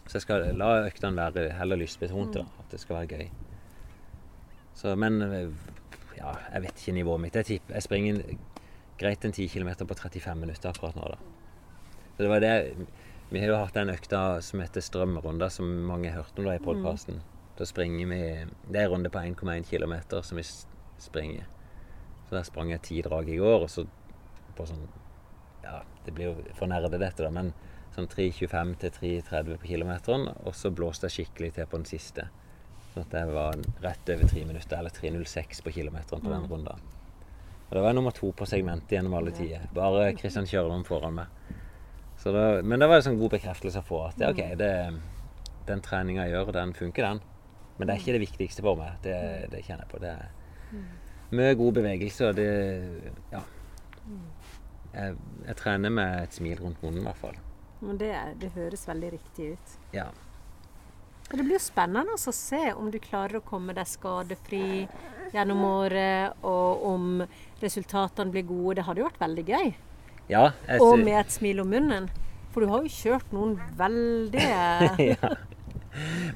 Så 0.07 0.19
jeg 0.19 0.23
skal 0.27 0.49
la 0.59 0.71
øktene 0.87 1.17
være 1.17 1.53
heller 1.59 1.79
lystbetonte, 1.81 2.43
da. 2.43 2.63
At 2.63 2.71
det 2.75 2.81
skal 2.83 2.97
være 3.01 3.07
gøy. 3.07 3.29
Så, 4.75 4.95
men 4.97 5.21
eh, 5.23 5.49
ja, 6.19 6.33
jeg 6.53 6.63
vet 6.67 6.81
ikke 6.83 6.97
nivået 6.99 7.21
mitt. 7.27 7.37
Jeg 7.39 7.49
tipper 7.49 7.75
jeg 7.79 7.87
springer 7.87 8.23
greit 9.01 9.25
en 9.25 9.33
10 9.35 9.49
km 9.53 9.71
på 9.89 9.95
35 9.99 10.35
minutter 10.41 10.71
akkurat 10.71 10.97
nå, 10.99 11.09
da. 11.15 11.19
Så 12.17 12.23
det 12.25 12.29
var 12.31 12.41
det 12.45 12.87
Vi 13.33 13.41
har 13.41 13.49
jo 13.49 13.57
hatt 13.57 13.75
den 13.75 13.89
økta 13.89 14.43
som 14.45 14.61
heter 14.61 14.85
Strømmerunda, 14.85 15.49
som 15.51 15.65
mange 15.89 16.11
har 16.11 16.21
hørt 16.21 16.39
om 16.39 16.45
da 16.45 16.53
i 16.59 16.61
podkasten. 16.61 17.23
Da 17.57 17.65
springer 17.65 18.07
vi 18.11 18.19
Det 18.69 18.77
er 18.81 18.85
en 18.85 18.93
runde 18.93 19.11
på 19.11 19.19
1,1 19.19 19.65
km 19.71 19.95
som 20.23 20.37
vi 20.37 20.45
springer. 20.99 21.47
Så 22.29 22.37
der 22.37 22.43
sprang 22.43 22.71
jeg 22.71 22.83
ti 22.83 23.01
drag 23.03 23.29
i 23.29 23.37
går, 23.41 23.65
og 23.65 23.71
så 23.71 23.87
på 24.57 24.67
sånn 24.69 24.85
Ja, 25.63 25.83
det 26.07 26.15
blir 26.17 26.31
jo 26.31 26.55
for 26.59 26.71
nerde 26.71 26.99
dette, 26.99 27.23
da, 27.23 27.31
men 27.31 27.53
sånn 27.95 28.09
3.25 28.11 28.73
til 28.83 28.95
3.30 28.99 29.61
på 29.63 29.71
kilometeren. 29.73 30.29
Og 30.47 30.57
så 30.57 30.73
blåste 30.75 31.09
jeg 31.09 31.19
skikkelig 31.27 31.53
til 31.59 31.69
på 31.69 31.81
den 31.83 31.89
siste. 31.89 32.29
Sånn 32.93 33.07
at 33.07 33.15
jeg 33.17 33.33
var 33.33 33.61
rett 33.85 34.11
over 34.15 34.29
tre 34.29 34.45
minutter, 34.49 34.79
eller 34.79 34.93
3.06 34.93 35.63
på 35.65 35.75
kilometeren 35.79 36.25
på 36.25 36.33
den 36.33 36.49
runden. 36.51 36.89
Og 37.69 37.77
det 37.77 37.81
var 37.81 37.89
jeg 37.89 37.97
nummer 37.97 38.13
to 38.13 38.29
på 38.37 38.45
segmentet 38.49 38.99
gjennom 38.99 39.15
alle 39.17 39.33
tider. 39.33 39.63
Bare 39.73 40.11
Kristian 40.19 40.49
Kjørlund 40.49 40.85
foran 40.85 41.15
meg. 41.17 41.55
Så 42.21 42.33
da, 42.35 42.43
men 42.63 42.83
da 42.83 42.87
var 42.91 43.01
det 43.01 43.07
sånn 43.07 43.17
god 43.19 43.33
bekreftelse 43.33 43.81
å 43.81 43.87
få 43.87 44.01
at 44.11 44.19
det, 44.21 44.29
ok, 44.29 44.43
det, 44.61 44.73
den 45.67 45.81
treninga 45.83 46.27
jeg 46.27 46.37
gjør, 46.37 46.53
den 46.55 46.75
funker, 46.77 47.07
den. 47.09 47.23
Men 47.79 47.89
det 47.89 47.95
er 47.95 48.03
ikke 48.03 48.15
det 48.19 48.23
viktigste 48.27 48.65
for 48.67 48.77
meg. 48.79 48.99
Det, 49.03 49.17
det 49.55 49.63
kjenner 49.65 49.87
jeg 49.87 49.93
på. 49.95 50.03
Det 50.05 50.13
er 50.13 50.85
mye 51.33 51.57
god 51.59 51.79
bevegelse, 51.81 52.29
og 52.29 52.37
det 52.37 52.51
Ja. 53.33 53.41
Jeg, 54.93 55.17
jeg 55.47 55.57
trener 55.57 55.91
med 55.91 56.19
et 56.27 56.37
smil 56.37 56.59
rundt 56.61 56.83
munnen, 56.85 57.01
i 57.01 57.07
hvert 57.09 57.21
fall. 57.23 57.39
Men 57.83 57.99
det, 57.99 58.13
det 58.43 58.53
høres 58.55 58.85
veldig 58.89 59.13
riktig 59.15 59.53
ut. 59.55 59.77
Ja. 59.97 60.11
Og 61.31 61.39
det 61.39 61.47
blir 61.47 61.57
jo 61.57 61.63
spennende 61.65 62.15
å 62.19 62.35
se 62.37 62.61
om 62.77 62.91
du 62.93 62.99
klarer 63.03 63.41
å 63.41 63.45
komme 63.47 63.73
deg 63.75 63.89
skadefri 63.89 64.87
gjennom 65.33 65.63
året, 65.65 66.37
og 66.45 66.85
om 66.91 67.23
resultatene 67.63 68.35
blir 68.35 68.45
gode. 68.45 68.77
Det 68.81 68.85
hadde 68.89 69.01
jo 69.01 69.09
vært 69.09 69.23
veldig 69.23 69.45
gøy. 69.49 69.73
Ja. 70.29 70.51
Jeg, 70.69 70.83
Og 70.85 70.99
med 71.01 71.17
et 71.23 71.33
smil 71.33 71.63
om 71.65 71.73
munnen. 71.73 72.11
For 72.53 72.61
du 72.61 72.69
har 72.69 72.85
jo 72.85 72.93
kjørt 72.93 73.33
noen 73.33 73.57
veldig 73.79 74.43
ja. 75.15 75.31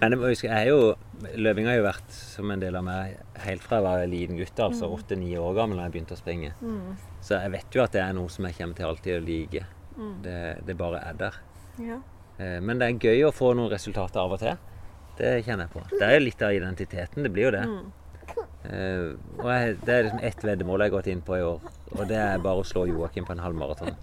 Men 0.01 0.13
jeg 0.15 0.21
må 0.21 0.31
huske, 0.31 0.49
jeg 0.49 0.57
er 0.57 0.71
jo 0.73 0.95
Løping 1.37 1.65
har 1.69 1.79
jo 1.79 1.85
vært 1.87 2.11
som 2.13 2.51
en 2.53 2.61
del 2.61 2.77
av 2.77 2.85
meg 2.85 3.15
helt 3.41 3.63
fra 3.65 3.79
jeg 3.79 3.85
var 3.87 4.03
liten 4.11 4.37
gutt, 4.37 4.59
altså 4.61 4.89
Mm. 4.89 4.97
åtte-ni 4.99 5.31
år 5.41 5.55
gammel 5.57 5.79
da 5.81 5.87
jeg 5.87 5.95
begynte 5.95 6.17
å 6.17 6.21
springe. 6.21 6.51
Mm. 6.61 6.91
Så 7.27 7.35
jeg 7.43 7.51
vet 7.57 7.75
jo 7.75 7.83
at 7.83 7.95
det 7.97 8.03
er 8.05 8.13
noe 8.15 8.31
som 8.31 8.47
jeg 8.47 8.55
kommer 8.61 8.79
til 8.79 8.87
alltid 8.87 9.17
å 9.19 9.25
like. 9.27 9.65
Mm. 9.97 10.15
Det, 10.23 10.37
det 10.69 10.77
bare 10.79 11.01
er 11.09 11.17
der. 11.19 11.39
Ja. 11.83 11.97
Eh, 12.39 12.59
Men 12.63 12.79
det 12.79 12.87
er 12.93 12.99
gøy 13.09 13.25
å 13.27 13.33
få 13.35 13.53
noen 13.59 13.73
resultater 13.73 14.21
av 14.23 14.37
og 14.37 14.43
til. 14.45 14.57
Det 15.19 15.33
kjenner 15.47 15.67
jeg 15.67 15.73
på. 15.73 15.83
Det 15.97 16.05
er 16.07 16.19
jo 16.19 16.25
litt 16.27 16.43
av 16.47 16.53
identiteten. 16.55 17.25
Det 17.27 17.33
blir 17.35 17.49
jo 17.49 17.55
det. 17.57 17.65
Mm. 17.67 17.87
Eh, 18.67 19.09
og 19.41 19.49
jeg, 19.51 19.77
det 19.87 19.95
er 19.97 20.07
liksom 20.07 20.23
ett 20.29 20.45
veddemål 20.45 20.83
jeg 20.85 20.91
har 20.91 20.97
gått 20.99 21.09
inn 21.13 21.23
på 21.27 21.37
i 21.39 21.43
år, 21.47 21.67
og 21.97 22.03
det 22.11 22.19
er 22.19 22.41
bare 22.43 22.63
å 22.63 22.67
slå 22.67 22.83
Joakim 22.91 23.27
på 23.29 23.35
en 23.37 23.43
halvmaraton. 23.45 23.95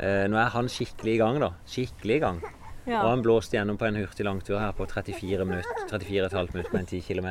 Eh, 0.00 0.24
nå 0.32 0.36
er 0.40 0.50
han 0.54 0.68
skikkelig 0.72 1.14
i 1.16 1.20
gang, 1.20 1.38
da. 1.42 1.50
Skikkelig 1.68 2.16
i 2.18 2.22
gang. 2.24 2.40
Ja. 2.86 3.02
Og 3.02 3.10
han 3.12 3.22
blåste 3.24 3.56
gjennom 3.58 3.76
på 3.80 3.84
en 3.88 3.98
hurtig 4.00 4.24
langtur 4.24 4.56
her 4.60 4.72
på 4.76 4.86
34 4.88 5.44
minutter, 5.48 5.82
34,5 5.90 6.54
minutter 6.54 6.70
på 6.72 6.80
en 6.80 6.88
10 6.88 7.02
km. 7.04 7.28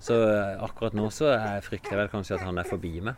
Så 0.00 0.16
akkurat 0.62 0.94
nå 0.96 1.08
så 1.12 1.32
er- 1.34 1.60
frykter 1.66 1.96
jeg 1.96 1.98
vel 2.02 2.12
kanskje 2.12 2.36
at 2.38 2.46
han 2.46 2.58
er 2.58 2.68
forbi 2.68 3.00
meg. 3.04 3.14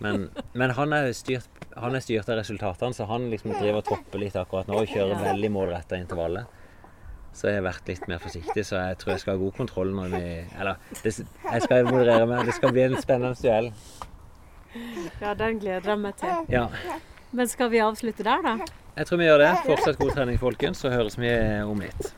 Men, 0.00 0.30
men 0.56 0.72
han, 0.76 0.94
er 0.96 1.10
styrt, 1.16 1.64
han 1.76 1.96
er 1.96 2.04
styrt 2.04 2.28
av 2.32 2.40
resultatene, 2.40 2.96
så 2.96 3.06
han 3.10 3.28
liksom 3.32 3.52
driver 3.58 3.82
og 3.82 3.88
topper 3.90 4.22
litt 4.22 4.38
akkurat 4.40 4.70
nå 4.70 4.80
og 4.80 4.88
kjører 4.88 5.20
veldig 5.26 5.50
målretta 5.52 6.00
intervallet. 6.00 6.56
Så 7.36 7.50
jeg 7.50 7.60
har 7.60 7.66
vært 7.68 7.90
litt 7.90 8.08
mer 8.10 8.18
forsiktig, 8.22 8.64
så 8.66 8.80
jeg 8.80 8.96
tror 9.00 9.12
jeg 9.14 9.22
skal 9.22 9.36
ha 9.36 9.40
god 9.44 9.54
kontroll 9.54 9.92
når 9.94 10.14
vi 10.16 10.22
Eller 10.58 10.80
det, 11.04 11.12
jeg 11.20 11.62
skal 11.62 11.86
moderere 11.86 12.26
meg. 12.26 12.48
Det 12.48 12.56
skal 12.56 12.74
bli 12.74 12.86
en 12.88 12.96
spennende 12.98 13.38
duell. 13.38 13.70
ja, 15.20 15.34
den 15.38 15.60
gleder 15.62 15.92
jeg 15.92 16.02
meg 16.02 16.18
til. 16.18 16.50
Ja. 16.50 16.66
Men 17.30 17.48
skal 17.48 17.70
vi 17.70 17.78
avslutte 17.84 18.26
der, 18.26 18.42
da? 18.42 18.56
Jeg 18.96 19.06
tror 19.06 19.20
vi 19.20 19.28
gjør 19.28 19.44
det. 19.44 19.52
Fortsatt 19.68 20.00
god 20.00 20.16
trening, 20.16 20.40
folkens, 20.42 20.82
så 20.82 20.90
høres 20.90 21.14
vi 21.20 21.30
om 21.62 21.78
litt. 21.84 22.10